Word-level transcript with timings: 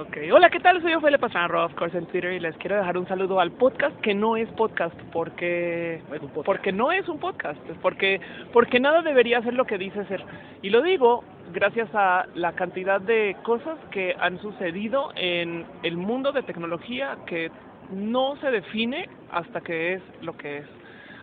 Ok, 0.00 0.16
hola, 0.32 0.48
¿qué 0.48 0.58
tal? 0.58 0.80
Soy 0.80 0.94
Ofelia 0.94 1.18
Pastrana, 1.18 1.66
of 1.66 1.74
course, 1.74 1.98
en 1.98 2.06
Twitter 2.06 2.32
y 2.32 2.40
les 2.40 2.56
quiero 2.56 2.76
dejar 2.76 2.96
un 2.96 3.06
saludo 3.06 3.40
al 3.40 3.52
podcast 3.52 3.94
que 4.00 4.14
no 4.14 4.38
es 4.38 4.48
podcast 4.52 4.98
porque 5.12 6.00
No 6.08 6.14
es 6.14 6.22
un 6.22 6.28
podcast. 6.30 6.46
porque 6.46 6.72
no 6.72 6.92
es 6.92 7.08
un 7.10 7.18
podcast, 7.18 7.60
porque 7.82 8.18
porque 8.54 8.80
nada 8.80 9.02
debería 9.02 9.42
ser 9.42 9.52
lo 9.52 9.66
que 9.66 9.76
dice 9.76 10.02
ser. 10.06 10.24
Y 10.62 10.70
lo 10.70 10.80
digo 10.80 11.24
gracias 11.52 11.90
a 11.92 12.24
la 12.34 12.52
cantidad 12.52 13.02
de 13.02 13.36
cosas 13.42 13.78
que 13.90 14.16
han 14.18 14.40
sucedido 14.40 15.10
en 15.14 15.66
el 15.82 15.98
mundo 15.98 16.32
de 16.32 16.42
tecnología 16.42 17.18
que 17.26 17.50
no 17.90 18.36
se 18.36 18.50
define 18.50 19.10
hasta 19.30 19.60
que 19.60 19.92
es 19.92 20.02
lo 20.22 20.38
que 20.38 20.58
es. 20.58 20.66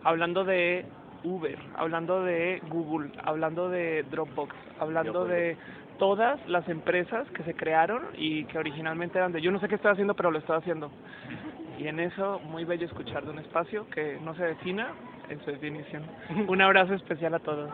Hablando 0.04 0.44
de 0.46 0.86
Uber, 1.24 1.58
hablando 1.76 2.24
de 2.24 2.62
Google, 2.70 3.10
hablando 3.24 3.68
de 3.70 4.04
Dropbox, 4.12 4.56
hablando 4.80 5.26
de 5.26 5.58
todas 6.00 6.40
las 6.48 6.68
empresas 6.68 7.30
que 7.32 7.44
se 7.44 7.54
crearon 7.54 8.02
y 8.18 8.46
que 8.46 8.58
originalmente 8.58 9.18
eran 9.20 9.32
de 9.32 9.42
yo 9.42 9.52
no 9.52 9.60
sé 9.60 9.68
qué 9.68 9.76
estoy 9.76 9.92
haciendo, 9.92 10.16
pero 10.16 10.32
lo 10.32 10.40
estoy 10.40 10.58
haciendo. 10.58 10.90
Y 11.78 11.88
en 11.88 12.00
eso, 12.00 12.40
muy 12.40 12.66
bello 12.66 12.88
escuchar 12.88 13.24
de 13.24 13.32
un 13.32 13.40
espacio 13.40 13.88
que 13.90 14.18
no 14.22 14.34
se 14.36 14.44
defina 14.44 14.90
en 15.30 15.40
su 15.42 15.52
definición. 15.52 16.04
Un 16.48 16.62
abrazo 16.62 16.96
especial 16.96 17.36
a 17.36 17.40
todos. 17.40 17.70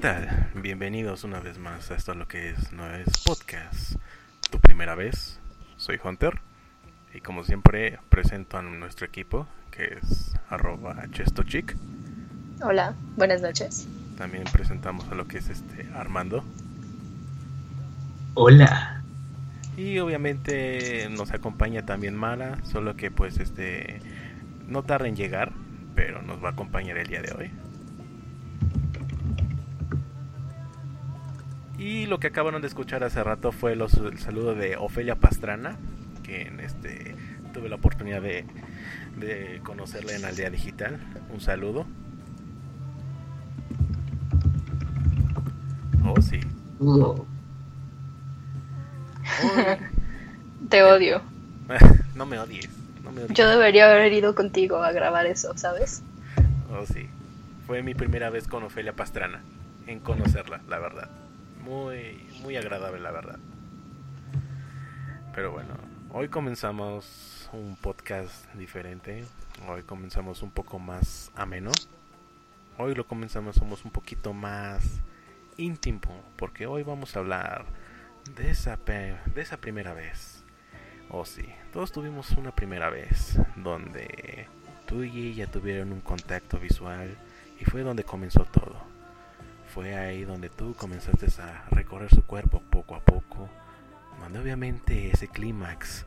Tal? 0.00 0.50
Bienvenidos 0.54 1.24
una 1.24 1.40
vez 1.40 1.58
más 1.58 1.90
a 1.90 1.94
esto 1.94 2.14
lo 2.14 2.26
que 2.26 2.48
es 2.50 2.72
no 2.72 2.90
es 2.90 3.18
podcast. 3.18 3.96
Tu 4.50 4.58
primera 4.58 4.94
vez. 4.94 5.38
Soy 5.76 6.00
Hunter. 6.02 6.40
Y 7.12 7.20
como 7.20 7.44
siempre 7.44 7.98
presento 8.08 8.56
a 8.56 8.62
nuestro 8.62 9.06
equipo, 9.06 9.46
que 9.70 9.98
es 10.00 10.34
arroba 10.48 10.96
chestochic. 11.10 11.76
Hola, 12.62 12.94
buenas 13.16 13.42
noches. 13.42 13.86
También 14.16 14.44
presentamos 14.44 15.06
a 15.10 15.14
lo 15.14 15.28
que 15.28 15.36
es 15.36 15.50
este 15.50 15.86
Armando. 15.94 16.44
Hola. 18.32 19.02
Y 19.76 19.98
obviamente 19.98 21.08
nos 21.10 21.30
acompaña 21.32 21.84
también 21.84 22.16
Mara, 22.16 22.56
solo 22.64 22.96
que 22.96 23.10
pues 23.10 23.38
este 23.38 24.00
no 24.66 24.82
tarda 24.82 25.08
en 25.08 25.16
llegar, 25.16 25.52
pero 25.94 26.22
nos 26.22 26.42
va 26.42 26.48
a 26.48 26.52
acompañar 26.52 26.96
el 26.96 27.06
día 27.06 27.20
de 27.20 27.32
hoy. 27.32 27.50
Y 31.80 32.04
lo 32.06 32.20
que 32.20 32.26
acabaron 32.26 32.60
de 32.60 32.68
escuchar 32.68 33.02
hace 33.04 33.24
rato 33.24 33.52
fue 33.52 33.74
los- 33.74 33.94
el 33.94 34.18
saludo 34.18 34.54
de 34.54 34.76
Ofelia 34.76 35.14
Pastrana, 35.16 35.76
que 36.22 36.42
en 36.42 36.60
este 36.60 37.16
tuve 37.54 37.68
la 37.70 37.76
oportunidad 37.76 38.20
de, 38.20 38.44
de 39.16 39.60
conocerla 39.64 40.14
en 40.14 40.24
Aldea 40.26 40.50
Digital. 40.50 41.00
Un 41.32 41.40
saludo. 41.40 41.86
Oh, 46.04 46.20
sí. 46.20 46.40
Te 50.68 50.82
odio. 50.82 51.22
no 52.14 52.26
me 52.26 52.38
odies. 52.38 52.68
No 53.02 53.10
me 53.12 53.22
odies. 53.24 53.36
Yo 53.36 53.48
debería 53.48 53.90
haber 53.90 54.12
ido 54.12 54.34
contigo 54.34 54.82
a 54.82 54.92
grabar 54.92 55.24
eso, 55.26 55.56
¿sabes? 55.56 56.02
Oh, 56.70 56.84
sí. 56.84 57.08
Fue 57.66 57.82
mi 57.82 57.94
primera 57.94 58.28
vez 58.30 58.46
con 58.48 58.64
Ofelia 58.64 58.92
Pastrana. 58.92 59.40
En 59.86 59.98
conocerla, 60.00 60.60
la 60.68 60.78
verdad. 60.78 61.08
Muy, 61.62 62.26
muy 62.42 62.56
agradable, 62.56 63.00
la 63.00 63.10
verdad. 63.10 63.38
Pero 65.34 65.52
bueno, 65.52 65.74
hoy 66.10 66.28
comenzamos 66.28 67.48
un 67.52 67.76
podcast 67.76 68.52
diferente. 68.54 69.24
Hoy 69.68 69.82
comenzamos 69.82 70.42
un 70.42 70.50
poco 70.50 70.78
más 70.78 71.30
ameno. 71.36 71.70
Hoy 72.78 72.94
lo 72.94 73.06
comenzamos, 73.06 73.56
somos 73.56 73.84
un 73.84 73.90
poquito 73.90 74.32
más 74.32 75.00
íntimo. 75.56 76.00
Porque 76.36 76.66
hoy 76.66 76.82
vamos 76.82 77.14
a 77.14 77.20
hablar 77.20 77.64
de 78.36 78.50
esa, 78.50 78.76
pe- 78.76 79.16
de 79.34 79.42
esa 79.42 79.58
primera 79.58 79.92
vez. 79.92 80.42
Oh, 81.10 81.24
sí. 81.24 81.44
Todos 81.72 81.92
tuvimos 81.92 82.30
una 82.32 82.54
primera 82.54 82.88
vez 82.90 83.38
donde 83.56 84.46
tú 84.86 85.04
y 85.04 85.28
ella 85.28 85.46
tuvieron 85.50 85.92
un 85.92 86.00
contacto 86.00 86.58
visual 86.58 87.16
y 87.60 87.64
fue 87.64 87.82
donde 87.82 88.04
comenzó 88.04 88.44
todo. 88.44 88.89
Fue 89.74 89.94
ahí 89.94 90.24
donde 90.24 90.48
tú 90.48 90.74
comenzaste 90.74 91.26
a 91.40 91.64
recorrer 91.70 92.10
su 92.10 92.24
cuerpo 92.24 92.60
poco 92.70 92.96
a 92.96 93.00
poco, 93.00 93.48
donde 94.18 94.40
obviamente 94.40 95.10
ese 95.12 95.28
clímax 95.28 96.06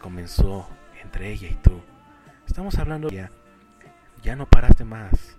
comenzó 0.00 0.68
entre 1.00 1.30
ella 1.30 1.48
y 1.48 1.54
tú. 1.54 1.80
Estamos 2.44 2.76
hablando 2.76 3.08
ya, 3.10 3.30
ya 4.24 4.34
no 4.34 4.46
paraste 4.46 4.84
más, 4.84 5.36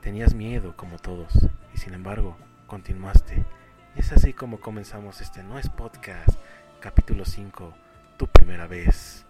tenías 0.00 0.32
miedo 0.32 0.74
como 0.74 0.98
todos 0.98 1.34
y 1.74 1.78
sin 1.78 1.92
embargo 1.92 2.38
continuaste. 2.66 3.44
Y 3.94 4.00
es 4.00 4.12
así 4.12 4.32
como 4.32 4.58
comenzamos 4.58 5.20
este 5.20 5.42
No 5.42 5.58
es 5.58 5.68
Podcast, 5.68 6.38
capítulo 6.80 7.26
5, 7.26 7.74
tu 8.16 8.26
primera 8.26 8.66
vez. 8.66 9.26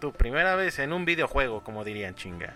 Tu 0.00 0.12
primera 0.12 0.56
vez 0.56 0.80
en 0.80 0.92
un 0.92 1.04
videojuego, 1.04 1.62
como 1.62 1.84
dirían 1.84 2.16
chinga. 2.16 2.54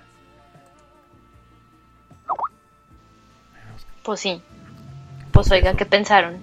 Pues 4.02 4.20
sí. 4.20 4.42
Pues 5.32 5.50
oiga. 5.50 5.74
¿qué 5.74 5.86
pensaron? 5.86 6.38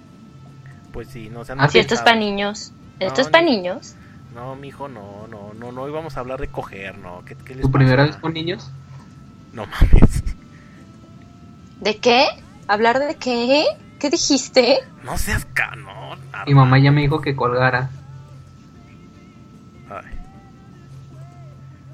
Pues 0.92 1.08
sí, 1.08 1.28
no 1.30 1.44
se 1.44 1.52
han 1.52 1.60
Ah, 1.60 1.68
Si 1.68 1.78
esto 1.78 1.94
es 1.94 2.00
para 2.00 2.16
niños. 2.16 2.72
Esto 2.98 3.14
No, 3.16 3.26
es 3.26 3.28
para 3.28 3.44
ni- 3.44 3.56
niños. 3.56 3.94
No, 4.34 4.54
mijo, 4.56 4.88
no, 4.88 5.26
no, 5.28 5.52
no, 5.54 5.72
no 5.72 5.88
íbamos 5.88 6.16
a 6.16 6.20
hablar 6.20 6.40
de 6.40 6.48
coger, 6.48 6.98
no. 6.98 7.22
¿Qué, 7.24 7.34
qué 7.36 7.54
les 7.54 7.62
¿Tu 7.62 7.70
primera 7.70 8.04
vez 8.04 8.16
con 8.16 8.32
niños? 8.32 8.70
No 9.52 9.66
mames. 9.66 10.22
¿De 11.80 11.96
qué? 11.98 12.26
¿Hablar 12.68 12.98
de 13.00 13.16
qué? 13.16 13.64
¿Qué 13.98 14.10
dijiste? 14.10 14.78
No 15.02 15.18
seas 15.18 15.44
cano. 15.46 15.90
Mi 16.46 16.54
mamá 16.54 16.78
ya 16.78 16.90
me 16.92 17.00
dijo 17.02 17.20
que 17.20 17.34
colgara 17.36 17.90
Ay. 19.90 20.16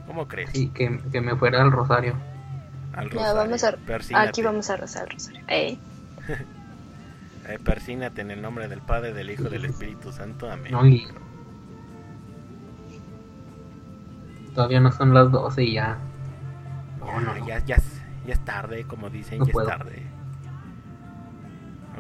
¿Cómo 0.07 0.29
crees? 0.29 0.55
y 0.55 0.69
que, 0.69 1.01
que 1.11 1.21
me 1.21 1.35
fuera 1.37 1.63
al 1.63 1.73
rosario. 1.73 2.15
Al 2.97 3.11
rosario. 3.11 3.35
vamos 3.35 3.65
a... 3.65 3.73
Persínate. 3.77 4.29
Aquí 4.29 4.43
vamos 4.43 4.71
a 4.71 4.77
rezar 4.77 5.05
el 5.05 5.11
rosario. 5.15 5.41
Eh, 5.49 5.79
Eh, 7.49 7.61
persínate 7.61 8.23
en 8.23 8.33
el 8.33 8.43
nombre 8.43 8.67
del 8.67 8.81
Padre, 8.81 9.13
del 9.13 9.31
Hijo 9.31 9.45
y 9.47 9.51
del 9.51 9.67
Espíritu 9.67 10.11
Santo. 10.11 10.51
Amén. 10.51 10.73
No, 10.73 10.85
y... 10.85 11.07
Todavía 14.55 14.81
no 14.81 14.91
son 14.91 15.13
las 15.15 15.31
12 15.31 15.63
y 15.63 15.75
ya. 15.75 15.99
No, 16.99 17.07
Ya, 17.07 17.21
no, 17.21 17.35
no. 17.35 17.47
Ya, 17.47 17.59
ya, 17.65 17.77
es- 17.77 18.03
ya 18.27 18.33
es 18.33 18.41
tarde, 18.45 18.85
como 18.85 19.11
dicen, 19.11 19.39
No 19.39 19.47
ya 19.47 19.53
puedo. 19.53 19.69
es 19.71 19.79
tarde. 19.79 20.03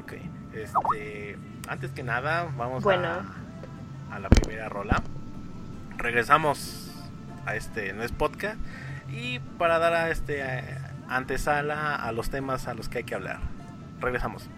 Ok, 0.01 0.13
este, 0.55 1.39
antes 1.69 1.91
que 1.93 2.03
nada, 2.03 2.49
vamos 2.57 2.83
Bueno. 2.83 3.07
a, 4.11 4.15
a 4.15 4.19
la 4.19 4.28
primera 4.28 4.69
rola. 4.69 5.03
Regresamos 5.97 6.91
a 7.47 7.55
este, 7.55 7.93
no 7.93 8.03
es 8.03 8.13
podcast, 8.13 8.59
y 9.11 9.39
para 9.59 9.78
dar 9.78 9.95
a 9.95 10.11
este 10.11 10.43
antesala 11.09 11.97
a 11.97 12.12
los 12.12 12.31
temas 12.31 12.69
a 12.69 12.75
los 12.75 12.89
que 12.89 12.99
hay 12.99 13.05
que 13.05 13.15
hablar. 13.15 13.41
Regresamos. 14.00 14.49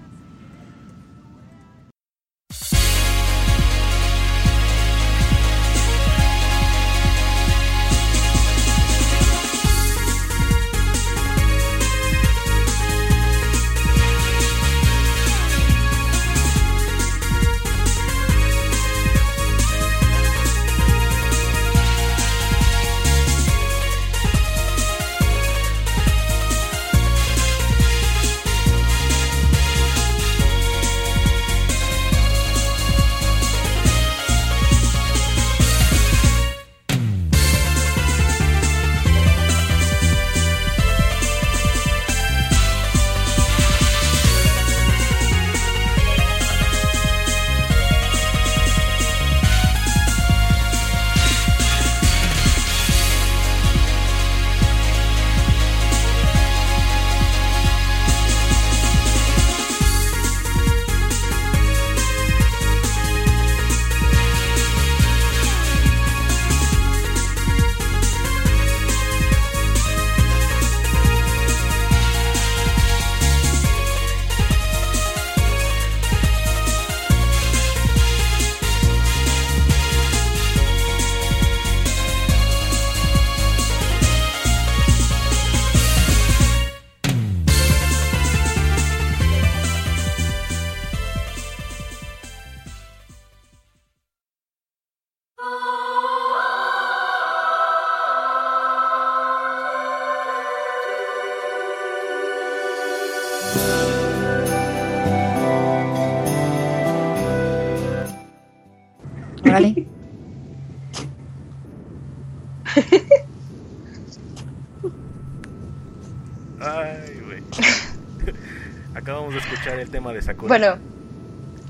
Bueno, 120.49 120.76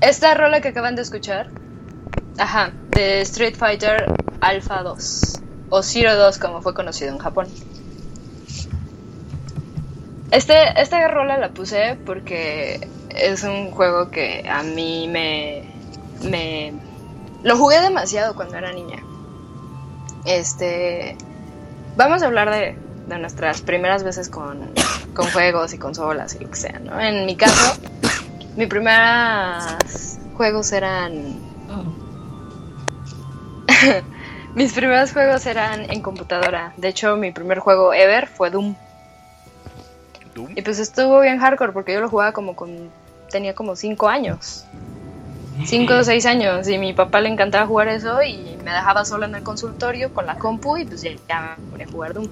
esta 0.01 0.33
rola 0.33 0.61
que 0.61 0.69
acaban 0.69 0.95
de 0.95 1.01
escuchar, 1.01 1.49
ajá, 2.37 2.71
de 2.89 3.21
Street 3.21 3.55
Fighter 3.55 4.05
Alpha 4.41 4.83
2 4.83 5.21
o 5.69 5.83
Zero 5.83 6.15
2 6.15 6.39
como 6.39 6.61
fue 6.61 6.73
conocido 6.73 7.11
en 7.11 7.17
Japón. 7.17 7.47
Este, 10.31 10.79
esta 10.79 11.07
rola 11.07 11.37
la 11.37 11.49
puse 11.49 11.97
porque 12.05 12.87
es 13.09 13.43
un 13.43 13.71
juego 13.71 14.11
que 14.11 14.47
a 14.47 14.61
mí 14.63 15.07
me, 15.07 15.63
me 16.29 16.73
lo 17.43 17.57
jugué 17.57 17.81
demasiado 17.81 18.35
cuando 18.35 18.57
era 18.57 18.71
niña. 18.71 19.03
Este, 20.25 21.17
vamos 21.97 22.21
a 22.21 22.27
hablar 22.27 22.51
de, 22.51 22.77
de 23.07 23.17
nuestras 23.17 23.61
primeras 23.61 24.03
veces 24.03 24.29
con, 24.29 24.71
con 25.13 25.25
juegos 25.31 25.73
y 25.73 25.77
consolas 25.77 26.35
y 26.35 26.43
lo 26.43 26.51
que 26.51 26.57
sea, 26.57 26.79
¿no? 26.79 26.99
En 26.99 27.25
mi 27.25 27.35
caso, 27.35 27.79
mis 28.59 28.67
primeros 28.67 30.19
juegos 30.35 30.73
eran 30.73 31.39
mis 34.55 34.73
primeros 34.73 35.13
juegos 35.13 35.45
eran 35.45 35.89
en 35.89 36.01
computadora. 36.01 36.73
De 36.75 36.89
hecho, 36.89 37.15
mi 37.15 37.31
primer 37.31 37.59
juego 37.59 37.93
ever 37.93 38.27
fue 38.27 38.51
Doom. 38.51 38.75
Doom. 40.35 40.49
Y 40.57 40.61
pues 40.61 40.77
estuvo 40.79 41.21
bien 41.21 41.39
hardcore 41.39 41.71
porque 41.71 41.93
yo 41.93 42.01
lo 42.01 42.09
jugaba 42.09 42.33
como 42.33 42.57
con... 42.57 42.89
Tenía 43.31 43.55
como 43.55 43.77
5 43.77 44.09
años. 44.09 44.65
5 45.63 45.93
o 45.93 46.03
6 46.03 46.25
años. 46.25 46.67
Y 46.67 46.77
mi 46.77 46.91
papá 46.91 47.21
le 47.21 47.29
encantaba 47.29 47.65
jugar 47.65 47.87
eso 47.87 48.21
y 48.21 48.57
me 48.65 48.73
dejaba 48.73 49.05
sola 49.05 49.25
en 49.25 49.35
el 49.35 49.43
consultorio 49.43 50.13
con 50.13 50.25
la 50.25 50.37
compu 50.37 50.75
y 50.75 50.83
pues 50.83 51.01
ya, 51.01 51.11
ya 51.29 51.55
me 51.57 51.71
ponía 51.71 51.85
a 51.85 51.91
jugar 51.91 52.13
Doom. 52.13 52.27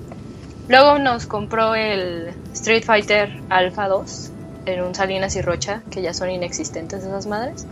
Luego 0.68 1.00
nos 1.00 1.26
compró 1.26 1.74
el 1.74 2.34
Street 2.52 2.84
Fighter 2.84 3.42
Alpha 3.48 3.88
2 3.88 4.34
en 4.70 4.82
un 4.84 4.94
Salinas 4.96 5.36
y 5.36 5.42
Rocha, 5.42 5.82
que 5.92 6.02
ya 6.02 6.14
son 6.14 6.30
inexistentes 6.30 7.04
esas 7.04 7.26
madres, 7.28 7.66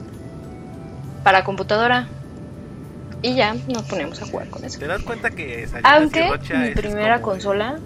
para 1.24 1.44
computadora. 1.44 2.08
Y 3.22 3.34
ya 3.36 3.56
nos 3.68 3.84
ponemos 3.84 4.22
a 4.22 4.26
jugar 4.28 4.50
con 4.50 4.64
eso. 4.66 4.78
¿Te 4.80 4.88
das 4.88 5.02
cuenta 5.02 5.32
que 5.32 5.66
Salinas 5.68 5.92
y 5.92 5.98
Aunque 6.02 6.28
Rocha 6.30 6.54
mi 6.60 6.68
es 6.68 6.76
primera 6.76 7.22
como- 7.22 7.34
consola 7.34 7.80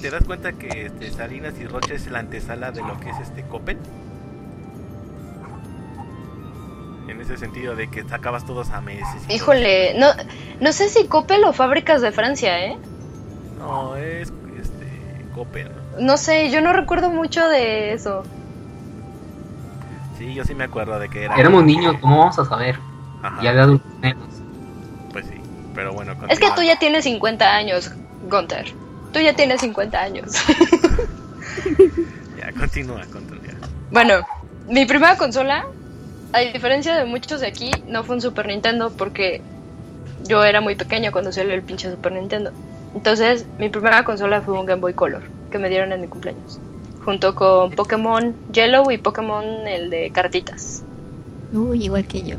¿Te 0.00 0.10
das 0.10 0.24
cuenta 0.24 0.52
que 0.52 0.86
este, 0.86 1.10
Salinas 1.10 1.54
y 1.60 1.66
Rocha 1.66 1.94
es 1.94 2.06
la 2.10 2.20
antesala 2.20 2.70
de 2.72 2.80
lo 2.82 2.98
que 2.98 3.10
es 3.10 3.16
este 3.20 3.42
Coppel? 3.42 3.76
En 7.08 7.20
ese 7.20 7.36
sentido 7.36 7.76
de 7.76 7.88
que 7.88 8.02
sacabas 8.04 8.44
todos 8.46 8.70
a 8.70 8.80
meses. 8.80 9.22
y 9.28 9.34
Híjole, 9.34 9.94
no, 9.98 10.08
no 10.60 10.72
sé 10.72 10.88
si 10.88 11.06
Coppel 11.06 11.44
o 11.44 11.52
Fábricas 11.52 12.00
de 12.02 12.10
Francia, 12.10 12.64
¿eh? 12.66 12.76
No, 13.58 13.96
es 13.96 14.32
este 14.60 14.86
Coppel. 15.34 15.68
¿no? 15.68 15.85
No 15.98 16.16
sé, 16.16 16.50
yo 16.50 16.60
no 16.60 16.72
recuerdo 16.72 17.10
mucho 17.10 17.46
de 17.48 17.92
eso. 17.92 18.22
Sí, 20.18 20.34
yo 20.34 20.44
sí 20.44 20.54
me 20.54 20.64
acuerdo 20.64 20.98
de 20.98 21.08
que 21.08 21.24
era. 21.24 21.36
Éramos 21.36 21.64
niños, 21.64 21.96
¿cómo 22.00 22.18
vamos 22.18 22.38
a 22.38 22.44
saber? 22.44 22.78
Ajá, 23.22 23.42
Ya 23.42 23.52
de 23.52 23.60
adultos 23.60 23.92
menos. 24.00 24.28
Pues 25.12 25.26
sí, 25.26 25.34
pero 25.74 25.92
bueno. 25.92 26.12
Es 26.12 26.18
que 26.18 26.26
continúa. 26.46 26.54
tú 26.54 26.62
ya 26.62 26.78
tienes 26.78 27.04
50 27.04 27.54
años, 27.54 27.92
Gunter. 28.30 28.72
Tú 29.12 29.20
ya 29.20 29.34
tienes 29.34 29.60
50 29.60 30.00
años. 30.00 30.32
Ya, 32.38 32.52
continúa, 32.52 33.02
continúa. 33.12 33.54
Bueno, 33.90 34.14
mi 34.68 34.84
primera 34.84 35.16
consola, 35.16 35.66
a 36.32 36.40
diferencia 36.40 36.94
de 36.94 37.04
muchos 37.04 37.40
de 37.40 37.46
aquí, 37.46 37.70
no 37.88 38.04
fue 38.04 38.16
un 38.16 38.20
Super 38.20 38.46
Nintendo 38.46 38.92
porque 38.96 39.40
yo 40.24 40.44
era 40.44 40.60
muy 40.60 40.74
pequeño 40.74 41.12
cuando 41.12 41.32
salió 41.32 41.54
el 41.54 41.62
pinche 41.62 41.90
Super 41.90 42.12
Nintendo. 42.12 42.52
Entonces, 42.94 43.46
mi 43.58 43.68
primera 43.68 44.04
consola 44.04 44.42
fue 44.42 44.58
un 44.58 44.66
Game 44.66 44.80
Boy 44.80 44.94
Color 44.94 45.22
que 45.56 45.62
me 45.62 45.68
dieron 45.68 45.92
en 45.92 46.00
mi 46.00 46.08
cumpleaños. 46.08 46.60
Junto 47.04 47.34
con 47.34 47.70
Pokémon 47.72 48.34
Yellow 48.52 48.90
y 48.90 48.98
Pokémon 48.98 49.44
el 49.66 49.90
de 49.90 50.10
cartitas. 50.10 50.82
Uy, 51.52 51.84
igual 51.84 52.06
que 52.06 52.22
yo. 52.22 52.36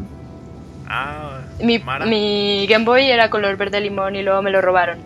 Ah, 0.87 1.39
Mi, 1.59 1.83
mi 2.05 2.67
Game 2.67 2.85
Boy 2.85 3.09
era 3.09 3.29
color 3.29 3.57
verde 3.57 3.81
limón 3.81 4.15
y 4.15 4.23
luego 4.23 4.41
me 4.41 4.51
lo 4.51 4.61
robaron. 4.61 4.99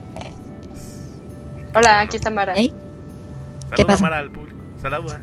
Hola, 1.74 2.02
aquí 2.02 2.18
está 2.18 2.30
Mara. 2.30 2.54
¿Eh? 2.56 2.72
Saluda, 3.62 3.76
¿Qué 3.76 3.86
pasa? 3.86 4.04
Mara, 4.04 4.18
al 4.18 4.30
público. 4.32 4.58
Saluda. 4.82 5.22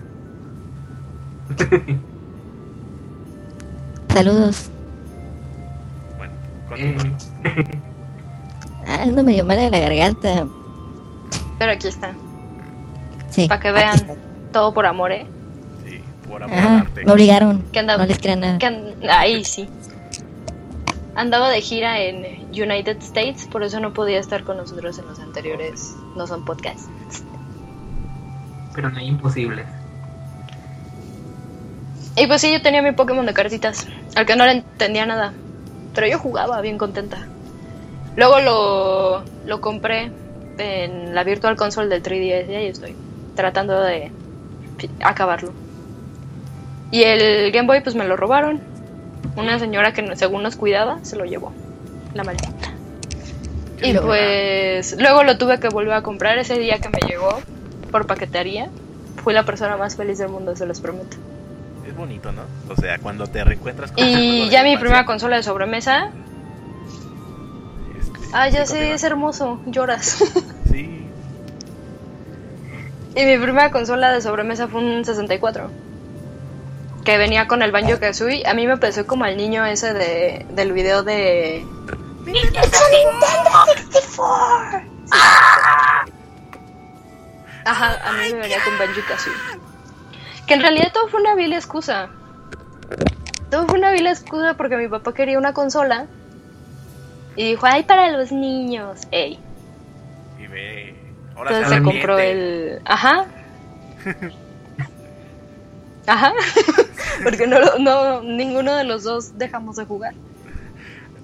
Saludos. 4.12 4.70
Bueno, 6.16 6.32
continúa. 6.68 7.04
Eh, 7.44 7.80
Ah, 8.90 9.02
ando 9.02 9.22
medio 9.22 9.44
de 9.44 9.70
la 9.70 9.78
garganta. 9.80 10.46
Pero 11.58 11.72
aquí 11.72 11.88
está. 11.88 12.14
Sí. 13.30 13.48
Pa' 13.48 13.60
que 13.60 13.72
vean. 13.72 13.98
Todo 14.52 14.72
por 14.72 14.86
amor, 14.86 15.12
¿eh? 15.12 15.26
Sí, 15.86 16.00
por 16.28 16.42
amor 16.42 16.56
al 16.58 16.64
Ajá, 16.66 16.78
arte. 16.80 17.04
me 17.04 17.12
obligaron. 17.12 17.64
¿Qué 17.72 17.78
anda- 17.80 17.96
No 17.98 18.06
les 18.06 18.18
crean 18.18 18.40
nada. 18.40 18.58
Ahí 19.10 19.44
sí. 19.44 19.68
Andaba 21.14 21.50
de 21.50 21.60
gira 21.60 22.00
en 22.00 22.46
United 22.52 22.98
States, 22.98 23.46
por 23.46 23.62
eso 23.64 23.80
no 23.80 23.92
podía 23.92 24.18
estar 24.20 24.44
con 24.44 24.56
nosotros 24.56 24.98
en 24.98 25.06
los 25.06 25.18
anteriores. 25.18 25.94
No 26.16 26.26
son 26.26 26.44
podcasts. 26.44 26.88
pero 28.74 28.90
no 28.90 28.98
es 28.98 29.06
imposible. 29.08 29.64
Y 32.16 32.26
pues 32.26 32.40
sí, 32.40 32.52
yo 32.52 32.62
tenía 32.62 32.82
mi 32.82 32.92
Pokémon 32.92 33.26
de 33.26 33.32
cartitas, 33.34 33.86
al 34.16 34.26
que 34.26 34.36
no 34.36 34.44
le 34.44 34.52
entendía 34.52 35.04
nada. 35.06 35.32
Pero 35.94 36.06
yo 36.06 36.18
jugaba 36.18 36.60
bien 36.60 36.78
contenta. 36.78 37.18
Luego 38.16 38.40
lo, 38.40 39.22
lo 39.46 39.60
compré 39.60 40.10
en 40.58 41.14
la 41.14 41.22
Virtual 41.24 41.56
Console 41.56 41.88
del 41.88 42.02
3DS 42.02 42.48
y 42.50 42.54
ahí 42.54 42.66
estoy, 42.66 42.94
tratando 43.38 43.80
de 43.80 44.10
acabarlo. 45.00 45.52
Y 46.90 47.04
el 47.04 47.52
Game 47.52 47.68
Boy 47.68 47.82
pues 47.82 47.94
me 47.94 48.04
lo 48.04 48.16
robaron. 48.16 48.60
Una 49.36 49.60
señora 49.60 49.92
que 49.92 50.16
según 50.16 50.42
nos 50.42 50.56
cuidaba 50.56 50.98
se 51.02 51.14
lo 51.14 51.24
llevó. 51.24 51.52
La 52.14 52.24
maldita. 52.24 52.72
Y 53.80 53.94
pues 53.94 54.96
luego 54.98 55.22
lo 55.22 55.38
tuve 55.38 55.60
que 55.60 55.68
volver 55.68 55.92
a 55.92 56.02
comprar 56.02 56.36
ese 56.38 56.58
día 56.58 56.80
que 56.80 56.88
me 56.88 56.98
llegó 57.08 57.28
por 57.92 58.08
paquetería. 58.08 58.70
Fui 59.22 59.32
la 59.32 59.44
persona 59.44 59.76
más 59.76 59.94
feliz 59.94 60.18
del 60.18 60.30
mundo, 60.30 60.56
se 60.56 60.66
los 60.66 60.80
prometo. 60.80 61.16
Es 61.86 61.96
bonito, 61.96 62.32
¿no? 62.32 62.42
O 62.68 62.74
sea, 62.74 62.98
cuando 62.98 63.28
te 63.28 63.44
reencuentras 63.44 63.92
con 63.92 64.02
Y 64.04 64.48
ya 64.50 64.64
mi 64.64 64.76
primera 64.76 65.06
consola 65.06 65.36
de 65.36 65.44
sobremesa. 65.44 66.10
este, 68.00 68.18
Ah, 68.32 68.48
ya 68.48 68.66
sé, 68.66 68.92
es 68.94 69.04
hermoso, 69.04 69.60
lloras. 69.66 70.24
Sí, 70.72 71.06
y 73.18 73.26
mi 73.26 73.36
primera 73.36 73.72
consola 73.72 74.12
de 74.12 74.20
sobremesa 74.20 74.68
fue 74.68 74.80
un 74.80 75.04
64. 75.04 75.68
Que 77.04 77.18
venía 77.18 77.48
con 77.48 77.62
el 77.62 77.72
Banjo 77.72 77.98
Kazooie. 77.98 78.46
A 78.46 78.54
mí 78.54 78.68
me 78.68 78.76
pesó 78.76 79.08
como 79.08 79.24
al 79.24 79.36
niño 79.36 79.66
ese 79.66 79.92
de, 79.92 80.46
del 80.50 80.72
video 80.72 81.02
de. 81.02 81.66
¡Nintendo 82.24 82.62
64! 82.62 84.82
Ajá, 87.64 88.08
a 88.08 88.12
mí 88.12 88.34
me 88.34 88.38
venía 88.38 88.62
con 88.62 88.78
Banjo 88.78 89.00
Kazooie. 89.08 89.36
Que 90.46 90.54
en 90.54 90.62
realidad 90.62 90.92
todo 90.92 91.08
fue 91.08 91.20
una 91.20 91.34
vil 91.34 91.54
excusa. 91.54 92.10
Todo 93.50 93.66
fue 93.66 93.80
una 93.80 93.90
vil 93.90 94.06
excusa 94.06 94.54
porque 94.54 94.76
mi 94.76 94.86
papá 94.86 95.12
quería 95.12 95.38
una 95.38 95.54
consola. 95.54 96.06
Y 97.34 97.48
dijo, 97.48 97.66
ay, 97.66 97.82
para 97.82 98.12
los 98.12 98.30
niños. 98.30 99.00
Ey. 99.10 99.40
y 100.38 100.46
ve. 100.46 100.97
Ahora 101.38 101.56
Entonces 101.56 101.78
se 101.78 101.82
compró 101.84 102.18
el. 102.18 102.80
Ajá. 102.84 103.26
Ajá. 106.06 106.32
Porque 107.24 107.46
no, 107.46 107.78
no, 107.78 108.22
ninguno 108.22 108.74
de 108.74 108.84
los 108.84 109.04
dos 109.04 109.36
dejamos 109.38 109.76
de 109.76 109.84
jugar. 109.84 110.14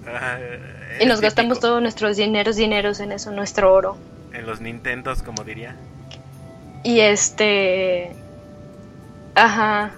Ah, 0.06 0.38
Y 1.00 1.06
nos 1.06 1.20
gastamos 1.20 1.60
todos 1.60 1.80
nuestros 1.80 2.16
dineros, 2.16 2.56
dineros 2.56 3.00
en 3.00 3.12
eso, 3.12 3.30
nuestro 3.32 3.72
oro. 3.72 3.96
En 4.32 4.46
los 4.46 4.60
Nintendos, 4.60 5.22
como 5.22 5.44
diría. 5.44 5.76
Y 6.82 7.00
este. 7.00 8.14
Ajá. 9.34 9.92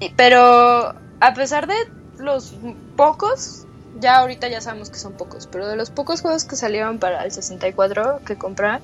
Y- 0.00 0.12
pero 0.16 0.94
a 1.20 1.34
pesar 1.34 1.66
de 1.66 1.74
los 2.18 2.54
pocos, 2.96 3.64
ya 4.00 4.18
ahorita 4.18 4.48
ya 4.48 4.60
sabemos 4.60 4.90
que 4.90 4.98
son 4.98 5.12
pocos, 5.12 5.46
pero 5.46 5.68
de 5.68 5.76
los 5.76 5.90
pocos 5.90 6.20
juegos 6.20 6.44
que 6.44 6.56
salieron 6.56 6.98
para 6.98 7.24
el 7.24 7.30
64 7.30 8.20
que 8.26 8.36
compré, 8.36 8.78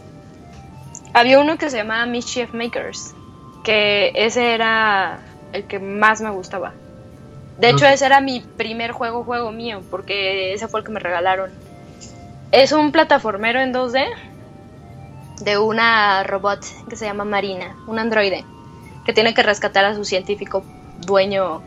había 1.15 1.41
uno 1.41 1.57
que 1.57 1.71
se 1.71 1.79
llamaba 1.79 2.05
Mischief 2.07 2.53
Makers, 2.53 3.15
que 3.63 4.13
ese 4.15 4.53
era 4.53 5.21
el 5.53 5.65
que 5.65 5.79
más 5.79 6.21
me 6.21 6.31
gustaba. 6.31 6.75
De 7.59 7.71
hecho, 7.71 7.87
ese 7.87 8.05
era 8.05 8.21
mi 8.21 8.41
primer 8.41 8.91
juego, 8.91 9.23
juego 9.23 9.53
mío, 9.53 9.81
porque 9.91 10.53
ese 10.53 10.67
fue 10.67 10.81
el 10.81 10.87
que 10.87 10.93
me 10.93 10.99
regalaron. 10.99 11.53
Es 12.51 12.73
un 12.73 12.91
plataformero 12.91 13.61
en 13.61 13.73
2D 13.73 14.05
de 15.41 15.59
una 15.59 16.25
robot 16.25 16.61
que 16.89 16.97
se 16.97 17.07
llama 17.07 17.25
Marina, 17.25 17.77
un 17.87 18.01
androide, 18.01 18.45
que 19.07 19.13
tiene 19.13 19.35
que 19.35 19.43
rescatar 19.45 19.85
a 19.85 19.95
su 19.95 20.05
científico 20.05 20.65
dueño 21.07 21.63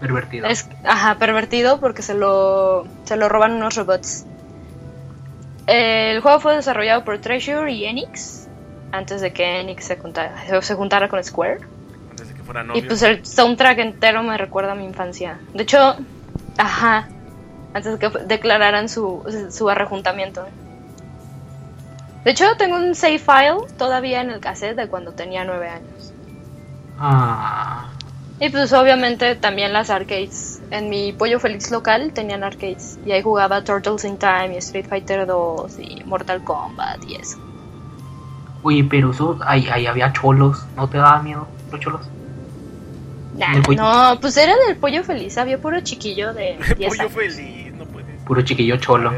Pervertido. 0.00 0.46
Es, 0.46 0.66
ajá, 0.82 1.16
pervertido 1.16 1.78
porque 1.78 2.00
se 2.00 2.14
lo, 2.14 2.86
se 3.04 3.16
lo 3.16 3.28
roban 3.28 3.52
unos 3.52 3.76
robots. 3.76 4.24
El 5.66 6.20
juego 6.20 6.40
fue 6.40 6.56
desarrollado 6.56 7.04
por 7.04 7.18
Treasure 7.18 7.70
y 7.70 7.84
Enix 7.84 8.39
antes 8.92 9.20
de 9.20 9.32
que 9.32 9.60
Enix 9.60 9.84
se 9.84 9.96
juntara, 9.96 10.62
se 10.62 10.74
juntara 10.74 11.08
con 11.08 11.22
Square. 11.22 11.60
Antes 12.10 12.28
de 12.28 12.34
que 12.34 12.42
fuera 12.42 12.64
Y 12.74 12.82
pues 12.82 13.02
el 13.02 13.24
soundtrack 13.24 13.78
entero 13.78 14.22
me 14.22 14.36
recuerda 14.36 14.72
a 14.72 14.74
mi 14.74 14.84
infancia. 14.84 15.38
De 15.54 15.62
hecho, 15.62 15.96
ajá, 16.58 17.08
antes 17.72 17.98
de 17.98 17.98
que 17.98 18.18
declararan 18.20 18.88
su, 18.88 19.22
su 19.50 19.68
arrejuntamiento. 19.68 20.44
De 22.24 22.32
hecho, 22.32 22.44
tengo 22.58 22.76
un 22.76 22.94
save 22.94 23.18
file 23.18 23.66
todavía 23.78 24.20
en 24.20 24.30
el 24.30 24.40
cassette 24.40 24.76
de 24.76 24.88
cuando 24.88 25.12
tenía 25.12 25.44
nueve 25.44 25.68
años. 25.70 26.12
Ah, 26.98 27.88
Y 28.40 28.50
pues 28.50 28.72
obviamente 28.74 29.36
también 29.36 29.72
las 29.72 29.88
arcades. 29.88 30.60
En 30.70 30.90
mi 30.90 31.12
pollo 31.12 31.40
feliz 31.40 31.70
local 31.70 32.12
tenían 32.12 32.44
arcades. 32.44 32.98
Y 33.06 33.12
ahí 33.12 33.22
jugaba 33.22 33.64
Turtles 33.64 34.04
in 34.04 34.18
Time 34.18 34.54
y 34.54 34.58
Street 34.58 34.86
Fighter 34.86 35.26
2 35.26 35.78
y 35.78 36.02
Mortal 36.04 36.44
Kombat 36.44 37.02
y 37.08 37.14
eso. 37.16 37.38
Oye, 38.62 38.84
pero 38.88 39.10
eso, 39.10 39.38
ahí, 39.44 39.68
ahí 39.68 39.86
había 39.86 40.12
cholos. 40.12 40.64
¿No 40.76 40.88
te 40.88 40.98
daba 40.98 41.22
miedo 41.22 41.46
los 41.70 41.80
cholos? 41.80 42.00
No, 43.76 44.18
pues 44.20 44.36
era 44.36 44.52
del 44.66 44.76
pollo 44.76 45.02
feliz. 45.04 45.38
Había 45.38 45.58
puro 45.60 45.80
chiquillo 45.80 46.34
de 46.34 46.58
10 46.76 46.88
Pollo 46.90 47.00
años. 47.02 47.12
feliz, 47.12 47.72
no 47.74 47.84
puede. 47.86 48.12
Puro 48.26 48.42
chiquillo 48.42 48.74
A 48.74 48.78
cholo. 48.80 49.12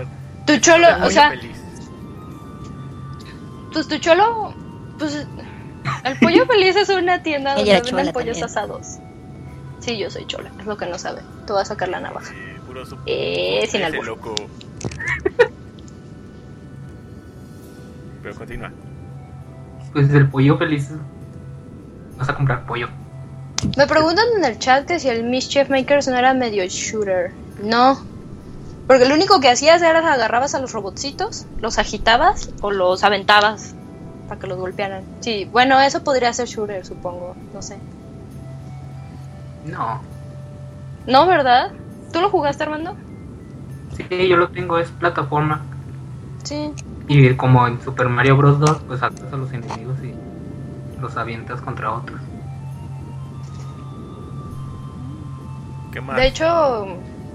Tu 0.46 0.58
cholo, 0.58 0.86
o 1.04 1.10
sea, 1.10 1.30
feliz. 1.30 1.56
pues 3.72 3.88
tu 3.88 3.98
cholo, 3.98 4.54
pues 4.98 5.26
el 6.04 6.18
pollo 6.18 6.46
feliz 6.46 6.76
es 6.76 6.88
una 6.90 7.22
tienda 7.22 7.54
donde 7.56 7.72
venden 7.72 8.12
pollos 8.12 8.38
también. 8.38 8.44
asados. 8.44 8.86
Sí, 9.80 9.98
yo 9.98 10.10
soy 10.10 10.24
chola, 10.26 10.50
es 10.60 10.66
lo 10.66 10.76
que 10.76 10.86
no 10.86 10.98
sabe. 10.98 11.22
Te 11.46 11.52
voy 11.52 11.62
a 11.62 11.64
sacar 11.64 11.88
la 11.88 11.98
navaja. 12.00 12.32
Eh, 12.32 12.60
puro 12.66 12.86
su- 12.86 12.96
Eh, 13.06 13.66
sin 13.68 13.80
ese 13.82 13.86
albur. 13.86 14.06
loco. 14.06 14.34
Pero 18.22 18.34
continúa. 18.36 18.70
Pues 19.92 20.10
el 20.10 20.28
pollo 20.28 20.56
feliz. 20.56 20.90
Vas 22.18 22.28
a 22.28 22.34
comprar 22.34 22.66
pollo. 22.66 22.88
Me 23.76 23.86
preguntan 23.86 24.24
en 24.36 24.44
el 24.44 24.58
chat 24.58 24.86
que 24.86 24.98
si 24.98 25.08
el 25.08 25.24
Mischief 25.24 25.70
Makers 25.70 26.08
no 26.08 26.16
era 26.16 26.34
medio 26.34 26.64
shooter. 26.66 27.32
No. 27.62 28.00
Porque 28.86 29.06
lo 29.06 29.14
único 29.14 29.40
que 29.40 29.48
hacías 29.48 29.80
era 29.82 30.00
agarrabas 30.12 30.54
a 30.54 30.60
los 30.60 30.72
robotcitos, 30.72 31.46
los 31.60 31.78
agitabas 31.78 32.50
o 32.60 32.70
los 32.70 33.04
aventabas 33.04 33.74
para 34.28 34.40
que 34.40 34.46
los 34.46 34.58
golpearan. 34.58 35.04
Sí, 35.20 35.48
bueno, 35.50 35.80
eso 35.80 36.02
podría 36.02 36.32
ser 36.32 36.48
shooter, 36.48 36.84
supongo. 36.84 37.36
No 37.54 37.62
sé. 37.62 37.78
No. 39.64 40.02
No, 41.06 41.26
¿verdad? 41.26 41.70
¿Tú 42.12 42.20
lo 42.20 42.30
jugaste, 42.30 42.64
Armando? 42.64 42.96
Sí, 43.96 44.28
yo 44.28 44.36
lo 44.36 44.48
tengo, 44.48 44.78
es 44.78 44.88
plataforma. 44.90 45.62
Sí. 46.42 46.72
Y 47.08 47.34
como 47.34 47.66
en 47.66 47.80
Super 47.82 48.08
Mario 48.08 48.36
Bros. 48.36 48.60
2, 48.60 48.82
pues 48.86 49.02
atas 49.02 49.32
a 49.32 49.36
los 49.36 49.52
enemigos 49.52 49.98
y 50.02 50.14
los 51.00 51.16
avientas 51.16 51.60
contra 51.60 51.92
otros. 51.92 52.20
¿Qué 55.92 56.00
más? 56.00 56.16
De 56.16 56.26
hecho, 56.26 56.86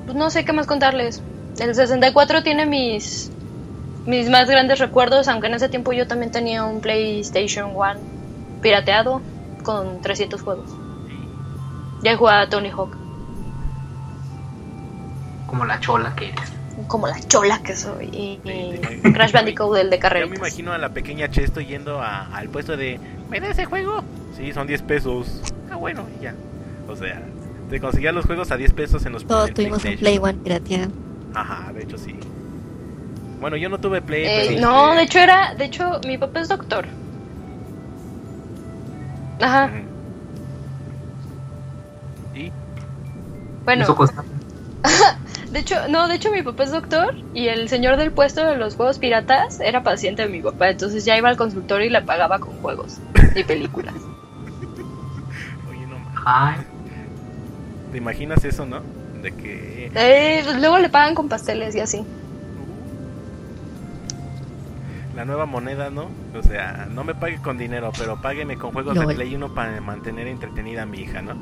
pues 0.06 0.18
no 0.18 0.30
sé 0.30 0.46
qué 0.46 0.54
más 0.54 0.68
contarles. 0.68 1.22
El 1.60 1.76
64 1.76 2.44
tiene 2.44 2.66
mis 2.66 3.32
mis 4.08 4.30
más 4.30 4.50
grandes 4.50 4.80
recuerdos, 4.80 5.28
aunque 5.28 5.48
en 5.48 5.56
ese 5.56 5.68
tiempo 5.68 5.92
yo 5.92 6.08
también 6.08 6.32
tenía 6.32 6.64
un 6.64 6.80
PlayStation 6.80 7.72
1 7.76 7.96
pirateado 8.62 9.22
con 9.64 10.02
300 10.02 10.42
juegos. 10.42 10.70
Ya 12.02 12.16
jugaba 12.16 12.48
Tony 12.48 12.70
Hawk, 12.70 12.96
Como 15.46 15.66
la 15.66 15.80
chola 15.82 16.16
que 16.16 16.30
eres. 16.30 16.57
Como 16.88 17.08
la 17.08 17.20
chola 17.22 17.60
que 17.64 17.76
soy. 17.76 18.06
Y, 18.06 18.40
Sí. 18.46 19.12
Crash 19.14 19.32
Bandicoot, 19.32 19.78
el 19.78 19.90
de 19.90 20.00
Yo 20.00 20.28
me 20.30 20.36
imagino 20.38 20.74
a 20.74 20.78
la 20.78 20.90
pequeña 20.90 21.30
Chesto 21.30 21.60
yendo 21.62 22.02
a- 22.02 22.28
al 22.36 22.50
puesto 22.50 22.78
de 22.78 23.00
¿Me 23.30 23.40
da 23.40 23.50
ese 23.50 23.66
juego? 23.66 24.04
Sí, 24.38 24.54
son 24.54 24.68
10 24.68 24.82
pesos. 24.84 25.42
Ah, 25.72 25.76
bueno, 25.76 26.06
y 26.20 26.24
ya. 26.24 26.36
O 26.88 26.96
sea, 26.96 27.22
te 27.70 27.80
conseguías 27.82 28.14
los 28.14 28.26
juegos 28.26 28.52
a 28.52 28.58
10 28.58 28.72
pesos 28.74 29.06
en 29.06 29.14
los 29.14 29.26
Todos 29.26 29.50
en 29.50 29.56
tuvimos 29.56 29.84
un. 29.84 29.98
Play 29.98 30.18
One 30.18 30.36
pirateado. 30.36 30.92
Ajá, 31.34 31.72
de 31.74 31.84
hecho 31.84 31.98
sí. 31.98 32.16
Bueno, 33.42 33.58
yo 33.58 33.70
no 33.70 33.80
tuve 33.80 34.02
Play. 34.02 34.26
Eh, 34.26 34.46
pero 34.50 34.62
no, 34.62 34.86
este, 34.90 34.98
de 34.98 35.04
hecho 35.04 35.20
era, 35.20 35.56
de 35.56 35.66
hecho 35.66 36.00
mi 36.08 36.18
papá 36.18 36.40
es 36.42 36.48
doctor. 36.50 36.86
Ajá. 39.42 39.70
Y 42.34 42.52
bueno. 43.66 43.84
Eso. 43.84 43.96
De 45.52 45.60
hecho, 45.60 45.88
no, 45.88 46.08
de 46.08 46.16
hecho 46.16 46.32
mi 46.32 46.42
papá 46.42 46.64
es 46.64 46.72
doctor 46.72 47.16
y 47.34 47.48
el 47.48 47.70
señor 47.70 47.98
del 47.98 48.12
puesto 48.12 48.46
de 48.46 48.58
los 48.58 48.76
juegos 48.76 49.00
piratas 49.00 49.60
era 49.62 49.82
paciente 49.82 50.24
de 50.24 50.30
mi 50.30 50.42
papá, 50.42 50.70
entonces 50.70 51.06
ya 51.06 51.18
iba 51.18 51.30
al 51.30 51.38
consultorio 51.38 51.88
y 51.88 51.90
le 51.90 52.02
pagaba 52.02 52.40
con 52.40 52.54
juegos 52.62 52.98
y 53.36 53.44
películas. 53.44 53.96
oye, 55.70 55.88
no 55.88 55.96
Ay, 56.26 56.58
¿Te 57.92 57.98
imaginas 57.98 58.44
eso, 58.44 58.66
no? 58.66 58.82
De 59.22 59.32
que 59.32 59.92
Eh, 59.96 60.42
pues 60.44 60.60
luego 60.60 60.80
le 60.80 60.90
pagan 60.90 61.16
con 61.16 61.30
pasteles 61.30 61.76
y 61.76 61.80
así. 61.80 62.06
la 65.16 65.26
nueva 65.26 65.48
moneda, 65.48 65.90
¿no? 65.90 66.10
O 66.38 66.44
sea, 66.44 66.88
no 66.92 67.04
me 67.04 67.16
pague 67.16 67.42
con 67.42 67.58
dinero, 67.58 67.92
pero 67.98 68.22
págueme 68.22 68.56
con 68.56 68.72
juegos 68.72 68.94
de. 68.94 69.16
Play 69.16 69.34
1 69.34 69.56
para 69.56 69.82
mantener 69.82 70.28
entretenida 70.28 70.84
a 70.84 70.86
mi 70.86 71.00
hija, 71.00 71.24
¿no? 71.24 71.34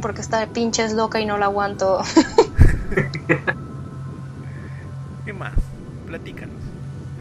Porque 0.00 0.20
esta 0.20 0.46
pinche 0.46 0.84
es 0.84 0.92
loca 0.92 1.20
y 1.20 1.26
no 1.26 1.38
la 1.38 1.46
aguanto. 1.46 2.00
¿qué 5.24 5.32
más? 5.32 5.52
Platícanos. 6.06 6.56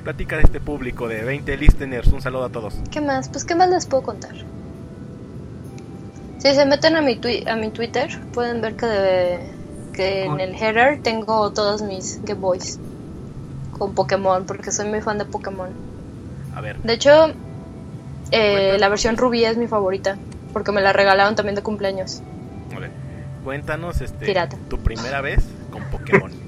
Platica 0.03 0.37
de 0.37 0.43
este 0.43 0.59
público 0.59 1.07
de 1.07 1.23
20 1.23 1.57
listeners. 1.57 2.07
Un 2.07 2.21
saludo 2.21 2.45
a 2.45 2.49
todos. 2.49 2.75
¿Qué 2.91 3.01
más? 3.01 3.29
Pues 3.29 3.43
qué 3.45 3.55
más 3.55 3.69
les 3.69 3.85
puedo 3.85 4.03
contar. 4.03 4.35
Si 6.37 6.53
se 6.53 6.65
meten 6.65 6.95
a 6.95 7.01
mi 7.01 7.15
twi- 7.15 7.47
a 7.47 7.55
mi 7.55 7.71
Twitter, 7.71 8.09
pueden 8.33 8.61
ver 8.61 8.75
que, 8.75 8.85
de- 8.85 9.39
que 9.93 10.25
en 10.25 10.39
el 10.41 10.53
header 10.55 11.01
tengo 11.01 11.51
todos 11.51 11.81
mis 11.81 12.19
Game 12.23 12.39
Boys 12.39 12.77
con 13.79 13.93
Pokémon, 13.95 14.45
porque 14.45 14.71
soy 14.71 14.87
muy 14.87 15.01
fan 15.01 15.17
de 15.17 15.25
Pokémon. 15.25 15.69
A 16.55 16.61
ver, 16.61 16.77
De 16.83 16.93
hecho, 16.93 17.29
eh, 18.31 18.77
la 18.79 18.89
versión 18.89 19.17
rubí 19.17 19.43
es 19.43 19.57
mi 19.57 19.67
favorita, 19.67 20.17
porque 20.53 20.71
me 20.71 20.81
la 20.81 20.93
regalaron 20.93 21.35
también 21.35 21.55
de 21.55 21.63
cumpleaños. 21.63 22.21
Cuéntanos 23.45 24.01
este 24.01 24.25
Pirata. 24.25 24.57
tu 24.69 24.79
primera 24.79 25.21
vez 25.21 25.45
con 25.71 25.83
Pokémon. 25.91 26.31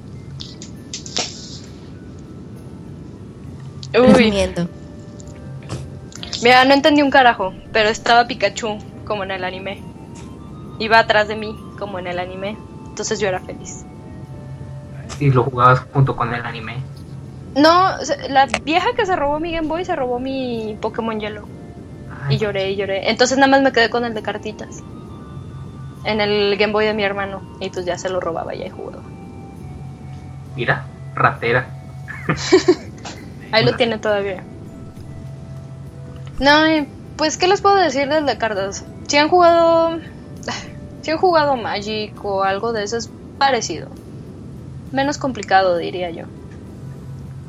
Uy, 3.94 4.34
mira, 6.42 6.66
no 6.66 6.74
entendí 6.74 7.04
un 7.04 7.12
carajo, 7.12 7.54
pero 7.72 7.90
estaba 7.90 8.26
Pikachu, 8.26 8.80
como 9.06 9.24
en 9.24 9.30
el 9.30 9.44
anime. 9.44 9.84
Iba 10.80 10.98
atrás 10.98 11.28
de 11.28 11.36
mí, 11.36 11.56
como 11.78 12.00
en 12.00 12.08
el 12.08 12.18
anime. 12.18 12.58
Entonces 12.88 13.20
yo 13.20 13.28
era 13.28 13.42
feliz. 13.42 13.86
y 15.20 15.30
lo 15.30 15.44
jugabas 15.44 15.82
junto 15.94 16.16
con 16.16 16.34
el 16.34 16.44
anime. 16.44 16.78
No, 17.56 17.92
la 18.30 18.48
vieja 18.64 18.88
que 18.96 19.06
se 19.06 19.16
robó 19.16 19.40
mi 19.40 19.52
Game 19.52 19.68
Boy 19.68 19.86
se 19.86 19.96
robó 19.96 20.20
mi 20.20 20.76
Pokémon 20.82 21.20
Yellow. 21.20 21.46
Ay, 22.24 22.36
Y 22.36 22.40
lloré 22.40 22.72
y 22.72 22.76
lloré. 22.76 23.12
Entonces 23.12 23.38
nada 23.38 23.52
más 23.52 23.62
me 23.62 23.72
quedé 23.72 23.92
con 23.92 24.04
el 24.04 24.16
de 24.16 24.24
cartitas. 24.24 24.82
En 26.04 26.22
el 26.22 26.56
Game 26.58 26.74
Boy 26.74 26.86
de 26.86 26.94
mi 26.94 27.04
hermano. 27.04 27.42
Y 27.60 27.70
pues 27.70 27.86
ya 27.86 27.98
se 27.98 28.10
lo 28.10 28.20
robaba 28.20 28.56
y 28.56 28.64
ahí 28.64 28.70
jugaba. 28.70 29.04
Mira, 30.56 30.86
ratera. 31.16 31.68
Ahí 33.52 33.64
lo 33.64 33.76
tiene 33.76 33.98
todavía. 33.98 34.44
No, 36.40 36.70
y, 36.70 36.88
pues 37.16 37.38
¿qué 37.38 37.48
les 37.48 37.62
puedo 37.62 37.76
decir 37.76 38.10
del 38.10 38.26
de 38.26 38.38
cartas? 38.38 38.86
Si 39.08 39.18
han 39.18 39.30
jugado... 39.30 40.00
Si 41.02 41.12
han 41.12 41.20
jugado 41.20 41.56
Magic 41.56 42.14
o 42.26 42.44
algo 42.44 42.74
de 42.74 42.84
eso 42.84 42.98
es 42.98 43.10
parecido. 43.38 43.88
Menos 44.92 45.18
complicado 45.18 45.78
diría 45.78 46.10
yo. 46.10 46.26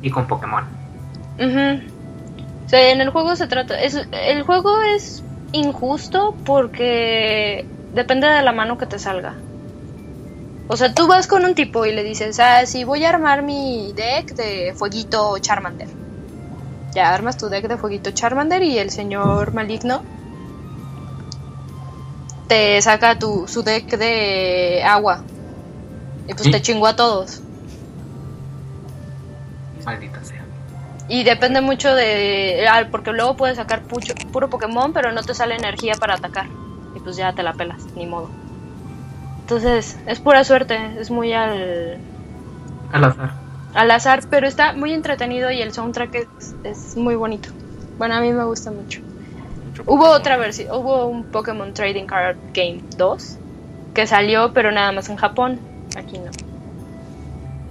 Y 0.01 0.09
con 0.11 0.27
Pokémon. 0.27 0.63
Ujú. 1.37 1.83
O 2.65 2.69
sea, 2.69 2.91
en 2.91 3.01
el 3.01 3.09
juego 3.09 3.35
se 3.35 3.47
trata. 3.47 3.81
Es, 3.81 4.07
el 4.13 4.43
juego 4.43 4.81
es 4.81 5.25
injusto 5.51 6.37
porque 6.45 7.65
depende 7.93 8.27
de 8.27 8.41
la 8.41 8.51
mano 8.51 8.77
que 8.77 8.85
te 8.85 8.99
salga. 8.99 9.35
O 10.67 10.77
sea, 10.77 10.93
tú 10.93 11.07
vas 11.07 11.25
con 11.27 11.45
un 11.45 11.55
tipo 11.55 11.85
y 11.85 11.91
le 11.91 12.03
dices, 12.03 12.39
ah, 12.39 12.65
sí, 12.65 12.83
voy 12.83 13.03
a 13.03 13.09
armar 13.09 13.41
mi 13.41 13.91
deck 13.93 14.35
de 14.35 14.73
fueguito 14.75 15.37
Charmander. 15.39 15.87
Ya 16.93 17.13
armas 17.13 17.37
tu 17.37 17.49
deck 17.49 17.67
de 17.67 17.77
fueguito 17.77 18.11
Charmander 18.11 18.61
y 18.63 18.77
el 18.77 18.91
señor 18.91 19.53
maligno 19.53 20.03
te 22.47 22.81
saca 22.81 23.17
tu, 23.17 23.47
su 23.47 23.63
deck 23.63 23.97
de 23.97 24.83
agua. 24.83 25.23
Y 26.27 26.33
pues 26.33 26.51
te 26.51 26.61
chingó 26.61 26.87
a 26.87 26.95
todos. 26.95 27.41
Maldita 29.85 30.23
sea. 30.23 30.43
Y 31.07 31.23
depende 31.23 31.61
mucho 31.61 31.93
de. 31.95 32.65
ah, 32.69 32.87
Porque 32.91 33.11
luego 33.11 33.35
puedes 33.35 33.57
sacar 33.57 33.83
pucho- 33.87 34.13
puro 34.31 34.49
Pokémon, 34.49 34.93
pero 34.93 35.11
no 35.11 35.23
te 35.23 35.33
sale 35.33 35.55
energía 35.55 35.93
para 35.99 36.15
atacar. 36.15 36.47
Y 36.99 37.01
pues 37.01 37.15
ya 37.15 37.33
te 37.33 37.43
la 37.43 37.53
pelas, 37.53 37.87
ni 37.95 38.05
modo. 38.05 38.29
Entonces, 39.41 39.97
es 40.05 40.19
pura 40.19 40.43
suerte, 40.43 40.77
es 40.99 41.09
muy 41.11 41.33
al, 41.33 42.03
Al 42.91 43.03
azar. 43.03 43.31
al 43.73 43.91
azar, 43.91 44.21
pero 44.29 44.47
está 44.47 44.73
muy 44.73 44.93
entretenido 44.93 45.51
y 45.51 45.61
el 45.61 45.73
soundtrack 45.73 46.15
es, 46.15 46.55
es 46.63 46.95
muy 46.97 47.15
bonito. 47.15 47.49
Bueno, 47.97 48.15
a 48.15 48.21
mí 48.21 48.31
me 48.31 48.43
gusta 48.43 48.71
mucho. 48.71 49.01
Mucho 49.65 49.83
Hubo 49.85 50.11
Pokémon. 50.11 50.19
otra 50.19 50.37
versión, 50.37 50.75
hubo 50.75 51.05
un 51.07 51.25
Pokémon 51.25 51.73
Trading 51.73 52.05
Card 52.05 52.37
Game 52.53 52.83
2 52.97 53.37
que 53.93 54.07
salió, 54.07 54.53
pero 54.53 54.71
nada 54.71 54.91
más 54.91 55.09
en 55.09 55.17
Japón. 55.17 55.59
Aquí 55.97 56.19
no. 56.19 56.31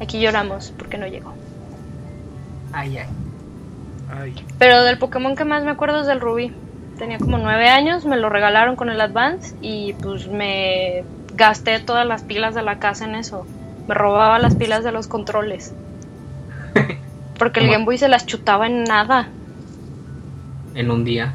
Aquí 0.01 0.21
lloramos 0.21 0.73
porque 0.77 0.99
no 0.99 1.07
llegó. 1.07 1.35
Ay, 2.73 2.99
ay. 2.99 3.09
Ay, 4.11 4.35
Pero 4.59 4.83
del 4.85 4.99
Pokémon 4.99 5.37
que 5.37 5.45
más 5.45 5.65
me 5.65 5.71
acuerdo 5.71 6.01
es 6.01 6.07
del 6.07 6.21
Rubí. 6.21 6.53
Tenía 6.99 7.19
como 7.19 7.39
nueve 7.39 7.69
años, 7.69 8.05
me 8.05 8.17
lo 8.17 8.29
regalaron 8.29 8.75
con 8.75 8.91
el 8.91 9.01
Advance 9.01 9.55
y 9.61 9.93
pues 9.95 10.27
me 10.27 11.05
gasté 11.35 11.79
todas 11.79 12.05
las 12.05 12.25
pilas 12.25 12.57
de 12.57 12.63
la 12.63 12.81
casa 12.81 13.05
en 13.05 13.15
eso. 13.15 13.47
Me 13.87 13.95
robaba 13.95 14.41
las 14.41 14.57
pilas 14.57 14.83
de 14.83 14.91
los 14.91 15.07
controles. 15.07 15.73
Porque 17.39 17.61
el. 17.61 17.71
Game 17.71 17.85
Boy 17.85 17.99
se 17.99 18.09
las 18.09 18.27
chutaba 18.27 18.67
en 18.67 18.83
nada. 18.83 19.29
En 20.75 20.91
un 20.91 21.05
día. 21.05 21.35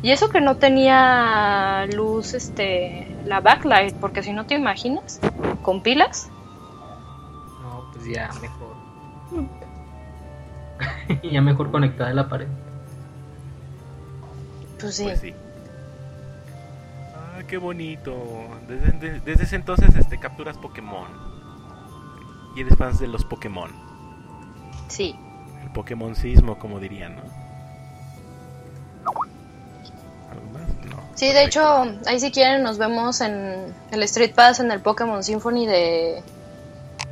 Y 0.00 0.12
eso 0.12 0.28
que 0.28 0.40
no 0.40 0.56
tenía 0.56 1.86
luz, 1.92 2.34
este, 2.34 3.16
la 3.26 3.40
backlight, 3.40 3.96
porque 3.96 4.22
si 4.22 4.32
no 4.32 4.46
te 4.46 4.54
imaginas, 4.54 5.18
con 5.62 5.82
pilas, 5.82 6.30
No, 7.60 7.90
pues 7.92 8.06
ya 8.06 8.30
mejor. 8.40 8.76
ya 11.32 11.40
mejor 11.40 11.72
conectada 11.72 12.10
a 12.10 12.14
la 12.14 12.28
pared. 12.28 12.46
Pues 14.80 14.96
sí. 14.96 15.04
pues 15.04 15.20
sí. 15.20 15.34
Ah, 17.14 17.40
qué 17.46 17.56
bonito. 17.58 18.14
Desde, 18.68 18.92
de- 18.98 19.20
desde 19.20 19.44
ese 19.44 19.56
entonces 19.56 19.94
este, 19.96 20.18
capturas 20.18 20.56
Pokémon. 20.58 21.08
Y 22.56 22.60
eres 22.62 22.76
fans 22.76 22.98
de 22.98 23.06
los 23.08 23.24
Pokémon. 23.24 23.70
Sí. 24.88 25.14
El 25.62 25.70
Pokémon 25.70 26.14
sismo, 26.16 26.58
como 26.58 26.80
dirían, 26.80 27.16
¿no? 27.16 27.22
¿Algo 30.30 30.44
más? 30.52 30.68
No. 30.90 30.96
Sí, 31.14 31.26
de 31.26 31.32
Perfecto. 31.34 31.60
hecho, 31.92 31.98
ahí 32.08 32.20
si 32.20 32.30
quieren 32.30 32.62
nos 32.62 32.78
vemos 32.78 33.20
en 33.20 33.74
el 33.90 34.02
Street 34.04 34.34
Pass 34.34 34.60
en 34.60 34.70
el 34.70 34.80
Pokémon 34.80 35.22
Symphony 35.22 35.66
de, 35.66 36.22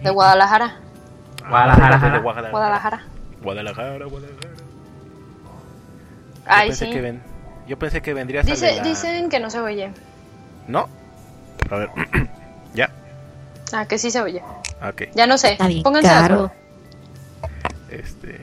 de 0.02 0.10
Guadalajara. 0.10 0.76
Ah, 1.44 1.48
Guadalajara. 1.48 2.18
Guadalajara. 2.20 2.50
Guadalajara. 2.50 3.04
Guadalajara, 3.42 4.06
Guadalajara. 4.06 4.50
Yo 4.56 6.42
Ay, 6.46 6.68
pensé 6.68 6.86
sí. 6.86 6.92
que 6.92 7.00
ven- 7.00 7.22
Yo 7.66 7.78
pensé 7.78 8.00
que 8.02 8.14
vendrías 8.14 8.42
al 8.44 8.46
de 8.46 8.52
Dice, 8.54 8.76
la- 8.76 8.82
Dicen 8.82 9.28
que 9.28 9.40
no 9.40 9.50
se 9.50 9.60
oye. 9.60 9.90
¿No? 10.68 10.88
A 11.70 11.76
ver. 11.76 11.90
ya. 12.74 12.90
Ah, 13.72 13.86
que 13.86 13.98
sí 13.98 14.10
se 14.10 14.20
oye. 14.20 14.42
Ok. 14.88 15.02
Ya 15.14 15.26
no 15.26 15.36
sé. 15.38 15.56
Pónganse 15.82 16.08
de 16.08 16.14
caro. 16.14 16.52
Este. 17.90 18.40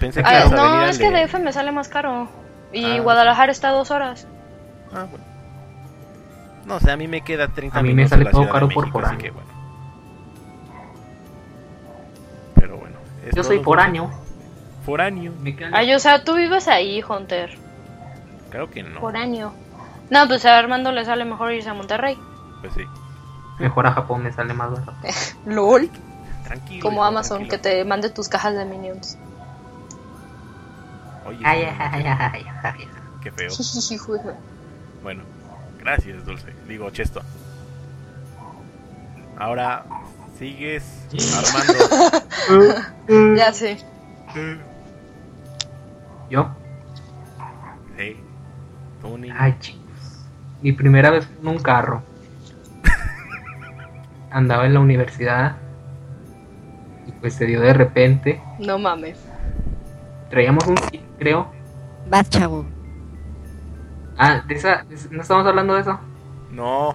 Pensé 0.00 0.22
que 0.22 0.28
Ah, 0.28 0.48
no, 0.50 0.84
es 0.86 0.98
que 0.98 1.10
de- 1.10 1.26
DF 1.26 1.38
me 1.38 1.52
sale 1.52 1.70
más 1.72 1.88
caro. 1.88 2.28
Y 2.72 2.84
Ah. 2.98 3.00
Guadalajara 3.00 3.52
está 3.52 3.68
a 3.68 3.72
dos 3.72 3.90
horas. 3.90 4.26
Ah, 4.92 5.06
bueno. 5.08 5.24
No, 6.64 6.76
o 6.76 6.80
sea, 6.80 6.94
a 6.94 6.96
mí 6.96 7.06
me 7.06 7.20
queda 7.20 7.46
30 7.48 7.78
A 7.78 7.82
mí 7.82 7.90
me 7.90 7.94
minutos 7.94 8.18
sale 8.18 8.30
todo 8.30 8.48
caro 8.50 8.68
por 8.68 8.84
México, 8.86 8.98
así 8.98 9.06
foráneo. 9.06 9.18
que 9.22 9.30
bueno. 9.30 9.50
Pero 12.54 12.76
bueno. 12.78 12.96
Yo 13.34 13.44
soy 13.44 13.60
foráneo. 13.60 14.10
Foráneo. 14.84 15.32
Ay, 15.72 15.92
o 15.94 15.98
sea, 15.98 16.24
tú 16.24 16.34
vives 16.34 16.66
ahí, 16.68 17.02
Hunter. 17.08 17.56
Claro 18.50 18.70
que 18.70 18.82
no. 18.82 19.00
Foráneo. 19.00 19.52
No, 20.10 20.26
pues 20.28 20.44
a 20.46 20.58
Armando 20.58 20.92
le 20.92 21.04
sale 21.04 21.24
mejor 21.24 21.52
irse 21.52 21.68
a 21.68 21.74
Monterrey. 21.74 22.16
Pues 22.60 22.72
sí. 22.74 22.82
mejor 23.58 23.86
a 23.86 23.92
Japón, 23.92 24.22
me 24.22 24.32
sale 24.32 24.54
más 24.54 24.70
barato. 24.70 24.94
LOL. 25.46 25.90
Tranquilo. 26.44 26.82
Como 26.82 26.96
hijo, 26.98 27.04
Amazon, 27.04 27.38
tranquilo. 27.38 27.62
que 27.62 27.70
te 27.70 27.84
mande 27.84 28.10
tus 28.10 28.28
cajas 28.28 28.54
de 28.54 28.64
Minions. 28.64 29.18
Oye, 31.26 31.40
Ay, 31.42 31.62
ay, 31.64 32.04
ay, 32.04 32.06
ay, 32.06 32.46
ay. 32.62 32.88
qué 33.22 33.32
feo. 33.32 33.50
Bueno, 35.02 35.22
gracias, 35.78 36.24
Dulce. 36.24 36.52
Digo, 36.66 36.90
Chesto. 36.90 37.22
Ahora 39.38 39.84
sigues 40.38 40.82
Armando. 41.36 43.36
ya 43.36 43.52
sé. 43.52 43.78
Yo, 46.30 46.48
Sí. 47.96 48.16
Niño. 49.08 49.34
ay 49.38 49.56
chicos. 49.60 50.26
Mi 50.62 50.72
primera 50.72 51.10
vez 51.10 51.28
en 51.40 51.48
un 51.48 51.58
carro. 51.58 52.02
Andaba 54.30 54.66
en 54.66 54.74
la 54.74 54.80
universidad. 54.80 55.56
Y 57.06 57.12
pues 57.12 57.34
se 57.34 57.46
dio 57.46 57.60
de 57.60 57.72
repente. 57.72 58.42
No 58.58 58.78
mames. 58.78 59.18
Traíamos 60.30 60.66
un 60.66 60.76
creo. 61.18 61.52
Vas, 62.08 62.28
chavo. 62.30 62.66
Ah, 64.18 64.42
de 64.46 64.54
esa, 64.54 64.84
de 64.84 64.96
¿no 65.10 65.22
estamos 65.22 65.46
hablando 65.46 65.74
de 65.74 65.80
eso? 65.82 66.00
No. 66.50 66.94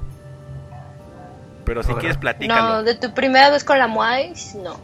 Pero 1.66 1.84
si 1.84 1.94
quieres, 1.94 2.18
platícalo. 2.18 2.78
No, 2.78 2.84
de 2.84 2.96
tu 2.96 3.14
primera 3.14 3.50
vez 3.50 3.64
con 3.64 3.78
la 3.78 3.88
Moais, 3.88 4.56
no. 4.56 4.76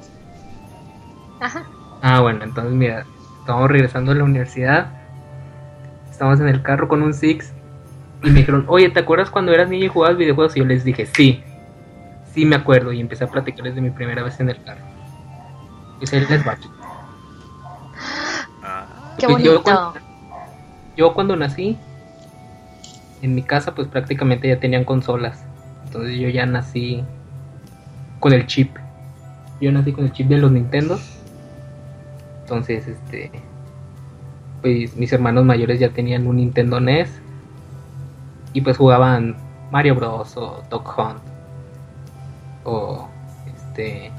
Ajá. 1.39 1.65
Ah, 2.01 2.21
bueno, 2.21 2.43
entonces 2.43 2.73
mira, 2.73 3.05
estamos 3.39 3.69
regresando 3.69 4.11
a 4.11 4.15
la 4.15 4.23
universidad. 4.23 4.96
Estamos 6.17 6.39
en 6.39 6.47
el 6.47 6.63
carro 6.63 6.87
con 6.87 7.03
un 7.03 7.13
Six. 7.13 7.53
Y 8.23 8.31
me 8.31 8.39
dijeron, 8.39 8.65
oye, 8.69 8.89
¿te 8.89 9.01
acuerdas 9.01 9.29
cuando 9.29 9.51
eras 9.53 9.69
niño 9.69 9.85
y 9.85 9.87
jugabas 9.87 10.17
videojuegos? 10.17 10.55
Y 10.57 10.61
yo 10.61 10.65
les 10.65 10.83
dije, 10.83 11.05
sí. 11.05 11.43
Sí 12.33 12.43
me 12.43 12.55
acuerdo. 12.55 12.91
Y 12.91 12.99
empecé 12.99 13.23
a 13.23 13.27
platicarles 13.27 13.75
de 13.75 13.81
mi 13.81 13.91
primera 13.91 14.23
vez 14.23 14.39
en 14.39 14.49
el 14.49 14.63
carro. 14.63 14.81
Y 16.01 16.07
se 16.07 16.19
les 16.19 16.47
va. 16.47 16.57
Ah, 18.63 18.87
Qué 19.19 19.27
Pues 19.27 19.43
yo 19.43 19.51
bonito. 19.51 19.61
cuando- 19.61 19.93
Yo 20.97 21.13
cuando 21.13 21.35
nací, 21.35 21.77
en 23.21 23.35
mi 23.35 23.43
casa 23.43 23.75
pues 23.75 23.87
prácticamente 23.87 24.47
ya 24.47 24.59
tenían 24.59 24.85
consolas. 24.85 25.43
Entonces 25.85 26.19
yo 26.19 26.29
ya 26.29 26.47
nací 26.47 27.03
con 28.19 28.33
el 28.33 28.47
chip. 28.47 28.75
Yo 29.61 29.71
nací 29.71 29.91
con 29.93 30.05
el 30.05 30.11
chip 30.13 30.27
de 30.29 30.37
los 30.39 30.51
Nintendo. 30.51 30.99
Entonces, 32.41 32.87
este, 32.87 33.29
pues 34.61 34.95
mis 34.95 35.11
hermanos 35.13 35.45
mayores 35.45 35.79
ya 35.79 35.89
tenían 35.89 36.27
un 36.27 36.37
Nintendo 36.37 36.79
NES. 36.79 37.09
Y 38.53 38.61
pues 38.61 38.77
jugaban 38.77 39.35
Mario 39.71 39.95
Bros. 39.95 40.35
o 40.37 40.63
Dog 40.69 40.87
Hunt. 40.97 41.21
O 42.63 43.07
este 43.45 44.11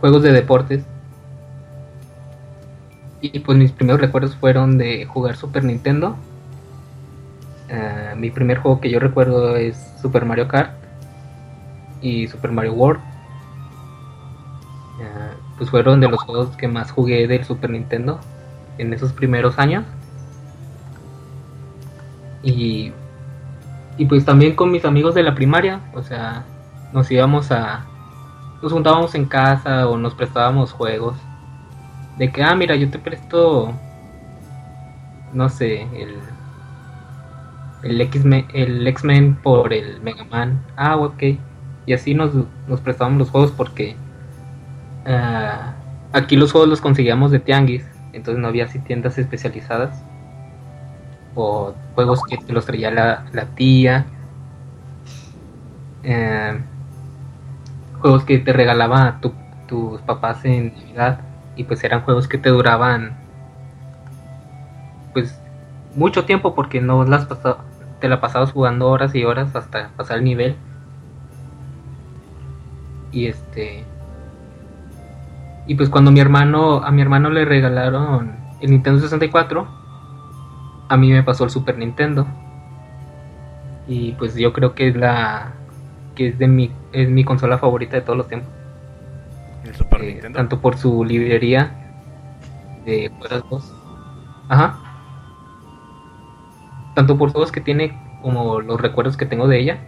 juegos 0.00 0.22
de 0.22 0.32
deportes. 0.32 0.84
Y 3.20 3.38
pues 3.40 3.56
mis 3.56 3.70
primeros 3.70 4.00
recuerdos 4.00 4.34
fueron 4.36 4.78
de 4.78 5.04
jugar 5.06 5.36
Super 5.36 5.62
Nintendo. 5.64 6.16
Eh, 7.68 8.14
mi 8.16 8.30
primer 8.30 8.58
juego 8.58 8.80
que 8.80 8.90
yo 8.90 8.98
recuerdo 8.98 9.56
es 9.56 9.76
Super 10.00 10.24
Mario 10.24 10.48
Kart 10.48 10.72
y 12.00 12.26
Super 12.26 12.50
Mario 12.50 12.74
World. 12.74 13.00
Eh, 15.00 15.36
pues 15.56 15.70
fueron 15.70 16.00
de 16.00 16.08
los 16.08 16.20
juegos 16.22 16.56
que 16.56 16.66
más 16.66 16.90
jugué 16.90 17.28
del 17.28 17.44
Super 17.44 17.70
Nintendo 17.70 18.18
en 18.78 18.92
esos 18.92 19.12
primeros 19.12 19.58
años. 19.58 19.84
Y, 22.42 22.92
y 23.96 24.06
pues 24.06 24.24
también 24.24 24.54
con 24.56 24.70
mis 24.70 24.84
amigos 24.84 25.14
de 25.14 25.22
la 25.22 25.34
primaria, 25.34 25.80
o 25.94 26.02
sea, 26.02 26.44
nos 26.92 27.10
íbamos 27.10 27.50
a... 27.50 27.86
Nos 28.62 28.72
juntábamos 28.72 29.14
en 29.14 29.24
casa 29.24 29.88
o 29.88 29.96
nos 29.96 30.14
prestábamos 30.14 30.72
juegos 30.72 31.16
de 32.18 32.30
que, 32.30 32.42
ah, 32.42 32.54
mira, 32.54 32.76
yo 32.76 32.90
te 32.90 32.98
presto, 32.98 33.72
no 35.32 35.48
sé, 35.48 35.82
el, 35.82 36.18
el 37.82 38.86
X-Men 38.86 39.36
por 39.42 39.72
el 39.72 40.00
Mega 40.00 40.24
Man. 40.24 40.62
Ah, 40.76 40.96
ok. 40.96 41.22
Y 41.86 41.92
así 41.92 42.14
nos, 42.14 42.30
nos 42.68 42.80
prestábamos 42.80 43.18
los 43.18 43.30
juegos 43.30 43.50
porque 43.50 43.96
ah, 45.06 45.74
aquí 46.12 46.36
los 46.36 46.52
juegos 46.52 46.68
los 46.68 46.80
conseguíamos 46.80 47.30
de 47.30 47.40
tianguis, 47.40 47.84
entonces 48.12 48.40
no 48.40 48.48
había 48.48 48.64
así 48.64 48.78
tiendas 48.78 49.18
especializadas. 49.18 50.02
O 51.34 51.74
juegos 51.94 52.20
que 52.28 52.36
te 52.36 52.52
los 52.52 52.66
traía 52.66 52.90
la, 52.90 53.24
tía. 53.54 54.06
Eh, 56.04 56.60
juegos 58.00 58.24
que 58.24 58.38
te 58.38 58.52
regalaba 58.52 59.18
tu- 59.20 59.32
tus 59.68 60.00
papás 60.02 60.44
en 60.44 60.74
Navidad 60.74 61.20
y 61.56 61.64
pues 61.64 61.82
eran 61.84 62.02
juegos 62.02 62.28
que 62.28 62.38
te 62.38 62.48
duraban 62.48 63.16
pues 65.12 65.38
mucho 65.94 66.24
tiempo 66.24 66.54
porque 66.54 66.80
no 66.80 67.04
las 67.04 67.28
te 68.00 68.08
la 68.08 68.20
pasabas 68.20 68.52
jugando 68.52 68.88
horas 68.88 69.14
y 69.14 69.24
horas 69.24 69.54
hasta 69.54 69.90
pasar 69.96 70.18
el 70.18 70.24
nivel 70.24 70.56
y 73.12 73.26
este 73.26 73.84
y 75.66 75.74
pues 75.76 75.88
cuando 75.88 76.10
mi 76.10 76.20
hermano 76.20 76.82
a 76.84 76.90
mi 76.90 77.02
hermano 77.02 77.30
le 77.30 77.44
regalaron 77.44 78.32
el 78.60 78.70
Nintendo 78.70 79.00
64 79.00 79.68
a 80.88 80.96
mí 80.96 81.10
me 81.12 81.22
pasó 81.22 81.44
el 81.44 81.50
Super 81.50 81.78
Nintendo 81.78 82.26
Y 83.86 84.12
pues 84.12 84.34
yo 84.36 84.52
creo 84.52 84.74
que 84.74 84.88
es 84.88 84.96
la 84.96 85.52
que 86.14 86.28
es 86.28 86.38
de 86.38 86.46
mi 86.48 86.70
es 86.92 87.08
mi 87.08 87.24
consola 87.24 87.58
favorita 87.58 87.96
de 87.96 88.02
todos 88.02 88.16
los 88.16 88.28
tiempos. 88.28 88.50
El 89.64 89.74
Super 89.74 90.02
Eh, 90.02 90.06
Nintendo. 90.06 90.38
tanto 90.38 90.60
por 90.60 90.76
su 90.78 91.04
librería 91.04 91.72
de 92.84 93.10
juegos. 93.18 93.72
Ajá. 94.48 94.80
Tanto 96.94 97.16
por 97.18 97.32
juegos 97.32 97.52
que 97.52 97.60
tiene 97.60 97.98
como 98.22 98.60
los 98.60 98.80
recuerdos 98.80 99.16
que 99.16 99.26
tengo 99.26 99.48
de 99.48 99.60
ella. 99.60 99.78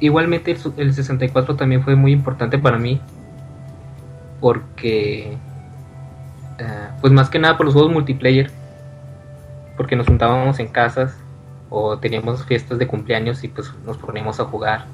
Igualmente 0.00 0.52
el, 0.52 0.58
el 0.76 0.94
64 0.94 1.56
también 1.56 1.82
fue 1.82 1.96
muy 1.96 2.12
importante 2.12 2.58
para 2.58 2.78
mí. 2.78 3.00
Porque... 4.40 5.36
eh, 6.58 6.88
pues 7.00 7.12
más 7.12 7.28
que 7.30 7.38
nada 7.38 7.56
por 7.56 7.66
los 7.66 7.74
juegos 7.74 7.92
multiplayer. 7.92 8.50
Porque 9.76 9.96
nos 9.96 10.06
juntábamos 10.06 10.58
en 10.58 10.68
casas 10.68 11.16
o 11.70 11.98
teníamos 11.98 12.44
fiestas 12.44 12.78
de 12.78 12.86
cumpleaños 12.86 13.44
y 13.44 13.48
pues 13.48 13.72
nos 13.84 13.96
poníamos 13.98 14.40
a 14.40 14.44
jugar. 14.44 14.86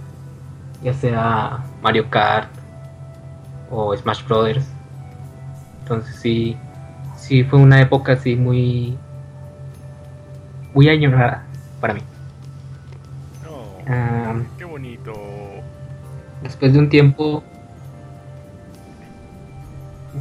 Ya 0.82 0.92
sea 0.92 1.64
Mario 1.82 2.10
Kart 2.10 2.50
o 3.70 3.96
Smash 3.96 4.24
Brothers. 4.26 4.66
Entonces 5.82 6.16
sí, 6.16 6.56
sí 7.16 7.44
fue 7.44 7.58
una 7.58 7.80
época 7.80 8.12
así 8.12 8.36
muy, 8.36 8.98
muy 10.74 10.88
añorada 10.88 11.44
para 11.80 11.94
mí. 11.94 12.00
Oh, 13.48 13.82
Ah, 13.88 14.34
qué 14.58 14.64
bonito. 14.64 15.12
después 16.42 16.72
de 16.72 16.78
un 16.78 16.88
tiempo, 16.90 17.42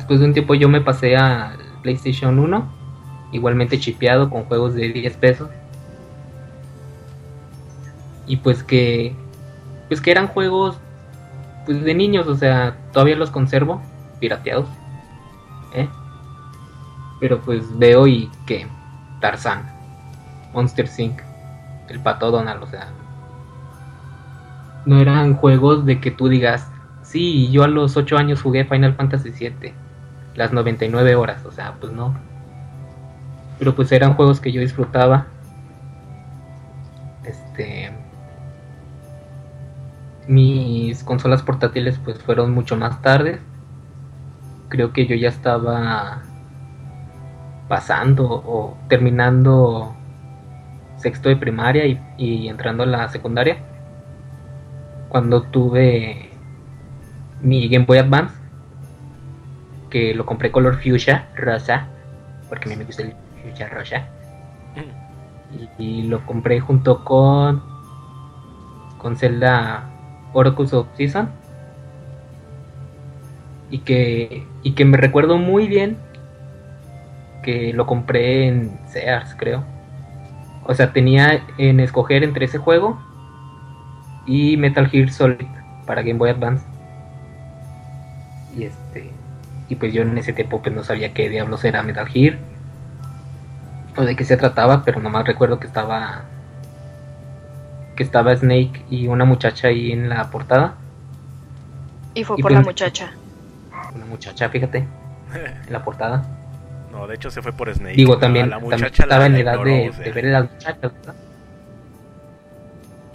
después 0.03 0.19
de 0.19 0.25
un 0.25 0.33
tiempo 0.33 0.53
yo 0.53 0.67
me 0.67 0.81
pasé 0.81 1.15
a 1.15 1.55
PlayStation 1.81 2.37
1, 2.37 2.73
igualmente 3.31 3.79
chipeado 3.79 4.29
con 4.29 4.43
juegos 4.43 4.73
de 4.73 4.89
10 4.89 5.15
pesos. 5.15 5.49
Y 8.27 8.35
pues 8.37 8.65
que, 8.65 9.15
pues 9.87 10.01
que 10.01 10.11
eran 10.11 10.27
juegos 10.27 10.77
pues 11.65 11.81
de 11.81 11.93
niños, 11.93 12.27
o 12.27 12.35
sea, 12.35 12.75
todavía 12.91 13.15
los 13.15 13.31
conservo, 13.31 13.81
pirateados. 14.19 14.67
¿eh? 15.73 15.87
Pero 17.21 17.39
pues 17.39 17.63
veo 17.79 18.05
y 18.05 18.29
que 18.45 18.67
Tarzan, 19.21 19.71
Monster 20.53 20.89
Inc., 20.97 21.21
el 21.87 22.01
pato 22.01 22.29
Donald, 22.29 22.61
o 22.61 22.67
sea, 22.67 22.89
no 24.85 24.99
eran 24.99 25.35
juegos 25.35 25.85
de 25.85 26.01
que 26.01 26.11
tú 26.11 26.27
digas, 26.27 26.69
sí, 27.03 27.49
yo 27.51 27.63
a 27.63 27.69
los 27.69 27.95
8 27.95 28.17
años 28.17 28.41
jugué 28.41 28.65
Final 28.65 28.95
Fantasy 28.95 29.29
VII, 29.31 29.73
las 30.35 30.53
99 30.53 31.15
horas, 31.15 31.45
o 31.45 31.51
sea, 31.51 31.73
pues 31.79 31.93
no. 31.93 32.15
Pero 33.59 33.75
pues 33.75 33.91
eran 33.91 34.15
juegos 34.15 34.39
que 34.39 34.51
yo 34.51 34.61
disfrutaba. 34.61 35.27
Este 37.23 37.91
mis 40.27 41.03
consolas 41.03 41.41
portátiles 41.41 41.99
pues 42.03 42.17
fueron 42.19 42.51
mucho 42.51 42.75
más 42.77 43.01
tarde. 43.01 43.39
Creo 44.69 44.93
que 44.93 45.05
yo 45.05 45.15
ya 45.15 45.29
estaba 45.29 46.23
pasando 47.67 48.25
o 48.29 48.77
terminando 48.87 49.95
sexto 50.97 51.29
de 51.29 51.35
primaria 51.35 51.85
y, 51.85 51.99
y 52.17 52.47
entrando 52.47 52.83
a 52.83 52.87
la 52.87 53.09
secundaria. 53.09 53.57
Cuando 55.09 55.43
tuve 55.43 56.29
mi 57.41 57.67
Game 57.67 57.85
Boy 57.85 57.99
Advance, 57.99 58.33
que 59.93 60.15
lo 60.15 60.25
compré 60.25 60.51
color 60.51 60.81
fuchsia, 60.81 61.27
rosa, 61.35 61.85
porque 62.49 62.67
a 62.67 62.69
mí 62.71 62.75
me 62.75 62.83
gusta 62.83 63.03
el 63.03 63.13
fuchsia 63.43 63.69
rosa. 63.69 64.07
Y, 65.77 65.83
y 65.83 66.03
lo 66.07 66.25
compré 66.25 66.59
junto 66.59 67.05
con 67.05 67.61
con 68.97 69.15
Zelda 69.17 69.87
Oracles 70.33 70.73
of 70.73 70.87
Season. 70.97 71.29
Y 73.69 73.79
que 73.79 74.47
y 74.63 74.71
que 74.71 74.83
me 74.83 74.97
recuerdo 74.97 75.37
muy 75.37 75.67
bien 75.67 75.97
que 77.43 77.71
lo 77.71 77.85
compré 77.85 78.47
en 78.47 78.79
Sears 78.87 79.35
creo. 79.37 79.63
O 80.65 80.73
sea 80.73 80.91
tenía 80.91 81.45
en 81.59 81.79
escoger 81.79 82.23
entre 82.23 82.45
ese 82.45 82.57
juego 82.57 82.99
y 84.25 84.57
Metal 84.57 84.87
Gear 84.87 85.11
Solid 85.11 85.45
para 85.85 86.01
Game 86.01 86.17
Boy 86.17 86.31
Advance. 86.31 86.65
Y 88.57 88.63
este 88.63 89.12
y 89.73 89.75
pues 89.75 89.91
yo 89.91 90.03
en 90.03 90.15
ese 90.17 90.33
tiempo 90.33 90.61
pues 90.61 90.73
no 90.75 90.83
sabía 90.83 91.13
qué 91.13 91.29
diablos 91.29 91.63
era 91.65 91.81
Metal 91.83 92.07
Gear 92.07 92.37
o 93.97 94.03
de 94.03 94.15
qué 94.15 94.23
se 94.23 94.37
trataba 94.37 94.83
pero 94.85 94.99
nomás 95.01 95.25
recuerdo 95.25 95.59
que 95.59 95.65
estaba 95.67 96.21
que 97.95 98.03
estaba 98.03 98.35
Snake 98.35 98.85
y 98.89 99.07
una 99.07 99.25
muchacha 99.25 99.67
ahí 99.67 99.91
en 99.91 100.09
la 100.09 100.29
portada. 100.31 100.73
Y 102.15 102.23
fue 102.23 102.37
Y 102.39 102.41
por 102.41 102.51
pues- 102.51 102.61
la 102.61 102.65
muchacha. 102.65 103.11
Una 103.95 104.05
muchacha, 104.05 104.49
fíjate, 104.49 104.79
en 105.67 105.71
la 105.73 105.83
portada. 105.83 106.23
no, 106.91 107.05
de 107.07 107.15
hecho 107.15 107.29
se 107.31 107.41
fue 107.41 107.51
por 107.53 107.71
Snake. 107.73 107.95
Digo, 107.95 108.13
A 108.15 108.19
también, 108.19 108.49
la 108.49 108.57
también 108.59 108.79
muchacha 108.79 109.03
estaba 109.03 109.19
la- 109.21 109.25
en 109.27 109.33
la 109.33 109.39
edad 109.39 109.53
ignoró, 109.53 109.69
de, 109.71 109.89
o 109.89 109.93
sea. 109.93 110.03
de 110.05 110.11
ver 110.11 110.25
a 110.27 110.39
las 110.39 110.51
muchachas. 110.51 110.81
¿verdad? 110.93 111.15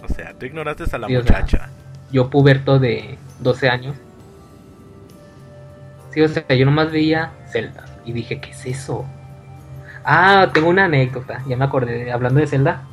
O 0.03 0.07
sea, 0.13 0.33
tú 0.33 0.45
ignoraste 0.45 0.83
a 0.93 0.97
la 0.97 1.07
Sí, 1.07 1.15
o 1.15 1.23
sea, 1.23 1.35
muchacha. 1.41 1.69
Yo 2.11 2.29
puberto 2.29 2.79
de 2.79 3.17
12 3.39 3.69
años. 3.69 3.95
Sí, 6.11 6.21
o 6.21 6.27
sea, 6.27 6.43
yo 6.55 6.65
nomás 6.65 6.91
veía 6.91 7.31
Zelda 7.51 7.85
y 8.05 8.13
dije, 8.13 8.39
¿qué 8.39 8.51
es 8.51 8.65
eso? 8.65 9.05
Ah, 10.03 10.49
tengo 10.53 10.69
una 10.69 10.85
anécdota, 10.85 11.43
ya 11.47 11.55
me 11.55 11.65
acordé, 11.65 12.11
hablando 12.11 12.39
de 12.39 12.47
Zelda. 12.47 12.83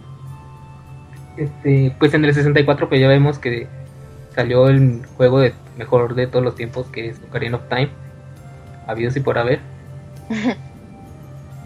Este, 1.36 1.94
pues 1.98 2.14
en 2.14 2.24
el 2.24 2.34
64 2.34 2.88
pues 2.88 3.00
ya 3.00 3.08
vemos 3.08 3.38
que 3.38 3.68
salió 4.34 4.68
el 4.68 5.04
juego 5.16 5.40
de 5.40 5.52
mejor 5.76 6.14
de 6.14 6.26
todos 6.26 6.44
los 6.44 6.54
tiempos 6.54 6.86
que 6.86 7.08
es 7.08 7.20
Ocarina 7.28 7.56
of 7.56 7.68
Time. 7.68 7.90
Habidos 8.86 9.16
y 9.16 9.20
por 9.20 9.38
haber. 9.38 9.60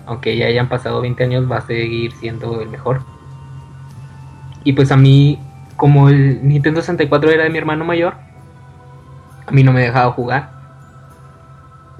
Aunque 0.07 0.37
ya 0.37 0.47
hayan 0.47 0.69
pasado 0.69 1.01
20 1.01 1.23
años 1.25 1.51
va 1.51 1.59
a 1.59 1.67
seguir 1.67 2.13
siendo 2.13 2.61
el 2.61 2.69
mejor. 2.69 3.03
Y 4.65 4.73
pues 4.73 4.93
a 4.93 4.97
mí, 4.97 5.39
como 5.77 6.09
el 6.09 6.47
Nintendo 6.47 6.81
64 6.81 7.31
era 7.31 7.45
de 7.45 7.51
mi 7.51 7.59
hermano 7.59 7.85
mayor, 7.85 8.15
a 9.47 9.51
mí 9.51 9.63
no 9.63 9.73
me 9.73 9.83
dejaba 9.83 10.13
jugar. 10.13 10.60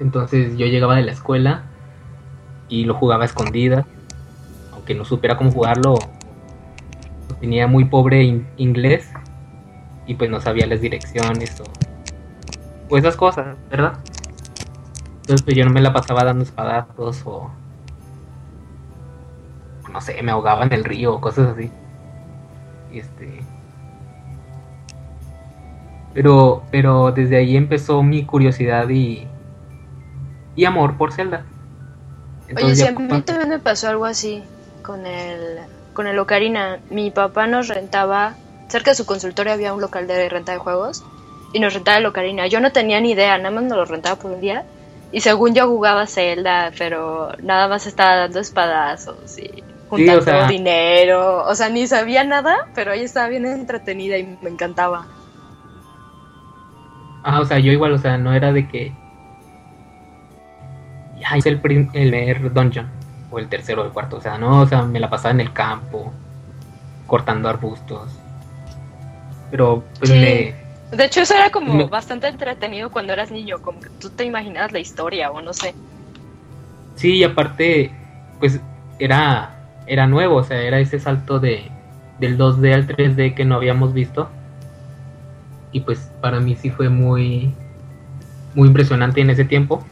Entonces 0.01 0.57
yo 0.57 0.65
llegaba 0.65 0.95
de 0.95 1.03
la 1.03 1.11
escuela 1.11 1.63
y 2.67 2.85
lo 2.85 2.95
jugaba 2.95 3.23
a 3.23 3.27
escondidas. 3.27 3.85
Aunque 4.73 4.95
no 4.95 5.05
supiera 5.05 5.37
cómo 5.37 5.51
jugarlo, 5.51 5.95
tenía 7.39 7.67
muy 7.67 7.85
pobre 7.85 8.23
in- 8.23 8.47
inglés 8.57 9.09
y 10.07 10.15
pues 10.15 10.29
no 10.29 10.41
sabía 10.41 10.65
las 10.65 10.81
direcciones 10.81 11.61
o, 11.61 11.65
o 12.89 12.97
esas 12.97 13.15
cosas, 13.15 13.55
¿verdad? 13.69 13.93
Entonces 15.21 15.43
pues 15.43 15.55
yo 15.55 15.63
no 15.65 15.71
me 15.71 15.81
la 15.81 15.93
pasaba 15.93 16.23
dando 16.23 16.43
espadazos 16.43 17.21
o 17.25 17.51
no 19.91 20.01
sé, 20.01 20.21
me 20.23 20.31
ahogaba 20.31 20.65
en 20.65 20.73
el 20.73 20.83
río 20.83 21.13
o 21.15 21.21
cosas 21.21 21.49
así. 21.49 21.69
Este 22.91 23.41
pero 26.13 26.63
pero 26.71 27.11
desde 27.11 27.37
ahí 27.37 27.55
empezó 27.55 28.03
mi 28.03 28.25
curiosidad 28.25 28.89
y 28.89 29.27
y 30.55 30.65
amor 30.65 30.97
por 30.97 31.13
Zelda. 31.13 31.43
Oye, 32.55 32.75
ya 32.75 32.89
a 32.89 32.91
mí 32.91 33.21
también 33.21 33.49
me 33.49 33.59
pasó 33.59 33.87
algo 33.87 34.05
así 34.05 34.43
con 34.83 35.05
el, 35.05 35.59
con 35.93 36.07
el 36.07 36.19
Ocarina. 36.19 36.79
Mi 36.89 37.11
papá 37.11 37.47
nos 37.47 37.67
rentaba, 37.69 38.35
cerca 38.67 38.91
de 38.91 38.95
su 38.95 39.05
consultorio 39.05 39.53
había 39.53 39.73
un 39.73 39.81
local 39.81 40.07
de 40.07 40.27
renta 40.27 40.51
de 40.51 40.57
juegos 40.57 41.03
y 41.53 41.59
nos 41.59 41.73
rentaba 41.73 41.97
el 41.97 42.05
Ocarina. 42.05 42.47
Yo 42.47 42.59
no 42.59 42.71
tenía 42.71 42.99
ni 42.99 43.11
idea, 43.11 43.37
nada 43.37 43.51
más 43.51 43.63
nos 43.63 43.77
lo 43.77 43.85
rentaba 43.85 44.17
por 44.17 44.31
un 44.31 44.41
día. 44.41 44.65
Y 45.13 45.21
según 45.21 45.53
yo 45.53 45.67
jugaba 45.67 46.07
Zelda, 46.07 46.71
pero 46.77 47.29
nada 47.41 47.67
más 47.67 47.85
estaba 47.85 48.15
dando 48.15 48.39
espadazos 48.39 49.37
y 49.37 49.63
juntando 49.89 50.21
sea- 50.21 50.47
dinero. 50.47 51.45
O 51.45 51.55
sea, 51.55 51.69
ni 51.69 51.85
sabía 51.87 52.23
nada, 52.23 52.67
pero 52.75 52.91
ella 52.93 53.03
estaba 53.03 53.27
bien 53.27 53.45
entretenida 53.45 54.17
y 54.17 54.37
me 54.41 54.49
encantaba. 54.49 55.05
Ah, 57.23 57.39
o 57.39 57.45
sea, 57.45 57.59
yo 57.59 57.71
igual, 57.71 57.91
o 57.93 57.97
sea, 57.97 58.17
no 58.17 58.33
era 58.33 58.51
de 58.51 58.67
que 58.67 58.93
ya 61.21 61.37
hice 61.37 61.49
el, 61.49 61.59
prim- 61.59 61.89
el 61.93 62.09
primer 62.09 62.53
dungeon 62.53 62.89
o 63.31 63.39
el 63.39 63.47
tercero 63.47 63.81
o 63.83 63.85
el 63.85 63.91
cuarto, 63.91 64.17
o 64.17 64.21
sea, 64.21 64.37
no, 64.37 64.61
o 64.61 64.65
sea, 64.67 64.81
me 64.83 64.99
la 64.99 65.09
pasaba 65.09 65.31
en 65.33 65.39
el 65.41 65.53
campo 65.53 66.11
cortando 67.07 67.47
arbustos. 67.49 68.11
Pero 69.49 69.83
pues 69.99 70.11
Sí. 70.11 70.17
me 70.17 70.55
De 70.97 71.05
hecho, 71.05 71.21
eso 71.21 71.35
era 71.35 71.49
como 71.49 71.73
Me- 71.73 71.83
bastante 71.85 72.27
entretenido 72.27 72.89
cuando 72.91 73.13
eras 73.13 73.31
niño, 73.31 73.59
como 73.61 73.79
que 73.79 73.89
tú 73.99 74.09
te 74.09 74.25
imaginabas 74.25 74.73
la 74.73 74.79
historia 74.79 75.31
o 75.31 75.41
no 75.41 75.53
sé. 75.53 75.73
Sí, 76.95 77.15
y 77.17 77.23
aparte, 77.23 77.91
pues 78.39 78.59
era, 78.99 79.55
era 79.87 80.05
nuevo, 80.07 80.35
o 80.35 80.43
sea, 80.43 80.61
era 80.61 80.79
ese 80.79 80.99
salto 80.99 81.39
de, 81.39 81.71
del 82.19 82.37
2D 82.37 82.73
al 82.73 82.87
3D 82.87 83.33
que 83.33 83.45
no 83.45 83.55
habíamos 83.55 83.93
visto. 83.93 84.29
Y 85.71 85.79
pues 85.79 86.09
para 86.21 86.41
mí 86.41 86.55
sí 86.57 86.69
fue 86.69 86.89
muy, 86.89 87.53
muy 88.53 88.67
impresionante 88.67 89.21
en 89.21 89.29
ese 89.29 89.45
tiempo. 89.45 89.85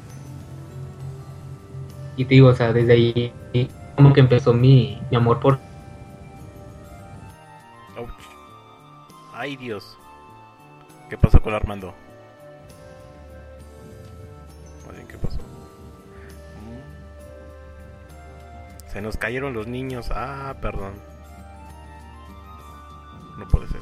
Y 2.19 2.25
digo, 2.25 2.49
o 2.49 2.53
sea, 2.53 2.73
desde 2.73 2.91
ahí 2.91 3.33
como 3.95 4.11
que 4.11 4.19
empezó 4.19 4.53
mi, 4.53 5.01
mi 5.09 5.15
amor 5.15 5.39
por... 5.39 5.57
Ay, 9.33 9.55
Dios. 9.55 9.97
¿Qué 11.09 11.17
pasó 11.17 11.41
con 11.41 11.53
Armando? 11.53 11.93
¿qué 15.07 15.17
pasó? 15.17 15.37
Mm. 16.57 16.81
Se 18.91 19.01
nos 19.01 19.15
cayeron 19.15 19.53
los 19.53 19.67
niños. 19.67 20.11
Ah, 20.11 20.57
perdón. 20.61 20.95
No 23.37 23.47
puede 23.47 23.69
ser. 23.69 23.79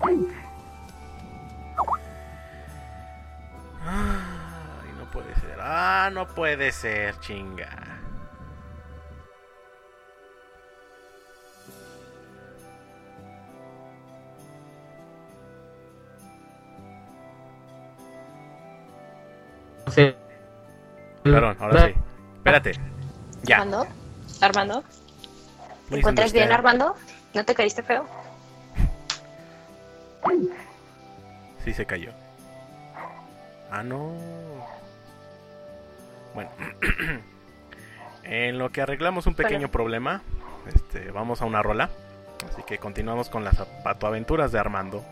Ay, 0.00 0.28
no 5.08 5.12
puede 5.12 5.34
ser. 5.34 5.58
Ah, 5.60 6.10
no 6.12 6.26
puede 6.26 6.72
ser, 6.72 7.18
chinga. 7.20 7.70
Sé. 19.88 20.14
Perdón, 21.22 21.56
ahora 21.60 21.86
sí. 21.86 21.94
Espérate. 22.36 22.72
Ya. 23.42 23.56
Armando, 23.56 23.86
Armando, 24.40 24.84
¿te 25.88 25.98
encuentras 25.98 26.32
bien. 26.32 26.52
Armando? 26.52 26.94
¿No 27.34 27.44
te 27.44 27.54
caíste 27.54 27.82
feo? 27.82 28.06
Sí 31.64 31.72
se 31.72 31.86
cayó. 31.86 32.10
Ah, 33.70 33.82
no. 33.82 34.77
Bueno. 36.38 36.50
en 38.22 38.58
lo 38.58 38.70
que 38.70 38.80
arreglamos 38.80 39.26
un 39.26 39.34
pequeño 39.34 39.58
Hola. 39.58 39.72
problema, 39.72 40.22
este, 40.72 41.10
vamos 41.10 41.42
a 41.42 41.46
una 41.46 41.62
rola. 41.64 41.90
Así 42.48 42.62
que 42.62 42.78
continuamos 42.78 43.28
con 43.28 43.42
las 43.42 43.56
patoaventuras 43.82 44.52
de 44.52 44.60
Armando. 44.60 45.04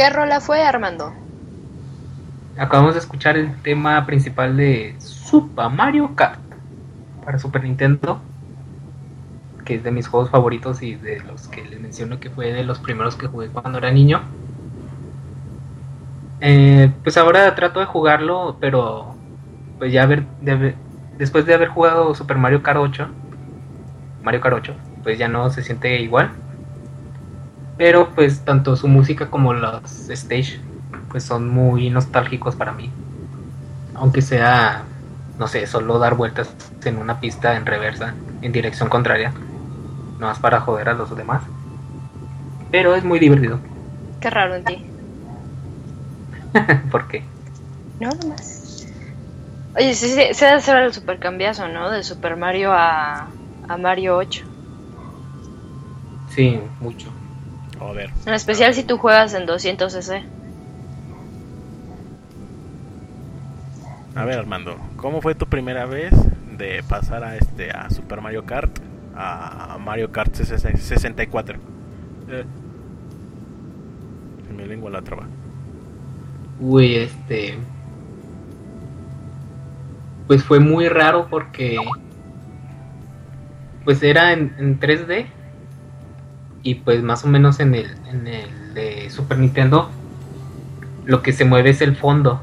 ¿Qué 0.00 0.08
rola 0.08 0.40
fue, 0.40 0.62
Armando? 0.62 1.12
Acabamos 2.56 2.94
de 2.94 3.00
escuchar 3.00 3.36
el 3.36 3.54
tema 3.60 4.06
principal 4.06 4.56
de 4.56 4.96
Super 4.98 5.68
Mario 5.68 6.16
Kart 6.16 6.40
para 7.22 7.38
Super 7.38 7.62
Nintendo, 7.64 8.18
que 9.62 9.74
es 9.74 9.84
de 9.84 9.90
mis 9.90 10.08
juegos 10.08 10.30
favoritos 10.30 10.80
y 10.80 10.94
de 10.94 11.20
los 11.20 11.48
que 11.48 11.66
les 11.66 11.78
menciono 11.82 12.18
que 12.18 12.30
fue 12.30 12.50
de 12.50 12.64
los 12.64 12.78
primeros 12.78 13.14
que 13.14 13.26
jugué 13.26 13.48
cuando 13.48 13.76
era 13.76 13.90
niño. 13.90 14.22
Eh, 16.40 16.90
pues 17.02 17.18
ahora 17.18 17.54
trato 17.54 17.80
de 17.80 17.84
jugarlo, 17.84 18.56
pero 18.58 19.14
pues 19.78 19.92
ya 19.92 20.04
haber, 20.04 20.24
de 20.40 20.52
haber- 20.52 20.74
después 21.18 21.44
de 21.44 21.52
haber 21.52 21.68
jugado 21.68 22.14
Super 22.14 22.38
Mario 22.38 22.62
Kart 22.62 22.78
8, 22.78 23.06
Mario 24.22 24.40
Kart 24.40 24.56
8, 24.56 24.74
pues 25.02 25.18
ya 25.18 25.28
no 25.28 25.50
se 25.50 25.62
siente 25.62 26.00
igual. 26.00 26.30
Pero 27.80 28.10
pues 28.10 28.44
tanto 28.44 28.76
su 28.76 28.88
música 28.88 29.30
como 29.30 29.54
los 29.54 30.10
stage 30.10 30.60
pues 31.08 31.24
son 31.24 31.48
muy 31.48 31.88
nostálgicos 31.88 32.54
para 32.54 32.72
mí. 32.72 32.90
Aunque 33.94 34.20
sea 34.20 34.84
no 35.38 35.48
sé, 35.48 35.66
solo 35.66 35.98
dar 35.98 36.14
vueltas 36.14 36.54
en 36.84 36.98
una 36.98 37.20
pista 37.20 37.56
en 37.56 37.64
reversa, 37.64 38.12
en 38.42 38.52
dirección 38.52 38.90
contraria, 38.90 39.32
no 40.18 40.26
más 40.26 40.38
para 40.38 40.60
joder 40.60 40.90
a 40.90 40.92
los 40.92 41.16
demás. 41.16 41.42
Pero 42.70 42.94
es 42.94 43.02
muy 43.02 43.18
divertido. 43.18 43.58
Qué 44.20 44.28
raro 44.28 44.56
en 44.56 44.64
ti. 44.64 44.84
¿Por 46.90 47.08
qué? 47.08 47.24
No, 47.98 48.10
nomás. 48.10 48.86
Oye, 49.74 49.94
sí, 49.94 50.08
sí, 50.08 50.34
se 50.34 50.48
hacer 50.48 50.76
el 50.82 50.92
supercambiazo, 50.92 51.66
¿no? 51.68 51.90
De 51.90 52.02
Super 52.02 52.36
Mario 52.36 52.74
a, 52.74 53.28
a 53.68 53.76
Mario 53.78 54.18
8. 54.18 54.44
Sí, 56.28 56.60
mucho. 56.80 57.10
Ver. 57.94 58.10
En 58.26 58.34
especial 58.34 58.74
si 58.74 58.84
tú 58.84 58.98
juegas 58.98 59.34
en 59.34 59.46
200cc. 59.46 60.22
A 64.14 64.24
ver, 64.24 64.38
Armando, 64.38 64.76
¿cómo 64.96 65.20
fue 65.20 65.34
tu 65.34 65.46
primera 65.46 65.86
vez 65.86 66.12
de 66.56 66.82
pasar 66.86 67.24
a 67.24 67.36
este 67.36 67.70
a 67.70 67.90
Super 67.90 68.20
Mario 68.20 68.44
Kart 68.44 68.70
a 69.16 69.78
Mario 69.80 70.12
Kart 70.12 70.34
64? 70.34 71.58
Eh. 72.28 72.44
Se 74.46 74.52
me 74.52 74.66
lengua 74.66 74.90
la 74.90 75.02
traba. 75.02 75.26
Uy, 76.60 76.96
este. 76.96 77.58
Pues 80.26 80.44
fue 80.44 80.60
muy 80.60 80.88
raro 80.88 81.28
porque. 81.28 81.76
Pues 83.84 84.02
era 84.02 84.32
en, 84.32 84.54
en 84.58 84.78
3D. 84.78 85.26
Y 86.62 86.76
pues 86.76 87.02
más 87.02 87.24
o 87.24 87.28
menos 87.28 87.60
en 87.60 87.74
el, 87.74 87.90
en 88.08 88.26
el 88.26 88.74
de 88.74 89.10
Super 89.10 89.38
Nintendo. 89.38 89.90
Lo 91.04 91.22
que 91.22 91.32
se 91.32 91.44
mueve 91.44 91.70
es 91.70 91.80
el 91.80 91.96
fondo. 91.96 92.40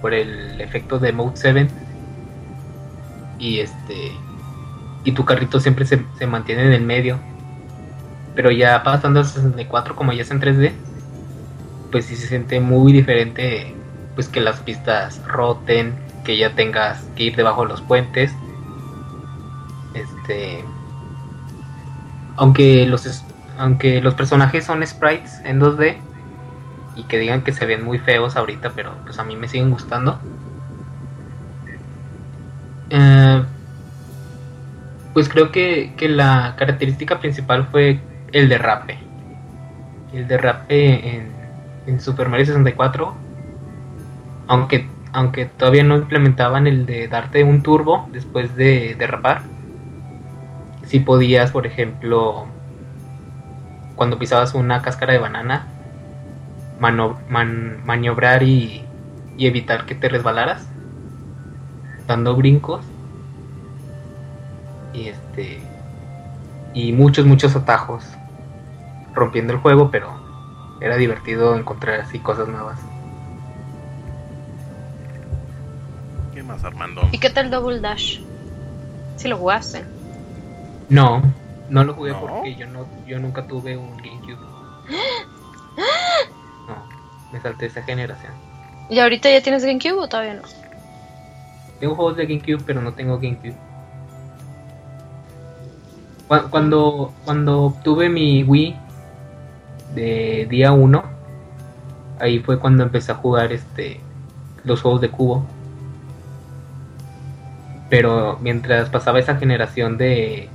Por 0.00 0.14
el 0.14 0.60
efecto 0.60 0.98
de 0.98 1.12
Mode 1.12 1.32
7. 1.34 1.68
Y 3.38 3.60
este. 3.60 4.12
Y 5.04 5.12
tu 5.12 5.24
carrito 5.24 5.60
siempre 5.60 5.86
se, 5.86 6.04
se 6.18 6.26
mantiene 6.26 6.66
en 6.66 6.72
el 6.72 6.82
medio. 6.82 7.18
Pero 8.34 8.50
ya 8.50 8.82
pasando 8.82 9.20
al 9.20 9.26
64, 9.26 9.96
como 9.96 10.12
ya 10.12 10.22
es 10.22 10.30
en 10.30 10.40
3D 10.40 10.72
pues 11.90 12.06
sí 12.06 12.16
se 12.16 12.26
siente 12.26 12.60
muy 12.60 12.92
diferente 12.92 13.74
pues 14.14 14.28
que 14.28 14.40
las 14.40 14.60
pistas 14.60 15.22
roten, 15.26 15.94
que 16.24 16.36
ya 16.36 16.54
tengas 16.54 17.02
que 17.14 17.24
ir 17.24 17.36
debajo 17.36 17.62
de 17.62 17.68
los 17.68 17.80
puentes. 17.80 18.32
Este 19.94 20.64
aunque 22.36 22.86
los 22.86 23.06
aunque 23.58 24.00
los 24.00 24.14
personajes 24.14 24.64
son 24.64 24.86
sprites 24.86 25.40
en 25.44 25.60
2D 25.60 25.96
y 26.94 27.02
que 27.04 27.18
digan 27.18 27.42
que 27.42 27.52
se 27.52 27.66
ven 27.66 27.84
muy 27.84 27.98
feos 27.98 28.36
ahorita, 28.36 28.70
pero 28.74 28.92
pues 29.04 29.18
a 29.18 29.24
mí 29.24 29.36
me 29.36 29.48
siguen 29.48 29.70
gustando. 29.70 30.18
Eh, 32.90 33.42
pues 35.12 35.28
creo 35.28 35.50
que, 35.50 35.92
que 35.96 36.08
la 36.08 36.54
característica 36.56 37.18
principal 37.18 37.66
fue 37.70 38.00
el 38.32 38.48
derrape. 38.48 38.98
El 40.12 40.28
derrape 40.28 41.16
en, 41.16 41.32
en 41.86 42.00
Super 42.00 42.28
Mario 42.28 42.46
64. 42.46 43.14
Aunque, 44.46 44.88
aunque 45.12 45.46
todavía 45.46 45.82
no 45.82 45.96
implementaban 45.96 46.66
el 46.66 46.86
de 46.86 47.08
darte 47.08 47.42
un 47.42 47.62
turbo 47.62 48.08
después 48.12 48.54
de 48.54 48.94
derrapar. 48.96 49.42
Si 50.86 51.00
podías, 51.00 51.50
por 51.50 51.66
ejemplo, 51.66 52.46
cuando 53.98 54.16
pisabas 54.16 54.54
una 54.54 54.80
cáscara 54.80 55.12
de 55.12 55.18
banana, 55.18 55.66
mano- 56.78 57.18
man- 57.28 57.84
maniobrar 57.84 58.44
y, 58.44 58.84
y 59.36 59.46
evitar 59.48 59.86
que 59.86 59.96
te 59.96 60.08
resbalaras, 60.08 60.64
dando 62.06 62.36
brincos. 62.36 62.80
Y 64.92 65.08
este. 65.08 65.60
Y 66.74 66.92
muchos, 66.92 67.26
muchos 67.26 67.56
atajos. 67.56 68.04
Rompiendo 69.14 69.52
el 69.52 69.58
juego, 69.58 69.90
pero 69.90 70.12
era 70.80 70.96
divertido 70.96 71.56
encontrar 71.56 72.00
así 72.00 72.20
cosas 72.20 72.46
nuevas. 72.46 72.78
¿Qué 76.32 76.42
más, 76.44 76.62
Armando? 76.62 77.02
¿Y 77.10 77.18
qué 77.18 77.30
tal 77.30 77.50
Double 77.50 77.80
Dash? 77.80 78.20
Si 79.16 79.26
lo 79.26 79.38
jugaste. 79.38 79.84
No, 80.88 81.20
no 81.68 81.84
lo 81.84 81.94
jugué 81.94 82.12
¿No? 82.12 82.20
porque 82.20 82.54
yo 82.54 82.66
no, 82.66 82.86
yo 83.06 83.18
nunca 83.18 83.46
tuve 83.46 83.76
un 83.76 83.96
GameCube. 83.98 84.38
No, 86.66 86.76
me 87.32 87.40
salté 87.40 87.66
esa 87.66 87.82
generación. 87.82 88.32
¿Y 88.90 88.98
ahorita 89.00 89.30
ya 89.30 89.42
tienes 89.42 89.64
GameCube 89.64 89.98
o 90.00 90.08
todavía 90.08 90.34
no? 90.34 90.42
Tengo 91.80 91.94
juegos 91.94 92.16
de 92.16 92.26
GameCube, 92.26 92.62
pero 92.66 92.80
no 92.80 92.92
tengo 92.94 93.16
GameCube. 93.18 93.54
Cu- 96.28 96.48
Cuando, 96.50 97.12
cuando 97.24 97.62
obtuve 97.64 98.08
mi 98.08 98.42
Wii 98.44 98.76
de 99.94 100.46
día 100.50 100.72
1, 100.72 101.02
ahí 102.20 102.38
fue 102.40 102.58
cuando 102.58 102.82
empecé 102.82 103.12
a 103.12 103.16
jugar 103.16 103.52
este 103.52 104.00
los 104.64 104.82
juegos 104.82 105.00
de 105.00 105.10
cubo. 105.10 105.44
Pero 107.88 108.38
mientras 108.42 108.90
pasaba 108.90 109.18
esa 109.18 109.36
generación 109.36 109.96
de, 109.96 110.48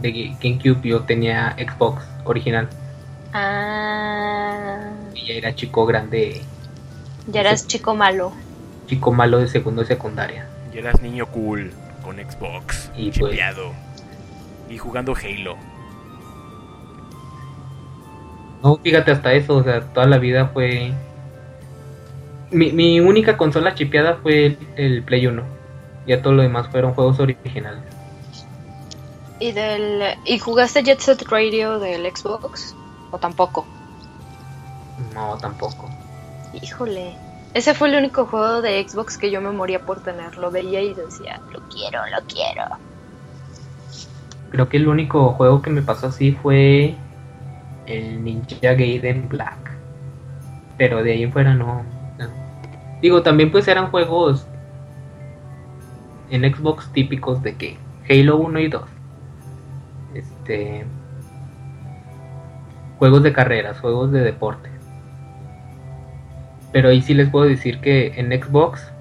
de 0.00 0.12
Ga- 0.12 0.38
GameCube, 0.42 0.88
yo 0.88 1.00
tenía 1.02 1.56
Xbox 1.58 2.02
original. 2.24 2.68
Ah, 3.32 4.90
Y 5.14 5.26
ya 5.26 5.34
era 5.34 5.54
chico 5.54 5.86
grande, 5.86 6.42
ya 7.26 7.40
eras 7.40 7.66
chico 7.66 7.94
malo. 7.94 8.32
chico 8.86 9.12
malo 9.12 9.38
de 9.38 9.48
segundo 9.48 9.82
y 9.82 9.86
secundaria. 9.86 10.46
Y 10.74 10.78
eras 10.78 11.00
niño 11.02 11.26
cool 11.26 11.70
con 12.02 12.16
Xbox, 12.16 12.90
Y 12.96 13.10
pues- 13.10 13.30
chipeado. 13.32 13.72
Y 14.68 14.78
jugando 14.78 15.14
Halo. 15.14 15.56
No, 18.62 18.76
fíjate 18.76 19.10
hasta 19.10 19.32
eso, 19.32 19.56
o 19.56 19.62
sea, 19.64 19.80
toda 19.80 20.06
la 20.06 20.18
vida 20.18 20.46
fue... 20.52 20.92
Mi, 22.50 22.72
mi 22.72 23.00
única 23.00 23.36
consola 23.36 23.74
chipeada 23.74 24.18
fue 24.22 24.46
el, 24.46 24.58
el 24.76 25.02
Play 25.02 25.26
1. 25.26 25.42
Ya 26.06 26.20
todo 26.20 26.34
lo 26.34 26.42
demás 26.42 26.68
fueron 26.68 26.92
juegos 26.94 27.18
originales. 27.20 27.80
¿Y 29.40 29.52
del 29.52 30.02
y 30.26 30.38
jugaste 30.38 30.82
Jet 30.82 31.00
Set 31.00 31.22
Radio 31.28 31.78
del 31.78 32.04
Xbox? 32.14 32.76
¿O 33.10 33.18
tampoco? 33.18 33.66
No, 35.14 35.36
tampoco. 35.38 35.88
Híjole. 36.52 37.16
Ese 37.54 37.74
fue 37.74 37.88
el 37.88 37.96
único 37.96 38.26
juego 38.26 38.60
de 38.60 38.86
Xbox 38.86 39.18
que 39.18 39.30
yo 39.30 39.40
me 39.40 39.50
moría 39.50 39.80
por 39.80 40.02
tener. 40.02 40.36
Lo 40.36 40.50
veía 40.50 40.82
y 40.82 40.94
decía, 40.94 41.40
lo 41.50 41.60
quiero, 41.68 42.00
lo 42.06 42.24
quiero. 42.28 42.64
Creo 44.50 44.68
que 44.68 44.76
el 44.76 44.86
único 44.86 45.32
juego 45.32 45.62
que 45.62 45.70
me 45.70 45.82
pasó 45.82 46.08
así 46.08 46.32
fue 46.32 46.94
el 47.86 48.22
Ninja 48.22 48.74
Gaiden 48.74 49.28
Black. 49.28 49.72
Pero 50.76 51.02
de 51.02 51.12
ahí 51.12 51.22
en 51.22 51.32
fuera 51.32 51.54
no. 51.54 51.82
no. 52.18 52.28
Digo, 53.00 53.22
también 53.22 53.50
pues 53.50 53.66
eran 53.68 53.90
juegos 53.90 54.46
en 56.30 56.54
Xbox 56.54 56.92
típicos 56.92 57.42
de 57.42 57.56
que 57.56 57.78
Halo 58.08 58.36
1 58.36 58.60
y 58.60 58.68
2. 58.68 58.99
Este 60.50 60.84
juegos 62.98 63.22
de 63.22 63.32
carreras, 63.32 63.78
juegos 63.78 64.10
de 64.10 64.20
deporte. 64.20 64.68
Pero 66.72 66.88
ahí 66.88 67.00
sí 67.00 67.14
les 67.14 67.30
puedo 67.30 67.46
decir 67.46 67.80
que 67.80 68.18
en 68.18 68.30
Xbox 68.30 68.92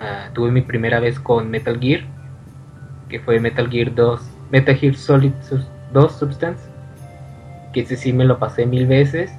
ah, 0.00 0.30
tuve 0.32 0.52
mi 0.52 0.62
primera 0.62 1.00
vez 1.00 1.18
con 1.18 1.50
Metal 1.50 1.78
Gear 1.80 2.04
que 3.08 3.20
fue 3.20 3.40
Metal 3.40 3.68
Gear 3.68 3.94
2, 3.94 4.20
Metal 4.50 4.76
Gear 4.76 4.94
Solid 4.94 5.32
Sus- 5.42 5.68
2 5.92 6.12
Substance, 6.12 6.62
que 7.72 7.80
ese 7.80 7.96
sí 7.96 8.12
me 8.12 8.24
lo 8.24 8.38
pasé 8.38 8.66
mil 8.66 8.86
veces. 8.86 9.32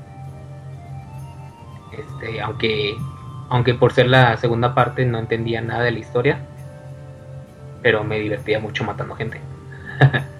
Este, 1.91 2.41
aunque 2.41 2.95
aunque 3.49 3.73
por 3.73 3.93
ser 3.93 4.07
la 4.07 4.35
segunda 4.37 4.75
parte 4.75 5.05
no 5.05 5.19
entendía 5.19 5.61
nada 5.61 5.83
de 5.83 5.91
la 5.91 5.99
historia, 5.99 6.39
pero 7.81 8.03
me 8.03 8.19
divertía 8.19 8.59
mucho 8.59 8.83
matando 8.83 9.15
gente. 9.15 9.39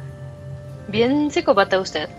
Bien 0.88 1.30
psicópata 1.32 1.80
usted. 1.80 2.10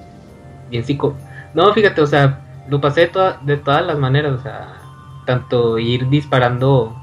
Bien 0.71 0.85
psico. 0.85 1.15
No, 1.55 1.73
fíjate, 1.73 2.01
o 2.03 2.07
sea, 2.07 2.41
lo 2.69 2.81
pasé 2.81 3.03
de, 3.03 3.07
toda- 3.09 3.39
de 3.43 3.57
todas 3.57 3.85
las 3.87 3.99
maneras, 3.99 4.33
o 4.39 4.43
sea, 4.43 4.75
tanto 5.27 5.79
ir 5.79 6.09
disparando, 6.09 6.95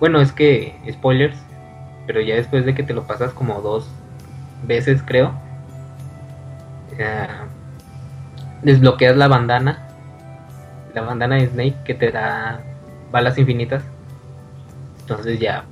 bueno, 0.00 0.20
es 0.20 0.32
que 0.32 0.74
spoilers, 0.90 1.36
pero 2.06 2.20
ya 2.20 2.34
después 2.36 2.64
de 2.64 2.74
que 2.74 2.82
te 2.82 2.94
lo 2.94 3.06
pasas 3.06 3.32
como 3.32 3.60
dos 3.60 3.86
veces, 4.66 5.02
creo, 5.04 5.32
eh, 6.98 7.26
desbloqueas 8.62 9.16
la 9.16 9.28
bandana, 9.28 9.86
la 10.94 11.02
bandana 11.02 11.36
de 11.36 11.46
Snake 11.48 11.76
que 11.84 11.94
te 11.94 12.10
da 12.10 12.60
balas 13.12 13.38
infinitas. 13.38 13.82
Entonces 15.00 15.38
ya 15.38 15.64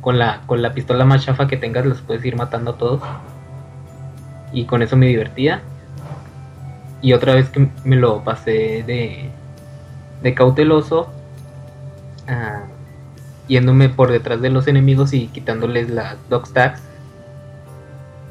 con 0.00 0.18
la 0.18 0.42
con 0.46 0.62
la 0.62 0.74
pistola 0.74 1.04
más 1.04 1.24
chafa 1.24 1.48
que 1.48 1.56
tengas 1.56 1.86
los 1.86 2.00
puedes 2.02 2.24
ir 2.24 2.36
matando 2.36 2.72
a 2.72 2.76
todos. 2.78 3.00
Y 4.52 4.64
con 4.64 4.82
eso 4.82 4.96
me 4.96 5.06
divertía. 5.06 5.62
Y 7.02 7.12
otra 7.12 7.34
vez 7.34 7.50
que 7.50 7.68
me 7.84 7.96
lo 7.96 8.24
pasé 8.24 8.82
de, 8.86 9.30
de 10.22 10.34
cauteloso, 10.34 11.08
ah, 12.28 12.64
yéndome 13.48 13.88
por 13.88 14.10
detrás 14.10 14.40
de 14.40 14.50
los 14.50 14.66
enemigos 14.66 15.12
y 15.12 15.28
quitándoles 15.28 15.90
las 15.90 16.16
dog 16.28 16.52
tags 16.52 16.80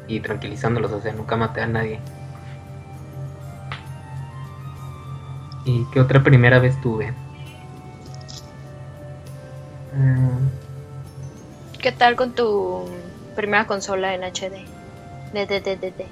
y 0.08 0.20
tranquilizándolos, 0.20 0.92
o 0.92 1.02
sea, 1.02 1.14
nunca 1.14 1.36
maté 1.36 1.62
a 1.62 1.68
nadie. 1.68 2.00
¿Y 5.66 5.86
qué 5.92 6.00
otra 6.00 6.22
primera 6.22 6.60
vez 6.60 6.80
tuve? 6.82 7.12
Mm, 9.96 10.48
¿Qué 11.80 11.92
tal 11.92 12.16
con 12.16 12.34
tu 12.34 12.86
primera 13.36 13.66
consola 13.66 14.14
en 14.14 14.24
HD? 14.24 14.66
De, 15.36 15.46
de, 15.46 15.60
de, 15.60 15.76
de, 15.76 15.92
de. 15.92 16.08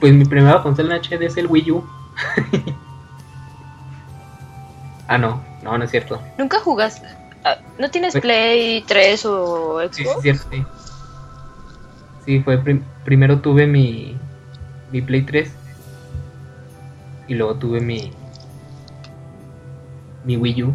Pues 0.00 0.12
mi 0.12 0.26
primera 0.26 0.62
consola 0.62 0.96
en 0.96 1.00
HD 1.02 1.24
es 1.24 1.36
el 1.38 1.46
Wii 1.46 1.70
U. 1.72 1.82
ah, 5.08 5.16
no, 5.16 5.42
no, 5.62 5.78
no 5.78 5.84
es 5.84 5.90
cierto. 5.90 6.20
¿Nunca 6.36 6.60
jugaste? 6.60 7.08
ah, 7.44 7.56
¿No 7.78 7.90
tienes 7.90 8.12
Pues- 8.12 8.20
Play 8.22 8.82
3 8.86 9.24
o 9.24 9.78
Xbox? 9.80 9.96
Sí, 9.96 10.02
sí, 10.04 10.10
es 10.10 10.20
cierto, 10.22 10.44
sí. 10.52 10.64
Sí, 12.26 12.40
fue 12.40 12.58
prim- 12.58 12.84
primero 13.04 13.40
tuve 13.40 13.66
mi, 13.66 14.18
mi 14.92 15.00
Play 15.00 15.22
3 15.22 15.50
y 17.28 17.34
luego 17.34 17.54
tuve 17.54 17.80
mi 17.80 18.12
mi 20.24 20.36
Wii 20.36 20.62
U. 20.64 20.74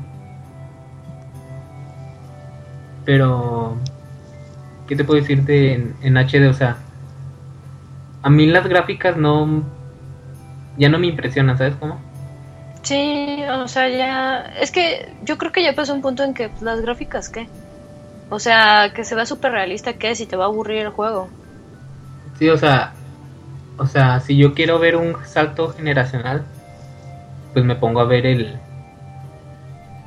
Pero 3.06 3.78
¿qué 4.94 4.98
te 4.98 5.06
puedo 5.06 5.20
decir 5.20 5.42
de 5.42 5.74
en, 5.74 5.96
en 6.04 6.18
HD? 6.18 6.48
O 6.50 6.54
sea, 6.54 6.78
a 8.22 8.30
mí 8.30 8.46
las 8.46 8.68
gráficas 8.68 9.18
no 9.18 9.64
ya 10.78 10.88
no 10.88 11.00
me 11.00 11.08
impresionan, 11.08 11.58
¿sabes 11.58 11.76
cómo? 11.80 12.00
Sí, 12.84 13.44
o 13.50 13.68
sea, 13.68 13.90
ya. 13.90 14.54
Es 14.62 14.72
que 14.72 15.08
yo 15.24 15.40
creo 15.40 15.52
que 15.52 15.64
ya 15.64 15.74
pasó 15.74 15.96
un 15.96 16.02
punto 16.04 16.24
en 16.24 16.36
que 16.36 16.50
pues, 16.50 16.62
las 16.62 16.80
gráficas, 16.82 17.30
¿qué? 17.30 17.48
O 18.30 18.38
sea, 18.38 18.92
que 18.94 19.04
se 19.04 19.16
vea 19.16 19.26
súper 19.26 19.52
realista, 19.52 19.94
¿qué? 19.94 20.14
Si 20.14 20.28
te 20.28 20.36
va 20.36 20.46
a 20.46 20.48
aburrir 20.48 20.82
el 20.82 20.90
juego. 20.90 21.28
Sí, 22.38 22.50
o 22.50 22.58
sea, 22.58 22.94
o 23.78 23.88
sea, 23.88 24.20
si 24.20 24.38
yo 24.38 24.54
quiero 24.54 24.78
ver 24.78 24.96
un 24.96 25.16
salto 25.26 25.70
generacional, 25.70 26.44
pues 27.54 27.66
me 27.66 27.76
pongo 27.76 28.00
a 28.00 28.06
ver 28.06 28.28
el, 28.28 28.60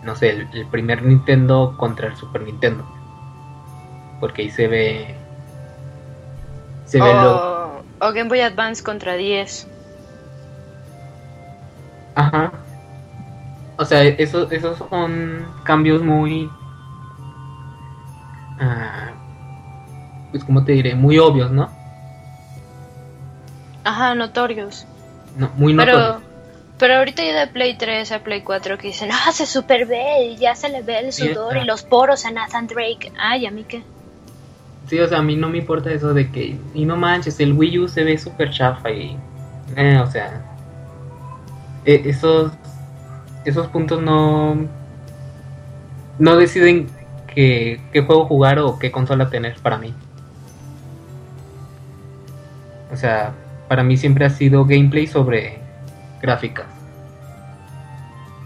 no 0.05 0.14
sé, 0.14 0.30
el, 0.30 0.49
el 0.53 0.66
primer 0.66 1.03
Nintendo 1.03 1.74
contra 1.76 2.07
el 2.07 2.16
Super 2.16 2.43
Nintendo, 2.43 2.95
porque 4.21 4.43
ahí 4.43 4.51
se 4.51 4.69
ve, 4.69 5.14
se 6.85 7.01
ve 7.01 7.12
lo, 7.12 7.83
O, 8.01 8.12
Game 8.12 8.29
Boy 8.29 8.41
Advance 8.41 8.83
contra 8.83 9.14
10. 9.14 9.69
ajá, 12.14 12.53
o 13.79 13.85
sea, 13.85 14.03
esos, 14.03 14.51
esos 14.53 14.79
son 14.79 15.47
cambios 15.64 16.03
muy, 16.03 16.51
ah, 18.59 19.11
pues 20.31 20.45
como 20.45 20.64
te 20.64 20.73
diré, 20.73 20.95
muy 20.95 21.19
obvios, 21.19 21.51
¿no? 21.51 21.71
Ajá, 23.85 24.14
notorios. 24.14 24.87
No, 25.37 25.51
muy 25.57 25.75
notorios. 25.75 26.17
Pero, 26.17 26.27
pero 26.79 26.95
ahorita 26.97 27.23
ya 27.23 27.41
de 27.41 27.47
Play 27.49 27.77
3 27.77 28.12
a 28.12 28.19
Play 28.21 28.41
4 28.43 28.79
que 28.79 28.89
dicen, 28.89 29.11
ah, 29.12 29.31
se 29.31 29.45
super 29.47 29.87
ve, 29.87 30.25
y 30.25 30.37
ya 30.37 30.55
se 30.55 30.71
le 30.71 30.81
ve 30.83 31.01
el 31.01 31.12
sudor 31.12 31.59
y 31.59 31.64
los 31.64 31.83
poros 31.83 32.25
a 32.25 32.31
Nathan 32.31 32.67
Drake. 32.67 33.12
Ay, 33.19 33.47
¿a 33.47 33.51
mí 33.51 33.64
qué? 33.64 33.83
Sí, 34.87 35.01
o 35.01 35.09
sea, 35.09 35.18
a 35.18 35.22
mí 35.22 35.34
no 35.34 35.49
me 35.49 35.59
importa 35.59 35.91
eso 35.91 36.14
de 36.14 36.30
que, 36.30 36.57
y 36.72 36.84
no 36.84 36.97
manches, 36.97 37.41
el 37.41 37.53
Wii 37.53 37.78
U 37.80 37.89
se 37.89 38.05
ve 38.05 38.16
súper 38.18 38.51
chafa 38.51 38.91
y, 38.91 39.16
eh, 39.76 39.99
o 39.99 40.07
sea, 40.09 40.45
eh, 41.84 42.03
esos, 42.05 42.53
esos 43.45 43.66
puntos 43.66 44.01
no, 44.01 44.57
no 46.20 46.37
deciden 46.37 46.87
qué, 47.26 47.80
qué 47.93 48.03
juego 48.03 48.26
jugar 48.26 48.61
o 48.61 48.78
qué 48.78 48.93
consola 48.93 49.28
tener 49.28 49.57
para 49.61 49.76
mí. 49.76 49.93
O 52.93 52.97
sea, 52.97 53.32
para 53.68 53.82
mí 53.82 53.97
siempre 53.97 54.24
ha 54.24 54.30
sido 54.30 54.64
gameplay 54.64 55.09
sobre 55.09 55.59
gráficas. 56.22 56.66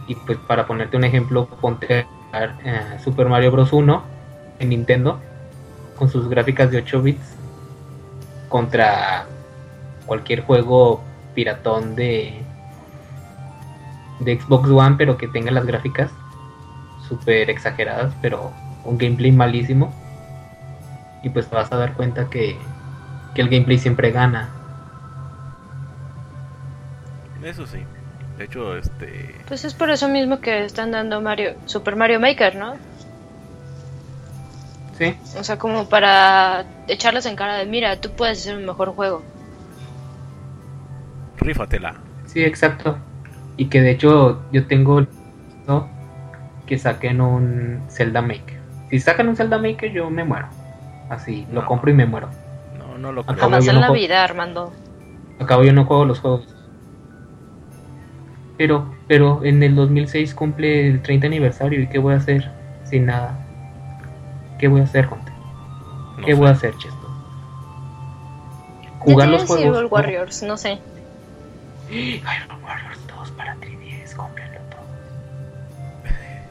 Y 0.06 0.14
pues 0.14 0.38
para 0.38 0.66
ponerte 0.66 0.96
un 0.96 1.04
ejemplo, 1.04 1.46
ponte 1.60 2.06
eh, 2.32 2.80
Super 3.04 3.28
Mario 3.28 3.52
Bros. 3.52 3.72
1 3.74 4.02
en 4.58 4.68
Nintendo 4.70 5.20
con 6.00 6.08
sus 6.10 6.30
gráficas 6.30 6.70
de 6.70 6.78
8 6.78 7.02
bits 7.02 7.36
contra 8.48 9.26
cualquier 10.06 10.40
juego 10.40 11.02
piratón 11.34 11.94
de 11.94 12.40
de 14.20 14.40
Xbox 14.40 14.70
One 14.70 14.96
pero 14.96 15.18
que 15.18 15.28
tenga 15.28 15.50
las 15.50 15.66
gráficas 15.66 16.10
súper 17.06 17.50
exageradas 17.50 18.14
pero 18.22 18.50
un 18.84 18.96
gameplay 18.96 19.30
malísimo 19.30 19.92
y 21.22 21.28
pues 21.28 21.48
te 21.48 21.54
vas 21.54 21.70
a 21.70 21.76
dar 21.76 21.92
cuenta 21.92 22.30
que, 22.30 22.56
que 23.34 23.42
el 23.42 23.50
gameplay 23.50 23.78
siempre 23.78 24.10
gana 24.10 24.48
Eso 27.44 27.66
sí. 27.66 27.78
De 28.38 28.44
hecho, 28.44 28.76
este. 28.76 29.34
Pues 29.48 29.64
es 29.64 29.74
por 29.74 29.90
eso 29.90 30.08
mismo 30.08 30.40
que 30.40 30.64
están 30.64 30.90
dando 30.90 31.20
Mario, 31.20 31.54
Super 31.66 31.96
Mario 31.96 32.20
Maker, 32.20 32.56
¿no? 32.56 32.74
Sí 35.00 35.16
O 35.36 35.42
sea, 35.42 35.58
como 35.58 35.88
para 35.88 36.64
echarles 36.86 37.24
en 37.26 37.34
cara 37.34 37.56
de, 37.56 37.66
mira, 37.66 37.96
tú 38.00 38.10
puedes 38.10 38.38
hacer 38.40 38.56
un 38.56 38.66
mejor 38.66 38.90
juego. 38.94 39.22
Rífatela. 41.38 41.94
sí 42.26 42.44
exacto 42.44 42.98
y 43.56 43.66
que 43.66 43.80
de 43.80 43.90
hecho 43.92 44.42
yo 44.52 44.66
tengo 44.66 45.06
¿no? 45.66 45.88
que 46.66 46.78
saquen 46.78 47.20
un 47.20 47.80
Zelda 47.88 48.20
Maker 48.22 48.60
si 48.90 49.00
sacan 49.00 49.28
un 49.28 49.36
Zelda 49.36 49.58
Maker 49.58 49.90
yo 49.90 50.10
me 50.10 50.22
muero 50.24 50.48
así 51.08 51.46
lo 51.52 51.64
compro 51.66 51.90
y 51.90 51.94
me 51.94 52.04
muero 52.06 52.28
No, 52.78 52.98
no 52.98 53.10
lo 53.12 53.22
Acabo 53.22 53.36
creo. 53.36 53.48
Jamás 53.50 53.66
en 53.66 53.74
no 53.74 53.80
la 53.80 53.86
juego. 53.88 54.02
vida, 54.02 54.22
Armando. 54.24 54.72
Acabo 55.40 55.64
yo 55.64 55.72
no 55.72 55.84
juego 55.86 56.04
los 56.04 56.20
juegos. 56.20 56.46
Pero, 58.58 58.94
pero 59.08 59.42
en 59.42 59.62
el 59.62 59.74
2006 59.74 60.34
cumple 60.34 60.86
el 60.88 61.00
30 61.02 61.26
aniversario 61.26 61.80
y 61.80 61.86
¿qué 61.88 61.98
voy 61.98 62.12
a 62.14 62.18
hacer 62.18 62.50
sin 62.84 63.06
nada? 63.06 63.38
¿Qué 64.60 64.68
voy 64.68 64.82
a 64.82 64.84
hacer, 64.84 65.08
Conte? 65.08 65.32
No 66.18 66.26
¿Qué 66.26 66.32
sé. 66.32 66.38
voy 66.38 66.48
a 66.48 66.50
hacer, 66.50 66.76
Chesto? 66.76 67.08
Jugar 68.98 69.28
los 69.28 69.44
juegos. 69.46 69.64
Hyrule 69.64 69.82
¿no? 69.82 69.88
Warriors, 69.88 70.42
no 70.42 70.56
sé. 70.58 70.78
Hyrule 71.88 72.62
Warriors 72.62 73.06
2 73.06 73.30
para 73.30 73.56
3DS, 73.56 74.14
cómprenlo 74.14 74.60
todo. 74.68 74.80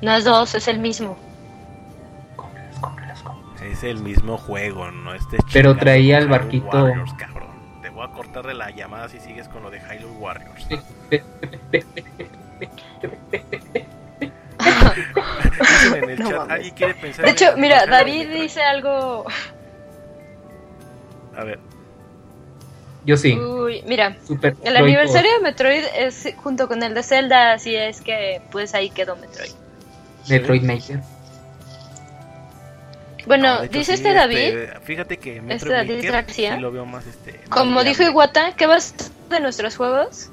No 0.01 0.12
es 0.14 0.24
dos, 0.26 0.55
es 0.55 0.68
el 0.68 0.80
mismo. 0.80 1.20
Cómprenlos, 2.36 2.80
cómprenlos, 2.80 3.22
cómprenlos. 3.22 3.62
Es 3.78 3.84
el 3.84 3.99
mismo 3.99 4.38
juego, 4.39 4.89
no 4.89 5.14
este 5.14 5.38
Pero 5.53 5.78
traía 5.78 6.18
el 6.18 6.28
barquito. 6.28 6.66
Warriors, 6.82 7.14
cabrón. 7.14 7.49
Te 7.84 7.89
voy 7.89 8.07
a 8.07 8.12
cortar 8.12 8.47
de 8.47 8.55
la 8.55 8.72
llamada 8.72 9.07
si 9.07 9.20
sigues 9.20 9.47
con 9.47 9.62
lo 9.62 9.70
de 9.70 9.80
Hyrule 9.82 10.18
Warriors. 10.18 10.68
Dicen 15.70 16.03
en 16.03 16.09
el 16.09 16.20
No 16.20 16.30
chat, 16.30 16.38
mames. 16.38 16.53
¿alguien 16.53 16.76
quiere 16.76 16.93
pensar 16.95 17.26
De 17.26 17.32
hecho, 17.32 17.45
mira, 17.57 17.86
David 17.86 18.30
dice 18.30 18.61
algo. 18.61 19.26
A 21.36 21.43
ver, 21.43 21.59
Yo 23.05 23.15
sí. 23.15 23.38
Uy, 23.38 23.82
mira, 23.88 24.17
Super 24.28 24.55
el 24.63 24.74
Metroid 24.74 24.84
aniversario 24.84 25.32
de 25.34 25.39
Metroid 25.39 25.84
es 25.95 26.28
junto 26.38 26.67
con 26.67 26.84
el 26.84 26.93
de 26.93 27.03
Zelda, 27.03 27.53
así 27.53 27.76
es 27.76 28.01
que 28.01 28.41
pues 28.51 28.74
ahí 28.74 28.89
quedó 28.89 29.15
Metroid. 29.15 29.51
Metroid 30.28 30.63
Maker. 30.63 30.99
Bueno, 33.26 33.55
no, 33.55 33.63
hecho, 33.63 33.80
dice 33.80 33.95
sí, 33.95 34.03
este 34.03 34.13
David, 34.13 34.38
este, 34.38 34.80
fíjate 34.82 35.17
que 35.17 35.41
Metroid 35.41 35.72
David 35.72 35.95
Maker 35.95 36.11
García, 36.11 36.55
sí 36.55 36.61
lo 36.61 36.72
veo 36.72 36.86
más 36.86 37.05
este. 37.05 37.34
más 37.34 37.49
como 37.49 37.84
dijo. 37.84 38.03
Iwata, 38.03 38.53
¿qué 38.55 38.65
vas 38.65 38.93
de 39.30 39.39
nuestros 39.39 39.78
juegos? 39.78 40.30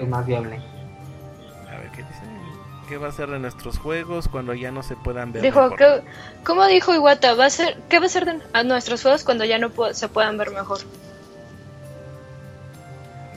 Es 0.00 0.08
más 0.08 0.26
viable. 0.26 0.58
Ver, 1.96 2.04
¿qué 2.04 2.12
dice? 2.12 2.22
¿Qué 2.88 2.98
va 2.98 3.08
a 3.08 3.12
ser 3.12 3.30
de 3.30 3.38
nuestros 3.38 3.78
juegos 3.78 4.28
cuando 4.28 4.52
ya 4.54 4.70
no 4.70 4.82
se 4.82 4.96
puedan 4.96 5.32
ver? 5.32 5.42
Dijo, 5.42 5.62
mejor? 5.62 5.78
¿qué, 5.78 6.02
¿cómo 6.44 6.66
dijo 6.66 6.94
Iwata? 6.94 7.34
¿Va 7.34 7.46
a 7.46 7.50
ser, 7.50 7.80
¿Qué 7.88 7.98
va 8.00 8.06
a 8.06 8.08
ser 8.08 8.24
de 8.26 8.40
a 8.52 8.62
nuestros 8.64 9.02
juegos 9.02 9.24
cuando 9.24 9.44
ya 9.44 9.58
no 9.58 9.70
se 9.92 10.08
puedan 10.08 10.36
ver 10.36 10.50
mejor? 10.50 10.78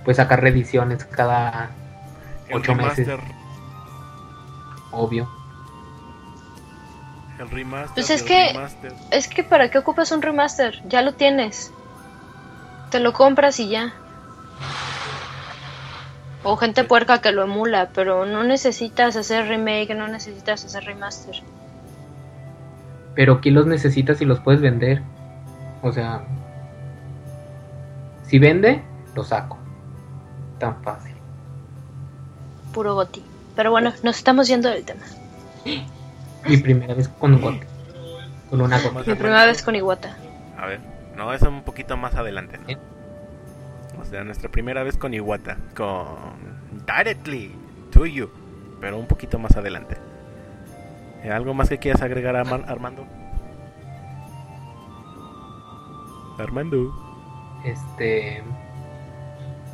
Pues 0.04 0.18
sacar 0.18 0.42
reediciones 0.42 1.06
cada 1.06 1.70
El 2.50 2.58
ocho 2.58 2.76
meses. 2.76 3.08
remaster, 3.08 3.20
obvio. 4.92 5.30
El 7.40 7.50
remaster. 7.50 7.94
Pues 7.96 8.10
es 8.10 8.24
que- 8.24 8.54
remaster. 8.54 8.94
Es 9.12 9.28
que 9.28 9.44
¿para 9.44 9.70
qué 9.70 9.78
ocupas 9.78 10.12
un 10.12 10.22
remaster? 10.22 10.82
Ya 10.88 11.02
lo 11.02 11.14
tienes. 11.14 11.72
Te 12.92 13.00
lo 13.00 13.14
compras 13.14 13.60
y 13.60 13.70
ya. 13.70 13.94
O 16.48 16.58
gente 16.58 16.84
puerca 16.84 17.22
que 17.22 17.32
lo 17.32 17.44
emula, 17.44 17.90
pero 17.92 18.28
no 18.28 18.44
necesitas 18.44 19.16
hacer 19.16 19.48
remake, 19.48 19.96
no 19.96 20.08
necesitas 20.08 20.64
hacer 20.64 20.84
remaster. 20.84 21.42
Pero 23.16 23.42
¿quién 23.42 23.56
los 23.56 23.66
necesitas 23.66 24.22
y 24.22 24.26
los 24.26 24.40
puedes 24.42 24.62
vender? 24.62 25.02
O 25.82 25.92
sea, 25.92 26.22
si 28.28 28.38
vende, 28.38 28.84
lo 29.16 29.24
saco. 29.24 29.58
Tan 30.60 30.84
fácil. 30.84 31.16
puro 32.72 32.94
goti. 32.94 33.24
Pero 33.56 33.72
bueno, 33.72 33.92
nos 34.04 34.16
estamos 34.16 34.48
yendo 34.48 34.70
del 34.70 34.86
tema. 34.86 35.02
Mi 36.46 36.58
primera 36.58 36.94
vez 36.94 37.08
con 37.08 37.42
Got. 37.42 37.64
Con 38.52 38.62
una 38.62 38.80
Got. 38.80 39.08
Mi 39.08 39.16
primera 39.16 39.46
vez 39.46 39.64
con 39.64 39.76
Iwata. 39.76 40.16
A 40.60 40.68
ver, 40.68 40.80
no, 41.18 41.34
es 41.34 41.42
un 41.42 41.64
poquito 41.64 41.98
más 41.98 42.14
adelante. 42.14 42.60
¿no? 42.60 42.70
¿Eh? 42.70 42.78
Nuestra 44.24 44.50
primera 44.50 44.84
vez 44.84 44.98
con 44.98 45.14
Iwata. 45.14 45.58
Con 45.76 46.16
Directly 46.86 47.52
to 47.92 48.06
You. 48.06 48.30
Pero 48.82 48.98
un 48.98 49.08
poquito 49.08 49.40
más 49.40 49.56
adelante. 49.58 49.98
Eh, 51.24 51.32
¿Algo 51.32 51.54
más 51.54 51.70
que 51.70 51.78
quieras 51.80 52.02
agregar, 52.02 52.36
Arma- 52.36 52.64
Armando? 52.68 53.06
Armando. 56.38 56.94
Este. 57.66 58.44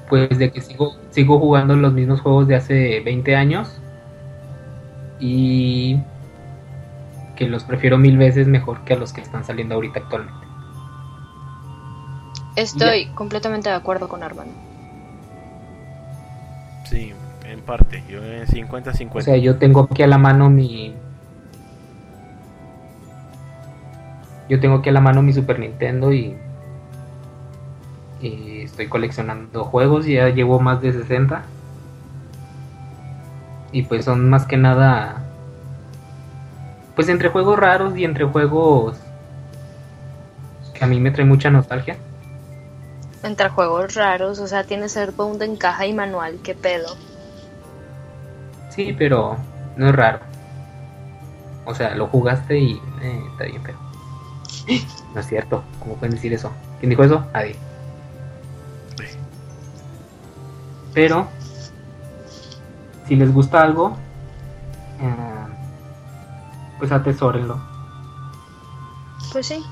Pues 0.09 0.37
de 0.37 0.51
que 0.51 0.61
sigo, 0.61 0.95
sigo 1.09 1.39
jugando 1.39 1.75
los 1.75 1.93
mismos 1.93 2.21
juegos 2.21 2.47
de 2.47 2.55
hace 2.55 2.99
20 3.01 3.35
años. 3.35 3.81
Y. 5.19 5.99
Que 7.35 7.47
los 7.47 7.63
prefiero 7.63 7.97
mil 7.97 8.17
veces 8.17 8.47
mejor 8.47 8.83
que 8.83 8.93
a 8.93 8.97
los 8.97 9.13
que 9.13 9.21
están 9.21 9.43
saliendo 9.43 9.75
ahorita 9.75 9.99
actualmente. 10.01 10.40
Estoy 12.55 13.07
completamente 13.15 13.69
de 13.69 13.75
acuerdo 13.75 14.09
con 14.09 14.23
Armando. 14.23 14.53
Sí, 16.85 17.13
en 17.45 17.61
parte. 17.61 18.03
Yo 18.09 18.23
en 18.23 18.45
50-50. 18.45 19.09
O 19.15 19.21
sea, 19.21 19.37
yo 19.37 19.57
tengo 19.57 19.87
aquí 19.89 20.03
a 20.03 20.07
la 20.07 20.17
mano 20.17 20.49
mi. 20.49 20.93
Yo 24.49 24.59
tengo 24.59 24.75
aquí 24.75 24.89
a 24.89 24.91
la 24.91 25.01
mano 25.01 25.21
mi 25.21 25.31
Super 25.31 25.59
Nintendo 25.59 26.11
y. 26.11 26.35
Y 28.21 28.61
estoy 28.61 28.87
coleccionando 28.87 29.63
juegos, 29.63 30.05
ya 30.05 30.29
llevo 30.29 30.59
más 30.59 30.81
de 30.81 30.91
60. 30.91 31.43
Y 33.71 33.83
pues 33.83 34.05
son 34.05 34.29
más 34.29 34.45
que 34.45 34.57
nada. 34.57 35.23
Pues 36.95 37.07
entre 37.07 37.29
juegos 37.29 37.57
raros 37.57 37.97
y 37.97 38.03
entre 38.03 38.25
juegos. 38.25 38.99
Que 40.73 40.83
a 40.83 40.87
mí 40.87 40.99
me 40.99 41.11
trae 41.11 41.25
mucha 41.25 41.49
nostalgia. 41.49 41.95
Entre 43.23 43.49
juegos 43.49 43.93
raros, 43.93 44.39
o 44.39 44.47
sea, 44.47 44.63
tienes 44.63 44.95
Earthbound 44.95 45.41
en 45.43 45.55
caja 45.55 45.85
y 45.85 45.93
manual, 45.93 46.39
qué 46.43 46.55
pedo. 46.55 46.95
Sí, 48.69 48.95
pero 48.97 49.37
no 49.75 49.89
es 49.89 49.95
raro. 49.95 50.19
O 51.65 51.75
sea, 51.75 51.93
lo 51.95 52.07
jugaste 52.07 52.57
y 52.57 52.81
eh, 53.01 53.23
está 53.31 53.43
bien 53.45 53.63
feo. 53.63 53.75
No 55.13 55.19
es 55.19 55.27
cierto, 55.27 55.63
¿cómo 55.79 55.95
pueden 55.95 56.15
decir 56.15 56.33
eso? 56.33 56.51
¿Quién 56.79 56.89
dijo 56.89 57.03
eso? 57.03 57.23
Nadie. 57.33 57.55
Pero, 60.93 61.27
si 63.07 63.15
les 63.15 63.31
gusta 63.33 63.61
algo, 63.61 63.95
eh, 64.99 65.53
pues 66.79 66.91
atesórenlo. 66.91 67.59
Pues 69.31 69.47
sí, 69.47 69.63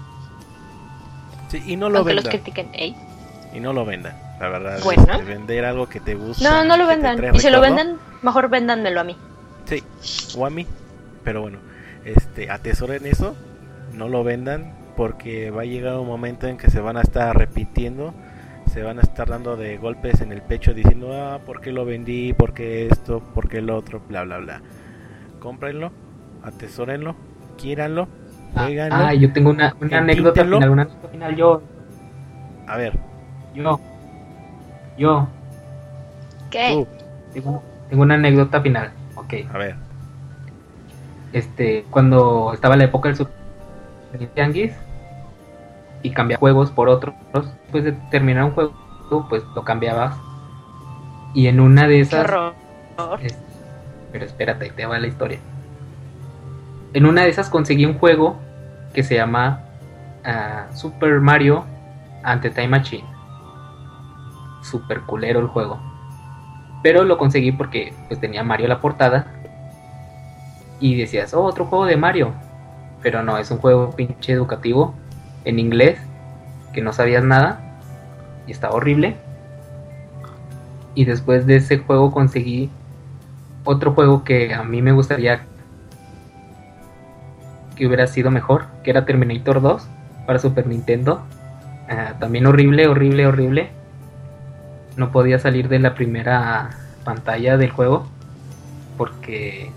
Sí, 1.50 1.62
y 1.66 1.76
no 1.76 1.90
lo 1.90 2.00
aunque 2.00 2.14
los 2.14 2.24
vendan. 2.24 2.42
critiquen. 2.44 2.70
Ey. 2.74 2.96
Y 3.54 3.60
no 3.60 3.74
lo 3.74 3.86
vendan. 3.86 4.16
La 4.40 4.50
verdad. 4.50 4.80
Bueno. 4.84 5.04
este, 5.04 5.24
vender 5.26 5.66
algo 5.66 5.90
que 5.90 6.00
te 6.00 6.16
gusta. 6.16 6.50
No, 6.50 6.64
no 6.64 6.78
lo 6.78 6.88
vendan. 6.88 7.18
Y 7.36 7.40
si 7.40 7.50
lo 7.50 7.62
recuerdo, 7.62 7.76
venden, 7.76 7.98
mejor 8.22 8.50
véndanmelo 8.50 9.02
a 9.02 9.04
mí. 9.04 9.18
Sí, 9.66 9.84
o 10.38 10.46
a 10.46 10.50
mí. 10.50 10.66
Pero 11.24 11.42
bueno, 11.42 11.60
este, 12.06 12.50
atesoren 12.50 13.06
eso, 13.06 13.36
no 13.94 14.08
lo 14.08 14.24
vendan 14.24 14.74
porque 14.96 15.52
va 15.52 15.62
a 15.62 15.66
llegar 15.66 15.96
un 15.98 16.08
momento 16.08 16.48
en 16.48 16.58
que 16.58 16.70
se 16.70 16.80
van 16.80 16.98
a 16.98 17.02
estar 17.02 17.38
repitiendo, 17.38 18.14
se 18.72 18.84
van 18.84 19.00
a 19.00 19.02
estar 19.02 19.30
dando 19.30 19.56
de 19.56 19.78
golpes 19.78 20.22
en 20.22 20.32
el 20.32 20.42
pecho 20.42 20.74
diciendo, 20.74 21.14
ah, 21.14 21.40
¿por 21.46 21.62
qué 21.62 21.72
lo 21.72 21.86
vendí? 21.86 22.34
¿Por 22.34 22.54
qué 22.54 22.88
esto? 22.88 23.22
¿Por 23.34 23.48
qué 23.48 23.62
lo 23.62 23.78
otro? 23.78 24.02
Bla, 24.08 24.24
bla, 24.24 24.40
bla. 24.40 24.62
Cómprenlo, 25.40 25.92
atesórenlo, 26.44 27.16
quíranlo, 27.58 28.08
jueguenlo. 28.54 28.96
Ah, 28.96 29.14
yo 29.14 29.32
tengo 29.32 29.52
una, 29.52 29.76
una 29.80 30.00
anécdota 30.00 30.44
final, 30.44 30.70
una 30.70 30.82
anécdota 30.82 31.08
final. 31.10 31.36
Yo, 31.36 31.62
A 32.68 32.78
ver, 32.78 33.00
yo, 33.54 33.80
yo, 34.98 35.28
¿Qué? 36.50 36.86
tengo, 37.34 37.64
tengo 37.90 38.04
una 38.04 38.16
anécdota 38.16 38.62
final. 38.62 38.92
Ok. 39.16 39.34
a 39.54 39.58
ver. 39.58 39.76
este 41.34 41.86
cuando 41.92 42.54
estaba 42.54 42.76
la 42.78 42.86
época 42.86 43.10
del 43.10 43.18
Super 43.18 43.34
Tianguis 44.34 44.74
y 46.02 46.12
cambiaba 46.12 46.40
juegos 46.40 46.72
por 46.72 46.90
otros 46.90 47.14
después 47.34 47.84
de 47.84 47.92
terminar 48.10 48.46
un 48.46 48.52
juego 48.52 48.74
pues 49.30 49.44
lo 49.56 49.64
cambiabas 49.64 50.18
y 51.36 51.48
en 51.48 51.60
una 51.60 51.84
de 51.84 51.96
Qué 51.96 52.02
esas 52.02 52.26
horror. 52.26 52.54
es- 53.22 53.38
pero 54.12 54.26
espérate 54.26 54.72
te 54.72 54.86
va 54.86 54.98
la 54.98 55.08
historia 55.08 55.40
en 56.94 57.06
una 57.06 57.24
de 57.24 57.30
esas 57.30 57.50
conseguí 57.50 57.86
un 57.86 58.00
juego 58.00 58.36
que 58.94 59.04
se 59.04 59.16
llama 59.16 59.62
ah, 60.24 60.68
Super 60.74 61.20
Mario 61.20 61.66
Ante 62.24 62.50
Time 62.50 62.70
Machine 62.70 63.08
super 64.62 65.02
culero 65.02 65.40
el 65.40 65.48
juego 65.48 65.80
pero 66.82 67.04
lo 67.04 67.18
conseguí 67.18 67.52
porque 67.52 67.94
pues 68.08 68.20
tenía 68.20 68.44
Mario 68.44 68.68
la 68.68 68.80
portada 68.80 69.28
y 70.80 70.96
decías, 70.96 71.34
oh, 71.34 71.44
otro 71.44 71.66
juego 71.66 71.86
de 71.86 71.98
Mario. 71.98 72.32
Pero 73.02 73.24
no, 73.24 73.38
es 73.38 73.52
un 73.52 73.58
juego 73.58 73.92
pinche 73.92 74.32
educativo 74.32 74.94
en 75.46 75.60
inglés, 75.60 76.00
que 76.74 76.82
no 76.82 76.94
sabías 76.94 77.24
nada 77.24 77.80
y 78.48 78.52
estaba 78.52 78.76
horrible. 78.76 79.18
Y 80.96 81.06
después 81.06 81.46
de 81.46 81.58
ese 81.58 81.80
juego 81.80 82.12
conseguí 82.12 82.70
otro 83.66 83.94
juego 83.94 84.24
que 84.24 84.54
a 84.54 84.64
mí 84.64 84.82
me 84.82 84.92
gustaría 84.92 85.42
que 87.76 87.88
hubiera 87.88 88.08
sido 88.08 88.32
mejor, 88.32 88.66
que 88.84 88.92
era 88.92 89.06
Terminator 89.06 89.62
2 89.62 89.88
para 90.26 90.40
Super 90.40 90.68
Nintendo. 90.68 91.22
Ah, 91.90 92.16
también 92.20 92.46
horrible, 92.46 92.88
horrible, 92.88 93.28
horrible. 93.28 93.79
No 95.00 95.14
podía 95.14 95.40
salir 95.40 95.70
de 95.70 95.80
la 95.80 95.96
primera 95.96 96.72
pantalla 97.06 97.56
del 97.56 97.72
juego 97.72 98.06
porque 98.98 99.72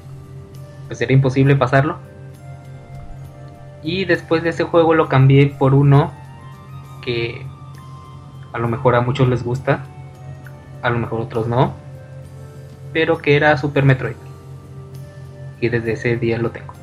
pues 0.88 1.00
era 1.00 1.12
imposible 1.12 1.54
pasarlo. 1.54 1.98
Y 3.84 4.04
después 4.04 4.42
de 4.42 4.48
ese 4.48 4.64
juego 4.64 4.94
lo 4.94 5.08
cambié 5.08 5.46
por 5.46 5.74
uno 5.74 6.10
que 7.04 7.46
a 8.52 8.58
lo 8.58 8.66
mejor 8.66 8.96
a 8.96 9.00
muchos 9.00 9.28
les 9.28 9.44
gusta, 9.44 9.84
a 10.82 10.90
lo 10.90 10.98
mejor 10.98 11.20
otros 11.20 11.46
no, 11.46 11.72
pero 12.92 13.18
que 13.18 13.36
era 13.36 13.56
Super 13.56 13.84
Metroid. 13.84 14.16
Y 15.60 15.68
desde 15.68 15.92
ese 15.92 16.16
día 16.16 16.36
lo 16.38 16.50
tengo. 16.50 16.74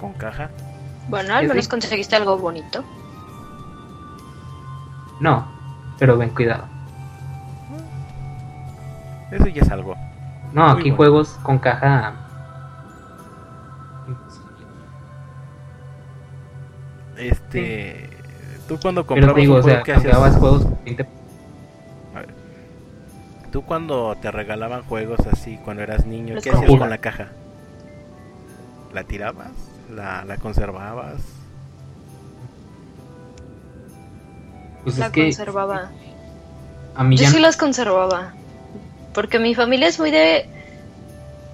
Con 0.00 0.12
caja. 0.12 0.48
Bueno, 1.08 1.34
al 1.34 1.48
menos 1.48 1.66
conseguiste 1.66 2.14
algo 2.14 2.38
bonito. 2.38 2.84
No, 5.18 5.48
pero 5.98 6.16
ven 6.16 6.30
cuidado. 6.30 6.75
Eso 9.30 9.46
ya 9.48 9.62
es 9.62 9.70
algo. 9.70 9.96
No, 10.52 10.68
Muy 10.68 10.72
aquí 10.74 10.90
bueno. 10.90 10.96
juegos 10.96 11.38
con 11.42 11.58
caja. 11.58 12.14
Este. 17.16 18.10
Tú 18.68 18.78
cuando 18.80 19.06
Pero 19.12 19.32
te 19.34 19.34
comprabas 19.34 19.36
digo, 19.40 19.54
un 19.54 19.58
o 19.58 19.62
juego, 19.62 19.78
sea, 19.78 19.82
¿qué 19.82 19.92
hacías? 19.92 20.36
juegos 20.36 20.64
con 20.64 20.78
20 20.84 21.06
Tú 23.50 23.64
cuando 23.64 24.16
te 24.20 24.30
regalaban 24.30 24.82
juegos 24.82 25.26
así, 25.26 25.58
cuando 25.58 25.82
eras 25.82 26.04
niño, 26.06 26.34
Los 26.34 26.44
¿qué 26.44 26.50
hacías 26.50 26.74
con 26.76 26.90
la 26.90 26.98
caja? 26.98 27.28
¿La 28.92 29.04
tirabas? 29.04 29.52
¿La, 29.88 30.24
la 30.24 30.38
conservabas? 30.38 31.22
Pues 34.82 34.98
la 34.98 35.06
es 35.06 35.10
que 35.10 35.22
conservaba. 35.22 35.90
a 36.94 37.04
mí 37.04 37.16
Yo 37.16 37.24
ya 37.24 37.30
sí 37.30 37.38
las 37.40 37.56
conservaba. 37.56 38.34
Porque 39.16 39.38
mi 39.38 39.54
familia 39.54 39.88
es 39.88 39.98
muy 39.98 40.10
de. 40.10 40.46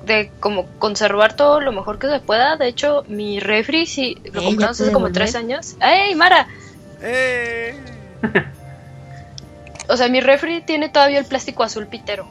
de 0.04 0.30
como 0.40 0.66
conservar 0.80 1.36
todo 1.36 1.60
lo 1.60 1.70
mejor 1.70 1.98
que 2.00 2.08
se 2.08 2.18
pueda. 2.18 2.56
De 2.56 2.66
hecho, 2.66 3.04
mi 3.06 3.38
refri 3.38 3.86
sí 3.86 4.18
lo 4.32 4.40
Ey, 4.40 4.46
compramos 4.48 4.78
¿ya 4.78 4.84
hace 4.84 4.92
como 4.92 5.06
volver? 5.06 5.14
tres 5.14 5.36
años. 5.36 5.76
¡Ey, 5.80 6.14
Mara! 6.16 6.48
¡Eh! 7.00 7.74
O 9.88 9.96
sea, 9.96 10.08
mi 10.08 10.20
refri 10.20 10.62
tiene 10.62 10.88
todavía 10.88 11.18
el 11.18 11.24
plástico 11.26 11.62
azul 11.64 11.86
pitero. 11.86 12.26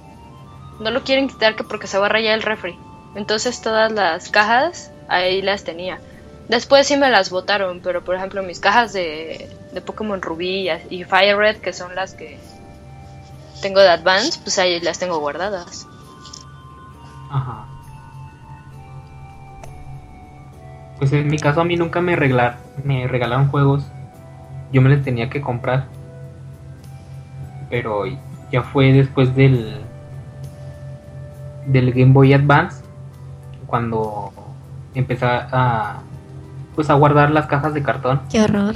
No 0.80 0.90
lo 0.90 1.04
quieren 1.04 1.28
quitar 1.28 1.56
que 1.56 1.64
porque 1.64 1.86
se 1.88 1.98
va 1.98 2.08
a 2.08 2.10
rayar 2.10 2.34
el 2.34 2.42
refri. 2.42 2.76
Entonces 3.16 3.62
todas 3.62 3.92
las 3.92 4.30
cajas 4.30 4.92
ahí 5.08 5.42
las 5.42 5.64
tenía. 5.64 6.00
Después 6.48 6.88
sí 6.88 6.98
me 6.98 7.10
las 7.10 7.30
botaron, 7.30 7.82
pero 7.82 8.04
por 8.04 8.16
ejemplo 8.16 8.42
mis 8.42 8.60
cajas 8.60 8.94
de, 8.94 9.50
de 9.74 9.82
Pokémon 9.82 10.22
Rubí 10.22 10.70
y 10.90 11.04
Fire 11.04 11.38
Red, 11.38 11.58
que 11.58 11.72
son 11.74 11.94
las 11.94 12.14
que 12.16 12.40
tengo 13.62 13.80
de 13.80 13.90
Advance, 13.90 14.40
pues 14.44 14.58
ahí 14.60 14.80
las 14.82 15.00
tengo 15.00 15.20
guardadas. 15.20 15.88
Ajá. 17.30 17.66
Pues 20.98 21.14
en 21.14 21.28
mi 21.28 21.38
caso 21.38 21.62
a 21.62 21.64
mí 21.64 21.76
nunca 21.76 22.02
me 22.02 22.16
regalar, 22.16 22.58
me 22.84 23.08
regalaron 23.08 23.48
juegos. 23.48 23.86
Yo 24.72 24.82
me 24.82 24.90
los 24.90 25.04
tenía 25.04 25.30
que 25.30 25.42
comprar. 25.42 25.86
Pero 27.70 28.04
ya 28.52 28.64
fue 28.64 28.92
después 28.92 29.36
del 29.36 29.82
del 31.66 31.94
Game 31.94 32.12
Boy 32.12 32.34
Advance 32.34 32.84
cuando 33.68 34.34
empecé 34.94 35.26
a 35.26 36.02
pues 36.76 36.90
a 36.90 36.94
guardar 36.96 37.32
las 37.32 37.48
cajas 37.48 37.74
de 37.74 37.84
cartón. 37.84 38.22
Qué 38.30 38.42
horror. 38.42 38.76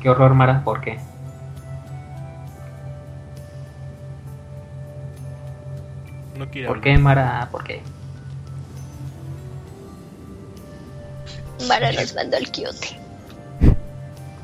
Qué 0.00 0.10
horror, 0.10 0.34
Mara, 0.34 0.62
¿por 0.64 0.80
qué? 0.80 0.98
No 6.44 6.50
quiere 6.50 6.68
¿Por 6.68 6.76
hablar. 6.76 6.94
qué, 6.94 6.98
Mara? 6.98 7.48
¿Por 7.50 7.64
qué? 7.64 7.82
Mara 11.66 11.90
nos 11.92 12.14
mandó 12.14 12.36
el 12.36 12.50
quiote. 12.50 13.00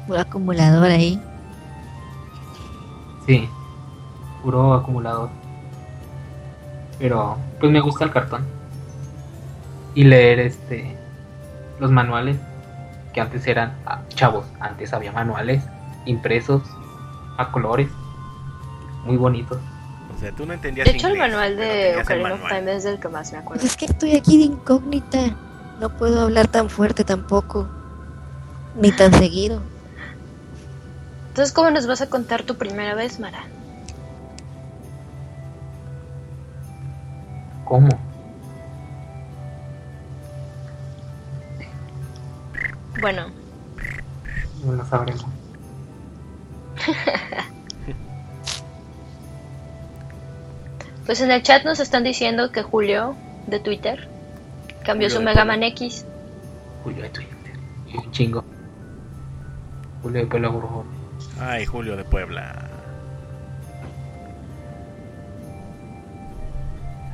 Un 0.09 0.17
acumulador 0.17 0.91
ahí. 0.91 1.21
Sí, 3.27 3.47
puro 4.43 4.73
acumulador. 4.73 5.29
Pero, 6.99 7.37
pues 7.59 7.71
me 7.71 7.81
gusta 7.81 8.05
el 8.05 8.13
cartón. 8.13 8.47
Y 9.95 10.05
leer 10.05 10.41
este 10.41 10.97
los 11.81 11.91
manuales, 11.91 12.39
que 13.13 13.21
antes 13.21 13.47
eran, 13.47 13.75
ah, 13.85 14.01
chavos, 14.09 14.47
antes 14.61 14.93
había 14.95 15.13
manuales 15.13 15.63
impresos 16.07 16.63
a 17.37 17.51
colores, 17.51 17.91
muy 19.05 19.17
bonitos. 19.17 19.59
O 20.21 20.23
sea, 20.23 20.33
tú 20.33 20.45
no 20.45 20.53
entendías 20.53 20.85
De 20.85 20.93
hecho, 20.93 21.09
el 21.09 21.17
manual 21.17 21.57
de 21.57 21.93
el 21.93 22.01
Ocarina 22.01 22.35
of. 22.35 22.43
Time 22.47 22.77
es 22.77 22.85
del 22.85 23.01
que 23.01 23.09
más 23.09 23.33
me 23.33 23.39
acuerdo. 23.39 23.63
Pues 23.63 23.73
es 23.73 23.77
que 23.79 23.87
estoy 23.87 24.17
aquí 24.17 24.37
de 24.37 24.45
incógnita. 24.45 25.19
No 25.81 25.89
puedo 25.97 26.21
hablar 26.21 26.47
tan 26.47 26.69
fuerte 26.69 27.05
tampoco. 27.05 27.67
Ni 28.77 28.93
tan 28.93 29.15
seguido. 29.15 29.63
Entonces, 31.29 31.55
¿cómo 31.55 31.71
nos 31.71 31.87
vas 31.87 32.03
a 32.03 32.11
contar 32.11 32.43
tu 32.43 32.57
primera 32.57 32.95
vez, 32.95 33.19
Mara? 33.19 33.47
¿Cómo? 37.65 37.89
Bueno, 43.01 43.29
No 44.67 44.73
lo 44.75 44.85
sabremos. 44.85 45.25
pues 51.11 51.21
en 51.23 51.33
el 51.33 51.43
chat 51.43 51.65
nos 51.65 51.81
están 51.81 52.05
diciendo 52.05 52.53
que 52.53 52.63
Julio, 52.63 53.17
de 53.49 53.59
Twitter, 53.59 54.07
cambió 54.85 55.09
Julio 55.09 55.19
su 55.19 55.23
Mega. 55.25 55.45
Man 55.45 55.65
X. 55.65 56.07
Julio 56.85 57.03
de 57.03 57.09
Twitter. 57.09 57.53
Y 57.89 57.97
un 57.97 58.13
chingo. 58.13 58.45
Julio 60.05 60.21
de 60.21 60.27
Puebla, 60.29 60.53
por 60.53 60.63
favor. 60.63 60.85
Ay, 61.41 61.67
Julio 61.67 61.97
de 61.97 62.05
Puebla. 62.05 62.65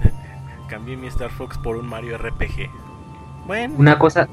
Cambié 0.69 0.99
mi 0.99 1.07
Star 1.07 1.31
Fox 1.31 1.57
por 1.57 1.77
un 1.77 1.87
Mario 1.87 2.19
RPG. 2.19 2.69
Bueno, 3.47 3.77
Una 3.79 3.99
cosa. 3.99 4.29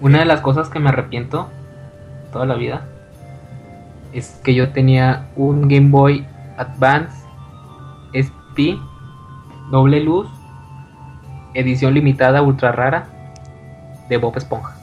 Una 0.00 0.20
de 0.20 0.24
las 0.26 0.40
cosas 0.40 0.68
que 0.68 0.78
me 0.78 0.90
arrepiento 0.90 1.48
toda 2.30 2.46
la 2.46 2.54
vida 2.54 2.86
es 4.12 4.40
que 4.44 4.54
yo 4.54 4.70
tenía 4.70 5.28
un 5.36 5.68
Game 5.68 5.90
Boy 5.90 6.26
Advance 6.56 7.16
SP 8.12 8.78
doble 9.70 10.00
luz 10.00 10.28
edición 11.54 11.94
limitada 11.94 12.42
ultra 12.42 12.72
rara 12.72 13.08
de 14.08 14.16
Bob 14.16 14.36
Esponja. 14.36 14.76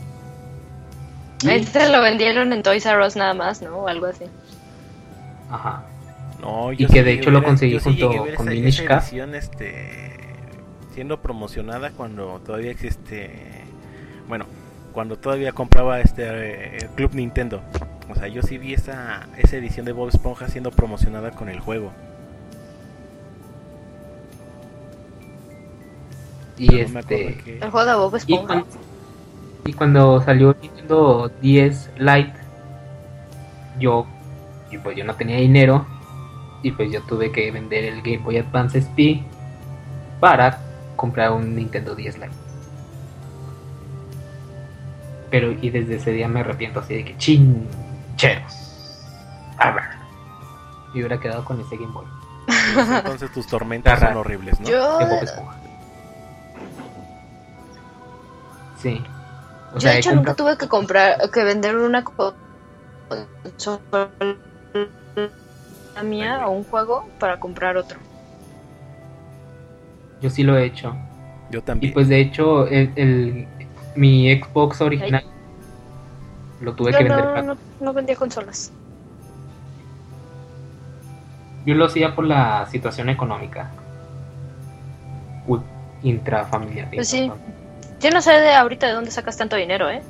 Este 1.48 1.90
lo 1.90 2.02
vendieron 2.02 2.52
en 2.52 2.64
Toys 2.64 2.86
R 2.86 3.06
Us 3.06 3.16
nada 3.16 3.34
más, 3.34 3.62
¿no? 3.62 3.78
O 3.78 3.88
algo 3.88 4.08
así. 4.08 4.26
Ajá. 5.50 5.84
no, 6.42 6.72
y 6.74 6.78
yo 6.78 6.88
que 6.88 6.94
sí 6.94 7.02
de 7.02 7.14
hecho 7.14 7.32
lo 7.32 7.44
conseguí 7.44 7.74
yo 7.74 7.80
sí 7.80 7.86
junto 7.86 8.24
ver 8.24 8.36
con 8.36 8.50
Minish 8.50 8.84
Cap. 8.86 9.02
edición, 9.02 9.36
este, 9.36 10.20
siendo 10.94 11.22
promocionada 11.22 11.92
cuando 11.92 12.40
todavía 12.46 12.72
existe. 12.72 13.64
Bueno, 14.28 14.46
cuando 14.92 15.18
todavía 15.18 15.52
compraba 15.54 16.02
este 16.02 16.78
eh, 16.78 16.90
Club 16.96 17.12
Nintendo. 17.14 17.62
O 18.10 18.16
sea, 18.16 18.28
yo 18.28 18.42
sí 18.42 18.58
vi 18.58 18.74
esa, 18.74 19.28
esa 19.38 19.58
edición 19.58 19.86
de 19.86 19.92
Bob 19.92 20.10
Esponja 20.10 20.48
siendo 20.48 20.72
promocionada 20.72 21.32
con 21.32 21.48
el 21.50 21.60
juego. 21.60 21.92
Y 26.58 26.68
no 26.68 27.00
este. 27.00 27.36
que- 27.36 27.60
El 27.62 27.70
juego 27.72 27.86
de 27.90 27.96
Bob 27.96 28.14
Y 28.14 28.18
Esponja. 28.18 28.46
cuando, 28.48 28.66
y 29.66 29.74
cuando 29.74 30.22
salió 30.22 30.56
Nintendo 30.62 31.32
10 31.42 31.92
Lite, 31.98 32.34
yo, 33.80 34.06
y 34.72 34.78
pues 34.78 34.98
yo 34.98 35.06
no 35.06 35.16
tenía 35.16 35.38
dinero, 35.38 35.86
y 36.64 36.72
pues 36.72 36.92
yo 36.92 37.02
tuve 37.04 37.32
que 37.32 37.50
vender 37.52 37.86
el 37.86 38.02
Game 38.02 38.18
Boy 38.20 38.38
Advance 38.38 38.80
SP 38.84 39.24
para 40.20 40.60
comprar 40.98 41.32
un 41.32 41.56
Nintendo 41.56 41.96
10 41.96 42.16
Lite. 42.18 42.30
Pero, 45.32 45.52
y 45.52 45.70
desde 45.70 45.96
ese 45.98 46.12
día 46.12 46.28
me 46.28 46.40
arrepiento 46.42 46.80
así 46.80 46.96
de 46.96 47.06
que 47.06 47.16
chincheros. 48.20 48.54
A 49.58 49.72
ver. 49.72 49.84
Y 50.94 51.00
hubiera 51.00 51.20
quedado 51.20 51.46
con 51.46 51.60
ese 51.62 51.78
Game 51.78 51.92
Boy 51.92 52.06
Entonces 52.98 53.32
tus 53.32 53.48
tormentas 53.48 54.00
son 54.00 54.18
horribles, 54.18 54.60
¿no? 54.60 54.68
Yo. 54.68 55.00
Sí. 58.78 59.04
O 59.72 59.74
yo 59.76 59.80
sea, 59.82 59.92
de 59.92 59.98
he 59.98 60.00
hecho 60.00 60.16
nunca 60.16 60.34
tuve 60.34 60.58
que 60.58 60.68
comprar, 60.68 61.30
que 61.32 61.44
vender 61.44 61.76
una 61.78 62.04
consola 62.04 62.50
mía 66.04 66.48
o 66.48 66.52
un 66.52 66.64
juego 66.64 67.08
para 67.20 67.40
comprar 67.40 67.78
otro. 67.78 68.00
Yo 70.22 70.30
sí 70.30 70.44
lo 70.44 70.58
he 70.58 70.66
hecho. 70.66 70.96
Yo 71.52 71.60
Y 71.60 71.62
también. 71.62 71.94
pues 71.94 72.08
de 72.08 72.20
hecho, 72.22 72.68
el, 72.68 72.92
el- 72.96 73.48
mi 73.96 74.34
Xbox 74.34 74.82
original 74.82 75.24
lo 76.62 76.74
tuve 76.74 76.92
que 76.92 77.04
vender. 77.04 77.18
no, 77.18 77.24
para- 77.26 77.42
no, 77.44 77.58
no 77.80 77.94
vendía 77.94 78.16
consolas. 78.16 78.72
Yo 81.66 81.76
lo 81.76 81.86
hacía 81.86 82.16
por 82.16 82.26
la 82.26 82.66
situación 82.68 83.10
económica. 83.10 83.70
U- 85.48 85.60
intrafamiliar. 86.04 86.90
Pues 86.94 87.08
sí. 87.10 87.32
Yo 88.00 88.12
no 88.12 88.22
sé 88.22 88.32
de 88.34 88.54
ahorita 88.56 88.88
de 88.88 88.94
dónde 88.94 89.12
sacas 89.12 89.38
tanto 89.38 89.56
dinero, 89.56 89.90
¿eh? 89.90 90.02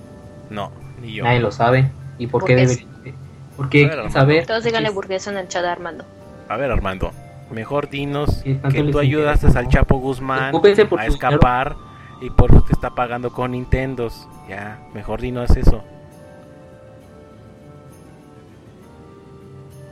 No, 0.49 0.71
ni 1.01 1.13
yo. 1.13 1.23
Nadie 1.23 1.39
lo 1.39 1.51
sabe. 1.51 1.89
¿Y 2.17 2.27
por 2.27 2.45
qué 2.45 2.53
Burgués. 2.53 2.77
debería? 2.85 3.13
¿Por 3.57 3.69
qué 3.69 3.85
A 3.85 3.87
ver, 3.87 3.91
Armando. 3.99 4.19
saber? 4.19 4.45
Todos 4.45 4.63
díganle 4.63 4.89
burguesa 4.89 5.31
en 5.31 5.37
el 5.37 5.47
chat 5.47 5.65
Armando. 5.65 6.05
A 6.47 6.55
ver, 6.57 6.71
Armando, 6.71 7.11
mejor 7.51 7.89
dinos 7.89 8.41
que 8.43 8.53
tú 8.55 8.67
interesa, 8.77 8.99
ayudaste 8.99 9.47
al. 9.57 9.67
Chapo 9.67 9.97
Guzmán 9.97 10.53
a 10.97 11.05
escapar 11.05 11.75
y 12.21 12.29
por 12.29 12.51
eso 12.51 12.61
te 12.61 12.73
está 12.73 12.91
pagando 12.91 13.31
con 13.31 13.51
Nintendos. 13.51 14.27
Ya, 14.47 14.79
mejor 14.93 15.19
dinos 15.21 15.49
eso. 15.57 15.83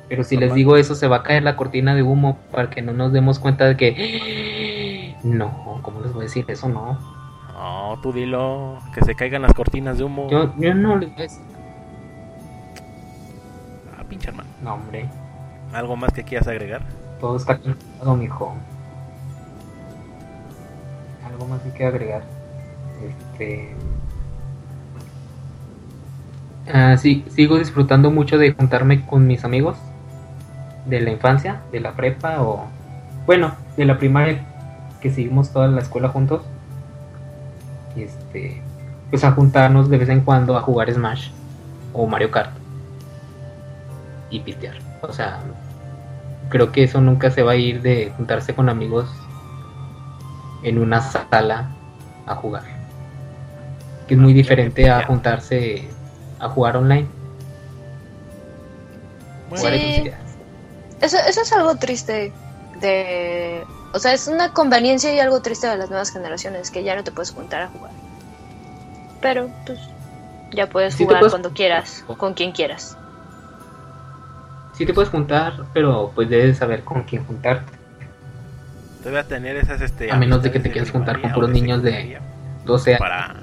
Pero 0.10 0.24
si 0.24 0.38
les 0.38 0.54
digo 0.54 0.78
eso, 0.78 0.96
se 0.96 1.08
va 1.08 1.18
a 1.18 1.24
caer 1.24 1.44
la 1.44 1.56
cortina 1.58 1.94
de 1.94 2.04
humo 2.04 2.38
para 2.52 2.70
que 2.70 2.82
no 2.82 2.94
nos 2.94 3.12
demos 3.12 3.40
cuenta 3.40 3.66
de 3.66 3.78
que. 3.78 5.16
No, 5.24 5.80
¿cómo 5.82 6.00
les 6.02 6.14
voy 6.14 6.22
a 6.22 6.24
decir 6.26 6.46
eso? 6.48 6.70
No. 6.70 6.98
No, 7.52 8.00
tú 8.02 8.14
dilo, 8.14 8.78
que 8.94 9.04
se 9.04 9.16
caigan 9.16 9.42
las 9.42 9.54
cortinas 9.54 9.98
de 9.98 10.04
humo. 10.04 10.30
Yo, 10.30 10.54
yo 10.58 10.76
no 10.76 10.96
les 10.96 11.10
voy 11.10 11.20
a 11.20 11.24
decir. 11.24 11.42
Ah, 13.98 14.04
pinche 14.08 14.30
hermano. 14.30 14.48
No, 14.62 14.76
hombre. 14.76 15.10
¿Algo 15.74 15.96
más 15.96 16.14
que 16.14 16.24
quieras 16.24 16.48
agregar? 16.48 16.84
Todo 17.20 17.36
está 17.36 17.58
conectado, 17.58 18.16
mijo. 18.16 18.56
Algo 21.26 21.48
más 21.48 21.62
que 21.62 21.72
quiero 21.72 21.96
agregar. 21.96 22.22
Este. 23.04 23.76
Ah, 26.72 26.96
sí, 26.96 27.26
sigo 27.30 27.58
disfrutando 27.58 28.12
mucho 28.12 28.38
de 28.38 28.54
juntarme 28.54 29.04
con 29.06 29.26
mis 29.26 29.44
amigos 29.44 29.78
de 30.88 31.02
la 31.02 31.12
infancia, 31.12 31.62
de 31.72 31.80
la 31.80 31.94
prepa 31.94 32.42
o. 32.42 32.66
Bueno, 33.26 33.54
de 33.76 33.86
la 33.86 33.98
primaria 33.98 34.46
que 35.02 35.10
seguimos 35.10 35.52
toda 35.52 35.68
la 35.68 35.82
escuela 35.82 36.10
juntos. 36.10 36.42
Y 37.96 38.04
este. 38.04 38.62
Pues 39.10 39.24
a 39.24 39.32
juntarnos 39.32 39.90
de 39.90 39.98
vez 39.98 40.10
en 40.10 40.22
cuando 40.22 40.58
a 40.58 40.62
jugar 40.62 40.92
Smash 40.92 41.30
o 41.94 42.08
Mario 42.08 42.32
Kart. 42.32 42.52
Y 44.30 44.42
pistear. 44.42 44.76
O 45.02 45.14
sea, 45.14 45.40
creo 46.50 46.72
que 46.72 46.84
eso 46.84 47.00
nunca 47.02 47.32
se 47.32 47.44
va 47.44 47.54
a 47.54 47.56
ir 47.56 47.82
de 47.82 48.12
juntarse 48.18 48.54
con 48.54 48.70
amigos 48.70 49.10
en 50.64 50.80
una 50.80 51.02
sala 51.02 51.70
a 52.26 52.36
jugar. 52.36 52.64
Que 54.08 54.16
es 54.16 54.20
muy 54.20 54.34
diferente 54.34 54.90
a 54.90 55.06
juntarse 55.06 55.88
a 56.40 56.50
jugar 56.50 56.78
online. 56.78 57.08
Bueno, 59.50 59.64
Jugar 59.64 59.76
y 59.76 60.12
Sí. 60.27 60.27
Eso, 61.02 61.18
eso 61.28 61.42
es 61.42 61.54
algo 61.54 61.76
triste 61.76 62.32
de... 62.82 63.64
O 63.94 64.00
sea, 64.00 64.14
es 64.14 64.28
una 64.28 64.52
conveniencia 64.54 65.14
y 65.14 65.20
algo 65.20 65.42
triste 65.42 65.68
de 65.68 65.78
las 65.78 65.90
nuevas 65.90 66.12
generaciones, 66.12 66.72
que 66.72 66.84
ya 66.84 66.96
no 66.96 67.04
te 67.04 67.12
puedes 67.12 67.32
juntar 67.32 67.62
a 67.64 67.68
jugar. 67.70 67.92
Pero, 69.22 69.50
pues, 69.66 69.80
ya 70.52 70.68
puedes 70.68 70.94
Sí 70.96 71.04
jugar 71.04 71.20
puedes- 71.20 71.32
cuando 71.34 71.52
quieras, 71.52 72.04
con 72.18 72.34
quien 72.34 72.52
quieras. 72.52 72.98
Sí 74.74 74.86
te 74.86 74.94
puedes 74.94 75.10
juntar, 75.10 75.54
pero 75.74 76.12
pues 76.14 76.30
debes 76.30 76.58
saber 76.60 76.84
con 76.84 77.02
quién 77.04 77.26
juntarte. 77.26 77.72
Te 79.02 79.10
voy 79.10 79.18
a 79.20 79.24
tener 79.28 79.56
esas 79.56 79.82
este 79.82 80.12
A 80.12 80.18
menos 80.18 80.44
de 80.44 80.52
que 80.52 80.60
te 80.60 80.70
quieras 80.70 80.92
juntar 80.92 81.20
con 81.20 81.32
puros 81.32 81.50
niños 81.50 81.82
de 81.82 81.92
secundaria 81.92 82.22
12 82.66 82.92
años. 82.92 83.00
para 83.00 83.36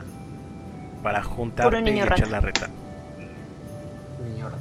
para 1.03 1.23
juntarte 1.25 1.79
y 1.81 1.83
niño 1.83 2.05
echar 2.05 2.19
rata. 2.21 2.31
la 2.31 2.41
reta. 2.41 2.69
Señor. 4.23 4.53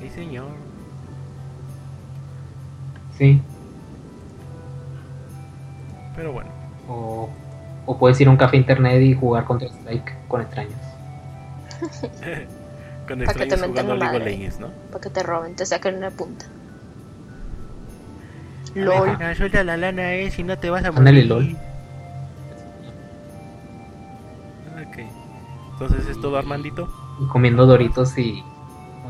Sí, 0.00 0.10
señor. 0.10 0.46
Sí. 3.18 3.40
Pero 6.14 6.32
bueno. 6.32 6.50
O, 6.88 7.28
o 7.86 7.98
puedes 7.98 8.20
ir 8.20 8.28
a 8.28 8.30
un 8.30 8.36
café 8.36 8.56
internet 8.56 9.02
y 9.02 9.14
jugar 9.14 9.44
contra 9.44 9.68
Strike 9.68 10.14
con 10.28 10.40
extraños. 10.40 10.74
Con 13.06 13.20
Pa' 13.20 13.34
que 13.34 13.46
te 13.46 13.54
extraños 13.54 13.70
jugando 13.70 13.94
League 13.94 14.16
of. 14.16 14.24
Legends, 14.24 14.58
¿no? 14.58 14.68
Para 14.90 15.00
que 15.00 15.10
te 15.10 15.22
roben, 15.22 15.54
te 15.54 15.64
saquen 15.64 15.96
una 15.96 16.10
punta. 16.10 16.46
LOL. 18.74 19.10
Aleja, 19.10 19.34
suelta 19.36 19.62
la 19.62 19.76
lana, 19.76 20.14
eh, 20.14 20.30
si 20.32 20.42
no 20.42 20.58
te 20.58 20.70
vas 20.70 20.84
a. 20.84 20.90
LOL. 20.90 21.56
Ok. 24.88 24.98
Entonces 25.72 26.08
es 26.08 26.20
todo 26.20 26.36
Armandito. 26.36 26.88
Y 27.20 27.28
comiendo 27.28 27.64
Doritos 27.64 28.18
y 28.18 28.42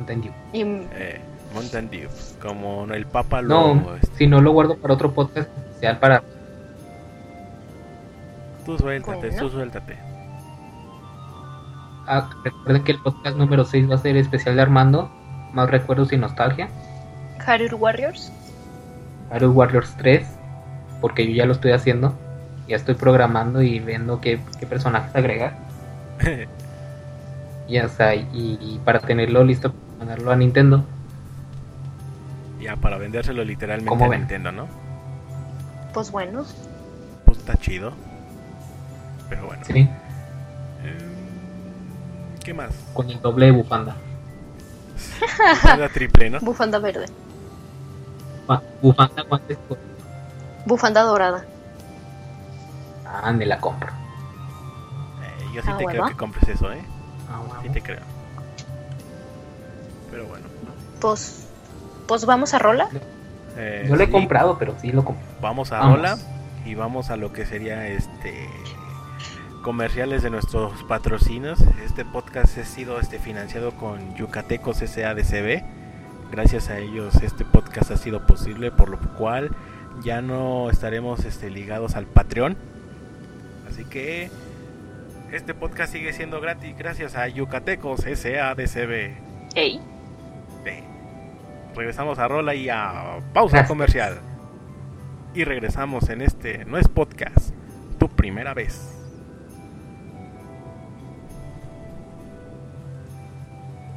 Dew. 0.07 0.33
Y 0.53 0.63
Eh, 0.63 1.21
Mountain 1.55 1.91
Dew. 1.91 2.09
Como 2.41 2.85
el 2.93 3.07
Papa 3.07 3.43
No, 3.43 3.75
lo... 3.75 3.97
este, 3.97 4.17
si 4.17 4.27
no 4.27 4.41
lo 4.41 4.53
guardo 4.53 4.77
para 4.77 4.95
otro 4.95 5.13
podcast 5.13 5.49
especial 5.57 5.99
para... 5.99 6.23
Tú 8.65 8.77
suéltate, 8.79 9.31
tú 9.33 9.49
suéltate. 9.49 9.97
Ah, 12.09 12.29
recuerden 12.45 12.85
que 12.85 12.93
el 12.93 12.99
podcast 12.99 13.37
número 13.37 13.65
6 13.65 13.91
va 13.91 13.95
a 13.97 13.99
ser 13.99 14.17
especial 14.17 14.57
de 14.57 14.63
Armando. 14.63 15.11
Más 15.53 15.71
recuerdos 15.71 16.13
y 16.13 16.17
nostalgia. 16.17 16.69
Harrier 17.45 17.75
Warriors. 17.75 18.33
Hyrule 19.33 19.49
Warriors 19.49 19.95
3. 19.99 20.27
Porque 21.01 21.27
yo 21.27 21.35
ya 21.35 21.47
lo 21.47 21.53
estoy 21.53 21.73
haciendo. 21.73 22.15
Ya 22.69 22.77
estoy 22.77 22.95
programando 22.95 23.63
y 23.63 23.79
viendo 23.79 24.21
qué, 24.21 24.41
qué 24.59 24.67
personajes 24.67 25.15
agregar. 25.15 25.57
Y 27.69 27.79
hasta 27.79 28.15
y, 28.15 28.27
y 28.33 28.81
para 28.85 29.01
tenerlo 29.01 29.43
listo 29.43 29.73
para 29.73 29.99
mandarlo 29.99 30.31
a 30.31 30.37
Nintendo. 30.37 30.85
Ya, 32.67 32.77
para 32.77 32.99
vendérselo 32.99 33.45
literalmente 33.45 33.89
¿Cómo 33.89 34.07
a 34.07 34.09
ven? 34.09 34.21
Nintendo, 34.21 34.51
¿no? 34.53 34.67
Pues 35.95 36.11
bueno. 36.11 36.45
Pues 37.25 37.39
está 37.39 37.57
chido. 37.57 37.93
Pero 39.29 39.47
bueno. 39.47 39.63
Sí, 39.65 39.89
Eh, 40.85 40.99
¿Qué 42.45 42.53
más? 42.55 42.71
con 42.93 43.09
el 43.11 43.21
doble 43.21 43.47
de 43.47 43.53
bufanda. 43.53 43.97
Bufanda 45.63 45.89
triple, 45.91 46.31
¿no? 46.31 46.41
Bufanda 46.41 46.79
verde. 46.81 47.07
Ba- 48.47 48.63
Bufanda, 48.83 49.23
guantes, 49.23 49.59
Bufanda 50.65 51.03
dorada. 51.03 51.45
ah, 53.07 53.33
me 53.33 53.47
la 53.47 53.59
compro. 53.59 53.89
Eh, 53.89 55.45
yo 55.55 55.63
sí 55.63 55.69
Ah, 55.71 55.77
te 55.79 55.85
creo 55.87 56.07
que 56.07 56.15
compres 56.15 56.49
eso, 56.49 56.73
¿eh? 56.73 56.83
Ah, 57.31 57.41
Sí 57.63 57.69
te 57.71 57.81
creo. 57.81 58.01
Pero 60.11 60.27
bueno. 60.27 60.47
Pues. 61.01 61.46
Pues 62.07 62.25
vamos 62.27 62.55
a 62.55 62.59
rola. 62.59 62.89
eh, 63.57 63.85
Yo 63.89 63.97
lo 63.97 64.03
he 64.03 64.07
sí, 64.07 64.13
comprado, 64.13 64.57
pero 64.59 64.75
sí 64.81 64.93
lo 64.93 65.05
compré. 65.05 65.25
Vamos 65.41 65.73
a 65.73 65.79
Vamos. 65.81 65.97
Rola 65.97 66.19
y 66.65 66.75
vamos 66.75 67.11
a 67.11 67.17
lo 67.17 67.33
que 67.33 67.47
sería 67.47 67.87
este 67.89 68.49
comerciales 69.63 70.23
de 70.23 70.31
nuestros 70.31 70.83
patrocinios. 70.85 71.59
Este 71.85 72.05
podcast 72.05 72.57
ha 72.59 72.65
sido 72.65 73.01
este 73.01 73.19
financiado 73.19 73.73
con 73.73 74.15
Yucatecos 74.15 74.79
SADCB. 74.79 75.63
Gracias 76.31 76.71
a 76.71 76.79
ellos 76.79 77.15
este 77.23 77.45
podcast 77.45 77.91
ha 77.91 77.97
sido 77.97 78.27
posible, 78.27 78.71
por 78.71 78.89
lo 78.89 78.99
cual 79.17 79.51
ya 80.03 80.21
no 80.23 80.71
estaremos 80.71 81.25
este, 81.25 81.51
ligados 81.51 81.97
al 81.97 82.07
Patreon. 82.07 82.57
Así 83.71 83.85
que 83.85 84.31
este 85.33 85.55
podcast 85.55 85.93
sigue 85.93 86.13
siendo 86.13 86.41
gratis 86.41 86.77
gracias 86.79 87.17
a 87.17 87.27
Yucatecos 87.29 88.01
SADCB. 88.01 89.15
Ey. 89.55 89.81
Sí. 90.65 90.83
Regresamos 91.77 92.19
a 92.19 92.27
Rola 92.27 92.55
y 92.55 92.69
a 92.71 93.19
pausa 93.35 93.59
Gracias. 93.59 93.69
comercial. 93.69 94.21
Y 95.35 95.45
regresamos 95.45 96.09
en 96.09 96.23
este, 96.23 96.65
no 96.65 96.79
es 96.79 96.89
podcast, 96.89 97.51
tu 97.99 98.09
primera 98.09 98.55
vez. 98.55 98.93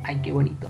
Ay, 0.04 0.22
qué 0.22 0.32
bonito. 0.34 0.68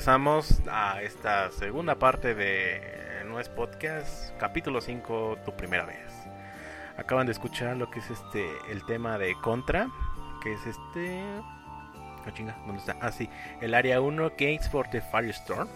Regresamos 0.00 0.62
a 0.66 1.02
esta 1.02 1.50
segunda 1.50 1.94
parte 1.94 2.34
de 2.34 3.22
nuestro 3.26 3.54
podcast, 3.54 4.34
capítulo 4.38 4.80
5, 4.80 5.40
tu 5.44 5.54
primera 5.54 5.84
vez. 5.84 6.10
Acaban 6.96 7.26
de 7.26 7.32
escuchar 7.32 7.76
lo 7.76 7.90
que 7.90 7.98
es 7.98 8.08
este 8.08 8.48
el 8.70 8.82
tema 8.86 9.18
de 9.18 9.34
Contra, 9.42 9.90
que 10.42 10.54
es 10.54 10.66
este 10.66 11.22
oh, 12.26 12.30
chinga, 12.30 12.56
¿dónde 12.64 12.78
está? 12.80 12.96
Ah, 13.02 13.12
sí, 13.12 13.28
el 13.60 13.74
área 13.74 14.00
1 14.00 14.30
Gates 14.30 14.70
for 14.70 14.88
the 14.88 15.02
Firestorm, 15.02 15.68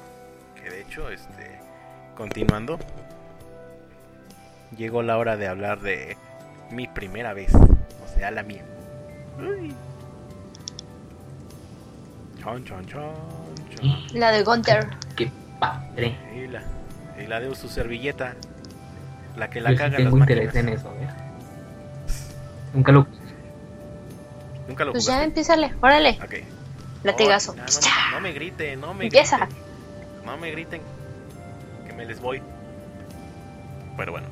que 0.55 0.71
de 0.71 0.81
hecho 0.81 1.11
este 1.11 1.59
continuando 2.17 2.79
llegó 4.75 5.03
la 5.03 5.19
hora 5.19 5.37
de 5.37 5.49
hablar 5.49 5.81
de 5.81 6.17
mi 6.71 6.89
primera 6.89 7.35
vez, 7.35 7.55
o 7.55 8.09
sea, 8.15 8.31
la 8.31 8.43
mía. 8.43 8.65
Uy. 9.39 9.75
Chon, 12.41 12.65
chon, 12.65 12.87
chon. 12.87 13.44
La 14.13 14.31
de 14.31 14.43
Gunter. 14.43 14.89
Qué 15.17 15.31
padre. 15.61 16.17
Y 16.35 16.47
la, 16.49 16.63
y 17.23 17.27
la 17.27 17.41
de 17.41 17.55
su 17.55 17.69
servilleta. 17.69 18.35
La 19.37 19.51
que 19.51 19.61
la 19.61 19.71
Yo 19.71 19.77
sí 19.77 19.83
caga 19.83 19.97
en 19.99 20.05
las 20.05 20.13
tengo 20.13 20.19
interés 20.19 20.47
máquinas. 20.47 20.67
en 20.67 20.79
eso, 20.79 20.89
¿eh? 21.01 21.09
Nunca 22.73 22.93
lo 22.93 23.07
Nunca 24.69 24.85
lo 24.85 24.93
Pues 24.93 25.05
ya 25.05 25.13
jugaste. 25.13 25.25
empiézale, 25.27 25.75
órale. 25.81 26.19
Ok. 26.25 26.35
Latigazo. 27.03 27.53
Oh, 27.53 27.57
no, 27.57 27.63
no, 27.65 28.11
no 28.13 28.21
me 28.21 28.33
griten, 28.33 28.81
no 28.81 28.95
me 28.95 29.05
Empieza. 29.05 29.39
griten. 29.39 29.57
No 30.25 30.37
me 30.39 30.51
griten. 30.53 30.81
Que 31.87 31.93
me 31.93 32.05
les 32.07 32.21
voy. 32.21 32.41
Pero 33.97 34.13
bueno. 34.13 34.27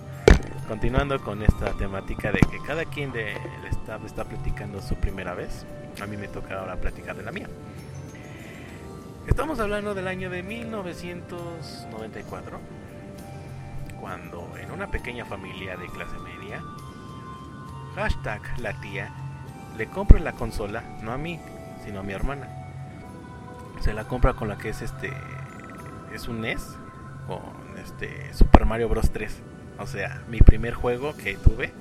Continuando 0.68 1.20
con 1.22 1.42
esta 1.42 1.72
temática 1.72 2.32
de 2.32 2.38
que 2.40 2.58
cada 2.66 2.84
quien 2.86 3.12
de 3.12 3.32
el 3.32 3.66
staff 3.70 4.02
está 4.06 4.24
platicando 4.24 4.80
su 4.80 4.94
primera 4.94 5.34
vez. 5.34 5.66
A 6.00 6.06
mí 6.06 6.16
me 6.16 6.28
toca 6.28 6.58
ahora 6.60 6.76
platicar 6.76 7.14
de 7.16 7.22
la 7.24 7.32
mía. 7.32 7.48
Estamos 9.26 9.58
hablando 9.60 9.94
del 9.94 10.08
año 10.08 10.30
de 10.30 10.42
1994. 10.42 12.58
Cuando 14.00 14.52
en 14.58 14.72
una 14.72 14.90
pequeña 14.90 15.24
familia 15.24 15.76
de 15.76 15.86
clase 15.86 16.18
media, 16.18 16.60
hashtag 17.94 18.42
la 18.58 18.72
tía, 18.80 19.12
le 19.78 19.86
compra 19.86 20.18
la 20.18 20.32
consola, 20.32 20.82
no 21.02 21.12
a 21.12 21.18
mí, 21.18 21.38
sino 21.84 22.00
a 22.00 22.02
mi 22.02 22.12
hermana. 22.12 22.48
Se 23.80 23.94
la 23.94 24.08
compra 24.08 24.34
con 24.34 24.48
la 24.48 24.58
que 24.58 24.70
es 24.70 24.82
este, 24.82 25.12
es 26.12 26.26
un 26.26 26.40
NES, 26.40 26.76
con 27.28 27.78
este 27.78 28.34
Super 28.34 28.66
Mario 28.66 28.88
Bros 28.88 29.12
3. 29.12 29.40
O 29.78 29.86
sea, 29.86 30.20
mi 30.28 30.40
primer 30.40 30.74
juego 30.74 31.16
que 31.16 31.36
tuve 31.36 31.72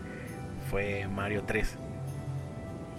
fue 0.69 1.07
Mario 1.07 1.41
3. 1.47 1.75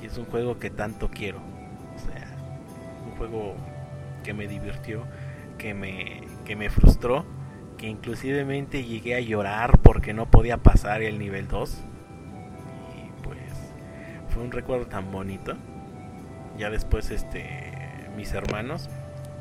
Y 0.03 0.07
es 0.07 0.19
un 0.19 0.25
juego 0.25 0.59
que 0.59 0.71
tanto 0.71 1.11
quiero. 1.11 1.39
O 1.39 1.99
sea, 2.01 2.27
un 3.07 3.13
juego 3.17 3.55
que 4.23 4.35
me 4.35 4.47
divirtió, 4.47 5.05
que 5.59 5.75
me, 5.75 6.23
que 6.45 6.57
me 6.57 6.71
frustró, 6.71 7.25
que 7.79 7.89
inclusivemente 7.89 8.85
llegué 8.85 9.15
a 9.17 9.21
llorar 9.21 9.79
porque 9.79 10.15
no 10.15 10.31
podía 10.31 10.59
pasar 10.59 11.03
el 11.03 11.19
nivel 11.19 11.49
2. 11.49 11.79
Y 12.97 13.23
pues 13.23 13.39
fue 14.29 14.43
un 14.43 14.53
recuerdo 14.53 14.87
tan 14.87 15.11
bonito. 15.11 15.55
Ya 16.59 16.71
después 16.71 17.11
este 17.11 17.73
mis 18.17 18.33
hermanos, 18.33 18.89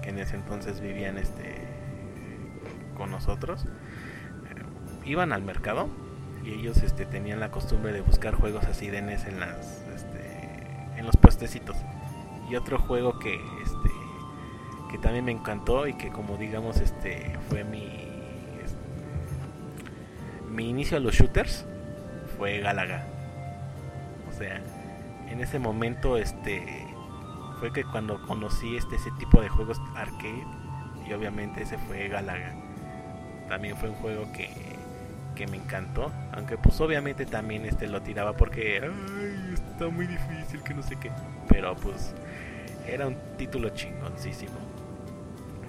que 0.01 0.09
en 0.09 0.19
ese 0.19 0.36
entonces 0.36 0.82
vivían 0.82 1.17
este 1.17 1.67
con 2.95 3.11
nosotros, 3.11 3.65
eh, 3.65 5.05
iban 5.05 5.34
al 5.34 5.43
mercado 5.43 5.89
y 6.43 6.51
ellos 6.51 6.82
este 6.84 7.05
tenían 7.05 7.39
la 7.39 7.51
costumbre 7.51 7.93
de 7.93 8.01
buscar 8.01 8.36
juegos 8.36 8.65
así 8.65 8.89
de 8.89 9.01
NES 9.01 9.25
en 9.25 9.39
las 9.39 9.84
este, 9.93 10.97
en 10.97 11.05
los 11.05 11.17
puestecitos. 11.17 11.77
Y 12.49 12.55
otro 12.55 12.79
juego 12.79 13.19
que 13.19 13.36
este 13.36 13.89
que 14.92 14.98
también 14.98 15.24
me 15.24 15.32
encantó 15.32 15.88
y 15.88 15.94
que 15.94 16.10
como 16.10 16.36
digamos 16.36 16.78
este 16.78 17.38
fue 17.50 17.64
mi 17.64 17.86
este, 18.64 18.76
mi 20.52 20.70
inicio 20.70 20.98
a 20.98 21.00
los 21.00 21.16
shooters 21.16 21.66
fue 22.38 22.60
Galaga. 22.60 23.06
O 24.30 24.34
sea, 24.34 24.62
en 25.30 25.39
ese 25.39 25.60
momento 25.60 26.18
este 26.18 26.86
fue 27.60 27.72
que 27.72 27.86
cuando 27.86 28.22
conocí 28.28 28.76
este 28.76 28.98
ese 28.98 29.12
tipo 29.12 29.42
de 29.42 29.48
juegos 29.48 29.80
arcade 29.96 30.44
y 31.08 31.14
obviamente 31.14 31.64
ese 31.64 31.78
fue 31.78 32.10
Galaga. 32.10 32.54
También 33.48 33.78
fue 33.78 33.89
un 33.89 33.96
juego 33.96 34.32
que, 34.34 34.50
que 35.36 35.48
me 35.48 35.58
encantó, 35.58 36.12
aunque 36.34 36.58
pues 36.58 36.80
obviamente 36.82 37.26
también 37.26 37.66
este 37.66 37.88
lo 37.88 38.02
tiraba 38.02 38.34
porque 38.34 38.82
ay, 38.84 39.54
está 39.54 39.88
muy 39.88 40.08
difícil 40.08 40.62
que 40.64 40.74
no 40.74 40.84
sé 40.84 40.98
qué, 40.98 41.12
pero 41.48 41.76
pues 41.76 42.14
era 42.88 43.08
un 43.08 43.16
título 43.38 43.70
chingoncísimo. 43.70 44.70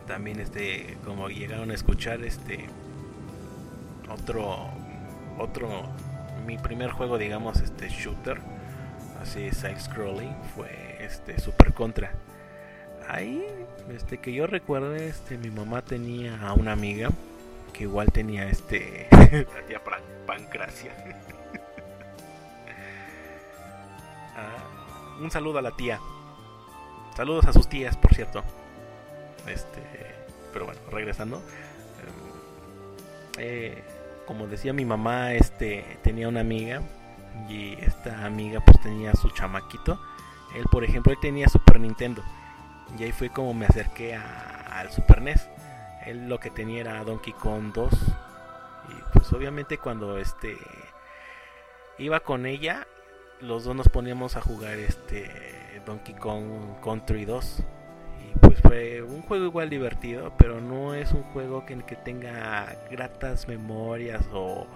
También 0.07 0.41
este 0.41 0.97
como 1.05 1.29
llegaron 1.29 1.71
a 1.71 1.75
escuchar 1.75 2.23
este 2.25 2.67
otro 4.11 4.69
otro 5.39 5.69
mi 6.47 6.59
primer 6.59 6.91
juego 6.91 7.17
digamos 7.19 7.61
este 7.61 7.89
shooter 7.89 8.39
así 9.23 9.51
side 9.53 9.81
scrolling 9.81 10.35
fue 10.55 10.99
este 11.01 11.39
Super 11.41 11.73
Contra. 11.73 12.13
Ahí 13.09 13.45
este 13.95 14.19
que 14.19 14.33
yo 14.33 14.47
recuerdo 14.47 14.95
este 14.95 15.39
mi 15.39 15.51
mamá 15.51 15.83
tenía 15.83 16.41
a 16.47 16.53
una 16.53 16.73
amiga 16.73 17.11
que 17.73 17.85
igual 17.85 18.11
tenía 18.13 18.49
este 18.49 19.09
la 19.13 19.67
tía 19.67 19.83
Pan- 19.83 20.03
Pancracia. 20.27 20.93
Ah, 24.35 25.19
un 25.21 25.31
saludo 25.31 25.59
a 25.59 25.63
la 25.63 25.73
tía. 25.73 26.01
Saludos 27.15 27.47
a 27.47 27.53
sus 27.53 27.69
tías 27.69 27.97
por 27.99 28.15
cierto 28.15 28.43
este 29.47 29.81
pero 30.53 30.67
bueno 30.67 30.81
regresando 30.91 31.43
eh, 33.39 33.83
como 34.27 34.47
decía 34.47 34.73
mi 34.73 34.85
mamá, 34.85 35.33
este 35.35 35.99
tenía 36.03 36.29
una 36.29 36.41
amiga 36.41 36.83
y 37.49 37.75
esta 37.81 38.25
amiga 38.25 38.61
pues 38.65 38.81
tenía 38.81 39.15
su 39.15 39.31
chamaquito. 39.31 40.01
Él, 40.55 40.65
por 40.71 40.85
ejemplo, 40.85 41.13
él 41.13 41.19
tenía 41.21 41.49
Super 41.49 41.81
Nintendo 41.81 42.23
y 42.99 43.05
ahí 43.05 43.13
fue 43.13 43.31
como 43.31 43.55
me 43.55 43.67
acerqué 43.67 44.15
al 44.15 44.91
Super 44.91 45.23
NES. 45.23 45.49
Él 46.07 46.29
lo 46.29 46.39
que 46.41 46.51
tenía 46.51 46.81
era 46.81 47.05
Donkey 47.05 47.33
Kong 47.33 47.73
2 47.73 47.93
y 47.93 49.13
pues 49.13 49.33
obviamente 49.33 49.79
cuando 49.79 50.19
este 50.19 50.57
iba 51.99 52.21
con 52.21 52.47
ella, 52.47 52.87
los 53.41 53.65
dos 53.65 53.75
nos 53.75 53.89
poníamos 53.89 54.37
a 54.37 54.41
jugar 54.41 54.79
este 54.79 55.83
Donkey 55.87 56.15
Kong 56.15 56.81
Country 56.83 57.25
2 57.25 57.63
pues 58.41 58.61
fue 58.61 59.03
un 59.03 59.23
juego 59.23 59.47
igual 59.47 59.71
divertido, 59.71 60.33
pero 60.39 60.61
no 60.61 60.95
es 60.95 61.13
un 61.13 61.23
juego 61.23 61.65
que, 61.67 61.77
que 61.85 61.97
tenga 61.97 62.77
gratas 62.91 63.49
memorias 63.49 64.29
o 64.33 64.67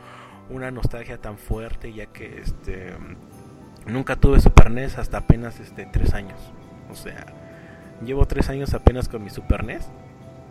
una 0.51 0.71
nostalgia 0.71 1.19
tan 1.19 1.39
fuerte, 1.39 1.93
ya 1.93 2.07
que 2.07 2.41
este 2.41 2.93
nunca 3.87 4.17
tuve 4.17 4.41
Super 4.41 4.71
NES 4.71 4.99
hasta 4.99 5.19
apenas 5.19 5.61
este 5.61 5.87
tres 5.87 6.15
años. 6.15 6.39
O 6.91 6.95
sea, 6.95 7.27
llevo 8.05 8.27
tres 8.27 8.49
años 8.49 8.75
apenas 8.75 9.09
con 9.09 9.25
mi 9.25 9.31
Super 9.31 9.65
NES, 9.65 9.89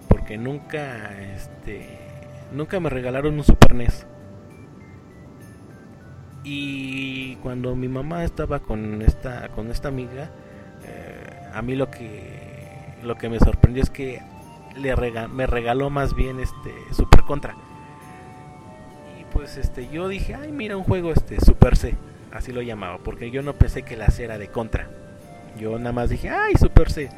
porque 0.09 0.37
nunca 0.37 1.17
este 1.21 1.99
nunca 2.51 2.79
me 2.79 2.89
regalaron 2.89 3.35
un 3.35 3.43
Super 3.43 3.75
NES. 3.75 4.05
Y 6.43 7.37
cuando 7.37 7.75
mi 7.75 7.87
mamá 7.87 8.23
estaba 8.23 8.59
con 8.59 9.01
esta 9.01 9.49
con 9.49 9.71
esta 9.71 9.87
amiga, 9.87 10.29
eh, 10.85 11.49
a 11.53 11.61
mí 11.61 11.75
lo 11.75 11.89
que 11.89 12.44
lo 13.05 13.15
que 13.15 13.29
me 13.29 13.39
sorprendió 13.39 13.83
es 13.83 13.89
que 13.89 14.21
le 14.75 14.95
me 15.29 15.47
regaló 15.47 15.89
más 15.89 16.15
bien 16.15 16.39
este 16.39 16.73
Super 16.91 17.21
Contra. 17.21 17.55
Y 19.19 19.23
pues 19.31 19.57
este 19.57 19.87
yo 19.87 20.07
dije, 20.07 20.35
"Ay, 20.35 20.51
mira 20.51 20.75
un 20.75 20.83
juego 20.83 21.11
este 21.11 21.39
Super 21.39 21.77
C", 21.77 21.95
así 22.31 22.51
lo 22.51 22.61
llamaba, 22.61 22.97
porque 22.97 23.31
yo 23.31 23.41
no 23.41 23.53
pensé 23.53 23.83
que 23.83 23.95
la 23.95 24.09
C 24.09 24.25
era 24.25 24.37
de 24.37 24.49
Contra. 24.49 24.89
Yo 25.57 25.77
nada 25.77 25.93
más 25.93 26.09
dije, 26.09 26.29
"Ay, 26.29 26.55
Super 26.55 26.91
C." 26.91 27.09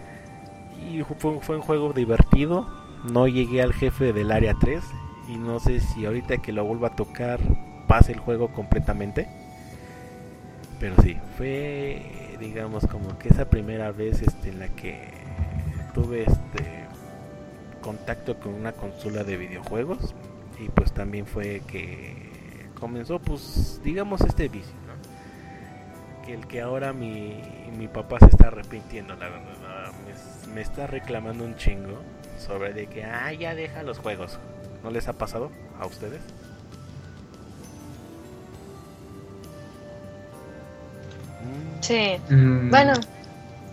Y 0.92 1.02
fue, 1.04 1.40
fue 1.42 1.56
un 1.56 1.62
juego 1.62 1.94
divertido. 1.94 2.68
No 3.12 3.28
llegué 3.28 3.62
al 3.62 3.74
jefe 3.74 4.14
del 4.14 4.32
área 4.32 4.56
3 4.60 4.84
y 5.28 5.38
no 5.38 5.60
sé 5.60 5.80
si 5.80 6.06
ahorita 6.06 6.38
que 6.38 6.52
lo 6.52 6.64
vuelva 6.66 6.90
a 6.90 6.96
tocar 6.96 7.40
pase 7.88 8.12
el 8.12 8.20
juego 8.20 8.50
completamente. 8.50 9.28
Pero 10.80 10.96
sí, 11.02 11.18
fue 11.38 12.38
digamos 12.40 12.86
como 12.86 13.18
que 13.18 13.30
esa 13.30 13.50
primera 13.50 13.92
vez 13.92 14.22
este 14.22 14.50
en 14.50 14.60
la 14.60 14.68
que 14.70 15.27
tuve 15.98 16.26
este 16.26 16.86
contacto 17.82 18.39
con 18.39 18.54
una 18.54 18.72
consola 18.72 19.24
de 19.24 19.36
videojuegos 19.36 20.14
y 20.60 20.70
pues 20.70 20.91
también 20.91 21.26
fue 21.26 21.62
que 21.66 22.70
comenzó 22.80 23.18
pues 23.20 23.82
digamos 23.84 24.22
este 24.22 24.48
vicio, 24.48 24.76
¿no? 24.86 24.93
Que 26.24 26.36
el 26.36 26.45
que 26.45 26.62
ahora 26.62 26.93
mi, 26.93 27.41
mi 27.76 27.88
papá 27.88 28.20
se 28.20 28.28
está 28.28 28.50
arrepintiendo, 28.50 29.16
la 29.16 29.28
verdad, 29.30 29.91
me, 30.45 30.54
me 30.54 30.62
está 30.62 30.86
reclamando 30.86 31.43
un 31.43 31.56
chingo 31.56 32.04
sobre 32.38 32.74
de 32.74 32.86
que 32.86 33.04
ah 33.04 33.34
ya 33.34 33.56
deja 33.56 33.82
los 33.82 33.98
juegos. 33.98 34.38
¿No 34.84 34.91
les 34.91 35.08
ha 35.08 35.14
pasado 35.14 35.52
a 35.80 35.88
ustedes? 35.88 36.22
Sí. 41.82 42.18
Mm, 42.30 42.70
Bueno, 42.70 42.93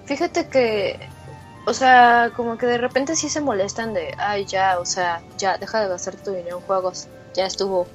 fíjate 0.07 0.49
que 0.49 0.99
O 1.67 1.73
sea, 1.73 2.31
como 2.37 2.59
que 2.59 2.67
de 2.67 2.79
repente 2.79 3.17
sí 3.17 3.29
se 3.29 3.41
molestan 3.41 3.95
de, 3.95 4.15
ay, 4.19 4.45
ya, 4.45 4.79
o 4.79 4.85
sea, 4.85 5.23
ya, 5.39 5.57
deja 5.57 5.81
de 5.81 5.89
gastar 5.89 6.17
tu 6.17 6.33
dinero 6.33 6.59
en 6.59 6.63
juegos, 6.63 7.09
ya 7.35 7.47
estuvo. 7.47 7.87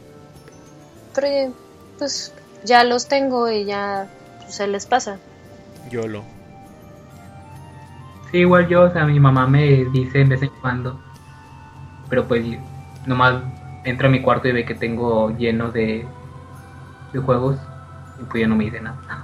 Pero, 1.14 1.54
pues, 1.98 2.34
ya 2.64 2.84
los 2.84 3.08
tengo 3.08 3.50
y 3.50 3.66
ya 3.66 4.08
pues, 4.40 4.56
se 4.56 4.68
les 4.68 4.86
pasa. 4.86 5.20
YOLO. 5.92 6.24
Sí, 8.32 8.40
igual 8.40 8.68
yo, 8.68 8.84
o 8.84 8.92
sea, 8.92 9.06
mi 9.06 9.20
mamá 9.20 9.48
me 9.48 9.86
dice 9.86 10.20
de 10.20 10.26
vez 10.26 10.42
en 10.44 10.52
cuando. 10.62 11.00
Pero 12.10 12.28
pues 12.28 12.44
nomás 13.06 13.44
entra 13.84 14.08
a 14.08 14.12
mi 14.12 14.22
cuarto 14.22 14.48
y 14.48 14.52
ve 14.52 14.66
que 14.66 14.76
tengo 14.76 15.36
lleno 15.38 15.72
de, 15.72 16.08
de 17.12 17.20
juegos 17.20 17.58
y 18.20 18.24
pues 18.26 18.42
ya 18.42 18.48
no 18.48 18.56
me 18.56 18.66
dice 18.66 18.82
nada. 18.82 19.19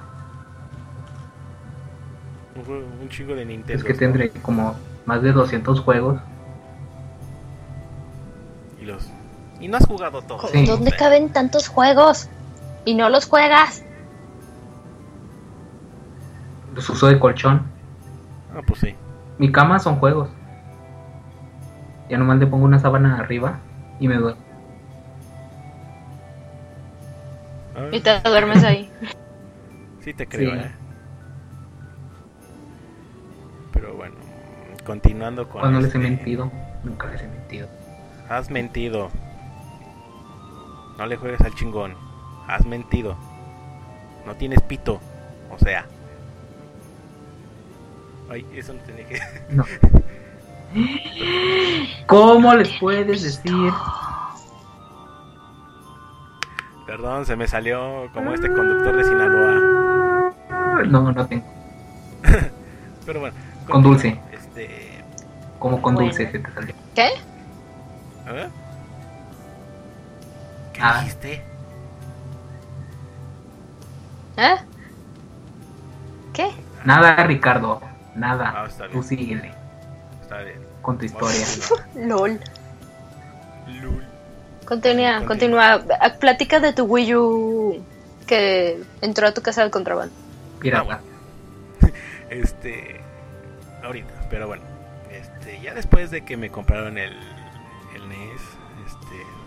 Un, 2.67 3.09
chingo 3.09 3.35
de 3.35 3.45
Nintendo. 3.45 3.73
Es 3.77 3.83
que 3.83 3.93
tendré 3.93 4.29
como 4.29 4.75
más 5.05 5.21
de 5.21 5.31
200 5.31 5.79
juegos. 5.81 6.19
Y 8.81 8.85
los. 8.85 9.07
Y 9.59 9.67
no 9.67 9.77
has 9.77 9.85
jugado 9.85 10.21
todos. 10.21 10.49
Sí. 10.51 10.65
¿Dónde 10.65 10.91
caben 10.91 11.29
tantos 11.31 11.67
juegos? 11.67 12.29
Y 12.85 12.95
no 12.95 13.09
los 13.09 13.25
juegas. 13.27 13.83
Los 16.73 16.89
uso 16.89 17.07
de 17.07 17.19
colchón. 17.19 17.63
Ah, 18.55 18.61
pues 18.65 18.79
sí. 18.81 18.95
Mi 19.37 19.51
cama 19.51 19.79
son 19.79 19.97
juegos. 19.97 20.29
Ya 22.09 22.17
nomás 22.17 22.37
le 22.39 22.47
pongo 22.47 22.65
una 22.65 22.79
sábana 22.79 23.17
arriba 23.17 23.59
y 23.99 24.07
me 24.07 24.15
duermo. 24.15 24.41
Ah, 27.75 27.87
Y 27.91 27.99
te 28.01 28.19
duermes 28.21 28.63
ahí. 28.63 28.89
Sí 30.01 30.13
te 30.13 30.27
creo, 30.27 30.51
Sí. 30.51 30.59
¿eh? 30.59 30.71
Continuando 34.85 35.47
con 35.49 35.61
Cuando 35.61 35.79
les 35.81 35.93
he 35.93 35.97
este- 35.97 36.09
mentido, 36.09 36.51
nunca 36.83 37.07
les 37.07 37.21
he 37.21 37.27
mentido. 37.27 37.67
Has 38.29 38.49
mentido. 38.49 39.09
No 40.97 41.05
le 41.05 41.17
juegues 41.17 41.41
al 41.41 41.53
chingón. 41.55 41.93
Has 42.47 42.65
mentido. 42.65 43.15
No 44.25 44.35
tienes 44.35 44.61
pito. 44.61 44.99
O 45.51 45.59
sea. 45.59 45.85
Ay, 48.29 48.45
eso 48.55 48.73
no 48.73 48.79
tenía 48.81 49.05
que. 49.07 49.19
No. 49.49 49.63
¿Cómo 52.07 52.53
les 52.55 52.69
puedes 52.79 53.21
decir? 53.23 53.71
Perdón, 56.85 57.25
se 57.25 57.35
me 57.35 57.47
salió 57.47 58.09
como 58.13 58.33
este 58.33 58.51
conductor 58.51 58.95
de 58.97 59.03
Sinaloa. 59.03 60.33
No, 60.87 61.11
no 61.11 61.27
tengo. 61.27 61.45
Pero 63.05 63.19
bueno. 63.21 63.35
Con 63.67 63.83
dulce. 63.83 64.19
Este. 64.55 65.03
Como 65.59 65.81
con 65.81 65.95
Bueno. 65.95 66.09
dulce 66.09 66.31
se 66.31 66.39
te 66.39 66.51
salió. 66.53 66.75
¿Qué? 66.93 67.07
¿eh? 67.07 68.49
¿Qué 70.73 70.81
Ah. 70.81 70.99
dijiste? 70.99 71.43
¿Eh? 74.37 74.55
¿Qué? 76.33 76.51
Nada, 76.83 77.15
Ricardo. 77.25 77.81
Nada. 78.15 78.53
Ah, 78.55 78.65
está 78.67 78.85
Tú 78.87 78.93
bien. 78.93 79.03
síguele 79.03 79.51
Está 80.21 80.39
bien. 80.41 80.59
con 80.81 80.97
tu 80.97 81.05
historia. 81.05 81.45
LOL. 81.95 82.39
Continúa, 84.65 85.23
Continúa. 85.25 85.83
Ah, 86.01 86.13
Platica 86.19 86.59
de 86.59 86.73
tu 86.73 86.85
Wii 86.85 87.15
U 87.15 87.83
que 88.25 88.81
entró 89.01 89.27
a 89.27 89.33
tu 89.33 89.41
casa 89.41 89.61
del 89.61 89.71
contrabando. 89.71 90.13
Pirata. 90.59 90.99
Este. 92.29 92.99
Ahorita, 93.83 94.13
pero 94.29 94.47
bueno. 94.47 94.63
Este, 95.11 95.61
ya 95.61 95.73
después 95.73 96.11
de 96.11 96.25
que 96.25 96.35
me 96.35 96.49
compraron 96.49 96.97
el, 96.97 97.13
el 97.95 98.09
NES, 98.09 98.41
este. 98.85 99.45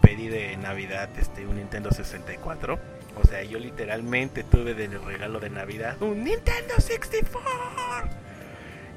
Pedí 0.00 0.28
de 0.28 0.56
Navidad 0.58 1.08
este, 1.18 1.46
un 1.46 1.56
Nintendo 1.56 1.90
64. 1.90 2.78
O 3.16 3.26
sea, 3.26 3.42
yo 3.42 3.58
literalmente 3.58 4.42
tuve 4.42 4.74
de 4.74 4.88
regalo 4.98 5.40
de 5.40 5.50
Navidad 5.50 6.00
un 6.02 6.24
Nintendo 6.24 6.74
64. 6.78 7.50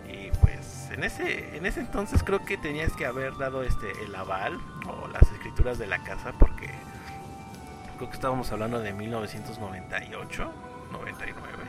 Y 0.10 0.32
pues 0.42 0.90
en 0.92 1.04
ese, 1.04 1.56
en 1.56 1.66
ese 1.66 1.82
entonces 1.82 2.24
creo 2.24 2.44
que 2.44 2.58
tenías 2.58 2.94
que 2.94 3.06
haber 3.06 3.38
dado 3.38 3.64
este 3.64 3.88
el 4.04 4.16
aval 4.16 4.60
o 4.88 5.08
las 5.08 5.24
escrituras 5.32 5.78
de 5.78 5.88
la 5.88 6.04
casa 6.04 6.34
porque 6.40 6.68
creo 7.98 8.10
que 8.10 8.16
estábamos 8.16 8.52
hablando 8.52 8.80
de 8.80 8.94
1998, 8.94 10.52
99. 10.92 11.67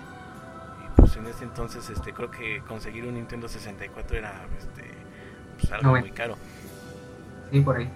Pues 1.08 1.16
en 1.16 1.26
ese 1.26 1.44
entonces 1.44 1.88
este 1.90 2.12
creo 2.12 2.30
que 2.30 2.60
conseguir 2.68 3.04
un 3.06 3.14
Nintendo 3.14 3.48
64 3.48 4.16
era 4.18 4.46
este 4.58 4.82
pues 5.58 5.72
algo 5.72 5.92
muy 6.00 6.10
caro. 6.10 6.36
Sí, 7.50 7.60
por 7.60 7.76
ahí. 7.78 7.88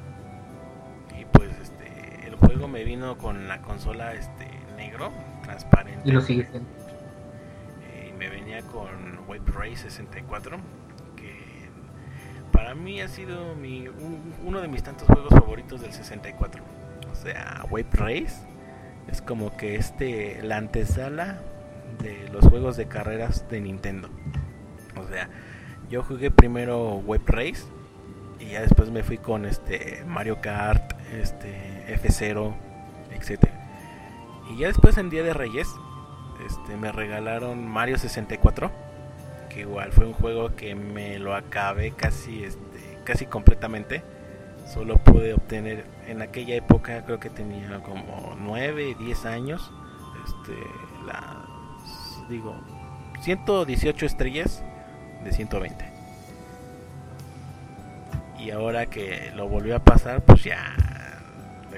Y 1.20 1.24
pues 1.26 1.50
este 1.60 2.26
el 2.26 2.36
juego 2.36 2.68
me 2.68 2.84
vino 2.84 3.18
con 3.18 3.48
la 3.48 3.60
consola 3.60 4.14
este 4.14 4.46
negro, 4.76 5.12
transparente. 5.42 6.08
Y 6.08 6.12
lo 6.12 6.20
sigue 6.22 6.46
siendo. 6.46 6.68
Eh, 7.92 8.12
y 8.14 8.18
me 8.18 8.28
venía 8.30 8.62
con 8.62 9.18
Wave 9.28 9.42
Ray 9.54 9.76
64 9.76 10.56
que 11.16 11.68
para 12.50 12.74
mí 12.74 13.00
ha 13.02 13.08
sido 13.08 13.54
mi, 13.54 13.88
un- 13.88 14.34
uno 14.44 14.60
de 14.62 14.68
mis 14.68 14.82
tantos 14.82 15.06
juegos 15.06 15.30
favoritos 15.34 15.80
del 15.82 15.92
64 15.92 16.62
o 17.10 17.14
sea 17.14 17.64
Wave 17.70 17.86
Race 17.92 18.36
es 19.08 19.20
como 19.20 19.54
que 19.56 19.76
este 19.76 20.40
la 20.42 20.56
antesala 20.56 21.40
de 22.02 22.28
los 22.32 22.46
juegos 22.46 22.76
de 22.76 22.86
carreras 22.86 23.48
de 23.48 23.60
Nintendo 23.60 24.08
o 24.96 25.08
sea 25.08 25.28
yo 25.90 26.02
jugué 26.02 26.30
primero 26.30 26.96
Wave 26.96 27.24
Race 27.26 27.64
y 28.38 28.52
ya 28.52 28.62
después 28.62 28.90
me 28.90 29.02
fui 29.02 29.18
con 29.18 29.44
este 29.44 30.04
Mario 30.06 30.40
Kart 30.40 30.94
este 31.12 31.84
F0 32.00 32.54
etcétera 33.12 33.52
y 34.50 34.58
ya 34.58 34.66
después 34.66 34.98
en 34.98 35.10
Día 35.10 35.22
de 35.22 35.32
Reyes 35.32 35.68
este, 36.46 36.76
me 36.76 36.90
regalaron 36.90 37.68
Mario 37.68 37.98
64, 37.98 38.70
que 39.48 39.60
igual 39.60 39.92
fue 39.92 40.06
un 40.06 40.12
juego 40.12 40.54
que 40.56 40.74
me 40.74 41.18
lo 41.18 41.34
acabé 41.34 41.92
casi, 41.92 42.44
este, 42.44 42.98
casi 43.04 43.26
completamente. 43.26 44.02
Solo 44.66 44.98
pude 44.98 45.34
obtener 45.34 45.84
en 46.06 46.22
aquella 46.22 46.54
época, 46.54 47.04
creo 47.04 47.20
que 47.20 47.30
tenía 47.30 47.80
como 47.82 48.36
9, 48.38 48.96
10 48.98 49.26
años, 49.26 49.72
este, 50.24 50.56
las, 51.06 51.41
digo, 52.32 52.56
118 53.20 54.06
estrellas 54.06 54.62
de 55.22 55.32
120. 55.32 55.84
Y 58.40 58.50
ahora 58.50 58.86
que 58.86 59.30
lo 59.36 59.48
volvió 59.48 59.76
a 59.76 59.78
pasar, 59.78 60.22
pues 60.22 60.42
ya, 60.42 60.74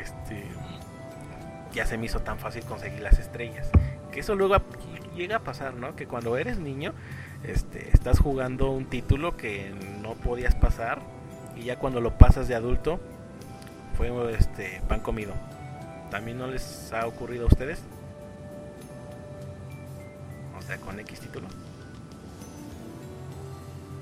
este, 0.01 0.45
ya 1.75 1.85
se 1.85 1.99
me 1.99 2.07
hizo 2.07 2.21
tan 2.21 2.39
fácil 2.39 2.65
conseguir 2.65 3.03
las 3.03 3.19
estrellas 3.19 3.71
que 4.15 4.21
eso 4.21 4.37
luego 4.37 4.57
llega 5.17 5.37
a 5.37 5.41
pasar, 5.41 5.75
¿no? 5.75 5.97
Que 5.97 6.07
cuando 6.07 6.39
eres 6.39 6.59
niño, 6.59 6.93
este, 7.43 7.91
estás 7.93 8.21
jugando 8.21 8.71
un 8.71 8.87
título 8.87 9.37
que 9.37 9.75
no 10.01 10.15
podías 10.15 10.55
pasar 10.55 11.01
y 11.57 11.65
ya 11.65 11.81
cuando 11.81 12.01
lo 12.01 12.17
pasas 12.17 12.47
de 12.47 12.55
adulto 12.55 13.01
fue 13.97 14.11
este 14.39 14.81
pan 14.89 15.01
comido. 15.01 15.33
¿También 16.13 16.39
no 16.39 16.47
les 16.47 16.93
ha 16.93 17.09
ocurrido 17.09 17.45
a 17.45 17.49
ustedes? 17.49 17.83
Sea, 20.67 20.79
con 20.79 20.99
X 21.01 21.21
título. 21.21 21.47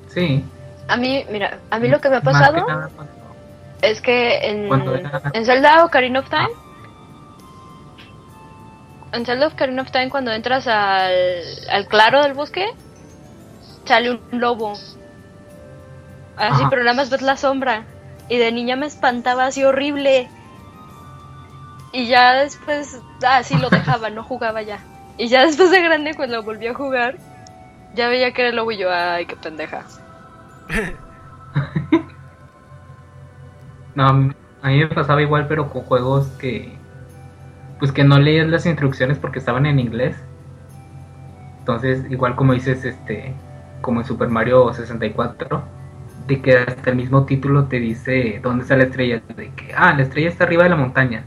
Sí. 0.09 0.45
A 0.89 0.97
mí, 0.97 1.25
mira, 1.31 1.59
a 1.71 1.79
mí 1.79 1.89
lo 1.89 2.01
que 2.01 2.09
me 2.11 2.17
ha 2.17 2.21
pasado 2.21 2.55
que 2.67 2.73
nada 2.73 2.89
cuando- 2.95 3.13
es 3.81 4.01
que 4.01 4.39
en, 4.49 4.69
en 5.33 5.45
Zelda 5.47 5.85
Ocarina 5.85 6.21
of 6.21 6.29
Time, 6.29 6.51
en 9.13 9.27
Zelda 9.27 9.49
Ocarina 9.49 9.83
of 9.83 9.91
Time 9.91 10.09
cuando 10.11 10.33
entras 10.33 10.67
al, 10.67 11.13
al 11.71 11.87
claro 11.89 12.23
del 12.23 12.35
bosque, 12.35 12.67
sale 13.85 14.11
un 14.13 14.21
lobo. 14.41 14.73
Así, 16.37 16.63
Ajá. 16.63 16.71
pero 16.71 16.83
nada 16.83 16.95
más 16.97 17.11
ves 17.11 17.23
la 17.23 17.37
sombra. 17.37 17.85
Y 18.29 18.39
de 18.39 18.53
niña 18.53 18.77
me 18.77 18.87
espantaba 18.87 19.47
así 19.47 19.65
horrible. 19.65 20.29
Y 21.93 22.07
ya 22.09 22.33
después, 22.35 22.99
ah, 23.27 23.43
sí 23.43 23.57
lo 23.59 23.69
dejaba, 23.69 24.09
no 24.11 24.23
jugaba 24.25 24.63
ya. 24.63 24.79
Y 25.19 25.29
ya 25.29 25.47
después 25.47 25.71
de 25.71 25.83
grande, 25.83 26.15
cuando 26.15 26.43
volví 26.43 26.67
a 26.67 26.75
jugar, 26.75 27.17
ya 27.95 28.09
veía 28.09 28.33
que 28.33 28.43
era 28.43 28.51
el 28.51 28.57
lobo 28.57 28.73
yo, 28.73 28.91
ay, 28.91 29.27
qué 29.27 29.37
pendeja. 29.37 29.85
No, 33.95 34.07
a 34.07 34.13
mí 34.15 34.33
a 34.63 34.69
mí 34.69 34.79
me 34.79 34.87
pasaba 34.87 35.21
igual, 35.21 35.47
pero 35.49 35.69
con 35.69 35.83
juegos 35.83 36.27
que. 36.39 36.73
Pues 37.81 37.91
que 37.91 38.05
no 38.05 38.19
leías 38.21 38.47
las 38.47 38.65
instrucciones 38.65 39.19
porque 39.19 39.41
estaban 39.41 39.67
en 39.67 39.81
inglés. 39.81 40.17
Entonces, 41.59 42.09
igual 42.11 42.37
como 42.37 42.55
dices, 42.55 42.85
este. 42.85 43.35
Como 43.81 44.01
en 44.01 44.07
Super 44.07 44.29
Mario 44.29 44.73
64, 44.73 45.63
de 46.29 46.41
que 46.41 46.59
hasta 46.59 46.91
el 46.91 46.97
mismo 46.97 47.25
título 47.25 47.65
te 47.65 47.81
dice 47.81 48.39
dónde 48.41 48.63
está 48.63 48.77
la 48.77 48.85
estrella. 48.85 49.21
De 49.37 49.51
que, 49.51 49.75
ah, 49.77 49.93
la 49.95 50.03
estrella 50.03 50.29
está 50.29 50.45
arriba 50.45 50.63
de 50.63 50.71
la 50.71 50.77
montaña. 50.77 51.25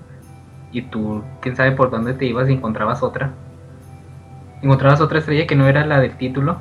Y 0.72 0.84
tú, 0.84 1.24
quién 1.42 1.58
sabe 1.58 1.74
por 1.74 1.92
dónde 1.92 2.14
te 2.14 2.26
ibas 2.26 2.50
y 2.50 2.54
encontrabas 2.54 3.04
otra. 3.04 3.34
Encontrabas 4.66 5.00
otra 5.00 5.20
estrella 5.20 5.46
que 5.46 5.56
no 5.56 5.68
era 5.68 5.86
la 5.86 6.00
del 6.00 6.18
título. 6.18 6.60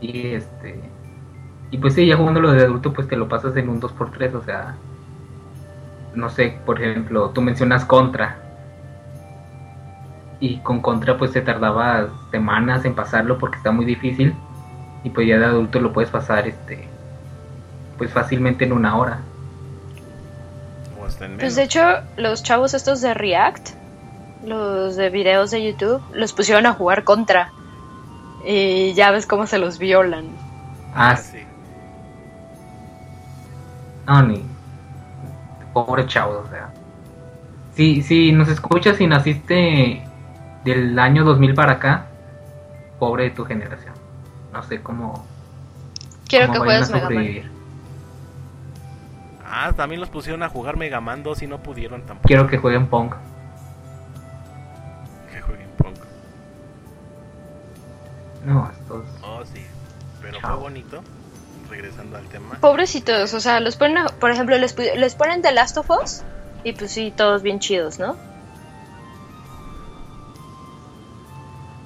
Y 0.00 0.28
este. 0.28 0.80
Y 1.72 1.78
pues 1.78 1.94
sí, 1.94 2.06
ya 2.06 2.16
jugando 2.16 2.40
lo 2.40 2.52
de 2.52 2.62
adulto, 2.62 2.92
pues 2.92 3.08
te 3.08 3.16
lo 3.16 3.28
pasas 3.28 3.56
en 3.56 3.68
un 3.68 3.80
2x3, 3.80 4.34
o 4.34 4.44
sea. 4.44 4.76
No 6.14 6.30
sé, 6.30 6.56
por 6.64 6.80
ejemplo, 6.80 7.30
tú 7.30 7.42
mencionas 7.42 7.84
Contra. 7.84 8.36
Y 10.38 10.58
con 10.58 10.80
Contra, 10.80 11.18
pues 11.18 11.32
te 11.32 11.40
tardaba 11.40 12.06
semanas 12.30 12.84
en 12.84 12.94
pasarlo 12.94 13.36
porque 13.38 13.56
está 13.56 13.72
muy 13.72 13.84
difícil. 13.84 14.36
Y 15.02 15.10
pues 15.10 15.26
ya 15.26 15.38
de 15.38 15.46
adulto 15.46 15.80
lo 15.80 15.92
puedes 15.92 16.10
pasar, 16.10 16.46
este. 16.46 16.86
Pues 17.96 18.12
fácilmente 18.12 18.64
en 18.64 18.74
una 18.74 18.96
hora. 18.96 19.18
O 21.00 21.04
hasta 21.04 21.26
en 21.26 21.36
Pues 21.36 21.56
de 21.56 21.64
hecho, 21.64 21.82
los 22.16 22.44
chavos 22.44 22.74
estos 22.74 23.00
de 23.00 23.12
React, 23.12 23.70
los 24.44 24.96
de 24.96 25.10
videos 25.10 25.50
de 25.50 25.64
YouTube, 25.64 26.02
los 26.12 26.32
pusieron 26.32 26.66
a 26.66 26.72
jugar 26.74 27.04
contra. 27.04 27.52
Y 28.44 28.92
ya 28.94 29.10
ves 29.10 29.26
cómo 29.26 29.46
se 29.46 29.58
los 29.58 29.78
violan. 29.78 30.26
Ah, 30.94 31.10
Ah, 31.10 31.16
sí. 31.16 31.38
No, 34.06 34.22
ni. 34.22 34.42
Pobre 35.72 36.06
chavo, 36.06 36.42
o 36.44 36.48
sea. 36.48 36.70
Si, 37.74 38.02
si 38.02 38.32
nos 38.32 38.48
escuchas 38.48 39.00
y 39.00 39.06
naciste 39.06 40.02
del 40.64 40.98
año 40.98 41.24
2000 41.24 41.54
para 41.54 41.72
acá, 41.72 42.06
pobre 42.98 43.24
de 43.24 43.30
tu 43.30 43.44
generación. 43.44 43.94
No 44.52 44.62
sé 44.62 44.80
cómo. 44.82 45.26
Quiero 46.26 46.46
cómo 46.48 46.60
que 46.60 46.66
juegues 46.66 46.90
Mega 46.90 47.04
Man. 47.04 47.12
sobrevivir. 47.12 47.50
Ah, 49.50 49.72
también 49.76 50.00
los 50.00 50.10
pusieron 50.10 50.42
a 50.42 50.48
jugar 50.48 50.76
Mega 50.76 51.00
Man 51.00 51.22
2 51.22 51.42
y 51.42 51.46
no 51.46 51.58
pudieron 51.58 52.02
tampoco. 52.02 52.26
Quiero 52.26 52.46
que 52.46 52.58
jueguen 52.58 52.86
Pong. 52.86 53.12
No, 58.44 58.70
estos. 58.70 59.04
Oh, 59.22 59.42
sí. 59.44 59.62
Pero 60.22 60.38
Chao. 60.40 60.50
fue 60.54 60.60
bonito. 60.60 61.02
Regresando 61.70 62.16
al 62.16 62.26
tema. 62.28 62.54
Pobrecitos, 62.60 63.34
o 63.34 63.40
sea, 63.40 63.60
los 63.60 63.76
ponen, 63.76 63.98
a- 63.98 64.06
por 64.08 64.30
ejemplo, 64.30 64.56
les, 64.56 64.74
les 64.78 65.14
ponen 65.14 65.42
The 65.42 65.52
Last 65.52 65.76
of 65.76 65.90
Us 65.90 66.22
y 66.64 66.72
pues 66.72 66.90
sí, 66.92 67.12
todos 67.14 67.42
bien 67.42 67.58
chidos, 67.60 67.98
¿no? 67.98 68.16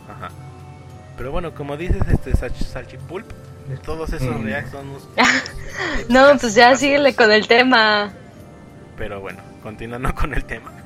Ajá. 0.09 0.31
Pero 1.17 1.33
bueno, 1.33 1.53
como 1.55 1.77
dices, 1.77 2.03
este 2.09 2.33
Sach- 2.33 2.55
Salchipulp, 2.65 3.27
todos 3.85 4.13
esos 4.13 4.37
Mm. 4.39 4.45
reacts 4.45 4.71
son 4.71 4.89
unos- 4.91 5.09
No, 6.09 6.37
pues 6.39 6.55
ya 6.55 6.75
síguele 6.77 7.15
con 7.15 7.31
el 7.33 7.47
tema. 7.49 8.13
Pero 8.97 9.21
bueno, 9.21 9.41
continuando 9.63 10.15
con 10.15 10.35
el 10.35 10.45
tema. 10.45 10.71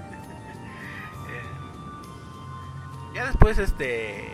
Eh, 1.28 3.14
ya 3.14 3.26
después, 3.26 3.58
este. 3.58 4.30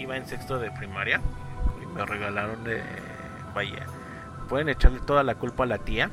Iba 0.00 0.16
en 0.16 0.26
sexto 0.26 0.58
de 0.58 0.70
primaria. 0.70 1.20
Y 1.82 1.86
me 1.86 2.04
regalaron 2.04 2.64
de. 2.64 2.80
Vaya. 3.54 3.86
Pueden 4.48 4.68
echarle 4.68 5.00
toda 5.00 5.22
la 5.22 5.34
culpa 5.36 5.64
a 5.64 5.66
la 5.66 5.78
tía. 5.78 6.10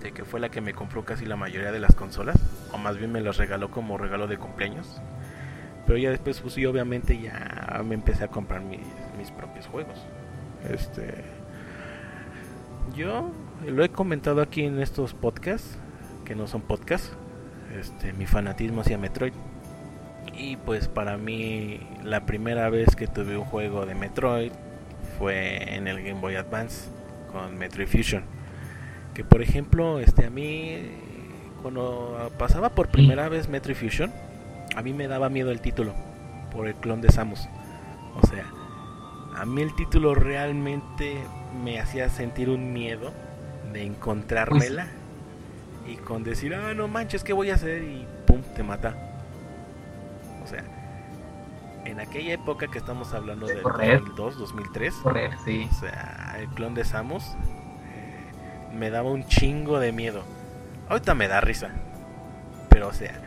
De 0.00 0.12
que 0.12 0.24
fue 0.24 0.40
la 0.40 0.48
que 0.48 0.60
me 0.60 0.72
compró 0.72 1.04
casi 1.04 1.26
la 1.26 1.36
mayoría 1.36 1.72
de 1.72 1.80
las 1.80 1.94
consolas. 1.94 2.36
O 2.72 2.78
más 2.78 2.96
bien 2.96 3.12
me 3.12 3.20
las 3.20 3.36
regaló 3.36 3.70
como 3.70 3.98
regalo 3.98 4.26
de 4.26 4.38
cumpleaños. 4.38 5.00
Pero 5.86 5.98
ya 5.98 6.10
después, 6.10 6.40
pues 6.40 6.54
sí, 6.54 6.66
obviamente 6.66 7.20
ya 7.20 7.82
me 7.84 7.94
empecé 7.94 8.24
a 8.24 8.28
comprar 8.28 8.60
mis, 8.62 8.80
mis 9.18 9.30
propios 9.30 9.66
juegos. 9.66 9.98
Este. 10.68 11.24
Yo 12.94 13.30
lo 13.66 13.84
he 13.84 13.88
comentado 13.88 14.40
aquí 14.42 14.64
en 14.64 14.80
estos 14.80 15.14
podcasts, 15.14 15.78
que 16.24 16.34
no 16.34 16.46
son 16.46 16.62
podcasts, 16.62 17.12
este, 17.78 18.12
mi 18.12 18.26
fanatismo 18.26 18.80
hacia 18.80 18.98
Metroid. 18.98 19.32
Y 20.34 20.56
pues 20.56 20.88
para 20.88 21.16
mí 21.16 21.80
la 22.04 22.26
primera 22.26 22.68
vez 22.70 22.96
que 22.96 23.06
tuve 23.06 23.36
un 23.36 23.44
juego 23.44 23.86
de 23.86 23.94
Metroid 23.94 24.52
fue 25.18 25.74
en 25.74 25.88
el 25.88 26.02
Game 26.02 26.20
Boy 26.20 26.36
Advance 26.36 26.90
con 27.32 27.56
Metroid 27.56 27.88
Fusion. 27.88 28.24
Que 29.14 29.24
por 29.24 29.42
ejemplo, 29.42 29.98
este 29.98 30.26
a 30.26 30.30
mí 30.30 30.78
cuando 31.62 32.30
pasaba 32.38 32.70
por 32.70 32.88
primera 32.88 33.28
vez 33.28 33.48
Metroid 33.48 33.76
Fusion, 33.76 34.12
a 34.74 34.82
mí 34.82 34.92
me 34.92 35.08
daba 35.08 35.28
miedo 35.28 35.50
el 35.50 35.60
título 35.60 35.94
por 36.52 36.68
el 36.68 36.74
clon 36.74 37.00
de 37.00 37.10
Samus. 37.10 37.48
O 38.22 38.26
sea, 38.26 38.44
a 39.36 39.44
mí 39.44 39.62
el 39.62 39.74
título 39.74 40.14
realmente 40.14 41.16
me 41.64 41.80
hacía 41.80 42.08
sentir 42.08 42.50
un 42.50 42.72
miedo 42.72 43.12
de 43.72 43.84
encontrármela 43.84 44.88
y 45.86 45.96
con 45.96 46.24
decir, 46.24 46.54
ah, 46.54 46.74
no 46.74 46.88
manches, 46.88 47.24
¿qué 47.24 47.32
voy 47.32 47.50
a 47.50 47.54
hacer? 47.54 47.82
Y 47.82 48.06
pum, 48.26 48.42
te 48.54 48.62
mata. 48.62 49.15
O 50.46 50.48
sea, 50.48 50.62
en 51.84 51.98
aquella 51.98 52.34
época 52.34 52.68
que 52.68 52.78
estamos 52.78 53.12
hablando 53.12 53.46
de 53.46 53.60
Correr. 53.62 53.98
2002, 53.98 54.38
2003, 54.38 54.94
Correr, 54.94 55.30
sí. 55.44 55.68
o 55.68 55.74
sea, 55.74 56.36
el 56.38 56.46
clon 56.50 56.74
de 56.74 56.84
Samus 56.84 57.24
eh, 57.24 58.76
me 58.76 58.90
daba 58.90 59.10
un 59.10 59.26
chingo 59.26 59.80
de 59.80 59.90
miedo. 59.90 60.22
Ahorita 60.88 61.14
me 61.14 61.26
da 61.26 61.40
risa, 61.40 61.70
pero 62.68 62.88
o 62.88 62.92
sea, 62.92 63.20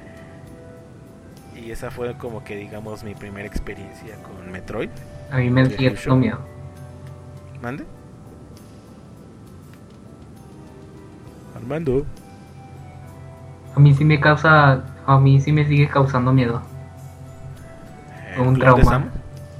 y 1.53 1.71
esa 1.71 1.91
fue 1.91 2.17
como 2.17 2.45
que 2.45 2.55
digamos 2.55 3.03
mi 3.03 3.15
primera 3.15 3.45
experiencia 3.45 4.15
con 4.23 4.49
Metroid. 4.49 4.89
A 5.29 5.37
mí 5.39 5.49
me 5.49 5.67
dando 5.67 6.15
miedo. 6.15 6.39
¿Mande? 7.61 7.85
Armando. 11.53 12.05
A 13.75 13.79
mí 13.81 13.93
sí 13.93 14.05
me 14.05 14.21
causa. 14.21 14.85
A 15.05 15.19
mí 15.19 15.41
sí 15.41 15.51
me 15.51 15.67
sigue 15.67 15.89
causando 15.89 16.31
miedo. 16.31 16.61
¿El 18.35 18.41
Un 18.41 18.59
trauma. 18.59 19.05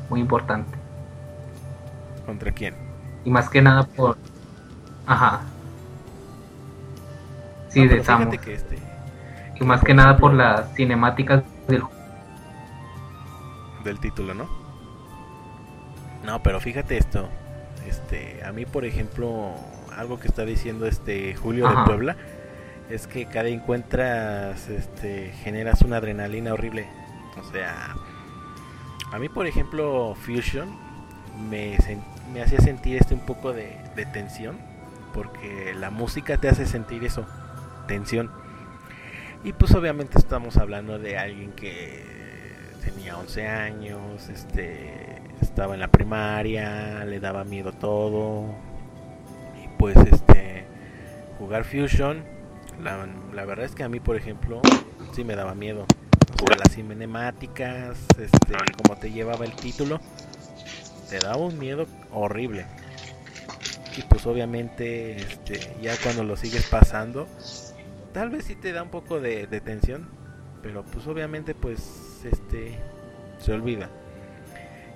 Muy 0.10 0.20
importante. 0.22 0.78
¿Contra 2.26 2.52
quién? 2.52 2.76
Y 3.26 3.30
más 3.32 3.50
que 3.50 3.62
nada 3.62 3.84
por. 3.84 4.18
Ajá. 5.06 5.42
Sí, 7.70 7.86
No, 7.86 7.92
de 7.92 8.04
Samus. 8.04 8.38
que 8.40 8.54
este 8.54 8.78
Y 9.60 9.64
más 9.64 9.84
que 9.84 9.94
nada 9.94 10.18
por 10.18 10.34
las 10.34 10.74
cinemáticas 10.76 11.44
del 11.68 11.82
juego. 11.82 12.00
del 13.84 14.00
título, 14.00 14.34
¿no? 14.34 14.48
No, 16.26 16.42
pero 16.44 16.60
fíjate 16.60 16.98
esto. 16.98 17.30
Este, 17.88 18.44
a 18.44 18.52
mí 18.52 18.66
por 18.66 18.86
ejemplo, 18.86 19.52
algo 19.98 20.20
que 20.20 20.28
está 20.28 20.44
diciendo 20.46 20.86
este 20.86 21.36
Julio 21.36 21.68
Ajá. 21.68 21.80
de 21.82 21.86
Puebla 21.86 22.16
es 22.90 23.08
que 23.08 23.26
cada 23.28 23.48
encuentras 23.50 24.68
este 24.70 25.32
generas 25.44 25.82
una 25.82 25.98
adrenalina 25.98 26.54
horrible. 26.54 26.88
O 27.40 27.52
sea, 27.52 27.96
a 29.12 29.20
mí 29.20 29.30
por 29.30 29.48
ejemplo 29.48 30.16
Fusion 30.16 30.70
me, 31.50 31.78
hacía 32.42 32.60
sentir 32.60 32.98
este 32.98 33.14
un 33.14 33.22
poco 33.22 33.54
de, 33.54 33.78
de 33.96 34.06
tensión 34.06 34.58
porque 35.14 35.74
la 35.74 35.90
música 35.90 36.38
te 36.38 36.50
hace 36.50 36.66
sentir 36.66 37.04
eso, 37.04 37.26
tensión. 37.88 38.32
Y 39.44 39.54
pues 39.54 39.74
obviamente 39.74 40.18
estamos 40.18 40.58
hablando 40.58 41.00
de 41.00 41.18
alguien 41.18 41.52
que 41.54 42.04
tenía 42.84 43.18
11 43.18 43.48
años, 43.48 44.30
este 44.30 45.22
estaba 45.42 45.74
en 45.74 45.80
la 45.80 45.88
primaria, 45.88 47.06
le 47.06 47.20
daba 47.20 47.44
miedo 47.44 47.72
todo. 47.72 48.46
Y 49.64 49.68
pues 49.78 49.98
este 49.98 50.66
jugar 51.38 51.64
Fusion, 51.64 52.24
la, 52.82 53.08
la 53.34 53.46
verdad 53.46 53.66
es 53.66 53.76
que 53.76 53.84
a 53.84 53.90
mí 53.90 54.00
por 54.00 54.16
ejemplo 54.16 54.62
sí 55.14 55.24
me 55.24 55.36
daba 55.36 55.56
miedo. 55.56 55.86
Sea, 56.40 56.58
las 56.58 56.74
cinemáticas, 56.74 57.98
este, 58.18 58.54
como 58.82 58.98
te 59.00 59.12
llevaba 59.12 59.46
el 59.46 59.54
título, 59.54 60.00
te 61.10 61.20
daba 61.20 61.38
un 61.38 61.58
miedo 61.60 61.86
horrible. 62.12 62.66
Y 63.98 64.04
pues 64.04 64.26
obviamente 64.26 65.18
este, 65.18 65.76
ya 65.82 65.96
cuando 66.02 66.24
lo 66.24 66.38
sigues 66.38 66.68
pasando, 66.68 67.28
tal 68.14 68.30
vez 68.30 68.46
sí 68.46 68.56
te 68.56 68.72
da 68.72 68.84
un 68.84 68.90
poco 68.90 69.20
de, 69.20 69.48
de 69.48 69.60
tensión, 69.62 70.08
pero 70.62 70.84
pues 70.84 71.06
obviamente 71.08 71.56
pues 71.56 72.22
este 72.24 72.80
se 73.40 73.54
olvida. 73.54 73.90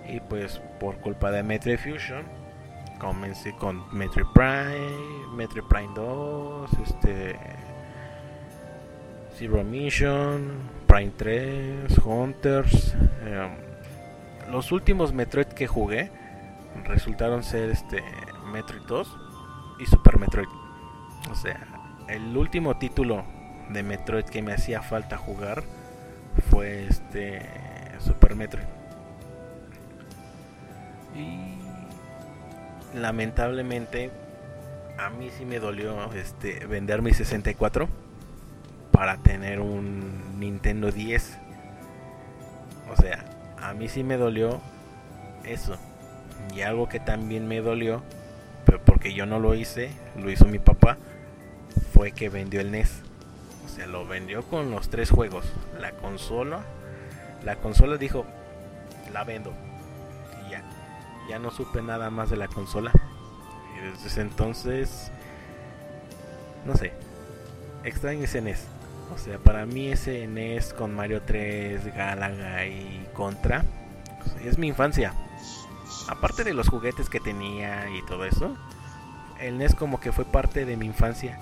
Y 0.07 0.19
pues 0.21 0.61
por 0.79 0.97
culpa 0.97 1.31
de 1.31 1.43
Metroid 1.43 1.79
Fusion 1.79 2.23
comencé 2.99 3.53
con 3.55 3.83
Metroid 3.95 4.27
Prime, 4.33 5.27
Metroid 5.35 5.65
Prime 5.65 5.91
2, 5.95 6.71
este 6.87 7.35
Zero 9.37 9.63
Mission, 9.63 10.51
Prime 10.93 11.11
3, 11.17 11.97
Hunters. 12.05 12.93
em, 13.25 14.51
los 14.51 14.71
últimos 14.71 15.11
Metroid 15.11 15.47
que 15.47 15.65
jugué 15.65 16.11
resultaron 16.83 17.41
ser 17.41 17.71
este 17.71 18.03
Metroid 18.51 18.83
2 18.83 19.17
y 19.79 19.87
Super 19.87 20.19
Metroid. 20.19 20.47
O 21.31 21.35
sea, 21.35 21.65
el 22.07 22.37
último 22.37 22.77
título 22.77 23.25
de 23.69 23.81
Metroid 23.81 24.25
que 24.25 24.43
me 24.43 24.53
hacía 24.53 24.83
falta 24.83 25.17
jugar 25.17 25.63
fue 26.51 26.85
este 26.85 27.41
Super 27.97 28.35
Metroid. 28.35 28.67
Y 31.15 31.57
lamentablemente 32.95 34.11
a 34.99 35.09
mí 35.09 35.31
sí 35.35 35.43
me 35.43 35.57
dolió 35.57 36.13
este 36.13 36.67
vender 36.67 37.01
mi 37.01 37.13
64 37.13 37.89
para 38.91 39.17
tener 39.17 39.59
un 39.59 40.22
Nintendo 40.43 40.91
10. 40.91 41.37
O 42.91 43.01
sea, 43.01 43.23
a 43.61 43.73
mí 43.73 43.87
sí 43.87 44.03
me 44.03 44.17
dolió 44.17 44.59
Eso. 45.45 45.77
Y 46.53 46.61
algo 46.61 46.89
que 46.89 46.99
también 46.99 47.47
me 47.47 47.61
dolió, 47.61 48.03
pero 48.65 48.83
porque 48.83 49.13
yo 49.13 49.25
no 49.25 49.39
lo 49.39 49.55
hice, 49.55 49.91
lo 50.17 50.29
hizo 50.29 50.45
mi 50.45 50.59
papá, 50.59 50.97
fue 51.93 52.11
que 52.11 52.29
vendió 52.29 52.59
el 52.59 52.71
NES. 52.71 53.01
O 53.65 53.69
sea, 53.69 53.87
lo 53.87 54.05
vendió 54.05 54.43
con 54.43 54.69
los 54.69 54.89
tres 54.89 55.09
juegos. 55.09 55.45
La 55.79 55.93
consola, 55.93 56.63
la 57.45 57.55
consola 57.55 57.97
dijo, 57.97 58.25
la 59.13 59.23
vendo. 59.23 59.53
Y 60.45 60.51
ya, 60.51 60.63
ya 61.29 61.39
no 61.39 61.49
supe 61.49 61.81
nada 61.81 62.09
más 62.09 62.29
de 62.29 62.35
la 62.35 62.49
consola. 62.49 62.91
Y 63.75 63.85
desde 63.85 64.07
ese 64.07 64.21
entonces, 64.21 65.11
no 66.65 66.75
sé, 66.75 66.91
extraño 67.83 68.25
ese 68.25 68.41
NES. 68.41 68.67
O 69.13 69.17
sea, 69.17 69.37
para 69.37 69.65
mí 69.65 69.89
ese 69.89 70.27
NES 70.27 70.73
con 70.73 70.93
Mario 70.93 71.21
3, 71.21 71.93
Galaga 71.93 72.65
y 72.65 73.07
Contra 73.13 73.63
es 74.43 74.57
mi 74.57 74.67
infancia. 74.67 75.13
Aparte 76.07 76.43
de 76.43 76.53
los 76.53 76.67
juguetes 76.67 77.09
que 77.09 77.19
tenía 77.19 77.89
y 77.91 78.03
todo 78.05 78.25
eso, 78.25 78.57
el 79.39 79.57
NES 79.59 79.75
como 79.75 79.99
que 79.99 80.11
fue 80.11 80.25
parte 80.25 80.65
de 80.65 80.77
mi 80.77 80.87
infancia. 80.87 81.37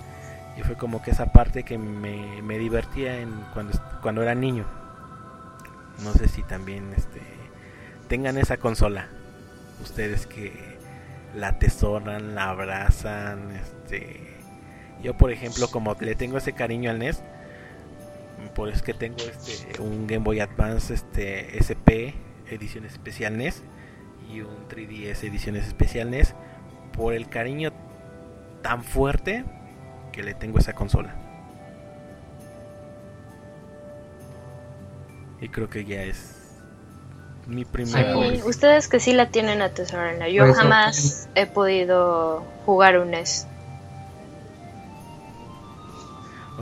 Y 0.56 0.62
fue 0.62 0.76
como 0.76 1.00
que 1.00 1.12
esa 1.12 1.32
parte 1.32 1.62
que 1.62 1.78
me, 1.78 2.42
me 2.42 2.58
divertía 2.58 3.20
en 3.20 3.32
cuando, 3.54 3.72
cuando 4.02 4.22
era 4.22 4.34
niño. 4.34 4.66
No 6.04 6.12
sé 6.12 6.28
si 6.28 6.42
también 6.42 6.92
este 6.94 7.22
tengan 8.08 8.36
esa 8.36 8.58
consola. 8.58 9.08
Ustedes 9.82 10.26
que 10.26 10.52
la 11.34 11.48
atesoran, 11.48 12.34
la 12.34 12.50
abrazan, 12.50 13.52
este 13.52 14.36
yo 15.02 15.16
por 15.16 15.32
ejemplo 15.32 15.68
como 15.68 15.96
le 15.98 16.14
tengo 16.14 16.38
ese 16.38 16.52
cariño 16.52 16.90
al 16.90 16.98
NES, 16.98 17.22
por 18.48 18.68
eso 18.68 18.78
es 18.78 18.82
que 18.82 18.94
tengo 18.94 19.18
este 19.18 19.80
un 19.80 20.06
Game 20.06 20.24
Boy 20.24 20.40
Advance 20.40 20.92
este 20.92 21.58
SP 21.58 22.14
edición 22.48 22.84
especial 22.84 23.36
NES 23.36 23.62
y 24.32 24.40
un 24.40 24.68
3DS 24.68 25.24
ediciones 25.24 25.66
especial 25.66 26.10
NES 26.10 26.34
por 26.92 27.14
el 27.14 27.28
cariño 27.28 27.72
tan 28.62 28.84
fuerte 28.84 29.44
que 30.12 30.22
le 30.22 30.34
tengo 30.34 30.58
a 30.58 30.60
esa 30.60 30.74
consola. 30.74 31.14
Y 35.40 35.48
creo 35.48 35.68
que 35.68 35.84
ya 35.84 36.02
es 36.02 36.42
mi 37.46 37.64
primera. 37.64 38.14
Sí, 38.14 38.42
ustedes 38.44 38.88
que 38.88 39.00
sí 39.00 39.12
la 39.12 39.30
tienen 39.30 39.60
atesorada. 39.60 40.28
Yo 40.28 40.54
jamás 40.54 41.28
he 41.34 41.46
podido 41.46 42.44
jugar 42.64 42.98
un 42.98 43.10
NES. 43.10 43.48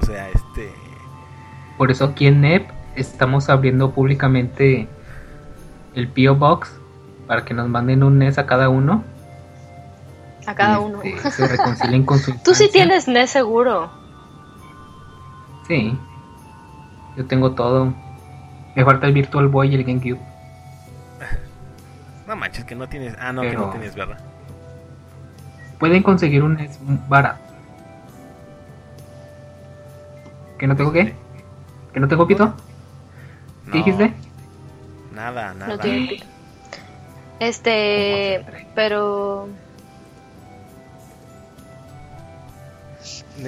O 0.01 0.07
sea, 0.07 0.29
este. 0.29 0.40
Por 1.81 1.91
eso 1.91 2.05
aquí 2.05 2.27
en 2.27 2.43
NEP 2.43 2.69
estamos 2.95 3.49
abriendo 3.49 3.93
públicamente 3.93 4.87
el 5.95 6.09
P.O. 6.09 6.35
Box 6.35 6.79
para 7.27 7.47
que 7.47 7.55
nos 7.55 7.71
manden 7.71 8.03
un 8.03 8.19
NES 8.19 8.37
a 8.37 8.45
cada 8.45 8.69
uno. 8.69 9.03
A 10.47 10.55
cada 10.55 10.79
uno. 10.79 11.01
Este, 11.03 11.31
se 11.31 11.49
reconcilien 11.49 12.05
con 12.05 12.19
su 12.19 12.37
Tú 12.45 12.55
sí 12.55 12.69
tienes 12.71 13.09
NES 13.09 13.31
seguro. 13.31 13.91
Sí. 15.69 15.99
Yo 17.17 17.25
tengo 17.25 17.53
todo. 17.53 17.95
Me 18.77 18.85
falta 18.85 19.07
el 19.07 19.15
Virtual 19.15 19.49
Boy 19.49 19.71
y 19.71 19.77
el 19.77 19.85
GameCube. 19.85 20.21
No 22.27 22.37
manches, 22.37 22.67
que 22.67 22.75
no 22.75 22.91
tienes. 22.91 23.17
Ah, 23.19 23.33
no, 23.33 23.41
que 23.41 23.55
no 23.55 23.71
tienes, 23.71 23.95
¿verdad? 23.95 24.19
Pueden 25.79 26.03
conseguir 26.03 26.43
un 26.43 26.57
NES 26.57 26.79
barato. 27.09 27.41
¿Que 30.59 30.67
no 30.67 30.77
tengo 30.77 30.93
qué? 30.93 31.15
¿Que 31.93 32.01
no 32.01 32.09
tengo 32.09 32.27
pito? 32.27 32.55
¿Qué 33.71 33.79
dijiste? 33.79 34.13
Nada, 35.13 35.55
nada. 35.55 35.75
No 35.75 35.79
tiene 35.79 36.09
pito. 36.09 36.27
Este, 37.41 38.45
pero... 38.75 39.49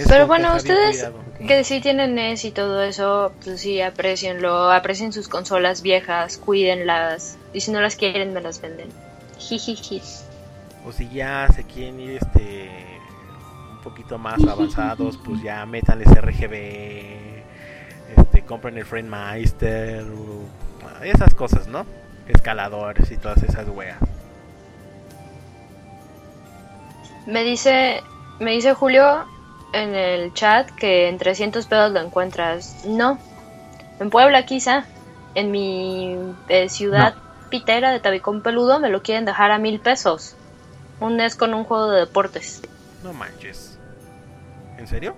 Pero 0.09 0.27
bueno, 0.27 0.57
ustedes 0.57 1.07
que 1.47 1.65
sí 1.65 1.81
tienen 1.81 2.15
NES 2.15 2.47
y 2.47 2.51
todo 2.51 2.83
eso, 2.83 3.33
pues 3.45 3.61
sí, 3.61 3.81
aprecienlo, 3.81 4.71
aprecien 4.71 5.13
sus 5.13 5.29
consolas 5.29 5.83
viejas, 5.83 6.39
cuídenlas, 6.39 7.37
y 7.53 7.61
si 7.61 7.73
no 7.73 7.81
las 7.81 7.97
quieren, 7.97 8.33
me 8.33 8.41
las 8.41 8.61
venden. 8.61 8.89
Jijiji. 9.39 10.01
O 10.87 10.93
si 10.93 11.09
ya 11.11 11.49
se 11.55 11.65
quieren 11.65 12.01
ir 12.01 12.19
este 12.23 12.71
un 13.71 13.83
poquito 13.83 14.19
más 14.19 14.43
avanzados, 14.45 15.19
pues 15.19 15.43
ya 15.43 15.67
métanles 15.67 16.09
RGB, 16.09 17.22
este, 18.33 18.47
compren 18.47 18.79
el 18.79 18.85
Frame 18.85 19.09
Meister, 19.09 20.05
esas 21.03 21.35
cosas, 21.35 21.67
¿no? 21.67 21.85
Escaladores 22.29 23.11
y 23.11 23.17
todas 23.17 23.43
esas 23.43 23.69
weas. 23.69 23.99
Me 27.27 27.45
dice, 27.45 28.03
me 28.41 28.53
dice 28.53 28.75
Julio 28.75 29.25
en 29.73 29.95
el 29.95 30.33
chat 30.35 30.71
que 30.71 31.09
en 31.09 31.19
300 31.19 31.67
pesos 31.67 31.93
lo 31.93 32.01
encuentras. 32.01 32.85
No, 32.87 33.19
en 34.01 34.11
Puebla 34.11 34.45
quizá, 34.47 34.85
en 35.35 35.51
mi 35.51 36.17
eh, 36.49 36.69
ciudad 36.69 37.15
pitera 37.51 37.91
de 37.91 38.01
Tabicón 38.01 38.43
Peludo 38.43 38.81
me 38.81 38.89
lo 38.89 39.03
quieren 39.03 39.25
dejar 39.25 39.51
a 39.51 39.59
mil 39.59 39.79
pesos. 39.79 40.37
Un 41.01 41.17
NES 41.17 41.37
con 41.37 41.53
un 41.53 41.65
juego 41.65 41.91
de 41.91 42.01
deportes. 42.01 42.63
No 43.03 43.13
manches. 43.13 43.79
¿En 44.79 44.87
serio? 44.87 45.15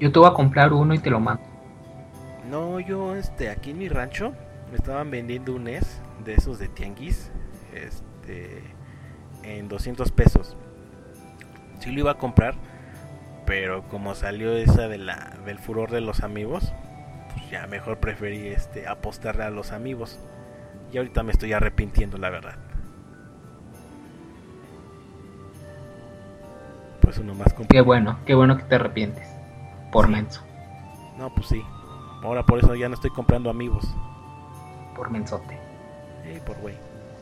Yo 0.00 0.12
te 0.12 0.18
voy 0.18 0.28
a 0.28 0.34
comprar 0.34 0.72
uno 0.72 0.94
y 0.94 0.98
te 0.98 1.10
lo 1.10 1.20
mando. 1.20 1.42
No, 2.50 2.80
yo 2.80 3.16
este 3.16 3.50
aquí 3.50 3.70
en 3.70 3.78
mi 3.78 3.88
rancho 3.88 4.32
me 4.70 4.76
estaban 4.76 5.10
vendiendo 5.10 5.54
un 5.54 5.64
NES 5.64 6.00
de 6.24 6.34
esos 6.34 6.58
de 6.58 6.68
tianguis 6.68 7.30
este 7.72 8.62
en 9.42 9.68
200 9.68 10.10
pesos 10.12 10.56
sí 11.80 11.92
lo 11.92 12.00
iba 12.00 12.10
a 12.12 12.18
comprar, 12.18 12.54
pero 13.44 13.84
como 13.84 14.14
salió 14.14 14.52
esa 14.52 14.88
de 14.88 14.98
la 14.98 15.36
del 15.44 15.58
furor 15.58 15.90
de 15.90 16.00
los 16.00 16.22
amigos, 16.22 16.72
pues 17.32 17.48
ya 17.50 17.66
mejor 17.66 17.98
preferí 17.98 18.48
este 18.48 18.88
apostarle 18.88 19.44
a 19.44 19.50
los 19.50 19.72
amigos. 19.72 20.18
Y 20.92 20.98
ahorita 20.98 21.22
me 21.22 21.32
estoy 21.32 21.52
arrepintiendo, 21.52 22.18
la 22.18 22.30
verdad. 22.30 22.56
Pues 27.00 27.18
uno 27.18 27.34
más 27.34 27.54
Qué 27.68 27.80
bueno, 27.80 28.18
qué 28.24 28.34
bueno 28.34 28.56
que 28.56 28.64
te 28.64 28.74
arrepientes. 28.74 29.35
Por 29.92 30.08
menso. 30.08 30.42
No, 31.18 31.32
pues 31.34 31.46
sí. 31.46 31.62
Ahora 32.22 32.44
por 32.44 32.58
eso 32.58 32.74
ya 32.74 32.88
no 32.88 32.94
estoy 32.94 33.10
comprando 33.10 33.50
amigos. 33.50 33.84
Por 34.94 35.10
mensote. 35.10 35.58
Sí, 36.24 36.40
por 36.44 36.56
güey. 36.58 36.74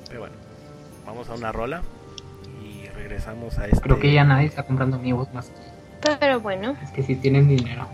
Pero 0.08 0.20
bueno, 0.20 0.36
vamos 1.06 1.28
a 1.28 1.34
una 1.34 1.52
rola 1.52 1.82
regresamos 3.04 3.58
a 3.58 3.66
este... 3.66 3.80
Creo 3.80 4.00
que 4.00 4.12
ya 4.12 4.24
nadie 4.24 4.46
está 4.46 4.62
comprando 4.62 4.96
amigos 4.96 5.32
más. 5.34 5.50
Pero 6.18 6.40
bueno. 6.40 6.76
Es 6.82 6.90
que 6.90 7.02
si 7.02 7.16
tienen 7.16 7.48
dinero. 7.48 7.86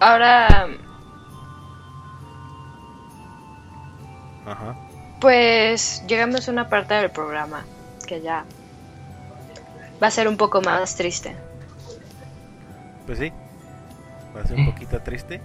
Ahora... 0.00 0.68
Ajá. 4.44 4.76
Pues 5.20 6.04
llegamos 6.08 6.48
a 6.48 6.52
una 6.52 6.68
parte 6.68 6.94
del 6.94 7.10
programa 7.10 7.64
que 8.06 8.20
ya 8.20 8.44
va 10.02 10.08
a 10.08 10.10
ser 10.10 10.26
un 10.26 10.36
poco 10.36 10.60
más 10.60 10.96
triste. 10.96 11.36
Pues 13.06 13.18
sí, 13.18 13.32
va 14.36 14.40
a 14.42 14.46
ser 14.46 14.58
un 14.58 14.66
poquito 14.66 15.00
triste, 15.00 15.40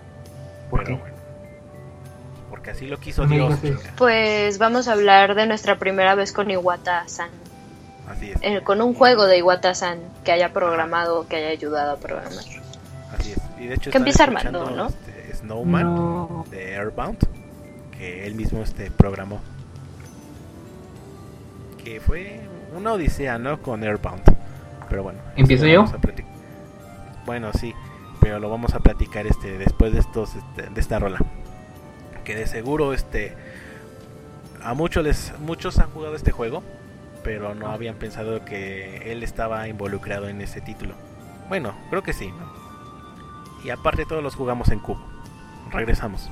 pero 0.71 0.97
bueno, 0.97 1.17
porque 2.49 2.71
así 2.71 2.87
lo 2.87 2.97
quiso 2.97 3.25
Dios. 3.27 3.59
Pues 3.97 4.57
vamos 4.57 4.87
a 4.87 4.93
hablar 4.93 5.35
de 5.35 5.45
nuestra 5.45 5.77
primera 5.77 6.15
vez 6.15 6.31
con 6.31 6.49
Iwata-san. 6.49 7.29
Eh, 8.41 8.61
con 8.61 8.81
un 8.81 8.93
juego 8.93 9.25
de 9.27 9.37
Iwata-san 9.39 9.99
que 10.23 10.31
haya 10.31 10.53
programado, 10.53 11.27
que 11.27 11.35
haya 11.35 11.49
ayudado 11.49 11.93
a 11.93 11.97
programar. 11.97 12.31
Así 13.17 13.31
es. 13.31 13.39
Y 13.59 13.67
de 13.67 13.75
hecho 13.75 13.91
que 13.91 13.97
empieza 13.97 14.23
armando, 14.23 14.69
¿no? 14.71 14.87
Este, 14.87 15.35
Snowman 15.35 16.45
de 16.49 16.77
Airbound, 16.77 17.17
que 17.97 18.25
él 18.25 18.35
mismo 18.35 18.61
este 18.61 18.91
programó. 18.91 19.41
Que 21.83 21.99
fue 21.99 22.39
una 22.75 22.93
odisea, 22.93 23.37
¿no? 23.37 23.61
Con 23.61 23.83
Airbound. 23.83 24.23
Pero 24.89 25.03
bueno. 25.03 25.19
¿Empiezo 25.35 25.67
yo? 25.67 25.85
Bueno, 27.25 27.51
sí, 27.53 27.73
lo 28.39 28.49
vamos 28.49 28.73
a 28.73 28.79
platicar 28.79 29.27
este 29.27 29.57
después 29.57 29.93
de 29.93 29.99
estos 29.99 30.35
este, 30.35 30.69
de 30.69 30.81
esta 30.81 30.99
rola. 30.99 31.19
Que 32.23 32.35
de 32.35 32.47
seguro 32.47 32.93
este 32.93 33.35
a 34.63 34.73
muchos 34.73 35.03
les 35.03 35.33
muchos 35.39 35.79
han 35.79 35.89
jugado 35.91 36.15
este 36.15 36.31
juego 36.31 36.61
pero 37.27 37.53
no 37.53 37.67
habían 37.67 37.95
pensado 37.95 38.45
que 38.45 39.11
él 39.11 39.21
estaba 39.21 39.67
involucrado 39.67 40.29
en 40.29 40.39
ese 40.39 40.61
título. 40.61 40.95
Bueno, 41.49 41.75
creo 41.89 42.01
que 42.01 42.13
sí, 42.13 42.31
Y 43.65 43.69
aparte 43.69 44.05
todos 44.05 44.23
los 44.23 44.33
jugamos 44.33 44.69
en 44.69 44.79
cubo. 44.79 45.05
Regresamos. 45.69 46.29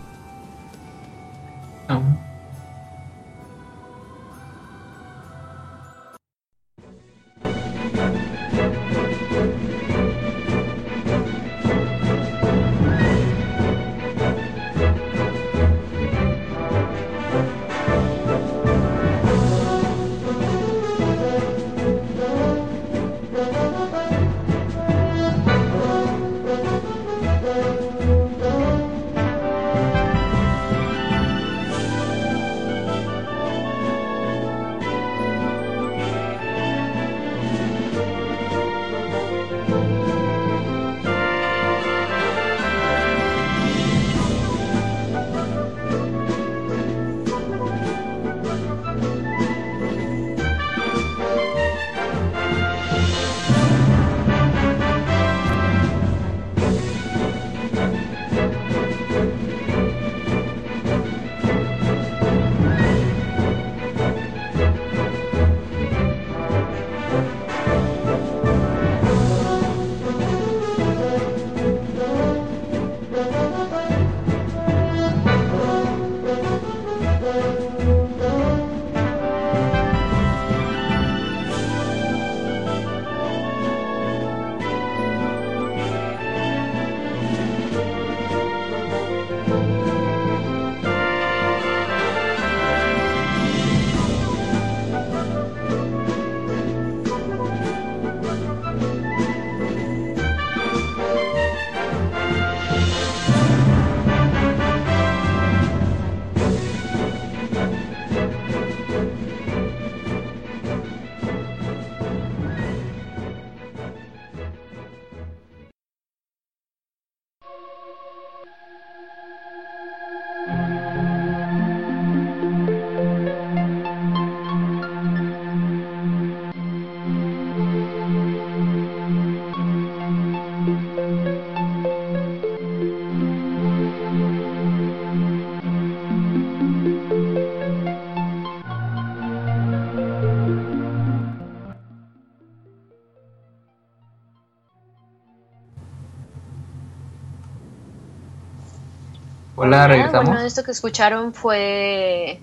Hola, 149.75 149.87
regresamos. 149.87 150.29
Bueno, 150.29 150.45
esto 150.45 150.63
que 150.63 150.71
escucharon 150.71 151.33
fue 151.33 152.39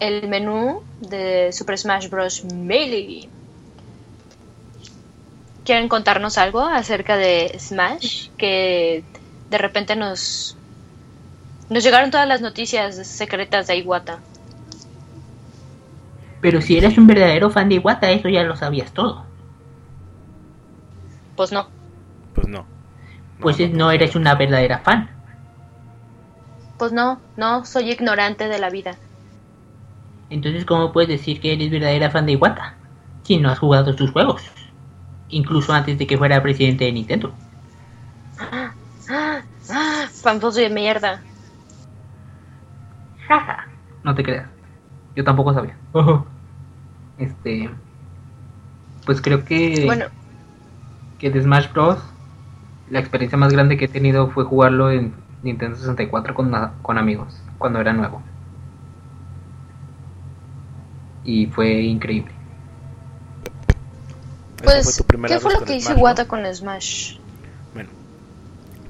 el 0.00 0.28
menú 0.28 0.82
de 1.00 1.52
Super 1.52 1.76
Smash 1.76 2.08
Bros. 2.08 2.44
Melee. 2.46 3.28
¿Quieren 5.66 5.88
contarnos 5.88 6.38
algo 6.38 6.62
acerca 6.62 7.18
de 7.18 7.54
Smash? 7.58 8.30
Que 8.38 9.04
de 9.50 9.58
repente 9.58 9.96
nos, 9.96 10.56
nos 11.68 11.84
llegaron 11.84 12.10
todas 12.10 12.26
las 12.26 12.40
noticias 12.40 13.06
secretas 13.06 13.66
de 13.66 13.76
Iwata. 13.76 14.20
Pero 16.40 16.62
si 16.62 16.78
eres 16.78 16.96
un 16.96 17.06
verdadero 17.06 17.50
fan 17.50 17.68
de 17.68 17.74
Iwata, 17.74 18.10
eso 18.10 18.30
ya 18.30 18.44
lo 18.44 18.56
sabías 18.56 18.92
todo. 18.92 19.26
Pues 21.36 21.52
no. 21.52 21.68
Pues 22.34 22.48
no. 22.48 22.64
Pues 23.40 23.58
no, 23.70 23.90
eres 23.90 24.16
una 24.16 24.34
verdadera 24.36 24.78
fan. 24.78 25.10
Pues 26.82 26.92
no, 26.92 27.20
no, 27.36 27.64
soy 27.64 27.92
ignorante 27.92 28.48
de 28.48 28.58
la 28.58 28.68
vida. 28.68 28.96
Entonces, 30.30 30.64
¿cómo 30.64 30.92
puedes 30.92 31.10
decir 31.10 31.40
que 31.40 31.52
eres 31.52 31.70
verdadera 31.70 32.10
fan 32.10 32.26
de 32.26 32.32
Iwata? 32.32 32.74
Si 33.22 33.36
no 33.36 33.50
has 33.50 33.60
jugado 33.60 33.96
sus 33.96 34.10
juegos. 34.10 34.42
Incluso 35.28 35.72
antes 35.72 35.96
de 35.96 36.08
que 36.08 36.18
fuera 36.18 36.42
presidente 36.42 36.86
de 36.86 36.90
Nintendo. 36.90 37.32
¡Ah! 38.36 38.74
¡Ah! 39.08 40.08
De 40.56 40.70
mierda. 40.70 41.22
Jaja. 43.28 43.68
No 44.02 44.16
te 44.16 44.24
creas. 44.24 44.48
Yo 45.14 45.22
tampoco 45.22 45.54
sabía. 45.54 45.76
Este. 47.16 47.70
Pues 49.06 49.22
creo 49.22 49.44
que. 49.44 49.84
Bueno, 49.86 50.06
Que 51.20 51.30
de 51.30 51.42
Smash 51.42 51.72
Bros. 51.72 52.00
La 52.90 52.98
experiencia 52.98 53.38
más 53.38 53.52
grande 53.52 53.76
que 53.76 53.84
he 53.84 53.88
tenido 53.88 54.30
fue 54.30 54.42
jugarlo 54.42 54.90
en 54.90 55.21
Nintendo 55.42 55.76
64 55.76 56.34
con, 56.34 56.50
na- 56.50 56.72
con 56.82 56.98
amigos. 56.98 57.40
Cuando 57.58 57.80
era 57.80 57.92
nuevo. 57.92 58.22
Y 61.24 61.46
fue 61.46 61.82
increíble. 61.82 62.32
Fue 64.62 64.72
pues, 64.74 64.96
tu 64.96 65.04
primera 65.04 65.34
¿qué 65.34 65.40
fue 65.40 65.52
lo 65.52 65.64
que 65.64 65.76
hizo 65.76 65.88
Smash, 65.88 65.94
¿no? 65.96 66.00
Iwata 66.00 66.28
con 66.28 66.54
Smash? 66.54 67.16
Bueno, 67.74 67.90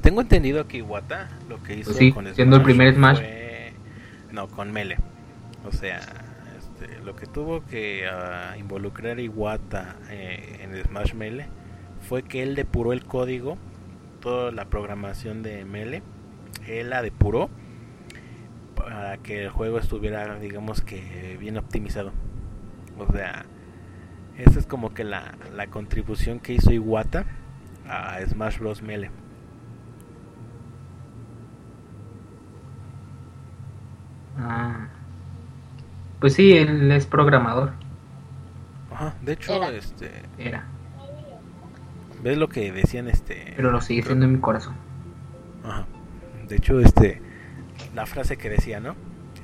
tengo 0.03 0.21
entendido 0.21 0.67
que 0.67 0.79
Iwata 0.79 1.29
lo 1.49 1.63
que 1.63 1.75
hizo 1.79 1.87
Pues 1.87 1.97
sí, 1.99 2.13
con 2.13 2.25
Smash 2.25 2.35
siendo 2.37 2.57
el 2.57 2.63
primer 2.63 2.95
Smash. 2.95 3.17
fue- 3.19 3.73
No, 4.33 4.49
con 4.49 4.73
Mele. 4.73 4.97
O 5.67 5.73
sea, 5.73 6.01
este, 6.59 7.01
lo 7.05 7.15
que 7.17 7.27
tuvo 7.27 7.65
que 7.65 8.07
ah, 8.09 8.55
involucrar 8.59 9.19
Iwata 9.21 9.97
eh, 10.11 10.61
en 10.63 10.83
Smash 10.85 11.15
Mele 11.15 11.47
fue 12.09 12.23
que 12.23 12.43
él 12.43 12.55
depuró 12.55 12.93
el 12.93 13.05
código, 13.05 13.57
toda 14.21 14.51
la 14.53 14.65
programación 14.67 15.43
de 15.43 15.65
Mele, 15.65 16.03
él 16.67 16.91
la 16.91 17.03
depuró 17.03 17.51
para 18.77 19.19
que 19.19 19.45
el 19.45 19.51
juego 19.51 19.79
estuviera, 19.79 20.39
digamos 20.39 20.81
que 20.81 21.37
bien 21.39 21.57
optimizado. 21.57 22.13
O 22.99 23.11
sea, 23.13 23.45
esa 24.39 24.59
es 24.59 24.67
como 24.67 24.95
que 24.95 25.05
la, 25.05 25.35
la 25.55 25.67
contribución 25.69 26.41
que 26.41 26.55
hizo 26.55 26.73
Iwata 26.73 27.25
a 27.89 28.19
Smash 28.27 28.59
Bros. 28.59 28.83
Melee. 28.83 29.11
Ah. 34.39 34.89
Pues 36.21 36.35
sí, 36.35 36.53
él 36.53 36.91
es 36.93 37.07
programador. 37.07 37.73
Ajá, 38.93 39.15
de 39.23 39.33
hecho, 39.33 39.55
Era. 39.55 39.71
este, 39.71 40.11
Era. 40.39 40.67
¿ves 42.23 42.39
lo 42.39 42.49
que 42.49 42.71
decían 42.73 43.09
este? 43.09 43.53
Pero 43.57 43.71
lo 43.73 43.81
sigue 43.81 44.03
siendo 44.03 44.27
en 44.27 44.33
mi 44.33 44.39
corazón. 44.39 44.75
Ajá. 45.65 45.87
De 46.53 46.59
hecho, 46.59 46.81
este, 46.81 47.23
la 47.95 48.05
frase 48.05 48.37
que 48.37 48.51
decía, 48.51 48.79
¿no? 48.79 48.95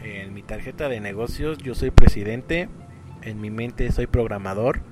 En 0.05 0.35
mi 0.35 0.43
tarjeta 0.43 0.91
de 0.91 1.01
negocios 1.01 1.57
yo 1.57 1.75
soy 1.75 1.91
presidente, 1.91 2.69
en 3.23 3.41
mi 3.41 3.49
mente 3.49 3.91
soy 3.93 4.07
programador, 4.07 4.83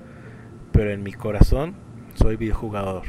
pero 0.71 0.89
en 0.89 1.03
mi 1.03 1.13
corazón 1.13 1.75
soy 2.15 2.35
videojugador. 2.35 3.03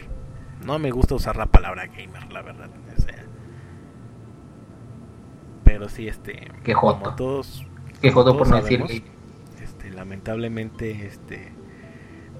No 0.62 0.78
me 0.78 0.90
gusta 0.90 1.14
usar 1.14 1.36
la 1.36 1.46
palabra 1.46 1.86
gamer, 1.86 2.30
la 2.30 2.42
verdad. 2.42 2.68
o 2.98 3.00
sea. 3.00 3.24
pero 5.64 5.88
sí, 5.88 6.06
este, 6.06 6.52
Qué 6.62 6.74
como 6.74 6.96
joto. 6.96 7.14
todos 7.14 7.66
Que 8.02 8.12
jodo 8.12 8.36
por 8.36 8.46
no 8.46 8.56
decir 8.56 8.80
sabemos, 8.80 8.88
gay. 8.90 9.04
este, 9.62 9.88
lamentablemente, 9.90 11.06
este, 11.06 11.54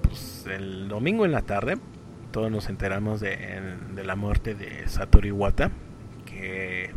pues 0.03 0.45
el 0.47 0.87
domingo 0.87 1.25
en 1.25 1.31
la 1.31 1.41
tarde, 1.41 1.79
todos 2.29 2.51
nos 2.51 2.69
enteramos 2.69 3.21
de, 3.21 3.75
de 3.95 4.03
la 4.03 4.15
muerte 4.15 4.53
de 4.53 4.87
Satoru 4.87 5.27
Iwata, 5.29 5.71
que 6.39 6.91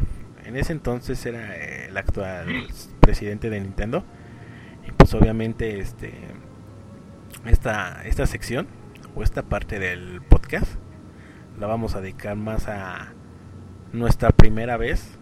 en 0.44 0.56
ese 0.56 0.72
entonces 0.72 1.24
era 1.26 1.56
el 1.56 1.96
actual 1.96 2.66
presidente 3.00 3.50
de 3.50 3.60
Nintendo. 3.60 4.04
Y 4.86 4.92
pues 4.92 5.14
obviamente, 5.14 5.80
este, 5.80 6.12
esta, 7.46 8.04
esta 8.04 8.26
sección 8.26 8.66
o 9.14 9.22
esta 9.22 9.42
parte 9.42 9.78
del 9.78 10.22
podcast 10.22 10.74
la 11.58 11.66
vamos 11.66 11.94
a 11.94 12.00
dedicar 12.00 12.36
más 12.36 12.68
a 12.68 13.12
nuestra 13.92 14.30
primera 14.30 14.76
vez 14.76 15.18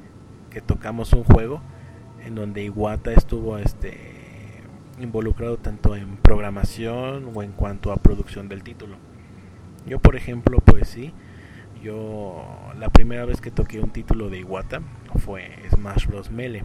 que 0.50 0.60
tocamos 0.60 1.12
un 1.12 1.24
juego 1.24 1.60
en 2.24 2.34
donde 2.34 2.62
Iwata 2.64 3.12
estuvo 3.12 3.58
este 3.58 4.62
involucrado 5.00 5.56
tanto 5.56 5.96
en 5.96 6.16
programación 6.18 7.32
o 7.34 7.42
en 7.42 7.52
cuanto 7.52 7.92
a 7.92 7.96
producción 7.96 8.48
del 8.48 8.62
título. 8.62 8.96
Yo 9.86 9.98
por 9.98 10.14
ejemplo, 10.14 10.58
pues 10.58 10.88
sí, 10.88 11.12
yo 11.82 12.44
la 12.78 12.88
primera 12.88 13.24
vez 13.24 13.40
que 13.40 13.50
toqué 13.50 13.80
un 13.80 13.90
título 13.90 14.28
de 14.28 14.38
Iwata 14.38 14.82
fue 15.16 15.50
Smash 15.70 16.06
Bros 16.06 16.30
Melee 16.30 16.64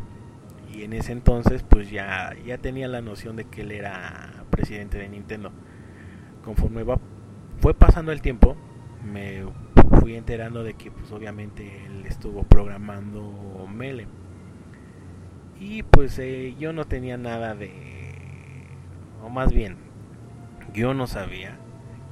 y 0.74 0.84
en 0.84 0.94
ese 0.94 1.12
entonces 1.12 1.64
pues 1.64 1.90
ya 1.90 2.36
ya 2.46 2.58
tenía 2.58 2.88
la 2.88 3.02
noción 3.02 3.36
de 3.36 3.46
que 3.46 3.62
él 3.62 3.72
era 3.72 4.44
presidente 4.50 4.98
de 4.98 5.10
Nintendo. 5.10 5.52
Conforme 6.44 6.84
va 6.84 7.00
fue 7.60 7.74
pasando 7.74 8.12
el 8.12 8.22
tiempo, 8.22 8.56
me 9.04 9.44
fui 10.02 10.16
enterando 10.16 10.64
de 10.64 10.74
que 10.74 10.92
pues 10.92 11.12
obviamente 11.12 11.86
él 11.86 12.06
estuvo 12.06 12.44
programando 12.44 13.68
Melee. 13.74 14.08
Y 15.60 15.84
pues 15.84 16.20
eh, 16.20 16.54
yo 16.60 16.74
no 16.74 16.86
tenía 16.86 17.18
nada 17.18 17.56
de... 17.56 17.72
O 19.24 19.30
más 19.30 19.54
bien, 19.54 19.78
yo 20.74 20.94
no 20.94 21.08
sabía 21.08 21.58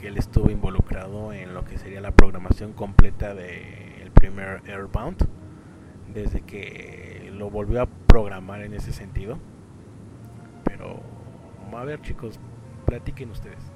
él 0.08 0.18
estuvo 0.18 0.50
involucrado 0.50 1.34
en 1.34 1.54
lo 1.54 1.64
que 1.66 1.78
sería 1.78 2.02
la 2.02 2.12
programación 2.12 2.74
completa 2.74 3.34
del 3.34 4.12
primer 4.14 4.62
Airbound. 4.68 5.28
Desde 6.14 6.42
que 6.42 7.32
lo 7.34 7.50
volvió 7.50 7.82
a 7.82 7.88
programar 8.08 8.62
en 8.62 8.74
ese 8.74 8.92
sentido. 8.92 9.38
Pero, 10.64 11.02
a 11.76 11.84
ver 11.84 12.02
chicos, 12.02 12.40
platiquen 12.86 13.32
ustedes. 13.32 13.72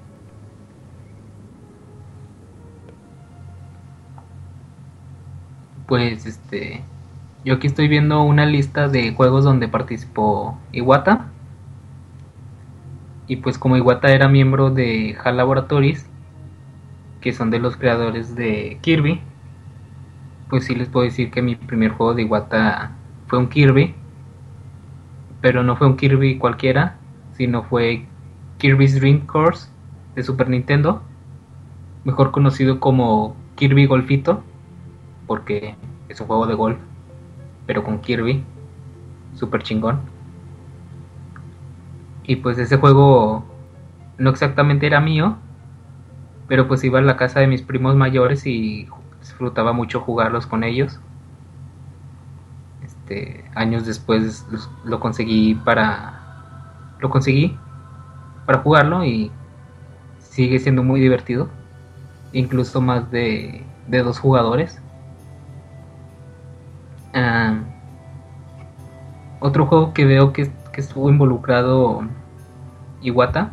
Pues 5.88 6.26
este. 6.26 6.84
Yo 7.45 7.56
aquí 7.56 7.68
estoy 7.68 7.88
viendo 7.88 8.22
una 8.24 8.45
lista 8.45 8.90
de 8.90 9.14
juegos 9.14 9.44
donde 9.44 9.68
participó 9.68 10.58
Iwata. 10.74 11.28
Y 13.28 13.38
pues 13.38 13.58
como 13.58 13.78
Iwata 13.78 14.12
era 14.12 14.28
miembro 14.28 14.70
de 14.70 15.18
HAL 15.24 15.38
Laboratories, 15.38 16.10
que 17.28 17.34
son 17.34 17.49
de 17.49 17.60
los 17.60 17.76
creadores 17.76 18.38
de 18.38 18.78
Kirby, 18.80 19.20
pues 20.49 20.64
sí 20.64 20.74
les 20.76 20.88
puedo 20.88 21.04
decir 21.04 21.30
que 21.30 21.41
mi 21.41 21.58
primer 21.58 21.91
juego 21.91 22.14
de 22.14 22.22
Iwata 22.22 22.94
fue 23.28 23.38
un 23.38 23.49
Kirby. 23.49 23.94
Pero 25.41 25.62
no 25.62 25.76
fue 25.76 25.88
un 25.88 25.98
Kirby 25.98 26.38
cualquiera, 26.38 26.95
sino 27.34 27.64
fue 27.64 28.06
Kirby's 28.60 28.98
Dream 28.98 29.26
Course 29.26 29.70
de 30.16 30.24
Super 30.24 30.48
Nintendo, 30.48 31.02
mejor 32.06 32.32
conocido 32.32 32.80
como 32.80 33.36
Kirby 33.56 33.88
Golfito, 33.88 34.41
porque 35.26 35.76
es 36.08 36.22
un 36.22 36.28
juego 36.28 36.48
de 36.48 36.54
golf, 36.54 36.78
pero 37.66 37.84
con 37.84 37.99
Kirby, 37.99 38.41
super 39.34 39.64
chingón. 39.64 39.99
Y 42.24 42.38
pues 42.38 42.58
ese 42.58 42.78
juego 42.78 43.44
no 44.18 44.30
exactamente 44.30 44.88
era 44.88 45.02
mío, 45.02 45.40
pero 46.48 46.68
pues 46.68 46.84
iba 46.84 46.99
a 46.99 47.02
la 47.02 47.18
casa 47.18 47.40
de 47.40 47.48
mis 47.48 47.61
primos 47.61 47.95
mayores 47.95 48.45
y 48.45 48.88
disfrutaba 49.19 49.74
mucho 49.74 49.99
jugarlos 50.02 50.48
con 50.48 50.64
ellos. 50.64 50.99
Este, 52.84 53.45
años 53.56 53.86
después 53.86 54.45
lo 54.86 54.99
conseguí 54.99 55.56
para 55.56 56.24
lo 56.99 57.10
conseguí 57.10 57.57
para 58.45 58.60
jugarlo 58.60 59.03
y 59.03 59.32
sigue 60.19 60.60
siendo 60.60 60.84
muy 60.84 61.02
divertido, 61.02 61.49
incluso 62.32 62.80
más 62.80 63.11
de, 63.11 63.65
de 63.88 64.03
dos 64.03 64.19
jugadores. 64.19 64.82
Ah, 67.14 67.60
otro 69.40 69.65
juego 69.65 69.94
que 69.94 70.06
veo 70.06 70.32
que, 70.32 70.52
que 70.72 70.82
estuvo 70.82 71.10
involucrado 71.10 72.03
Iwata 73.02 73.52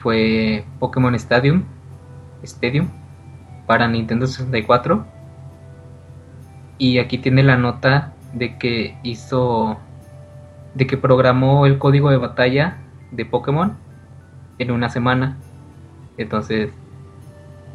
fue 0.00 0.64
Pokémon 0.78 1.14
Stadium, 1.14 1.64
Stadium 2.42 2.88
para 3.66 3.86
Nintendo 3.86 4.26
64. 4.26 5.06
Y 6.78 6.98
aquí 6.98 7.18
tiene 7.18 7.42
la 7.42 7.56
nota 7.56 8.14
de 8.32 8.56
que 8.58 8.96
hizo, 9.02 9.78
de 10.74 10.86
que 10.86 10.96
programó 10.96 11.66
el 11.66 11.78
código 11.78 12.10
de 12.10 12.16
batalla 12.16 12.78
de 13.10 13.26
Pokémon 13.26 13.76
en 14.58 14.70
una 14.70 14.88
semana. 14.88 15.36
Entonces, 16.16 16.72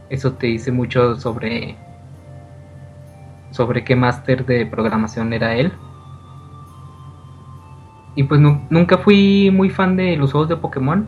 eso 0.09 0.33
te 0.33 0.47
dice 0.47 0.71
mucho 0.71 1.15
sobre 1.15 1.77
sobre 3.51 3.85
qué 3.85 3.95
máster 3.95 4.45
de 4.45 4.65
programación 4.65 5.31
era 5.31 5.55
él. 5.55 5.71
Y 8.15 8.23
pues 8.23 8.41
nunca 8.41 8.97
fui 8.97 9.49
muy 9.51 9.69
fan 9.69 9.95
de 9.95 10.17
los 10.17 10.31
juegos 10.31 10.49
de 10.49 10.57
Pokémon, 10.57 11.07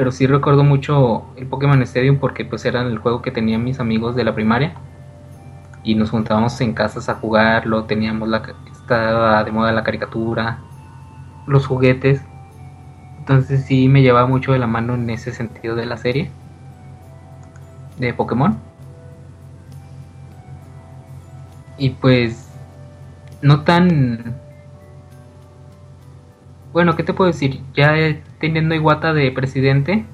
pero 0.00 0.12
sí 0.12 0.26
recuerdo 0.26 0.64
mucho 0.64 1.26
el 1.36 1.46
Pokémon 1.46 1.82
Stadium 1.82 2.16
porque 2.16 2.46
pues 2.46 2.64
era 2.64 2.80
el 2.80 2.96
juego 2.96 3.20
que 3.20 3.30
tenían 3.30 3.62
mis 3.62 3.80
amigos 3.80 4.16
de 4.16 4.24
la 4.24 4.34
primaria 4.34 4.72
y 5.82 5.94
nos 5.94 6.08
juntábamos 6.08 6.58
en 6.62 6.72
casas 6.72 7.10
a 7.10 7.16
jugarlo, 7.16 7.84
teníamos 7.84 8.26
la 8.30 8.40
estaba 8.72 9.44
de 9.44 9.52
moda 9.52 9.72
la 9.72 9.84
caricatura, 9.84 10.60
los 11.46 11.66
juguetes. 11.66 12.22
Entonces 13.18 13.66
sí 13.66 13.88
me 13.88 14.00
llevaba 14.00 14.26
mucho 14.26 14.52
de 14.52 14.58
la 14.58 14.66
mano 14.66 14.94
en 14.94 15.10
ese 15.10 15.34
sentido 15.34 15.76
de 15.76 15.84
la 15.84 15.98
serie 15.98 16.30
de 17.98 18.14
Pokémon. 18.14 18.56
Y 21.76 21.90
pues 21.90 22.48
no 23.42 23.64
tan 23.64 24.39
bueno, 26.72 26.96
¿qué 26.96 27.02
te 27.02 27.14
puedo 27.14 27.30
decir? 27.30 27.60
Ya 27.74 27.94
teniendo 28.38 28.74
Iwata 28.74 29.12
de 29.12 29.30
presidente, 29.32 30.04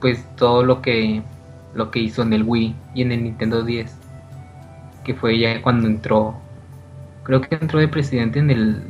pues 0.00 0.24
todo 0.36 0.62
lo 0.62 0.80
que 0.82 1.22
lo 1.74 1.90
que 1.90 2.00
hizo 2.00 2.22
en 2.22 2.32
el 2.32 2.42
Wii 2.44 2.74
y 2.94 3.02
en 3.02 3.12
el 3.12 3.22
Nintendo 3.24 3.62
10, 3.62 3.94
que 5.04 5.14
fue 5.14 5.38
ya 5.38 5.62
cuando 5.62 5.86
entró, 5.86 6.34
creo 7.22 7.40
que 7.40 7.54
entró 7.54 7.78
de 7.78 7.88
presidente 7.88 8.38
en 8.40 8.50
el 8.50 8.82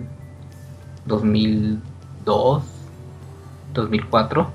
2002, 1.07 2.65
2004, 3.75 4.51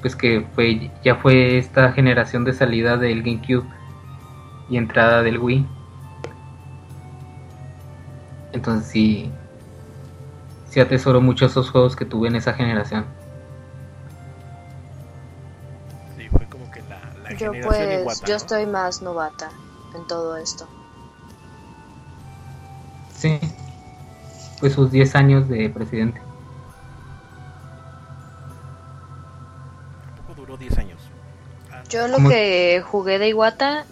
pues 0.00 0.16
que 0.16 0.46
fue 0.54 0.90
ya 1.04 1.16
fue 1.16 1.58
esta 1.58 1.92
generación 1.92 2.44
de 2.44 2.52
salida 2.54 2.96
del 2.96 3.22
GameCube 3.22 3.66
y 4.70 4.76
entrada 4.76 5.22
del 5.22 5.38
Wii. 5.38 5.66
Entonces 8.52 8.90
sí, 8.90 9.30
sí 10.68 10.80
atesoro 10.80 11.20
mucho 11.20 11.46
esos 11.46 11.70
juegos 11.70 11.96
que 11.96 12.04
tuve 12.06 12.28
en 12.28 12.36
esa 12.36 12.54
generación. 12.54 13.06
Sí, 16.14 16.28
fue 16.28 16.46
como 16.48 16.68
que 16.70 16.82
la, 16.82 17.14
la 17.22 17.32
Yo 17.38 17.52
generación 17.52 17.62
pues, 17.62 18.22
yo 18.24 18.34
¿no? 18.34 18.36
estoy 18.36 18.66
más 18.66 19.00
novata 19.02 19.50
en 19.94 20.04
todo 20.04 20.36
esto. 20.36 20.68
Sí, 23.14 23.38
pues 24.60 24.74
sus 24.74 24.90
10 24.92 25.14
años 25.16 25.48
de 25.48 25.68
presidente. 25.70 26.22
Tampoco 30.04 30.34
duró 30.34 30.56
10 30.56 30.76
años. 30.78 31.12
Ah, 31.70 31.84
Yo 31.88 32.08
lo 32.08 32.16
¿Cómo? 32.16 32.30
que 32.30 32.82
jugué 32.82 33.18
de 33.18 33.28
Iwata 33.28 33.86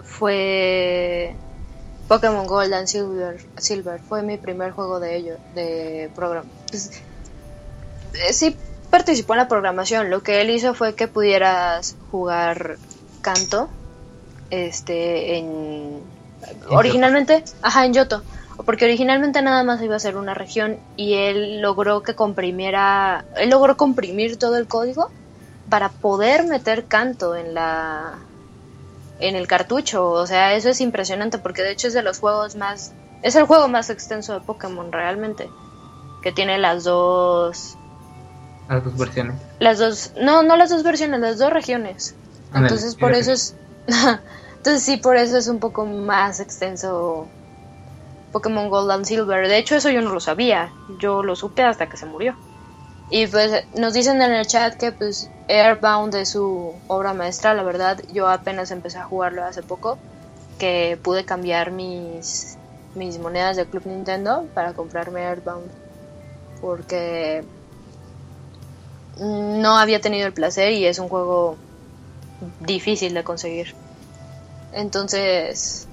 fue 0.00 1.38
Pokémon 2.10 2.44
Gold 2.44 2.72
and 2.72 2.88
Silver. 2.88 3.40
Silver 3.56 4.00
fue 4.00 4.24
mi 4.24 4.36
primer 4.36 4.72
juego 4.72 4.98
de 4.98 5.14
ello, 5.14 5.36
de 5.54 6.10
programa. 6.16 6.50
Pues, 6.68 6.90
eh, 8.14 8.32
sí 8.32 8.56
participó 8.90 9.34
en 9.34 9.38
la 9.38 9.46
programación. 9.46 10.10
Lo 10.10 10.20
que 10.20 10.40
él 10.40 10.50
hizo 10.50 10.74
fue 10.74 10.96
que 10.96 11.06
pudieras 11.06 11.94
jugar 12.10 12.78
canto, 13.20 13.68
este, 14.50 15.38
en 15.38 16.00
originalmente, 16.68 17.44
ajá, 17.62 17.86
en 17.86 17.92
Yoto. 17.92 18.24
Porque 18.66 18.86
originalmente 18.86 19.40
nada 19.40 19.62
más 19.62 19.80
iba 19.80 19.94
a 19.94 20.00
ser 20.00 20.16
una 20.16 20.34
región 20.34 20.80
y 20.96 21.14
él 21.14 21.60
logró 21.60 22.02
que 22.02 22.16
comprimiera, 22.16 23.24
él 23.36 23.50
logró 23.50 23.76
comprimir 23.76 24.36
todo 24.36 24.56
el 24.56 24.66
código 24.66 25.12
para 25.68 25.90
poder 25.90 26.44
meter 26.44 26.86
canto 26.86 27.36
en 27.36 27.54
la 27.54 28.18
en 29.20 29.36
el 29.36 29.46
cartucho, 29.46 30.10
o 30.10 30.26
sea, 30.26 30.54
eso 30.54 30.68
es 30.68 30.80
impresionante 30.80 31.38
porque 31.38 31.62
de 31.62 31.72
hecho 31.72 31.88
es 31.88 31.94
de 31.94 32.02
los 32.02 32.18
juegos 32.18 32.56
más 32.56 32.92
es 33.22 33.36
el 33.36 33.44
juego 33.44 33.68
más 33.68 33.90
extenso 33.90 34.32
de 34.32 34.40
Pokémon 34.40 34.92
realmente, 34.92 35.48
que 36.22 36.32
tiene 36.32 36.58
las 36.58 36.84
dos 36.84 37.76
Las 38.68 38.84
dos 38.84 38.96
versiones. 38.96 39.40
las 39.58 39.78
dos 39.78 40.12
no, 40.20 40.42
no 40.42 40.56
las 40.56 40.70
dos 40.70 40.82
versiones, 40.82 41.20
las 41.20 41.38
dos 41.38 41.52
regiones. 41.52 42.14
Entonces 42.54 42.94
por 42.96 43.12
eso 43.12 43.32
es 43.32 43.54
Entonces 44.60 44.82
sí, 44.82 44.98
por 44.98 45.16
eso 45.16 45.38
es 45.38 45.48
un 45.48 45.58
poco 45.58 45.86
más 45.86 46.38
extenso 46.38 47.26
Pokémon 48.30 48.68
Gold 48.68 48.90
and 48.90 49.04
Silver. 49.06 49.48
De 49.48 49.56
hecho, 49.56 49.74
eso 49.74 49.88
yo 49.88 50.02
no 50.02 50.12
lo 50.12 50.20
sabía. 50.20 50.70
Yo 50.98 51.22
lo 51.22 51.34
supe 51.34 51.62
hasta 51.62 51.88
que 51.88 51.96
se 51.96 52.04
murió. 52.04 52.36
Y 53.10 53.26
pues 53.26 53.64
nos 53.74 53.92
dicen 53.92 54.22
en 54.22 54.32
el 54.32 54.46
chat 54.46 54.74
que 54.76 54.92
pues 54.92 55.28
Airbound 55.48 56.14
es 56.14 56.30
su 56.30 56.72
obra 56.86 57.12
maestra, 57.12 57.54
la 57.54 57.62
verdad. 57.64 58.00
Yo 58.12 58.28
apenas 58.28 58.70
empecé 58.70 58.98
a 58.98 59.04
jugarlo 59.04 59.44
hace 59.44 59.62
poco, 59.62 59.98
que 60.58 60.98
pude 61.02 61.24
cambiar 61.24 61.72
mis 61.72 62.56
mis 62.94 63.18
monedas 63.18 63.56
de 63.56 63.66
Club 63.66 63.86
Nintendo 63.86 64.44
para 64.54 64.72
comprarme 64.72 65.26
Airbound 65.26 65.70
porque 66.60 67.44
no 69.18 69.78
había 69.78 70.00
tenido 70.00 70.26
el 70.26 70.32
placer 70.32 70.72
y 70.72 70.86
es 70.86 70.98
un 70.98 71.08
juego 71.08 71.56
difícil 72.60 73.14
de 73.14 73.24
conseguir. 73.24 73.74
Entonces, 74.72 75.86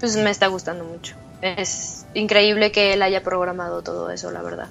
pues 0.00 0.16
me 0.16 0.30
está 0.30 0.48
gustando 0.48 0.84
mucho. 0.84 1.14
Es 1.40 2.06
increíble 2.14 2.72
que 2.72 2.92
él 2.92 3.02
haya 3.02 3.22
programado 3.22 3.82
todo 3.82 4.10
eso, 4.10 4.30
la 4.30 4.42
verdad. 4.42 4.68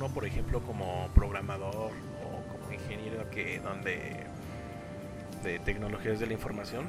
Uno 0.00 0.08
por 0.08 0.24
ejemplo 0.24 0.62
como 0.62 1.08
programador 1.14 1.92
o 2.24 2.52
como 2.52 2.72
ingeniero 2.72 3.28
que 3.28 3.60
donde 3.60 4.24
de 5.44 5.58
tecnologías 5.58 6.18
de 6.18 6.26
la 6.26 6.32
información 6.32 6.86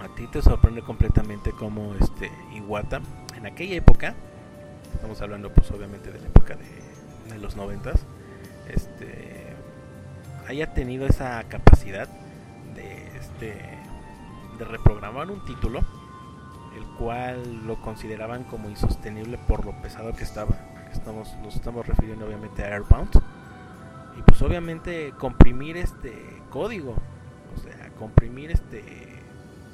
a 0.00 0.08
ti 0.14 0.26
te 0.28 0.40
sorprende 0.40 0.80
completamente 0.80 1.52
como 1.52 1.94
este 1.94 2.32
Iwata 2.54 3.02
en 3.36 3.44
aquella 3.44 3.74
época 3.74 4.14
estamos 4.94 5.20
hablando 5.20 5.52
pues 5.52 5.70
obviamente 5.72 6.10
de 6.10 6.20
la 6.20 6.28
época 6.28 6.54
de, 6.54 7.34
de 7.34 7.38
los 7.38 7.54
noventas 7.54 8.06
este 8.66 9.54
haya 10.48 10.72
tenido 10.72 11.06
esa 11.06 11.44
capacidad 11.44 12.08
de 12.74 13.08
este 13.18 13.48
de 14.58 14.64
reprogramar 14.64 15.30
un 15.30 15.44
título 15.44 15.80
el 16.74 16.84
cual 16.96 17.66
lo 17.66 17.78
consideraban 17.82 18.44
como 18.44 18.70
insostenible 18.70 19.36
por 19.36 19.66
lo 19.66 19.72
pesado 19.82 20.14
que 20.14 20.24
estaba. 20.24 20.71
Estamos, 20.92 21.36
nos 21.42 21.54
estamos 21.54 21.86
refiriendo 21.86 22.26
obviamente 22.26 22.62
a 22.64 22.68
Airbound. 22.74 23.10
Y 24.18 24.22
pues 24.22 24.42
obviamente 24.42 25.12
comprimir 25.18 25.76
este 25.76 26.12
código, 26.50 26.94
o 27.56 27.60
sea, 27.60 27.90
comprimir 27.98 28.50
este 28.50 28.82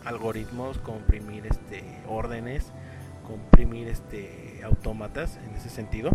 algoritmos, 0.05 0.78
comprimir 0.78 1.47
este 1.47 1.82
órdenes, 2.07 2.73
comprimir 3.27 3.89
este 3.89 4.62
autómatas 4.65 5.39
en 5.39 5.55
ese 5.55 5.69
sentido 5.69 6.11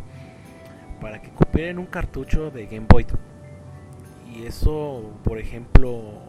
para 1.01 1.21
que 1.21 1.29
cupieran 1.29 1.79
un 1.79 1.85
cartucho 1.85 2.49
de 2.49 2.65
Game 2.65 2.87
Boy. 2.87 3.05
Y 4.33 4.45
eso, 4.45 5.19
por 5.23 5.37
ejemplo, 5.37 6.21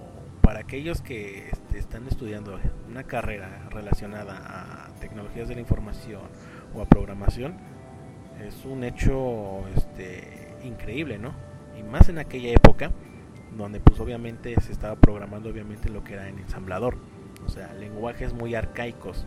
para 0.43 0.61
aquellos 0.61 1.01
que 1.01 1.49
este, 1.49 1.79
están 1.79 2.07
estudiando 2.07 2.59
una 2.89 3.05
carrera 3.05 3.69
relacionada 3.71 4.87
a 4.87 4.95
tecnologías 5.01 5.49
de 5.49 5.55
la 5.55 5.61
información 5.61 6.23
o 6.75 6.83
a 6.83 6.87
programación, 6.87 7.57
es 8.47 8.65
un 8.65 8.85
hecho 8.85 9.67
este, 9.77 10.55
increíble, 10.65 11.19
¿no? 11.19 11.33
Y 11.79 11.83
más 11.83 12.09
en 12.09 12.19
aquella 12.19 12.51
época, 12.51 12.91
donde 13.57 13.81
pues 13.81 14.01
obviamente 14.01 14.55
se 14.61 14.73
estaba 14.73 14.97
programando 14.97 15.51
obviamente 15.51 15.89
lo 15.89 16.05
que 16.05 16.15
era 16.15 16.29
en 16.29 16.39
ensamblador, 16.39 16.97
o 17.45 17.49
sea, 17.49 17.73
lenguajes 17.75 18.33
muy 18.33 18.55
arcaicos, 18.55 19.27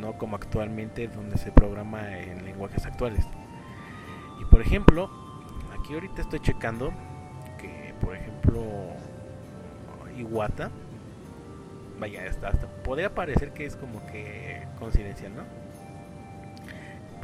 no 0.00 0.14
como 0.14 0.36
actualmente 0.36 1.08
donde 1.08 1.38
se 1.38 1.52
programa 1.52 2.18
en 2.18 2.44
lenguajes 2.44 2.86
actuales. 2.86 3.26
Y 4.40 4.44
por 4.46 4.60
ejemplo, 4.60 5.10
aquí 5.78 5.94
ahorita 5.94 6.22
estoy 6.22 6.40
checando 6.40 6.92
que, 7.58 7.94
por 8.00 8.16
ejemplo, 8.16 8.62
Iwata. 10.16 10.70
Vaya, 11.98 12.24
hasta, 12.28 12.48
hasta 12.48 12.66
podría 12.82 13.14
parecer 13.14 13.52
que 13.52 13.64
es 13.64 13.76
como 13.76 14.04
que 14.06 14.66
coincidencial, 14.78 15.36
¿no? 15.36 15.61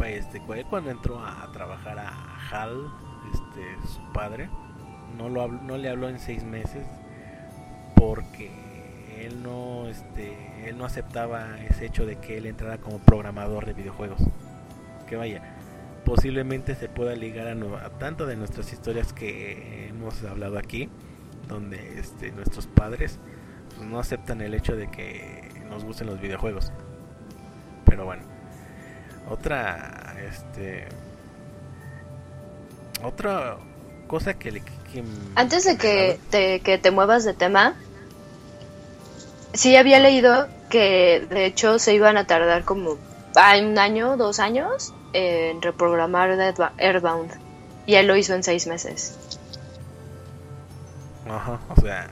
Este, 0.07 0.41
cu- 0.41 0.55
cuando 0.71 0.91
entró 0.91 1.19
a 1.25 1.51
trabajar 1.53 1.99
a 1.99 2.13
Hal, 2.51 2.91
este, 3.33 3.89
su 3.89 4.01
padre, 4.13 4.49
no, 5.17 5.29
lo 5.29 5.47
habl- 5.47 5.61
no 5.63 5.77
le 5.77 5.89
habló 5.89 6.09
en 6.09 6.19
seis 6.19 6.45
meses 6.45 6.87
porque 7.95 8.51
él 9.21 9.43
no, 9.43 9.89
este, 9.89 10.69
él 10.69 10.79
no 10.79 10.85
aceptaba 10.85 11.59
ese 11.69 11.87
hecho 11.87 12.07
de 12.07 12.17
que 12.17 12.39
él 12.39 12.47
entrara 12.47 12.79
como 12.79 12.99
programador 12.99 13.67
de 13.67 13.73
videojuegos. 13.75 14.21
Que 15.09 15.17
vaya, 15.17 15.43
posiblemente 16.05 16.75
se 16.75 16.89
pueda 16.89 17.15
ligar 17.15 17.49
a, 17.49 17.87
a 17.87 17.91
tanto 17.99 18.27
de 18.27 18.37
nuestras 18.37 18.73
historias 18.73 19.13
que 19.13 19.89
hemos 19.89 20.23
hablado 20.25 20.59
aquí 20.59 20.89
donde 21.49 21.99
este, 21.99 22.31
nuestros 22.31 22.67
padres 22.67 23.19
pues, 23.75 23.89
no 23.89 23.99
aceptan 23.99 24.41
el 24.43 24.55
hecho 24.55 24.77
de 24.77 24.89
que 24.91 25.49
nos 25.69 25.85
gusten 25.85 26.07
los 26.07 26.21
videojuegos. 26.21 26.73
Pero 27.85 28.05
bueno, 28.05 28.23
otra, 29.31 30.15
este, 30.29 30.89
otra 33.03 33.57
cosa 34.07 34.35
que 34.35 34.53
le... 34.53 34.61
que 34.61 35.05
Antes 35.35 35.65
de 35.65 35.77
que 35.77 36.19
te, 36.31 36.61
que 36.61 36.79
te 36.79 36.91
muevas 36.91 37.25
de 37.25 37.35
tema, 37.35 37.75
sí 39.53 39.77
había 39.77 40.01
leído 40.01 40.49
que 40.71 41.27
de 41.31 41.47
hecho 41.47 41.79
se 41.79 41.95
iban 41.95 42.17
a 42.17 42.27
tardar 42.27 42.65
como 42.65 42.93
un 42.93 43.79
año, 43.79 44.17
dos 44.17 44.39
años 44.41 44.95
en 45.13 45.63
reprogramar 45.63 46.31
Earthbound. 46.79 47.33
Y 47.87 47.95
él 47.95 48.07
lo 48.07 48.17
hizo 48.17 48.35
en 48.35 48.43
seis 48.43 48.67
meses. 48.67 49.19
Ajá, 51.27 51.61
o 51.69 51.81
sea, 51.81 52.09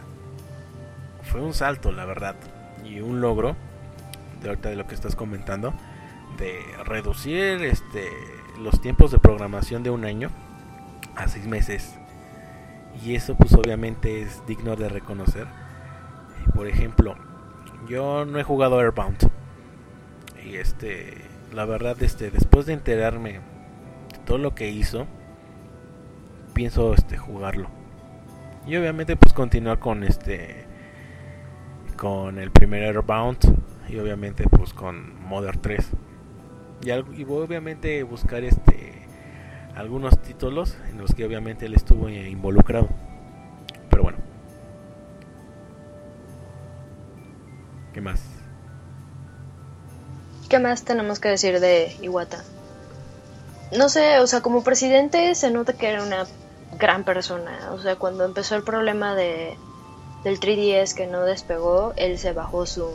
fue 1.22 1.40
un 1.40 1.52
salto, 1.52 1.92
la 1.92 2.04
verdad, 2.04 2.36
y 2.84 3.00
un 3.00 3.20
logro 3.20 3.56
de 4.42 4.48
ahorita 4.48 4.68
de 4.70 4.76
lo 4.76 4.86
que 4.86 4.94
estás 4.94 5.16
comentando 5.16 5.74
reducir 6.84 7.62
este 7.62 8.10
los 8.58 8.80
tiempos 8.80 9.10
de 9.10 9.18
programación 9.18 9.82
de 9.82 9.90
un 9.90 10.04
año 10.04 10.30
a 11.14 11.28
seis 11.28 11.46
meses. 11.46 11.94
Y 13.04 13.14
eso 13.14 13.34
pues 13.36 13.52
obviamente 13.54 14.22
es 14.22 14.46
digno 14.46 14.76
de 14.76 14.88
reconocer. 14.88 15.46
Por 16.54 16.66
ejemplo, 16.66 17.16
yo 17.88 18.24
no 18.24 18.38
he 18.38 18.42
jugado 18.42 18.80
Airbound. 18.80 19.30
Y 20.44 20.56
este, 20.56 21.22
la 21.52 21.64
verdad 21.64 22.00
este 22.02 22.30
después 22.30 22.66
de 22.66 22.74
enterarme 22.74 23.32
de 23.32 24.18
todo 24.24 24.38
lo 24.38 24.54
que 24.54 24.68
hizo, 24.68 25.06
pienso 26.54 26.94
este 26.94 27.18
jugarlo. 27.18 27.68
Y 28.66 28.76
obviamente 28.76 29.16
pues 29.16 29.32
continuar 29.32 29.78
con 29.78 30.02
este 30.02 30.64
con 31.96 32.38
el 32.38 32.50
primer 32.50 32.82
Airbound 32.82 33.38
y 33.88 33.98
obviamente 33.98 34.44
pues 34.48 34.72
con 34.72 35.20
Modern 35.24 35.60
3. 35.60 35.90
Y, 36.82 36.90
y 36.90 37.24
obviamente 37.24 38.02
buscar 38.02 38.44
este 38.44 39.06
algunos 39.76 40.20
títulos 40.22 40.74
en 40.88 40.98
los 40.98 41.14
que 41.14 41.24
obviamente 41.24 41.66
él 41.66 41.74
estuvo 41.74 42.08
eh, 42.08 42.30
involucrado. 42.30 42.88
Pero 43.90 44.02
bueno. 44.02 44.18
¿Qué 47.92 48.00
más? 48.00 48.20
¿Qué 50.48 50.58
más 50.58 50.84
tenemos 50.84 51.18
que 51.18 51.28
decir 51.28 51.60
de 51.60 51.94
Iwata? 52.00 52.42
No 53.76 53.88
sé, 53.88 54.20
o 54.20 54.26
sea, 54.26 54.40
como 54.40 54.62
presidente 54.64 55.34
se 55.34 55.50
nota 55.50 55.74
que 55.74 55.90
era 55.90 56.02
una 56.02 56.26
gran 56.78 57.04
persona. 57.04 57.70
O 57.72 57.80
sea, 57.80 57.96
cuando 57.96 58.24
empezó 58.24 58.54
el 58.56 58.62
problema 58.62 59.14
de 59.14 59.56
del 60.24 60.40
3DS 60.40 60.94
que 60.94 61.06
no 61.06 61.22
despegó, 61.22 61.92
él 61.96 62.18
se 62.18 62.32
bajó 62.32 62.66
su, 62.66 62.88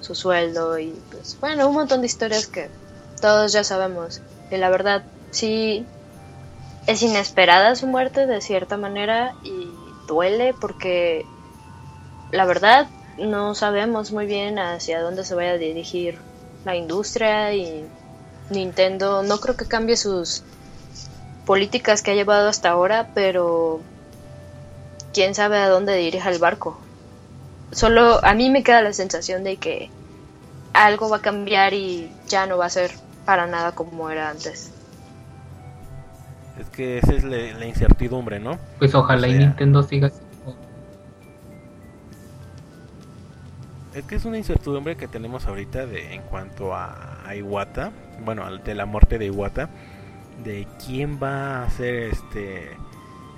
su 0.00 0.14
sueldo 0.14 0.78
y 0.78 0.94
pues 1.10 1.36
bueno, 1.40 1.66
un 1.68 1.74
montón 1.74 2.00
de 2.00 2.06
historias 2.06 2.46
que 2.46 2.68
todos 3.20 3.52
ya 3.52 3.64
sabemos. 3.64 4.20
Y 4.50 4.56
la 4.56 4.70
verdad, 4.70 5.02
sí 5.30 5.86
es 6.86 7.02
inesperada 7.02 7.76
su 7.76 7.86
muerte 7.86 8.26
de 8.26 8.40
cierta 8.40 8.76
manera 8.76 9.34
y 9.44 9.68
duele 10.06 10.54
porque 10.60 11.24
la 12.32 12.44
verdad 12.44 12.88
no 13.18 13.54
sabemos 13.54 14.12
muy 14.12 14.26
bien 14.26 14.58
hacia 14.58 15.00
dónde 15.00 15.24
se 15.24 15.34
vaya 15.34 15.52
a 15.52 15.58
dirigir 15.58 16.18
la 16.64 16.74
industria 16.74 17.54
y 17.54 17.86
Nintendo 18.50 19.22
no 19.22 19.38
creo 19.38 19.56
que 19.56 19.66
cambie 19.66 19.96
sus 19.96 20.42
políticas 21.46 22.02
que 22.02 22.12
ha 22.12 22.14
llevado 22.14 22.48
hasta 22.48 22.70
ahora, 22.70 23.10
pero 23.14 23.80
quién 25.12 25.34
sabe 25.34 25.58
a 25.58 25.68
dónde 25.68 25.96
dirija 25.96 26.30
el 26.30 26.38
barco. 26.38 26.78
Solo 27.72 28.24
a 28.24 28.34
mí 28.34 28.50
me 28.50 28.62
queda 28.62 28.82
la 28.82 28.92
sensación 28.92 29.44
de 29.44 29.56
que 29.56 29.90
algo 30.72 31.08
va 31.08 31.18
a 31.18 31.22
cambiar 31.22 31.74
y 31.74 32.10
ya 32.26 32.46
no 32.46 32.58
va 32.58 32.66
a 32.66 32.70
ser 32.70 32.92
para 33.24 33.46
nada 33.46 33.72
como 33.72 34.10
era 34.10 34.30
antes. 34.30 34.72
Es 36.58 36.68
que 36.70 36.98
esa 36.98 37.12
es 37.14 37.24
la, 37.24 37.36
la 37.58 37.66
incertidumbre, 37.66 38.38
¿no? 38.40 38.58
Pues 38.78 38.94
ojalá 38.94 39.26
O 39.26 39.30
y 39.30 39.34
Nintendo 39.34 39.82
siga 39.82 40.08
así. 40.08 40.20
Es 43.94 44.04
que 44.04 44.14
es 44.14 44.24
una 44.24 44.38
incertidumbre 44.38 44.96
que 44.96 45.08
tenemos 45.08 45.46
ahorita 45.46 45.86
de, 45.86 46.14
en 46.14 46.22
cuanto 46.22 46.74
a, 46.74 47.26
a 47.26 47.34
Iwata, 47.34 47.90
bueno, 48.24 48.44
al- 48.44 48.62
de 48.62 48.74
la 48.74 48.86
muerte 48.86 49.18
de 49.18 49.26
Iwata, 49.26 49.68
de 50.44 50.68
quién 50.84 51.18
va 51.22 51.64
a 51.64 51.70
ser 51.70 51.94
este 52.04 52.76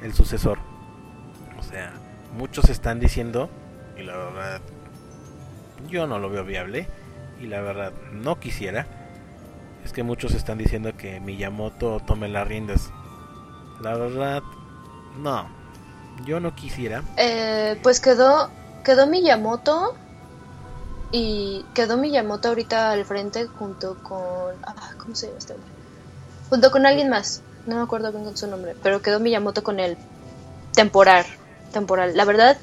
el 0.02 0.12
sucesor. 0.12 0.58
O 1.58 1.62
sea, 1.62 1.92
muchos 2.36 2.68
están 2.68 3.00
diciendo, 3.00 3.48
y 3.96 4.02
la 4.02 4.16
verdad, 4.16 4.60
yo 5.88 6.06
no 6.06 6.18
lo 6.18 6.28
veo 6.28 6.44
viable, 6.44 6.86
y 7.40 7.46
la 7.46 7.60
verdad, 7.62 7.92
no 8.12 8.38
quisiera, 8.38 8.86
es 9.84 9.92
que 9.92 10.02
muchos 10.02 10.34
están 10.34 10.58
diciendo 10.58 10.96
que 10.96 11.20
Miyamoto 11.20 12.00
tome 12.00 12.28
las 12.28 12.46
riendas. 12.46 12.90
La 13.80 13.94
verdad, 13.94 14.42
no, 15.18 15.48
yo 16.24 16.40
no 16.40 16.54
quisiera. 16.54 17.02
Eh, 17.16 17.78
pues 17.82 18.00
quedó 18.00 18.50
quedó 18.82 19.06
Miyamoto 19.06 19.94
y 21.10 21.64
quedó 21.74 21.96
Miyamoto 21.96 22.48
ahorita 22.48 22.90
al 22.90 23.04
frente 23.04 23.46
junto 23.46 23.96
con 24.02 24.54
ah, 24.64 24.90
¿cómo 24.98 25.14
se 25.14 25.26
llama 25.26 25.38
este 25.38 25.54
hombre? 25.54 25.68
Junto 26.50 26.70
con 26.70 26.86
alguien 26.86 27.08
más, 27.08 27.42
no 27.66 27.76
me 27.76 27.82
acuerdo 27.82 28.12
bien 28.12 28.24
con 28.24 28.36
su 28.36 28.46
nombre, 28.46 28.76
pero 28.82 29.02
quedó 29.02 29.20
Miyamoto 29.20 29.62
con 29.62 29.80
él 29.80 29.96
temporal, 30.74 31.24
temporal. 31.72 32.16
La 32.16 32.24
verdad, 32.24 32.58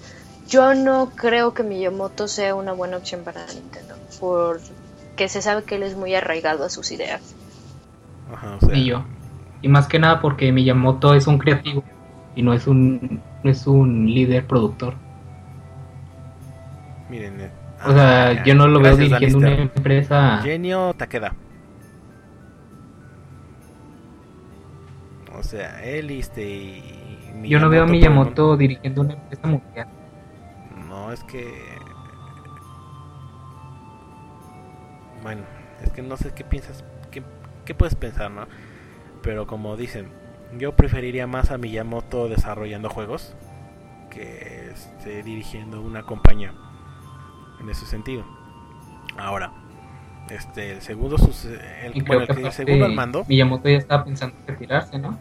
yo 0.48 0.74
no 0.76 1.12
creo 1.16 1.54
que 1.54 1.64
Miyamoto 1.64 2.28
sea 2.28 2.56
una 2.56 2.74
buena 2.74 2.98
opción 2.98 3.24
para 3.24 3.46
Nintendo, 3.48 3.96
porque 5.20 5.28
se 5.28 5.42
sabe 5.42 5.64
que 5.64 5.76
él 5.76 5.84
es 5.84 5.98
muy 5.98 6.16
arraigado 6.16 6.64
a 6.64 6.70
sus 6.70 6.94
ideas. 6.94 7.36
Ajá, 8.34 8.56
o 8.56 8.66
sea, 8.66 8.78
Y 8.78 8.86
yo. 8.86 9.04
Y 9.62 9.68
más 9.68 9.86
que 9.86 10.00
nada 10.00 10.22
porque 10.22 10.50
Miyamoto 10.54 11.14
es 11.14 11.28
un 11.28 11.38
creativo 11.38 11.84
y 12.38 12.42
no 12.42 12.54
es 12.54 12.68
un, 12.68 13.22
no 13.44 13.52
es 13.52 13.68
un 13.68 14.06
líder 14.06 14.48
productor. 14.48 14.94
Miren, 17.10 17.42
eh, 17.42 17.52
O 17.86 17.92
sea, 17.92 18.28
ah, 18.28 18.44
yo 18.46 18.56
no 18.56 18.70
lo 18.70 18.80
veo 18.80 18.96
dirigiendo 18.96 19.40
una 19.40 19.56
empresa. 19.56 20.40
Genio 20.42 20.94
Takeda. 20.94 21.36
O 25.38 25.44
sea, 25.44 25.84
él 25.84 26.12
y 26.12 26.20
este 26.20 26.48
y 26.50 26.84
Yo 27.44 27.60
no 27.60 27.68
veo 27.68 27.84
a 27.84 27.88
Miyamoto 27.88 28.56
dirigiendo 28.56 29.02
una 29.02 29.16
empresa 29.16 29.48
mundial. 29.48 29.88
No, 30.88 31.12
es 31.12 31.22
que 31.26 31.79
bueno, 35.24 35.44
es 35.84 35.92
que 35.92 36.02
no 36.02 36.18
sé 36.18 36.32
qué 36.34 36.44
piensas, 36.44 36.84
qué, 37.12 37.24
qué 37.66 37.76
puedes 37.76 37.96
pensar, 37.96 38.32
¿no? 38.32 38.48
Pero 39.22 39.48
como 39.48 39.78
dicen, 39.78 40.10
yo 40.58 40.76
preferiría 40.76 41.28
más 41.28 41.52
a 41.52 41.58
Miyamoto 41.58 42.28
desarrollando 42.28 42.90
juegos 42.90 43.36
que 44.10 44.72
este, 44.72 45.24
dirigiendo 45.24 45.82
una 45.82 46.04
compañía 46.04 46.54
en 47.60 47.70
ese 47.70 47.86
sentido. 47.86 48.26
Ahora, 49.18 49.52
este, 50.30 50.74
el 50.74 50.82
segundo 50.82 51.18
el, 51.18 52.04
bueno, 52.04 52.24
el, 52.24 52.36
que 52.36 52.42
el 52.42 52.52
segundo 52.52 52.86
al 52.86 52.94
mando, 52.94 53.26
Miyamoto 53.28 53.70
ya 53.70 53.78
estaba 53.78 54.06
pensando 54.06 54.38
en 54.40 54.48
retirarse, 54.48 54.98
¿no? 54.98 55.18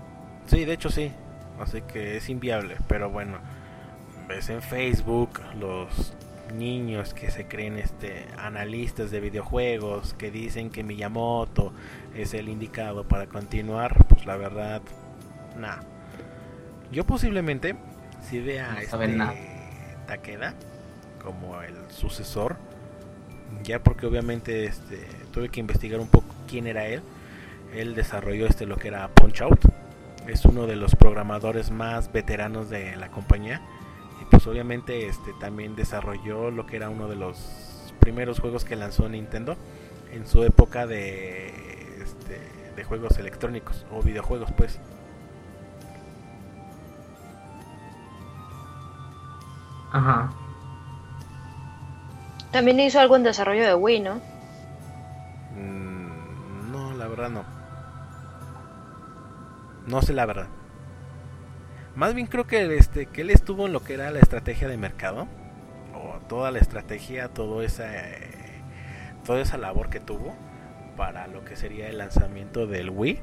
sí, 0.46 0.64
de 0.64 0.72
hecho 0.72 0.90
sí, 0.90 1.12
así 1.60 1.82
que 1.82 2.16
es 2.16 2.28
inviable, 2.28 2.76
pero 2.86 3.10
bueno, 3.10 3.38
ves 4.28 4.48
en 4.50 4.62
Facebook 4.62 5.40
los 5.58 6.14
niños 6.54 7.14
que 7.14 7.30
se 7.30 7.46
creen 7.46 7.78
este 7.78 8.26
analistas 8.38 9.10
de 9.10 9.20
videojuegos 9.20 10.14
que 10.14 10.30
dicen 10.30 10.70
que 10.70 10.82
Miyamoto 10.82 11.72
es 12.14 12.34
el 12.34 12.48
indicado 12.48 13.04
para 13.04 13.26
continuar, 13.26 14.06
pues 14.06 14.26
la 14.26 14.36
verdad, 14.36 14.82
nada. 15.58 15.82
Yo 16.90 17.04
posiblemente 17.04 17.76
si 18.22 18.40
vea 18.40 18.72
No 18.72 18.78
este 18.78 19.08
nada. 19.08 19.34
Takeda 20.06 20.54
como 21.22 21.60
el 21.62 21.74
sucesor, 21.90 22.56
ya 23.62 23.82
porque 23.82 24.06
obviamente 24.06 24.64
este 24.64 25.06
tuve 25.32 25.50
que 25.50 25.60
investigar 25.60 26.00
un 26.00 26.08
poco 26.08 26.34
quién 26.46 26.66
era 26.66 26.86
él. 26.86 27.02
Él 27.74 27.94
desarrolló 27.94 28.46
este 28.46 28.64
lo 28.64 28.76
que 28.76 28.88
era 28.88 29.08
Punch 29.08 29.42
Out. 29.42 29.60
Es 30.26 30.44
uno 30.44 30.66
de 30.66 30.76
los 30.76 30.94
programadores 30.94 31.70
más 31.70 32.12
veteranos 32.12 32.70
de 32.70 32.96
la 32.96 33.08
compañía 33.08 33.60
pues 34.30 34.46
obviamente 34.46 35.06
este 35.06 35.32
también 35.34 35.76
desarrolló 35.76 36.50
lo 36.50 36.66
que 36.66 36.76
era 36.76 36.90
uno 36.90 37.08
de 37.08 37.16
los 37.16 37.92
primeros 38.00 38.40
juegos 38.40 38.64
que 38.64 38.76
lanzó 38.76 39.08
Nintendo 39.08 39.56
en 40.12 40.26
su 40.26 40.42
época 40.44 40.86
de 40.86 41.48
este, 42.02 42.40
de 42.76 42.84
juegos 42.84 43.18
electrónicos 43.18 43.86
o 43.92 44.02
videojuegos 44.02 44.52
pues 44.52 44.78
Ajá. 49.90 50.30
También 52.52 52.78
hizo 52.80 53.00
algo 53.00 53.16
en 53.16 53.22
desarrollo 53.22 53.64
de 53.64 53.74
Wii, 53.74 54.00
¿no? 54.00 54.20
Mm, 55.56 56.70
no 56.72 56.92
la 56.92 57.08
verdad 57.08 57.30
no 57.30 57.44
no 59.86 60.02
sé 60.02 60.12
la 60.12 60.26
verdad 60.26 60.48
más 61.98 62.14
bien 62.14 62.28
creo 62.28 62.46
que 62.46 62.76
este 62.76 63.06
que 63.06 63.22
él 63.22 63.30
estuvo 63.30 63.66
en 63.66 63.72
lo 63.72 63.82
que 63.82 63.94
era 63.94 64.12
la 64.12 64.20
estrategia 64.20 64.68
de 64.68 64.76
mercado 64.76 65.26
o 65.92 66.20
toda 66.28 66.52
la 66.52 66.60
estrategia, 66.60 67.26
todo 67.26 67.60
esa, 67.60 68.08
eh, 68.08 68.62
toda 69.24 69.40
esa 69.40 69.58
labor 69.58 69.90
que 69.90 69.98
tuvo 69.98 70.32
para 70.96 71.26
lo 71.26 71.44
que 71.44 71.56
sería 71.56 71.88
el 71.88 71.98
lanzamiento 71.98 72.68
del 72.68 72.90
Wii 72.90 73.18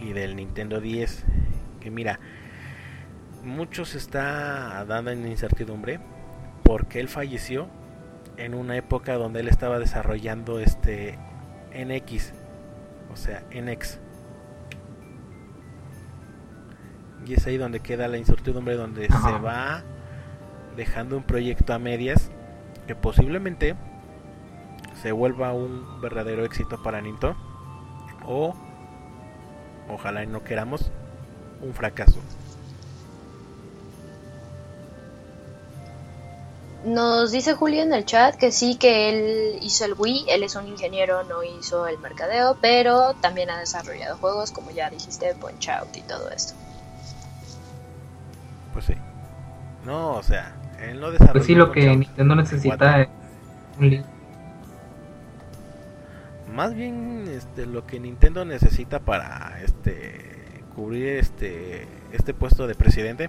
y 0.00 0.12
del 0.14 0.34
Nintendo 0.34 0.80
10. 0.80 1.26
Que 1.78 1.90
mira, 1.90 2.20
muchos 3.42 3.94
está 3.94 4.82
dando 4.86 5.10
en 5.10 5.26
incertidumbre 5.26 6.00
porque 6.62 7.00
él 7.00 7.08
falleció 7.08 7.68
en 8.38 8.54
una 8.54 8.78
época 8.78 9.16
donde 9.16 9.40
él 9.40 9.48
estaba 9.48 9.78
desarrollando 9.78 10.58
este 10.58 11.18
NX, 11.74 12.32
o 13.12 13.16
sea, 13.16 13.44
NX. 13.54 14.00
Y 17.26 17.34
es 17.34 17.46
ahí 17.46 17.58
donde 17.58 17.80
queda 17.80 18.08
la 18.08 18.16
incertidumbre, 18.16 18.76
donde 18.76 19.06
Ajá. 19.10 19.28
se 19.28 19.38
va 19.38 19.82
dejando 20.76 21.16
un 21.16 21.22
proyecto 21.22 21.72
a 21.72 21.78
medias 21.78 22.30
que 22.86 22.94
posiblemente 22.94 23.76
se 25.02 25.12
vuelva 25.12 25.52
un 25.52 26.00
verdadero 26.00 26.44
éxito 26.44 26.82
para 26.82 27.00
Nintendo 27.00 27.36
o 28.26 28.54
ojalá 29.88 30.24
y 30.24 30.26
no 30.26 30.44
queramos 30.44 30.90
un 31.62 31.74
fracaso. 31.74 32.18
Nos 36.84 37.30
dice 37.30 37.54
Julio 37.54 37.82
en 37.82 37.92
el 37.92 38.06
chat 38.06 38.36
que 38.36 38.50
sí, 38.50 38.76
que 38.76 39.10
él 39.10 39.58
hizo 39.60 39.84
el 39.84 39.94
Wii, 39.98 40.24
él 40.30 40.42
es 40.42 40.54
un 40.56 40.66
ingeniero, 40.66 41.24
no 41.24 41.42
hizo 41.42 41.86
el 41.86 41.98
mercadeo, 41.98 42.56
pero 42.62 43.12
también 43.20 43.50
ha 43.50 43.58
desarrollado 43.58 44.16
juegos 44.16 44.50
como 44.50 44.70
ya 44.70 44.88
dijiste, 44.88 45.34
Punch 45.34 45.68
Out 45.68 45.96
y 45.98 46.00
todo 46.02 46.30
esto. 46.30 46.54
Pues 48.72 48.84
sí. 48.86 48.94
No, 49.84 50.12
o 50.12 50.22
sea, 50.22 50.54
él 50.80 51.00
no 51.00 51.10
desarrolló 51.10 51.32
Pues 51.32 51.46
sí, 51.46 51.54
lo 51.54 51.72
que 51.72 51.96
Nintendo 51.96 52.34
en 52.34 52.40
necesita 52.40 53.00
es 53.02 53.08
un 53.78 54.04
Más 56.54 56.74
bien 56.74 57.24
este, 57.28 57.66
lo 57.66 57.86
que 57.86 58.00
Nintendo 58.00 58.44
necesita 58.44 59.00
para 59.00 59.60
este 59.62 60.64
cubrir 60.74 61.08
este 61.16 61.86
este 62.12 62.32
puesto 62.32 62.66
de 62.66 62.74
presidente 62.74 63.28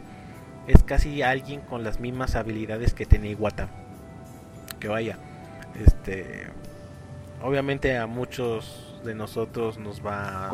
es 0.67 0.83
casi 0.83 1.21
alguien 1.21 1.61
con 1.61 1.83
las 1.83 1.99
mismas 1.99 2.35
habilidades 2.35 2.93
que 2.93 3.05
tenía 3.05 3.31
Iwata. 3.31 3.69
Que 4.79 4.87
vaya, 4.87 5.17
este 5.83 6.47
obviamente 7.41 7.97
a 7.97 8.07
muchos 8.07 8.99
de 9.03 9.15
nosotros 9.15 9.79
nos 9.79 10.05
va 10.05 10.49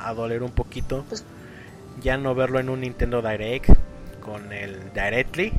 a 0.00 0.14
doler 0.14 0.42
un 0.42 0.52
poquito 0.52 1.04
Pues- 1.08 1.24
ya 2.00 2.16
no 2.16 2.34
verlo 2.34 2.60
en 2.60 2.68
un 2.68 2.80
Nintendo 2.80 3.22
Direct 3.22 3.70
con 4.24 4.52
el 4.52 4.92
Directly 4.92 5.52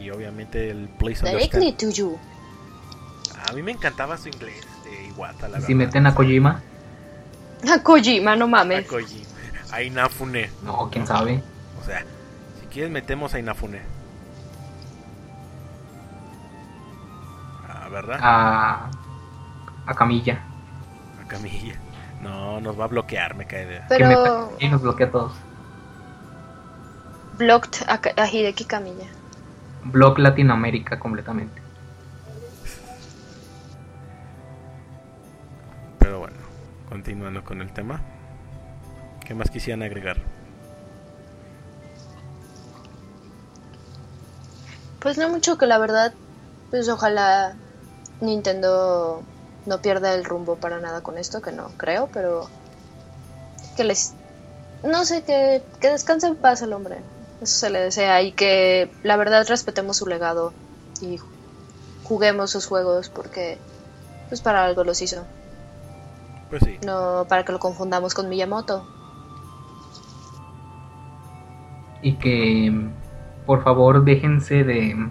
y 0.00 0.10
obviamente 0.10 0.70
el 0.70 0.88
Please 0.98 1.24
Directly 1.24 1.72
to 1.72 1.90
you. 1.90 2.18
A 3.48 3.52
mí 3.52 3.62
me 3.62 3.72
encantaba 3.72 4.16
su 4.18 4.28
inglés 4.28 4.66
de 4.84 5.08
Iwata, 5.08 5.48
la 5.48 5.60
Si 5.60 5.72
verdad. 5.74 5.86
meten 5.86 6.06
a 6.06 6.14
Kojima, 6.14 6.60
A 7.72 7.82
Kojima, 7.82 8.36
no 8.36 8.46
mames. 8.48 8.84
A 8.84 8.88
Koji, 8.88 9.22
a 9.72 9.82
Inafune. 9.82 10.50
no, 10.62 10.88
quién 10.90 11.06
sabe. 11.06 11.42
O 11.80 11.84
sea, 11.84 12.04
si 12.60 12.66
quieres 12.66 12.90
metemos 12.90 13.34
a 13.34 13.38
Inafune. 13.38 13.80
Ah, 17.68 17.88
¿verdad? 17.90 18.18
A, 18.22 18.90
a 19.86 19.94
Camilla. 19.94 20.40
A 21.22 21.26
Camilla. 21.28 21.74
No, 22.22 22.60
nos 22.60 22.78
va 22.78 22.84
a 22.84 22.88
bloquear, 22.88 23.34
me 23.34 23.46
cae 23.46 23.64
de... 23.66 23.74
Que 23.78 23.84
Pero 23.88 24.52
y 24.58 24.68
nos 24.68 24.82
bloquea 24.82 25.06
a 25.06 25.10
todos. 25.10 25.32
Blocked 27.40 27.86
a, 27.88 28.26
Hideki 28.26 28.66
Kamiya. 28.66 29.08
Block 29.84 30.18
Latinoamérica 30.18 31.00
completamente. 31.00 31.62
Pero 35.98 36.18
bueno, 36.18 36.36
continuando 36.90 37.42
con 37.42 37.62
el 37.62 37.72
tema. 37.72 38.02
¿Qué 39.26 39.34
más 39.34 39.50
quisieran 39.50 39.82
agregar? 39.82 40.18
Pues 45.00 45.16
no 45.16 45.30
mucho 45.30 45.56
que 45.56 45.66
la 45.66 45.78
verdad, 45.78 46.12
pues 46.70 46.90
ojalá 46.90 47.54
Nintendo 48.20 49.22
no 49.64 49.80
pierda 49.80 50.14
el 50.14 50.26
rumbo 50.26 50.56
para 50.56 50.78
nada 50.78 51.00
con 51.00 51.16
esto, 51.16 51.40
que 51.40 51.52
no 51.52 51.68
creo, 51.78 52.10
pero 52.12 52.50
que 53.78 53.84
les... 53.84 54.12
No 54.84 55.06
sé, 55.06 55.22
que, 55.22 55.62
que 55.80 55.88
descanse 55.88 56.26
en 56.26 56.36
paz 56.36 56.60
el 56.60 56.74
hombre. 56.74 56.98
Eso 57.40 57.58
se 57.58 57.70
le 57.70 57.80
desea 57.80 58.20
y 58.22 58.32
que 58.32 58.90
la 59.02 59.16
verdad 59.16 59.46
respetemos 59.48 59.96
su 59.96 60.06
legado 60.06 60.52
y 61.00 61.18
juguemos 62.04 62.50
sus 62.50 62.66
juegos 62.66 63.08
porque 63.08 63.56
pues 64.28 64.42
para 64.42 64.64
algo 64.64 64.84
los 64.84 65.00
hizo. 65.00 65.24
Pues 66.50 66.62
sí. 66.64 66.78
No 66.84 67.24
para 67.28 67.44
que 67.44 67.52
lo 67.52 67.58
confundamos 67.58 68.12
con 68.12 68.28
Miyamoto. 68.28 68.86
Y 72.02 72.14
que 72.14 72.88
por 73.46 73.64
favor 73.64 74.04
déjense 74.04 74.62
de 74.62 75.08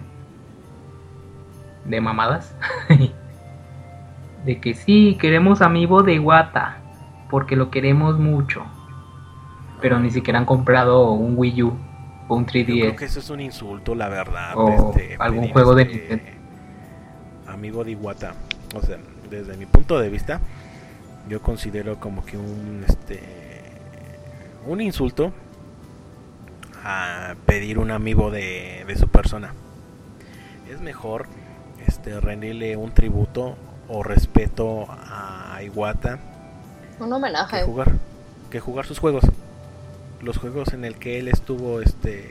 de 1.84 2.00
mamadas. 2.00 2.54
de 4.44 4.60
que 4.60 4.74
sí, 4.74 5.18
queremos 5.20 5.62
amiibo 5.62 6.04
de 6.04 6.14
Iwata, 6.14 6.78
porque 7.28 7.56
lo 7.56 7.70
queremos 7.70 8.18
mucho. 8.18 8.64
Pero 9.80 9.98
ni 9.98 10.10
siquiera 10.12 10.38
han 10.38 10.44
comprado 10.44 11.10
un 11.10 11.36
Wii 11.36 11.62
U 11.64 11.89
o 12.30 12.36
un 12.36 12.46
Yo 12.46 12.76
creo 12.76 12.92
3DS. 12.92 12.96
que 12.96 13.04
eso 13.06 13.20
es 13.20 13.30
un 13.30 13.40
insulto, 13.40 13.94
la 13.94 14.08
verdad. 14.08 14.54
O 14.56 14.92
este, 14.94 15.16
algún 15.18 15.48
juego 15.48 15.74
de 15.74 15.82
este, 15.82 15.96
Nintendo. 15.98 16.24
Amigo 17.46 17.84
de 17.84 17.92
Iwata. 17.92 18.34
O 18.74 18.82
sea, 18.82 18.98
desde 19.28 19.56
mi 19.56 19.66
punto 19.66 19.98
de 19.98 20.08
vista, 20.08 20.40
yo 21.28 21.42
considero 21.42 21.98
como 22.00 22.24
que 22.24 22.36
un 22.38 22.84
este 22.88 23.20
un 24.66 24.80
insulto 24.80 25.32
a 26.84 27.34
pedir 27.46 27.78
un 27.78 27.90
amigo 27.90 28.30
de, 28.30 28.84
de 28.86 28.96
su 28.96 29.08
persona. 29.08 29.54
Es 30.70 30.80
mejor 30.80 31.26
este 31.86 32.20
rendirle 32.20 32.76
un 32.76 32.92
tributo 32.92 33.56
o 33.88 34.02
respeto 34.02 34.86
a 34.88 35.60
Iwata 35.64 36.18
Un 37.00 37.08
que 37.08 37.14
homenaje. 37.14 37.62
jugar 37.64 37.92
que 38.50 38.60
jugar 38.60 38.86
sus 38.86 38.98
juegos 38.98 39.24
los 40.22 40.38
juegos 40.38 40.72
en 40.72 40.84
el 40.84 40.96
que 40.96 41.18
él 41.18 41.28
estuvo 41.28 41.80
este 41.80 42.30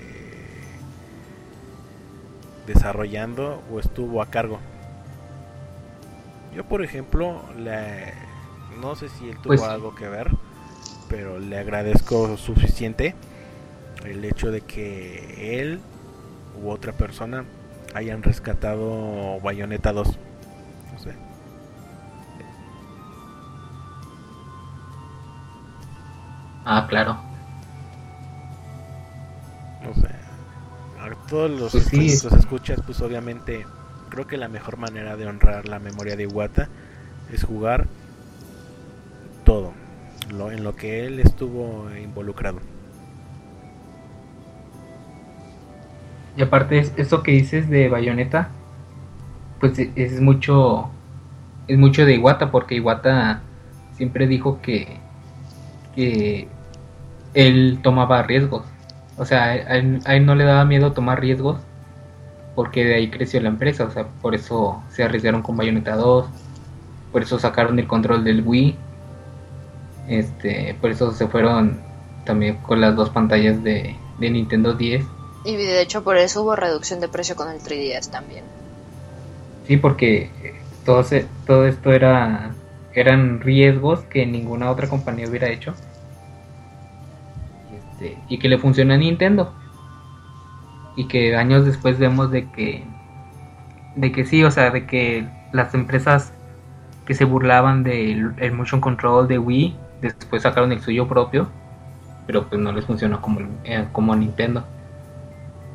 desarrollando 2.68 3.64
o 3.72 3.80
estuvo 3.80 4.22
a 4.22 4.28
cargo. 4.28 4.60
Yo 6.56 6.64
por 6.66 6.84
ejemplo 6.84 7.42
le, 7.58 8.14
no 8.82 8.96
sé 8.96 9.10
si 9.10 9.30
él 9.30 9.38
tuvo 9.38 9.48
Pues 9.56 9.62
algo 9.62 9.96
que 9.96 10.08
ver 10.08 10.30
pero 11.10 11.40
le 11.40 11.58
agradezco 11.58 12.38
suficiente 12.38 13.16
el 14.06 14.24
hecho 14.24 14.52
de 14.52 14.62
que 14.62 15.60
él 15.60 15.80
u 16.62 16.70
otra 16.70 16.94
persona 16.94 17.46
hayan 17.94 18.24
rescatado 18.24 19.40
Bayonetta 19.42 19.92
2 19.92 20.08
o 20.08 21.00
sea, 21.00 21.16
Ah, 26.66 26.86
claro. 26.88 27.29
No 29.84 29.94
sé. 29.94 30.10
A 31.00 31.16
todos 31.30 31.50
los, 31.50 31.72
Pues 31.72 31.86
sí, 31.86 32.08
los 32.24 32.26
es- 32.26 32.34
escuchas, 32.34 32.82
pues 32.86 33.02
obviamente 33.02 33.66
creo 34.10 34.28
que 34.28 34.38
la 34.38 34.48
mejor 34.50 34.78
manera 34.78 35.16
de 35.16 35.28
honrar 35.28 35.68
la 35.68 35.80
memoria 35.80 36.16
de 36.16 36.24
Iwata 36.24 36.70
es 37.32 37.44
jugar 37.44 37.88
todo 39.46 39.74
lo 40.34 40.52
en 40.52 40.64
lo 40.64 40.76
que 40.76 41.06
él 41.06 41.20
estuvo 41.20 41.90
involucrado. 41.96 42.60
Y 46.38 46.42
aparte 46.42 46.80
es- 46.80 46.94
eso 46.98 47.24
que 47.24 47.32
dices 47.32 47.70
de 47.70 47.90
Bayonetta, 47.90 48.50
pues 49.60 49.78
e- 49.80 49.92
es 49.96 50.22
mucho 50.22 50.90
es 51.68 51.78
mucho 51.78 52.06
de 52.06 52.16
Iwata 52.16 52.52
porque 52.52 52.76
Iwata 52.76 53.42
siempre 53.94 54.28
dijo 54.28 54.60
que 54.62 55.00
que 55.96 56.48
él 57.34 57.80
tomaba 57.84 58.24
riesgos. 58.24 58.64
O 59.20 59.26
sea, 59.26 59.46
a 59.46 59.78
él, 59.78 60.02
a 60.06 60.16
él 60.16 60.26
no 60.26 60.36
le 60.36 60.46
daba 60.46 60.66
miedo 60.66 60.94
tomar 60.94 61.22
riesgos 61.22 61.62
porque 62.56 62.86
de 62.86 62.96
ahí 62.96 63.12
creció 63.12 63.42
la 63.42 63.50
empresa, 63.50 63.86
o 63.86 63.92
sea, 63.92 64.10
por 64.22 64.36
eso 64.36 64.84
se 64.90 65.04
arriesgaron 65.04 65.44
con 65.44 65.58
Bayonetta 65.58 65.96
2, 65.96 66.32
por 67.12 67.24
eso 67.24 67.40
sacaron 67.40 67.80
el 67.80 67.88
control 67.88 68.24
del 68.24 68.44
Wii. 68.46 68.80
Este, 70.08 70.74
por 70.82 70.92
eso 70.92 71.14
se 71.14 71.28
fueron 71.30 71.86
también 72.26 72.58
con 72.58 72.82
las 72.82 72.98
dos 72.98 73.12
pantallas 73.12 73.64
de, 73.64 73.96
de 74.18 74.30
Nintendo 74.30 74.74
10 74.74 75.06
Y 75.44 75.58
de 75.58 75.82
hecho 75.82 76.02
por 76.02 76.16
eso 76.16 76.44
hubo 76.44 76.56
reducción 76.56 77.02
de 77.02 77.10
precio 77.10 77.36
con 77.36 77.50
el 77.50 77.62
3DS 77.62 78.10
también. 78.10 78.54
Sí, 79.64 79.78
porque 79.78 80.32
todo, 80.84 81.04
se- 81.04 81.30
todo 81.46 81.66
esto 81.66 81.92
era 81.94 82.58
eran 82.92 83.40
riesgos 83.40 84.02
que 84.06 84.26
ninguna 84.26 84.72
otra 84.72 84.90
compañía 84.90 85.28
hubiera 85.30 85.50
hecho. 85.50 85.76
Y, 88.00 88.06
este, 88.06 88.18
y 88.30 88.40
que 88.40 88.50
le 88.50 88.58
funciona 88.58 88.96
a 88.96 88.98
Nintendo. 88.98 89.54
Y 90.96 91.08
que 91.08 91.36
años 91.36 91.66
después 91.66 92.00
vemos 92.00 92.32
de 92.32 92.50
que 92.52 92.84
de 93.96 94.12
que 94.12 94.26
sí, 94.26 94.44
o 94.44 94.52
sea, 94.52 94.70
de 94.72 94.86
que 94.86 95.28
las 95.52 95.74
empresas 95.74 96.34
que 97.06 97.14
se 97.14 97.26
burlaban 97.26 97.84
del 97.84 98.34
el 98.38 98.52
motion 98.52 98.82
control 98.82 99.28
de 99.28 99.40
Wii 99.40 99.76
después 100.02 100.44
sacaron 100.44 100.72
el 100.72 100.82
suyo 100.82 101.08
propio, 101.08 101.50
pero 102.28 102.48
pues 102.48 102.62
no 102.62 102.72
les 102.72 102.86
funcionó 102.86 103.22
como, 103.22 103.42
eh, 103.64 103.88
como 103.92 104.16
Nintendo. 104.16 104.64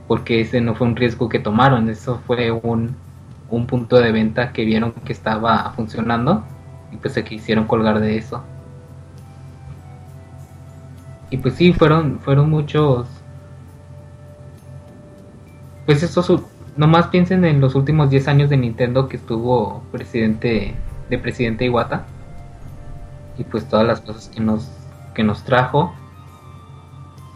Porque 0.06 0.40
ese 0.40 0.60
no 0.60 0.74
fue 0.74 0.86
un 0.86 0.96
riesgo 0.96 1.28
que 1.28 1.38
tomaron, 1.38 1.88
eso 1.88 2.20
fue 2.26 2.50
un, 2.50 2.94
un 3.50 3.66
punto 3.66 3.96
de 3.96 4.12
venta 4.12 4.52
que 4.52 4.64
vieron 4.64 4.92
que 4.92 5.12
estaba 5.12 5.72
funcionando 5.74 6.44
y 6.92 6.96
pues 6.96 7.14
se 7.14 7.24
quisieron 7.24 7.66
colgar 7.66 8.00
de 8.00 8.16
eso. 8.16 8.44
Y 11.34 11.36
pues 11.36 11.54
sí, 11.54 11.72
fueron, 11.72 12.20
fueron 12.20 12.48
muchos. 12.48 13.08
Pues 15.84 16.00
estos, 16.04 16.32
nomás 16.76 17.08
piensen 17.08 17.44
en 17.44 17.60
los 17.60 17.74
últimos 17.74 18.08
10 18.08 18.28
años 18.28 18.50
de 18.50 18.56
Nintendo 18.56 19.08
que 19.08 19.16
estuvo 19.16 19.82
presidente 19.90 20.76
de 21.10 21.18
presidente 21.18 21.64
Iwata. 21.64 22.06
Y 23.36 23.42
pues 23.42 23.68
todas 23.68 23.84
las 23.84 24.00
cosas 24.00 24.28
que 24.28 24.40
nos, 24.40 24.70
que 25.12 25.24
nos 25.24 25.42
trajo, 25.42 25.92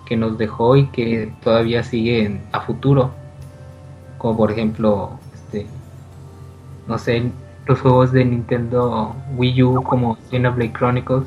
que 0.07 0.17
nos 0.17 0.39
dejó 0.39 0.77
y 0.77 0.87
que 0.91 1.35
todavía 1.43 1.83
siguen 1.83 2.45
a 2.53 2.61
futuro. 2.61 3.11
Como 4.19 4.37
por 4.37 4.53
ejemplo, 4.53 5.19
este, 5.35 5.67
no 6.87 6.99
sé, 6.99 7.33
los 7.67 7.81
juegos 7.81 8.13
de 8.13 8.25
Nintendo 8.25 9.17
Wii 9.37 9.63
U 9.65 9.83
como 9.83 10.17
Xenoblade 10.31 10.73
Chronicles 10.73 11.27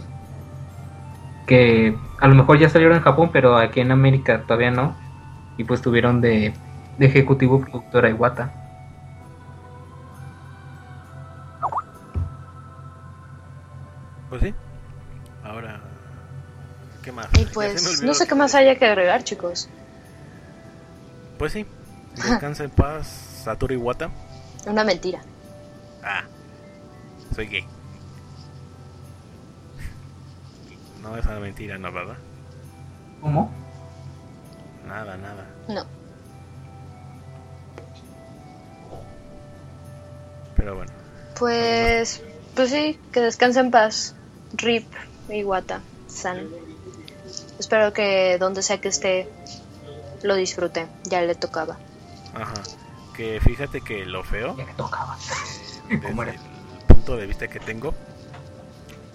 que 1.51 1.97
a 2.21 2.29
lo 2.29 2.35
mejor 2.35 2.59
ya 2.59 2.69
salieron 2.69 2.95
en 2.95 3.03
Japón, 3.03 3.29
pero 3.33 3.57
aquí 3.57 3.81
en 3.81 3.91
América 3.91 4.43
todavía 4.43 4.71
no. 4.71 4.95
Y 5.57 5.65
pues 5.65 5.81
tuvieron 5.81 6.21
de, 6.21 6.53
de 6.97 7.05
ejecutivo 7.05 7.59
productor 7.59 8.05
a 8.05 8.09
Iwata. 8.09 8.53
Pues 14.29 14.43
sí. 14.43 14.53
Ahora, 15.43 15.81
¿qué 17.03 17.11
más? 17.11 17.27
Y 17.37 17.43
pues 17.43 18.01
no 18.01 18.13
sé 18.13 18.27
qué 18.27 18.35
más 18.35 18.55
haya 18.55 18.79
que 18.79 18.85
agregar, 18.85 19.25
chicos. 19.25 19.67
Pues 21.37 21.51
sí. 21.51 21.65
Descansa 22.15 22.63
en 22.63 22.69
paz, 22.69 23.07
Satoru 23.43 23.73
Iwata. 23.73 24.09
Una 24.67 24.85
mentira. 24.85 25.19
Ah, 26.01 26.23
soy 27.35 27.47
gay. 27.47 27.67
No, 31.01 31.17
esa 31.17 31.39
mentira, 31.39 31.77
no, 31.77 31.91
¿verdad? 31.91 32.17
¿Cómo? 33.21 33.51
Nada, 34.87 35.17
nada. 35.17 35.45
No. 35.67 35.85
Pero 40.55 40.75
bueno, 40.75 40.91
Pues, 41.37 42.21
pues 42.55 42.69
sí, 42.69 42.99
que 43.11 43.21
descanse 43.21 43.59
en 43.59 43.71
paz. 43.71 44.15
Rip 44.53 44.85
Iwata 45.29 45.81
San. 46.07 46.47
Espero 47.57 47.93
que 47.93 48.37
donde 48.37 48.61
sea 48.61 48.79
que 48.81 48.89
esté 48.89 49.29
lo 50.23 50.35
disfrute. 50.35 50.87
Ya 51.05 51.21
le 51.21 51.35
tocaba. 51.35 51.77
ajá. 52.35 52.53
Que 53.15 53.39
fíjate 53.41 53.81
que 53.81 54.05
lo 54.05 54.23
feo, 54.23 54.55
Ya 54.57 54.65
que 54.65 54.73
tocaba. 54.73 55.17
desde 55.89 56.01
¿Cómo 56.07 56.23
era? 56.23 56.33
el 56.33 56.39
punto 56.87 57.15
de 57.17 57.25
vista 57.27 57.47
que 57.47 57.59
tengo, 57.59 57.93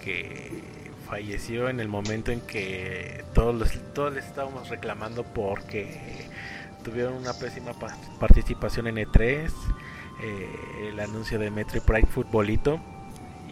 que 0.03 0.63
falleció 1.09 1.69
en 1.69 1.79
el 1.79 1.87
momento 1.87 2.31
en 2.31 2.41
que 2.41 3.23
todos, 3.33 3.55
los, 3.55 3.93
todos 3.93 4.13
les 4.13 4.25
estábamos 4.25 4.69
reclamando 4.69 5.23
porque 5.23 6.27
tuvieron 6.83 7.13
una 7.13 7.33
pésima 7.33 7.73
pa- 7.73 7.95
participación 8.19 8.87
en 8.87 8.97
E3, 8.97 9.49
eh, 10.23 10.89
el 10.91 10.99
anuncio 10.99 11.39
de 11.39 11.49
Metroid 11.51 11.83
Prime 11.83 12.07
Futbolito, 12.07 12.79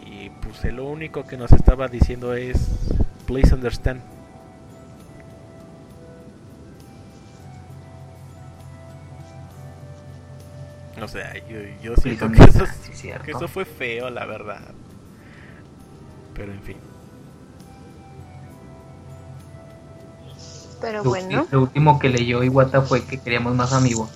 y 0.04 0.30
pues 0.30 0.64
lo 0.72 0.84
único 0.84 1.26
que 1.26 1.36
nos 1.36 1.52
estaba 1.52 1.88
diciendo 1.88 2.34
es, 2.34 2.58
please 3.26 3.54
understand. 3.54 4.00
O 11.02 11.08
sea, 11.08 11.34
yo, 11.46 11.58
yo 11.82 11.94
siento 11.96 12.30
que 12.32 12.42
eso, 12.42 12.64
que 13.22 13.30
eso 13.32 13.48
fue 13.48 13.64
feo, 13.66 14.08
la 14.08 14.24
verdad. 14.24 14.62
Pero 16.34 16.52
en 16.52 16.62
fin. 16.62 16.76
Pero 20.80 21.02
Lo, 21.02 21.10
bueno, 21.10 21.46
lo 21.50 21.60
último 21.62 21.98
que 21.98 22.08
leyó 22.08 22.42
Iwata 22.42 22.82
fue 22.82 23.04
que 23.06 23.18
queríamos 23.20 23.54
más 23.54 23.72
amigos. 23.72 24.10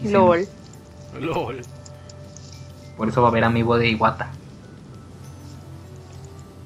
Sí, 0.00 0.08
LOL. 0.08 0.48
LOL. 1.20 1.64
Por 2.96 3.08
eso 3.08 3.22
va 3.22 3.28
a 3.28 3.30
haber 3.30 3.44
amigo 3.44 3.78
de 3.78 3.88
Iwata. 3.88 4.30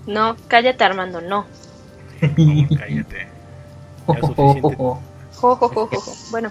No, 0.07 0.37
cállate 0.49 0.85
Armando, 0.85 1.21
no. 1.21 1.47
Cállate. 2.21 3.29
Ya 4.07 4.19
es 4.19 4.21
suficiente. 4.27 4.77
Jo, 4.77 5.57
jo, 5.57 5.57
jo, 5.57 5.87
jo, 5.87 6.01
jo. 6.01 6.13
Bueno. 6.31 6.51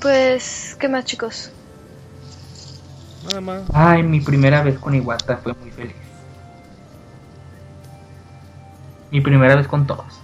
Pues, 0.00 0.76
¿qué 0.78 0.88
más, 0.88 1.04
chicos? 1.04 1.50
Nada 3.22 3.40
más. 3.40 3.62
Ay, 3.72 4.02
mi 4.02 4.20
primera 4.20 4.62
vez 4.62 4.78
con 4.78 4.94
Iwata 4.94 5.36
fue 5.38 5.52
muy 5.60 5.70
feliz. 5.70 5.99
Mi 9.10 9.20
primera 9.20 9.56
vez 9.56 9.66
con 9.66 9.86
todos. 9.86 10.20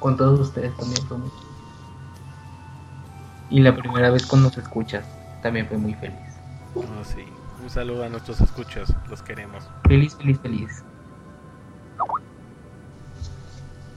Con 0.00 0.16
todos 0.16 0.40
ustedes 0.40 0.76
también 0.76 1.06
fue 1.06 1.18
muy 1.18 1.30
feliz. 1.30 1.52
Y 3.50 3.60
la 3.60 3.76
primera 3.76 4.10
vez 4.10 4.26
con 4.26 4.42
los 4.42 4.56
escuchas 4.58 5.04
también 5.42 5.68
fue 5.68 5.78
muy 5.78 5.94
feliz. 5.94 6.18
Oh, 6.74 6.82
sí. 7.04 7.24
Un 7.62 7.70
saludo 7.70 8.04
a 8.04 8.08
nuestros 8.08 8.40
escuchas. 8.40 8.92
Los 9.08 9.22
queremos. 9.22 9.64
Feliz, 9.86 10.16
feliz, 10.16 10.40
feliz. 10.40 10.82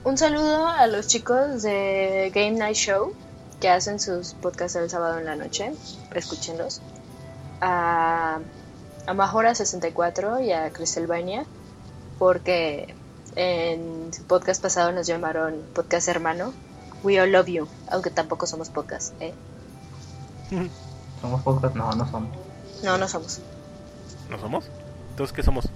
Un 0.04 0.16
saludo 0.16 0.68
a 0.68 0.86
los 0.86 1.08
chicos 1.08 1.62
de 1.62 2.30
Game 2.32 2.52
Night 2.52 2.76
Show 2.76 3.12
que 3.60 3.68
hacen 3.68 3.98
sus 3.98 4.34
podcasts 4.34 4.76
el 4.76 4.88
sábado 4.88 5.18
en 5.18 5.24
la 5.24 5.34
noche. 5.34 5.72
Escúchenlos. 6.14 6.80
A, 7.60 8.38
a 9.06 9.14
Majora64 9.14 10.44
y 10.44 10.52
a 10.52 10.70
Cristelvania 10.70 11.44
porque 12.18 12.94
en 13.36 14.12
su 14.12 14.22
podcast 14.24 14.60
pasado 14.62 14.92
nos 14.92 15.06
llamaron 15.06 15.54
podcast 15.74 16.08
hermano. 16.08 16.52
We 17.02 17.20
all 17.20 17.30
love 17.30 17.46
you, 17.46 17.68
aunque 17.90 18.10
tampoco 18.10 18.46
somos 18.46 18.70
podcast, 18.70 19.12
¿eh? 19.20 19.32
¿Somos 21.20 21.42
pocos? 21.42 21.74
No, 21.74 21.92
no 21.92 22.08
somos. 22.10 22.30
No, 22.82 22.98
no 22.98 23.08
somos. 23.08 23.40
¿No 24.30 24.38
somos? 24.38 24.64
Entonces, 25.10 25.34
¿qué 25.34 25.42
somos? 25.42 25.66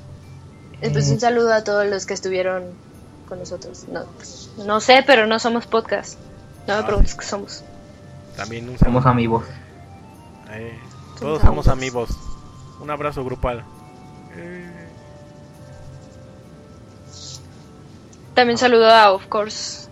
Eh, 0.80 0.90
Pues 0.90 1.08
un 1.10 1.20
saludo 1.20 1.52
a 1.52 1.62
todos 1.64 1.86
los 1.86 2.06
que 2.06 2.14
estuvieron 2.14 2.64
con 3.28 3.38
nosotros. 3.38 3.84
No, 3.88 4.04
pues, 4.16 4.50
no 4.58 4.80
sé, 4.80 5.02
pero 5.06 5.26
no 5.26 5.38
somos 5.38 5.66
podcast. 5.66 6.18
No 6.66 6.74
me 6.76 6.80
Ah, 6.82 6.86
preguntes 6.86 7.14
qué 7.14 7.24
somos. 7.24 7.62
También 8.36 8.68
un 8.68 8.78
Somos 8.78 9.02
saludo. 9.02 9.08
amigos. 9.10 9.44
Eh, 10.50 10.78
Somos 11.18 11.20
todos 11.20 11.40
somos 11.42 11.68
amigos. 11.68 12.10
amigos. 12.10 12.26
Un 12.80 12.90
abrazo 12.90 13.24
grupal. 13.24 13.64
Eh, 14.34 14.79
También 18.40 18.56
saludo 18.56 18.88
a 18.88 19.12
Of 19.12 19.26
Course. 19.26 19.90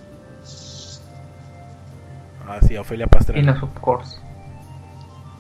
Ah, 2.47 2.59
sí, 2.67 2.79
Ofelia 2.79 3.07
Pastrana. 3.07 3.43
Innas, 3.43 3.63
of 3.63 3.79
course. 3.79 4.17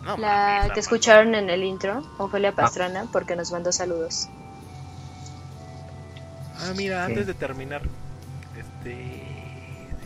No, 0.04 0.18
La 0.18 0.68
que 0.74 0.80
escucharon 0.80 1.34
en 1.34 1.48
el 1.48 1.64
intro, 1.64 2.02
Ofelia 2.18 2.52
Pastrana, 2.52 3.06
porque 3.10 3.34
nos 3.34 3.50
mandó 3.50 3.72
saludos. 3.72 4.28
Ah, 6.58 6.74
mira, 6.76 7.06
antes 7.06 7.26
de 7.26 7.32
terminar, 7.32 7.80
este, 8.58 9.22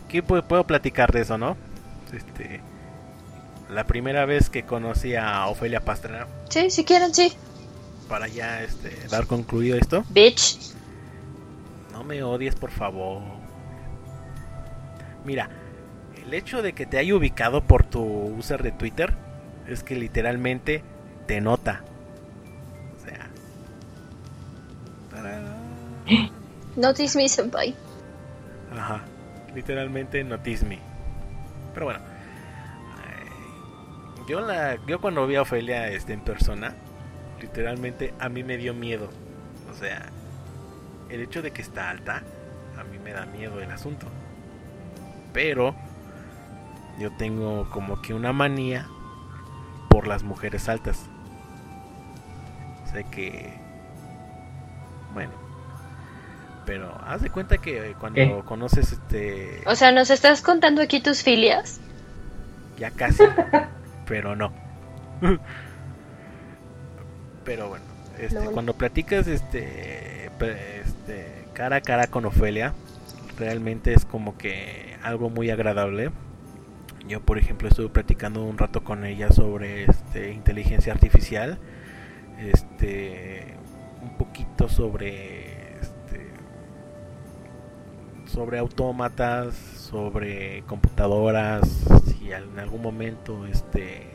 ¿qué 0.09 0.23
puedo, 0.23 0.45
puedo 0.45 0.65
platicar 0.65 1.11
de 1.11 1.23
eso, 1.23 1.37
no? 1.37 1.57
Este, 2.13 2.61
la 3.69 3.83
primera 3.83 4.27
vez 4.27 4.49
que 4.49 4.63
conocí 4.63 5.17
a 5.17 5.49
Ofelia 5.49 5.81
Pastrana, 5.81 6.29
Sí, 6.51 6.71
si 6.71 6.85
quieren, 6.85 7.13
sí. 7.13 7.33
para 8.09 8.29
ya, 8.29 8.63
este, 8.63 8.97
dar 9.11 9.27
concluido 9.27 9.77
esto, 9.77 10.05
Bitch. 10.11 10.72
No 12.03 12.09
me 12.09 12.23
odies, 12.23 12.57
por 12.57 12.71
favor. 12.71 13.23
Mira, 15.25 15.49
el 16.25 16.35
hecho 16.35 16.61
de 16.61 16.73
que 16.73 16.85
te 16.85 16.99
haya 16.99 17.15
ubicado 17.15 17.63
por 17.63 17.85
tu 17.85 18.03
user 18.03 18.63
de 18.63 18.73
Twitter 18.73 19.13
es 19.69 19.85
que 19.85 19.95
literalmente 19.95 20.83
te 21.27 21.41
nota. 21.41 21.83
O 22.97 23.01
sea, 23.05 23.29
tarán. 25.11 25.45
Notice 26.77 27.17
me, 27.17 27.29
senpai. 27.29 27.75
Ajá, 28.73 29.03
literalmente 29.55 30.25
notice 30.25 30.67
me. 30.67 30.81
Pero 31.75 31.87
bueno, 31.87 32.01
yo 34.27 34.41
la, 34.41 34.77
yo 34.87 35.01
cuando 35.01 35.27
vi 35.27 35.37
a 35.37 35.43
Ofelia 35.43 35.89
este, 35.89 36.15
en 36.15 36.21
persona, 36.21 36.75
literalmente 37.41 38.13
a 38.19 38.29
mí 38.29 38.43
me 38.43 38.57
dio 38.57 38.75
miedo. 38.75 39.09
O 39.71 39.75
sea, 39.75 40.11
el 41.13 41.21
hecho 41.21 41.43
de 41.43 41.51
que 41.51 41.63
está 41.63 41.91
alta, 41.91 42.23
a 42.79 42.85
mí 42.85 42.99
me 42.99 43.13
da 43.13 43.27
miedo 43.27 43.61
el 43.61 43.71
asunto. 43.71 44.07
Pero 45.33 45.75
yo 46.99 47.11
tengo 47.17 47.69
como 47.71 48.01
que 48.01 48.15
una 48.15 48.33
manía 48.33 48.89
por 49.91 50.07
las 50.07 50.23
mujeres 50.23 50.69
altas. 50.69 51.07
Sé 52.91 53.05
que... 53.05 53.53
Bueno. 55.13 55.33
Pero 56.65 56.97
haz 57.07 57.23
de 57.23 57.31
cuenta 57.31 57.59
que 57.59 57.95
cuando 57.99 58.17
¿Qué? 58.17 58.43
conoces 58.45 58.93
este... 58.93 59.63
O 59.67 59.75
sea, 59.75 59.93
¿nos 59.93 60.11
estás 60.11 60.41
contando 60.43 60.81
aquí 60.81 61.01
tus 61.01 61.23
filias? 61.23 61.81
Ya 62.79 62.91
casi, 62.91 63.23
pero 64.07 64.35
no. 64.37 64.53
pero 67.45 67.69
bueno, 67.69 67.85
este, 68.19 68.47
cuando 68.47 68.75
platicas 68.75 69.27
este, 69.27 70.31
cara 71.53 71.77
a 71.77 71.81
cara 71.81 72.07
con 72.07 72.25
Ofelia, 72.25 72.75
realmente 73.39 73.93
es 73.93 74.05
como 74.05 74.37
que 74.37 74.97
algo 75.03 75.31
muy 75.31 75.51
agradable. 75.51 76.11
Yo, 77.09 77.21
por 77.21 77.39
ejemplo, 77.39 77.69
estuve 77.69 77.89
platicando 77.89 78.45
un 78.45 78.59
rato 78.59 78.85
con 78.85 79.05
ella 79.05 79.31
sobre 79.31 79.85
este, 79.85 80.33
inteligencia 80.33 80.93
artificial, 80.93 81.59
este, 82.39 83.57
un 84.03 84.17
poquito 84.17 84.69
sobre 84.69 85.79
este, 85.81 86.31
sobre 88.27 88.59
autómatas, 88.59 89.55
sobre 89.57 90.63
computadoras, 90.63 91.69
si 92.07 92.33
en 92.33 92.59
algún 92.59 92.83
momento 92.83 93.47
este 93.47 94.07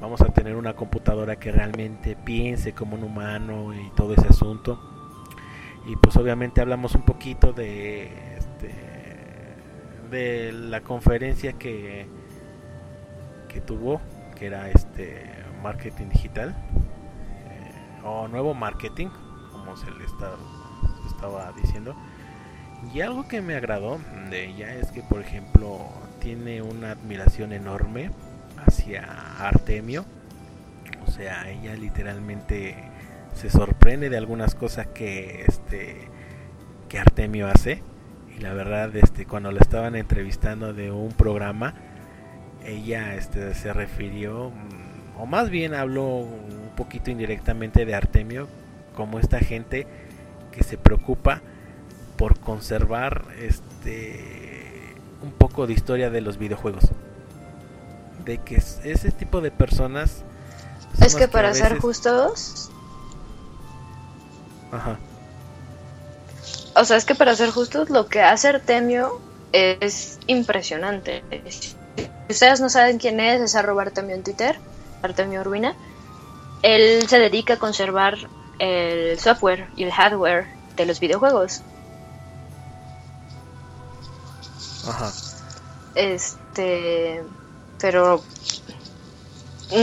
vamos 0.00 0.20
a 0.20 0.26
tener 0.26 0.56
una 0.56 0.74
computadora 0.74 1.36
que 1.36 1.52
realmente 1.52 2.16
piense 2.16 2.72
como 2.72 2.96
un 2.96 3.04
humano 3.04 3.72
y 3.72 3.90
todo 3.96 4.14
ese 4.14 4.26
asunto. 4.28 4.95
Y 5.86 5.96
pues 5.96 6.16
obviamente 6.16 6.60
hablamos 6.60 6.94
un 6.94 7.02
poquito 7.02 7.52
de 7.52 8.36
este, 8.36 8.74
de 10.10 10.52
la 10.52 10.80
conferencia 10.80 11.52
que 11.54 12.06
que 13.48 13.60
tuvo, 13.60 14.00
que 14.34 14.46
era 14.46 14.68
este 14.70 15.30
marketing 15.62 16.08
digital 16.10 16.54
eh, 17.48 18.04
o 18.04 18.28
nuevo 18.28 18.52
marketing, 18.52 19.08
como 19.52 19.76
se 19.76 19.90
le 19.92 20.04
está- 20.04 20.36
estaba 21.08 21.52
diciendo. 21.52 21.94
Y 22.92 23.00
algo 23.00 23.26
que 23.26 23.40
me 23.40 23.54
agradó 23.54 23.98
de 24.28 24.44
ella 24.46 24.74
es 24.74 24.90
que, 24.92 25.02
por 25.02 25.20
ejemplo, 25.22 25.78
tiene 26.20 26.60
una 26.60 26.90
admiración 26.90 27.52
enorme 27.54 28.10
hacia 28.66 29.04
Artemio. 29.38 30.04
O 31.06 31.10
sea, 31.10 31.48
ella 31.48 31.74
literalmente 31.74 32.76
se 33.36 33.50
sorprende 33.50 34.10
de 34.10 34.16
algunas 34.16 34.54
cosas 34.54 34.86
que 34.88 35.44
este 35.46 36.08
que 36.88 36.98
Artemio 36.98 37.48
hace. 37.48 37.82
Y 38.36 38.40
la 38.40 38.52
verdad, 38.52 38.94
este, 38.96 39.26
cuando 39.26 39.50
la 39.50 39.60
estaban 39.60 39.96
entrevistando 39.96 40.72
de 40.74 40.90
un 40.90 41.12
programa, 41.12 41.74
ella 42.64 43.14
este, 43.14 43.54
se 43.54 43.72
refirió, 43.72 44.50
mm, 44.50 45.20
o 45.20 45.26
más 45.26 45.50
bien 45.50 45.74
habló 45.74 46.04
un 46.06 46.70
poquito 46.76 47.10
indirectamente 47.10 47.84
de 47.86 47.94
Artemio, 47.94 48.48
como 48.94 49.18
esta 49.18 49.38
gente 49.38 49.86
que 50.52 50.62
se 50.64 50.76
preocupa 50.78 51.40
por 52.16 52.38
conservar 52.40 53.24
este 53.40 54.94
un 55.22 55.32
poco 55.32 55.66
de 55.66 55.72
historia 55.72 56.10
de 56.10 56.20
los 56.20 56.38
videojuegos. 56.38 56.84
De 58.24 58.38
que 58.38 58.56
es- 58.56 58.80
ese 58.84 59.10
tipo 59.12 59.40
de 59.40 59.50
personas 59.50 60.24
son 60.98 61.06
Es 61.06 61.14
que 61.14 61.28
para 61.28 61.52
ser 61.54 61.78
justos, 61.78 62.65
Ajá. 64.72 64.98
o 66.74 66.84
sea, 66.84 66.96
es 66.96 67.04
que 67.04 67.14
para 67.14 67.34
ser 67.36 67.50
justos, 67.50 67.90
lo 67.90 68.08
que 68.08 68.20
hace 68.22 68.48
Artemio 68.48 69.20
es 69.52 70.18
impresionante. 70.26 71.22
Si 71.50 71.76
ustedes 72.28 72.60
no 72.60 72.68
saben 72.68 72.98
quién 72.98 73.20
es, 73.20 73.40
es 73.40 73.54
arroba 73.54 73.82
Artemio 73.82 74.14
en 74.14 74.22
Twitter, 74.22 74.58
Artemio 75.02 75.40
Urbina. 75.40 75.74
Él 76.62 77.06
se 77.08 77.18
dedica 77.18 77.54
a 77.54 77.58
conservar 77.58 78.16
el 78.58 79.18
software 79.18 79.68
y 79.76 79.84
el 79.84 79.92
hardware 79.92 80.46
de 80.76 80.86
los 80.86 81.00
videojuegos. 81.00 81.62
Ajá. 84.88 85.12
Este, 85.94 87.22
pero 87.80 88.22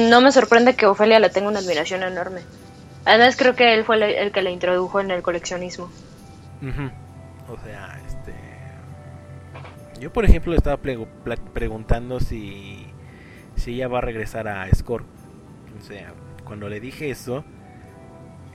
no 0.09 0.21
me 0.21 0.31
sorprende 0.31 0.75
que 0.75 0.85
Ofelia 0.85 1.19
le 1.19 1.29
tenga 1.29 1.49
una 1.49 1.59
admiración 1.59 2.03
enorme. 2.03 2.41
Además 3.05 3.35
creo 3.35 3.55
que 3.55 3.73
él 3.73 3.83
fue 3.83 4.21
el, 4.21 4.31
que 4.31 4.41
la 4.41 4.49
introdujo 4.49 4.99
en 4.99 5.11
el 5.11 5.21
coleccionismo. 5.21 5.89
O 7.49 7.57
sea, 7.65 7.99
este. 8.07 8.33
Yo, 9.99 10.11
por 10.13 10.25
ejemplo, 10.25 10.51
le 10.51 10.57
estaba 10.57 10.77
preguntando 10.77 12.19
si. 12.19 12.87
Si 13.55 13.75
ella 13.75 13.87
va 13.87 13.99
a 13.99 14.01
regresar 14.01 14.47
a 14.47 14.67
Score. 14.73 15.03
O 15.77 15.81
sea, 15.81 16.13
cuando 16.45 16.69
le 16.69 16.79
dije 16.79 17.09
eso, 17.09 17.43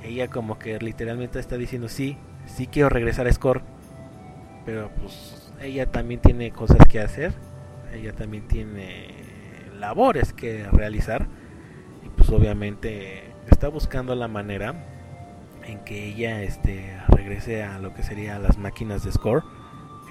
ella, 0.02 0.28
como 0.28 0.58
que 0.58 0.78
literalmente 0.78 1.38
está 1.38 1.56
diciendo: 1.56 1.88
Sí, 1.88 2.16
sí 2.46 2.66
quiero 2.66 2.88
regresar 2.88 3.26
a 3.26 3.32
Score. 3.32 3.62
Pero, 4.64 4.90
pues, 5.00 5.52
ella 5.60 5.90
también 5.90 6.20
tiene 6.20 6.50
cosas 6.52 6.86
que 6.88 7.00
hacer. 7.00 7.32
Ella 7.92 8.12
también 8.12 8.48
tiene 8.48 9.08
labores 9.78 10.32
que 10.32 10.66
realizar. 10.72 11.26
Y, 12.04 12.08
pues, 12.08 12.30
obviamente, 12.30 13.27
está 13.50 13.68
buscando 13.68 14.14
la 14.14 14.28
manera 14.28 14.74
en 15.64 15.80
que 15.80 16.06
ella 16.06 16.42
este 16.42 16.98
regrese 17.08 17.62
a 17.62 17.78
lo 17.78 17.94
que 17.94 18.02
sería 18.02 18.38
las 18.38 18.58
máquinas 18.58 19.04
de 19.04 19.12
score. 19.12 19.42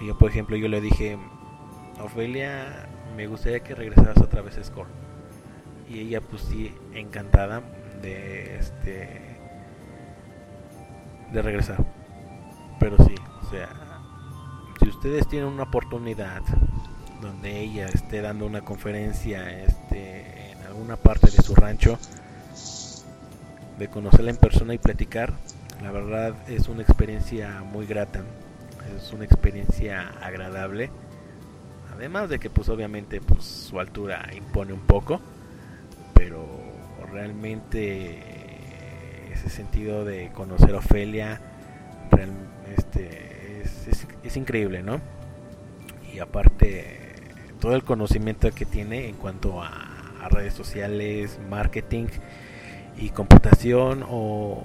Y 0.01 0.07
yo 0.07 0.17
por 0.17 0.29
ejemplo 0.29 0.55
yo 0.55 0.67
le 0.67 0.81
dije, 0.81 1.17
Ofelia, 2.03 2.87
me 3.15 3.27
gustaría 3.27 3.61
que 3.61 3.73
regresaras 3.73 4.17
otra 4.17 4.41
vez 4.41 4.57
a 4.57 4.63
score. 4.63 4.87
Y 5.89 5.99
ella 5.99 6.21
pues 6.21 6.43
sí, 6.43 6.73
encantada 6.93 7.61
de 8.01 8.57
este 8.57 9.37
de 11.31 11.41
regresar. 11.41 11.83
Pero 12.79 12.97
sí, 13.05 13.15
o 13.41 13.49
sea, 13.49 13.69
si 14.79 14.89
ustedes 14.89 15.27
tienen 15.27 15.49
una 15.49 15.63
oportunidad 15.63 16.41
donde 17.21 17.59
ella 17.59 17.87
esté 17.87 18.21
dando 18.21 18.45
una 18.45 18.61
conferencia 18.61 19.63
este 19.63 20.51
en 20.51 20.61
alguna 20.67 20.95
parte 20.95 21.31
de 21.31 21.41
su 21.41 21.55
rancho, 21.55 21.97
de 23.77 23.87
conocerla 23.87 24.31
en 24.31 24.37
persona 24.37 24.73
y 24.73 24.77
platicar, 24.77 25.33
la 25.81 25.91
verdad 25.91 26.33
es 26.47 26.67
una 26.67 26.81
experiencia 26.81 27.61
muy 27.61 27.85
grata, 27.85 28.21
es 28.97 29.13
una 29.13 29.25
experiencia 29.25 30.09
agradable. 30.21 30.89
Además 31.93 32.29
de 32.29 32.39
que 32.39 32.49
pues 32.49 32.69
obviamente 32.69 33.21
pues 33.21 33.43
su 33.43 33.79
altura 33.79 34.27
impone 34.35 34.73
un 34.73 34.81
poco, 34.81 35.19
pero 36.13 36.45
realmente 37.11 38.19
ese 39.33 39.49
sentido 39.49 40.05
de 40.05 40.29
conocer 40.31 40.75
a 40.75 40.79
Ofelia 40.79 41.39
este, 42.75 43.61
es, 43.63 43.87
es- 43.87 44.07
es 44.23 44.37
increíble, 44.37 44.81
¿no? 44.83 44.99
Y 46.13 46.19
aparte 46.19 47.13
todo 47.59 47.75
el 47.75 47.83
conocimiento 47.83 48.49
que 48.51 48.65
tiene 48.65 49.07
en 49.07 49.15
cuanto 49.15 49.61
a, 49.63 49.69
a 50.23 50.29
redes 50.29 50.53
sociales, 50.53 51.39
marketing, 51.49 52.07
y 52.99 53.09
computación 53.09 54.03
o 54.07 54.63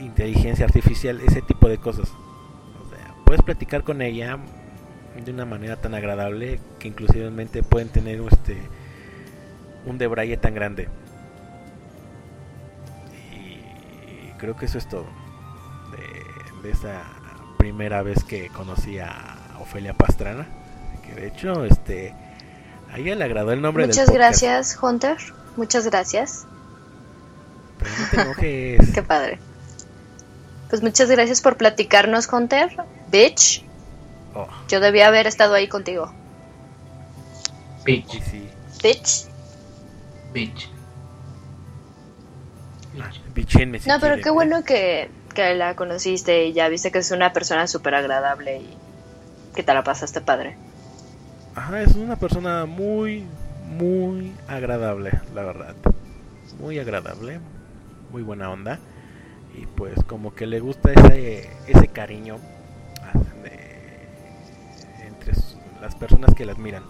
inteligencia 0.00 0.64
artificial, 0.64 1.20
ese 1.20 1.42
tipo 1.42 1.68
de 1.68 1.78
cosas. 1.78 2.08
O 2.08 2.90
sea, 2.90 3.14
puedes 3.24 3.42
platicar 3.42 3.84
con 3.84 4.02
ella 4.02 4.38
de 5.24 5.30
una 5.30 5.44
manera 5.44 5.76
tan 5.76 5.94
agradable 5.94 6.58
que 6.78 6.88
inclusivamente 6.88 7.62
pueden 7.62 7.88
tener 7.88 8.20
este 8.30 8.56
un 9.84 9.98
debraye 9.98 10.36
tan 10.36 10.54
grande. 10.54 10.88
Y 13.32 14.30
creo 14.38 14.56
que 14.56 14.66
eso 14.66 14.78
es 14.78 14.88
todo 14.88 15.06
de, 15.92 16.68
de 16.68 16.70
esa 16.70 17.02
primera 17.58 18.02
vez 18.02 18.24
que 18.24 18.48
conocí 18.48 18.98
a 18.98 19.36
Ofelia 19.60 19.94
Pastrana, 19.94 20.46
que 21.04 21.20
de 21.20 21.28
hecho 21.28 21.64
este 21.64 22.14
a 22.92 22.98
ella 22.98 23.14
le 23.14 23.24
agradó 23.24 23.52
el 23.52 23.62
nombre 23.62 23.86
Muchas 23.86 24.10
gracias, 24.10 24.78
Hunter. 24.82 25.16
Muchas 25.56 25.86
gracias. 25.86 26.46
Pero 27.82 27.94
no 27.98 28.10
te 28.10 28.20
enojes. 28.20 28.90
Qué 28.94 29.02
padre. 29.02 29.38
Pues 30.70 30.82
muchas 30.82 31.10
gracias 31.10 31.40
por 31.40 31.56
platicarnos, 31.56 32.32
Hunter. 32.32 32.76
Bitch, 33.10 33.64
Oh, 34.34 34.48
yo 34.68 34.80
debía 34.80 35.08
haber 35.08 35.26
estado 35.26 35.54
ahí 35.54 35.68
contigo. 35.68 36.10
Bitch, 37.84 38.22
sí. 38.22 38.48
Bitch. 38.82 39.26
bitch. 40.32 40.70
Ah, 43.00 43.10
bichenme 43.34 43.78
si 43.78 43.88
No, 43.88 43.98
pero 44.00 44.16
qué 44.22 44.28
¿eh? 44.28 44.32
bueno 44.32 44.64
que, 44.64 45.10
que 45.34 45.54
la 45.54 45.76
conociste 45.76 46.46
y 46.46 46.52
ya 46.52 46.68
viste 46.68 46.90
que 46.90 46.98
es 46.98 47.10
una 47.10 47.32
persona 47.32 47.66
súper 47.66 47.94
agradable 47.94 48.58
y 48.58 48.76
que 49.54 49.62
te 49.62 49.74
la 49.74 49.82
pasaste 49.84 50.20
padre. 50.20 50.56
Ajá, 51.54 51.82
es 51.82 51.94
una 51.94 52.16
persona 52.16 52.64
muy, 52.64 53.26
muy 53.66 54.32
agradable, 54.48 55.10
la 55.34 55.42
verdad. 55.42 55.74
Muy 56.58 56.78
agradable, 56.78 57.40
muy 58.12 58.22
buena 58.22 58.50
onda. 58.50 58.78
Y 59.54 59.66
pues 59.66 60.02
como 60.04 60.34
que 60.34 60.46
le 60.46 60.60
gusta 60.60 60.92
ese, 60.92 61.50
ese 61.66 61.88
cariño 61.88 62.38
de- 63.42 65.06
entre 65.06 65.32
las 65.80 65.94
personas 65.94 66.34
que 66.34 66.44
la 66.46 66.52
admiran. 66.52 66.84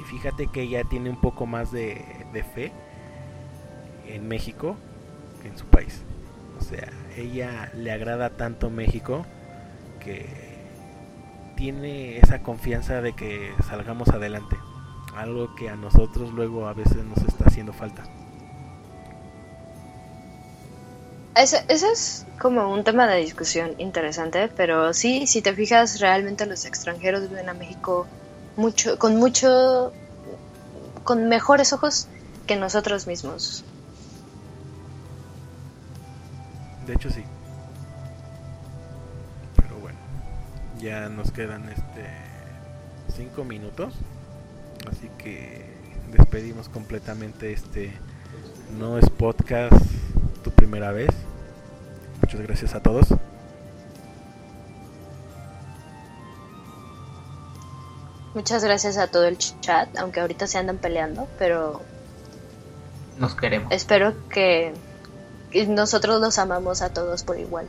Y 0.00 0.02
fíjate 0.04 0.46
que 0.48 0.62
ella 0.62 0.82
tiene 0.84 1.10
un 1.10 1.20
poco 1.20 1.46
más 1.46 1.70
de, 1.70 2.04
de 2.32 2.42
fe 2.42 2.72
en 4.08 4.26
México 4.28 4.76
que 5.42 5.48
en 5.48 5.58
su 5.58 5.66
país. 5.66 6.02
O 6.58 6.62
sea, 6.62 6.88
ella 7.16 7.70
le 7.74 7.92
agrada 7.92 8.30
tanto 8.30 8.70
México 8.70 9.24
que 10.00 10.26
tiene 11.56 12.18
esa 12.18 12.42
confianza 12.42 13.00
de 13.02 13.12
que 13.12 13.52
salgamos 13.68 14.08
adelante. 14.08 14.56
Algo 15.16 15.54
que 15.54 15.68
a 15.68 15.76
nosotros 15.76 16.32
luego 16.32 16.66
a 16.68 16.72
veces 16.72 17.04
nos 17.04 17.18
está 17.18 17.44
haciendo 17.46 17.72
falta. 17.72 18.04
Ese, 21.40 21.64
es 21.68 22.26
como 22.38 22.70
un 22.70 22.84
tema 22.84 23.06
de 23.06 23.16
discusión 23.16 23.74
interesante, 23.78 24.48
pero 24.54 24.92
sí, 24.92 25.26
si 25.26 25.40
te 25.40 25.54
fijas, 25.54 25.98
realmente 25.98 26.44
los 26.44 26.66
extranjeros 26.66 27.30
ven 27.30 27.48
a 27.48 27.54
México 27.54 28.06
mucho, 28.56 28.98
con 28.98 29.16
mucho, 29.16 29.90
con 31.02 31.30
mejores 31.30 31.72
ojos 31.72 32.08
que 32.46 32.56
nosotros 32.56 33.06
mismos. 33.06 33.64
De 36.86 36.92
hecho 36.92 37.08
sí. 37.08 37.24
Pero 39.56 39.78
bueno, 39.80 39.98
ya 40.78 41.08
nos 41.08 41.30
quedan 41.30 41.70
este 41.70 42.04
cinco 43.16 43.44
minutos, 43.44 43.94
así 44.90 45.08
que 45.16 45.64
despedimos 46.12 46.68
completamente 46.68 47.50
este 47.54 47.94
no 48.78 48.98
es 48.98 49.08
podcast 49.08 49.74
tu 50.44 50.50
primera 50.50 50.92
vez. 50.92 51.29
Muchas 52.30 52.46
gracias 52.46 52.74
a 52.76 52.80
todos. 52.80 53.08
Muchas 58.34 58.62
gracias 58.62 58.98
a 58.98 59.08
todo 59.08 59.24
el 59.24 59.36
chat, 59.36 59.88
aunque 59.98 60.20
ahorita 60.20 60.46
se 60.46 60.56
andan 60.58 60.78
peleando, 60.78 61.26
pero 61.40 61.80
Nos 63.18 63.34
queremos. 63.34 63.72
espero 63.72 64.14
que, 64.28 64.72
nosotros 65.66 66.20
los 66.20 66.38
amamos 66.38 66.82
a 66.82 66.90
todos 66.90 67.24
por 67.24 67.36
igual. 67.36 67.66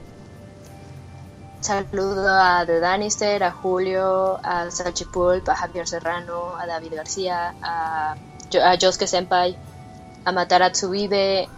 Saludo 1.62 2.30
a 2.30 2.64
The 2.64 2.80
Danister, 2.80 3.44
a 3.44 3.50
Julio, 3.50 4.40
a 4.44 4.70
Salchipulp, 4.70 5.50
a 5.50 5.56
Javier 5.56 5.88
Serrano, 5.88 6.56
a 6.56 6.68
David 6.68 6.94
García, 6.98 7.56
a, 7.64 8.12
a 8.14 8.78
Josuke 8.80 9.08
Senpai, 9.08 9.58
a 10.24 10.32
Mataratsu 10.32 10.92
Vive 10.92 11.50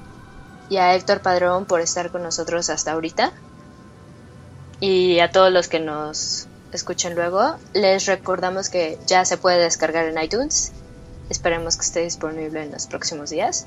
y 0.70 0.78
a 0.78 0.96
Héctor 0.96 1.22
Padrón 1.22 1.66
por 1.66 1.82
estar 1.82 2.12
con 2.12 2.24
nosotros 2.24 2.70
hasta 2.70 2.92
ahorita. 2.92 3.32
Y 4.80 5.20
a 5.20 5.32
todos 5.32 5.52
los 5.52 5.68
que 5.68 5.80
nos 5.80 6.48
escuchen 6.72 7.16
luego, 7.16 7.56
les 7.74 8.06
recordamos 8.06 8.70
que 8.70 8.98
ya 9.06 9.26
se 9.26 9.38
puede 9.38 9.60
descargar 9.60 10.06
en 10.06 10.22
iTunes. 10.22 10.74
Esperemos 11.30 11.78
que 11.78 11.86
esté 11.86 12.02
disponible 12.02 12.64
en 12.64 12.72
los 12.72 12.88
próximos 12.88 13.30
días. 13.30 13.66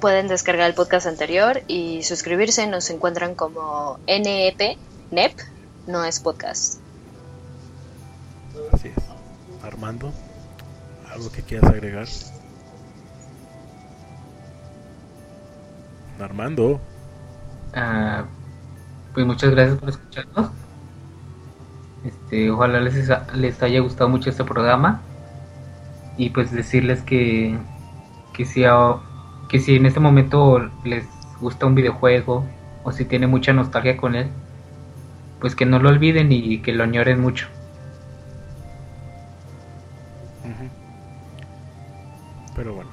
Pueden 0.00 0.26
descargar 0.26 0.68
el 0.68 0.74
podcast 0.74 1.06
anterior 1.06 1.62
y 1.68 2.02
suscribirse. 2.02 2.66
Nos 2.66 2.90
encuentran 2.90 3.34
como 3.34 4.00
NEP, 4.06 4.78
NEP, 5.10 5.38
no 5.86 6.04
es 6.04 6.18
podcast. 6.18 6.80
Así 8.72 8.88
es. 8.88 8.94
Armando, 9.62 10.12
¿algo 11.08 11.30
que 11.30 11.42
quieras 11.42 11.70
agregar? 11.70 12.08
Armando. 16.22 16.80
Ah, 17.74 18.24
pues 19.14 19.26
muchas 19.26 19.50
gracias 19.50 19.78
por 19.78 19.88
escucharnos. 19.90 20.50
Este, 22.04 22.50
ojalá 22.50 22.80
les, 22.80 23.08
les 23.34 23.62
haya 23.62 23.80
gustado 23.80 24.08
mucho 24.10 24.30
este 24.30 24.44
programa. 24.44 25.00
Y 26.16 26.30
pues 26.30 26.50
decirles 26.52 27.02
que, 27.02 27.58
que, 28.34 28.44
si, 28.44 28.64
a- 28.64 28.96
que 29.48 29.58
si 29.60 29.76
en 29.76 29.86
este 29.86 30.00
momento 30.00 30.58
les 30.84 31.06
gusta 31.40 31.66
un 31.66 31.74
videojuego 31.74 32.44
o 32.84 32.92
si 32.92 33.04
tienen 33.04 33.30
mucha 33.30 33.52
nostalgia 33.52 33.96
con 33.96 34.14
él, 34.14 34.30
pues 35.40 35.54
que 35.56 35.66
no 35.66 35.78
lo 35.78 35.88
olviden 35.90 36.32
y 36.32 36.62
que 36.62 36.72
lo 36.72 36.84
añoren 36.84 37.20
mucho. 37.20 37.48
Pero 42.54 42.74
bueno, 42.74 42.90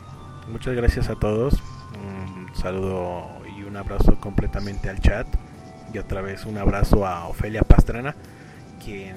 muchas 0.47 0.75
gracias 0.75 1.09
a 1.09 1.15
todos. 1.15 1.61
Saludo 2.59 3.25
y 3.57 3.63
un 3.63 3.77
abrazo 3.77 4.19
completamente 4.19 4.89
al 4.89 4.99
chat. 4.99 5.25
Y 5.93 5.97
otra 5.97 6.19
vez 6.19 6.45
un 6.45 6.57
abrazo 6.57 7.07
a 7.07 7.27
Ofelia 7.29 7.61
Pastrana, 7.61 8.15
quien 8.83 9.15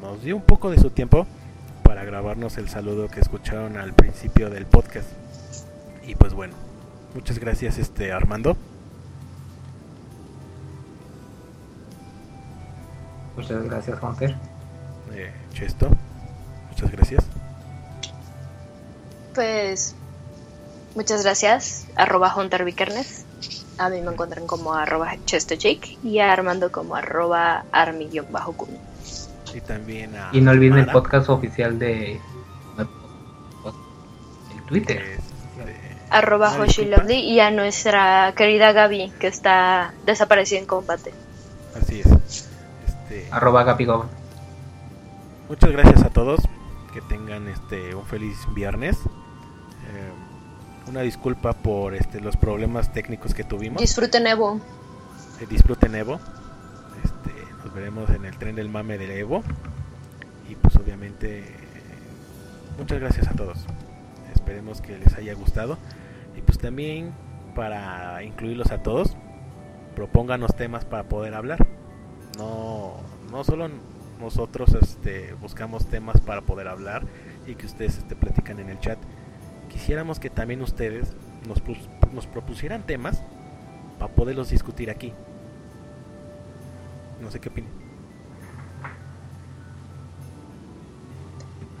nos 0.00 0.20
dio 0.22 0.34
un 0.34 0.42
poco 0.42 0.70
de 0.70 0.78
su 0.78 0.90
tiempo 0.90 1.26
para 1.84 2.04
grabarnos 2.04 2.58
el 2.58 2.68
saludo 2.68 3.06
que 3.06 3.20
escucharon 3.20 3.76
al 3.76 3.94
principio 3.94 4.50
del 4.50 4.66
podcast. 4.66 5.08
Y 6.04 6.16
pues 6.16 6.34
bueno, 6.34 6.54
muchas 7.14 7.38
gracias 7.38 7.78
este 7.78 8.12
Armando. 8.12 8.56
Muchas 13.36 13.62
gracias, 13.62 14.02
Hunter. 14.02 14.34
Eh, 15.12 15.32
Chesto, 15.52 15.88
muchas 16.68 16.90
gracias. 16.90 17.24
Pues 19.34 19.94
muchas 20.96 21.22
gracias. 21.22 21.86
Arroba 21.94 22.34
Hunter 22.34 22.64
Vikernes. 22.64 23.24
A 23.78 23.90
mí 23.90 24.00
me 24.00 24.10
encuentran 24.10 24.46
como 24.46 24.72
arroba 24.74 25.14
ChestoJake 25.26 25.98
y 26.02 26.18
a 26.18 26.32
Armando 26.32 26.72
como 26.72 26.96
arroba 26.96 27.64
armi-kun. 27.70 28.70
Y 29.54 29.60
también 29.60 30.16
a 30.16 30.30
Y 30.32 30.40
no 30.40 30.50
olviden 30.50 30.78
el 30.78 30.86
podcast 30.86 31.28
oficial 31.28 31.78
de 31.78 32.20
el 34.54 34.62
Twitter. 34.66 35.02
es, 35.02 35.18
este, 35.18 35.76
Arroba 36.10 36.50
Hoshi. 36.58 36.86
Lovely 36.86 37.20
y 37.20 37.40
a 37.40 37.50
nuestra 37.50 38.32
querida 38.36 38.72
Gaby 38.72 39.12
que 39.20 39.26
está 39.26 39.94
desaparecida 40.04 40.58
en 40.58 40.66
combate. 40.66 41.12
Así 41.80 42.00
es. 42.00 42.48
Este, 42.86 43.28
Arroba 43.30 43.64
Gapigob. 43.64 44.06
muchas 45.48 45.70
gracias 45.70 46.02
a 46.02 46.10
todos. 46.10 46.40
Que 46.92 47.02
tengan 47.02 47.48
este 47.48 47.94
un 47.94 48.06
feliz 48.06 48.38
viernes. 48.54 48.96
Una 50.88 51.00
disculpa 51.00 51.52
por 51.52 51.94
este 51.94 52.20
los 52.20 52.36
problemas 52.36 52.92
técnicos 52.92 53.34
que 53.34 53.44
tuvimos. 53.44 53.80
Disfruten 53.80 54.26
Evo. 54.26 54.60
Eh, 55.40 55.46
disfruten 55.48 55.94
Evo. 55.94 56.20
Este, 57.04 57.32
nos 57.64 57.74
veremos 57.74 58.08
en 58.10 58.24
el 58.24 58.36
tren 58.38 58.54
del 58.54 58.68
mame 58.68 58.98
del 58.98 59.10
Evo. 59.10 59.42
Y 60.48 60.54
pues 60.54 60.76
obviamente 60.76 61.44
muchas 62.78 63.00
gracias 63.00 63.28
a 63.28 63.32
todos. 63.32 63.58
Esperemos 64.34 64.80
que 64.80 64.96
les 64.96 65.14
haya 65.14 65.34
gustado. 65.34 65.76
Y 66.36 66.42
pues 66.42 66.58
también 66.58 67.12
para 67.56 68.22
incluirlos 68.22 68.70
a 68.70 68.82
todos, 68.82 69.16
propónganos 69.96 70.54
temas 70.54 70.84
para 70.84 71.04
poder 71.04 71.34
hablar. 71.34 71.66
No, 72.38 72.94
no 73.30 73.42
solo 73.42 73.70
nosotros 74.20 74.76
este, 74.80 75.34
buscamos 75.40 75.86
temas 75.86 76.20
para 76.20 76.42
poder 76.42 76.68
hablar 76.68 77.02
y 77.46 77.54
que 77.54 77.66
ustedes 77.66 77.98
este, 77.98 78.14
platican 78.14 78.60
en 78.60 78.68
el 78.68 78.78
chat. 78.78 78.98
Quisiéramos 79.68 80.18
que 80.20 80.30
también 80.30 80.62
ustedes 80.62 81.08
nos, 81.46 81.62
nos 82.12 82.26
propusieran 82.26 82.86
temas 82.86 83.20
para 83.98 84.12
poderlos 84.14 84.50
discutir 84.50 84.90
aquí. 84.90 85.12
No 87.20 87.30
sé 87.30 87.40
qué 87.40 87.48
opinan. 87.48 87.86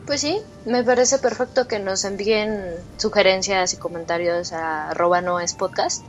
Pues 0.06 0.20
sí, 0.20 0.40
me 0.66 0.84
parece 0.84 1.18
perfecto 1.18 1.66
que 1.66 1.80
nos 1.80 2.04
envíen 2.04 2.74
sugerencias 2.96 3.74
y 3.74 3.76
comentarios 3.76 4.52
a 4.52 4.90
arroba 4.90 5.20
no 5.20 5.40
es 5.40 5.54
podcast 5.54 6.04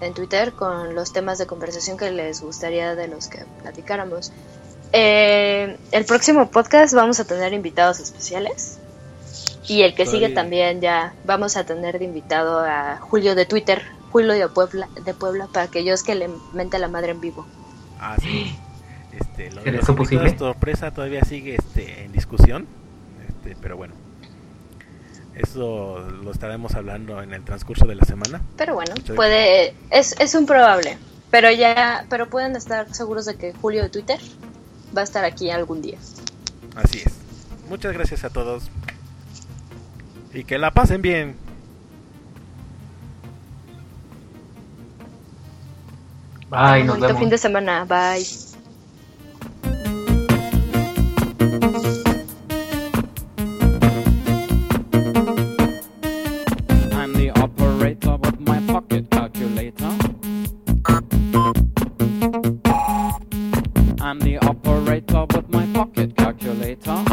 en 0.00 0.14
Twitter 0.14 0.52
con 0.52 0.94
los 0.94 1.12
temas 1.12 1.38
de 1.38 1.46
conversación 1.46 1.96
que 1.96 2.10
les 2.12 2.40
gustaría 2.40 2.94
de 2.94 3.08
los 3.08 3.26
que 3.26 3.44
platicáramos. 3.62 4.32
Eh, 4.92 5.76
el 5.90 6.04
próximo 6.04 6.50
podcast 6.50 6.94
vamos 6.94 7.18
a 7.18 7.24
tener 7.24 7.52
invitados 7.52 7.98
especiales 7.98 8.78
y 9.68 9.82
el 9.82 9.94
que 9.94 10.06
sigue 10.06 10.28
también 10.30 10.80
ya 10.80 11.14
vamos 11.24 11.56
a 11.56 11.64
tener 11.64 11.98
de 11.98 12.04
invitado 12.04 12.60
a 12.60 12.98
Julio 12.98 13.34
de 13.34 13.46
Twitter, 13.46 13.82
Julio 14.10 14.32
de 14.32 14.48
Puebla, 14.48 14.88
de 15.04 15.14
Puebla 15.14 15.48
para 15.52 15.66
aquellos 15.66 16.02
que 16.02 16.14
le 16.14 16.28
mente 16.52 16.78
la 16.78 16.88
madre 16.88 17.12
en 17.12 17.20
vivo. 17.20 17.46
Ah, 18.00 18.16
sí. 18.20 18.56
Este, 19.12 19.50
lo 19.50 19.56
de 19.56 19.64
¿Será 19.64 19.76
los 19.76 19.82
eso 19.84 19.92
invitados 19.92 20.08
posible? 20.08 20.38
sorpresa 20.38 20.90
todavía 20.90 21.22
sigue 21.22 21.54
este, 21.54 22.04
en 22.04 22.12
discusión. 22.12 22.66
Este, 23.28 23.54
pero 23.60 23.76
bueno. 23.76 23.92
Eso 25.34 25.98
lo 25.98 26.30
estaremos 26.30 26.74
hablando 26.74 27.22
en 27.22 27.34
el 27.34 27.44
transcurso 27.44 27.86
de 27.86 27.94
la 27.94 28.06
semana. 28.06 28.40
Pero 28.56 28.74
bueno, 28.74 28.94
puede, 29.14 29.74
es, 29.90 30.18
es 30.18 30.34
un 30.34 30.46
probable. 30.46 30.96
Pero 31.30 31.50
ya, 31.50 32.06
pero 32.08 32.30
pueden 32.30 32.56
estar 32.56 32.92
seguros 32.94 33.26
de 33.26 33.36
que 33.36 33.52
Julio 33.52 33.82
de 33.82 33.90
Twitter 33.90 34.18
va 34.96 35.02
a 35.02 35.04
estar 35.04 35.24
aquí 35.24 35.50
algún 35.50 35.82
día. 35.82 35.98
Así 36.74 37.02
es. 37.04 37.12
Muchas 37.68 37.92
gracias 37.92 38.24
a 38.24 38.30
todos 38.30 38.70
y 40.34 40.44
que 40.44 40.58
la 40.58 40.70
pasen 40.70 41.02
bien. 41.02 41.36
Bye, 46.48 46.84
nos 46.84 47.00
I'm 56.92 57.14
the 57.14 57.30
operator 57.36 58.16
with 58.18 58.40
my 58.40 58.60
pocket 58.66 59.10
calculator. 59.10 59.96
I'm 64.00 64.18
the 64.20 64.38
operator 64.42 65.24
with 65.34 65.48
my 65.48 65.66
pocket 65.72 66.14
calculator. 66.16 67.11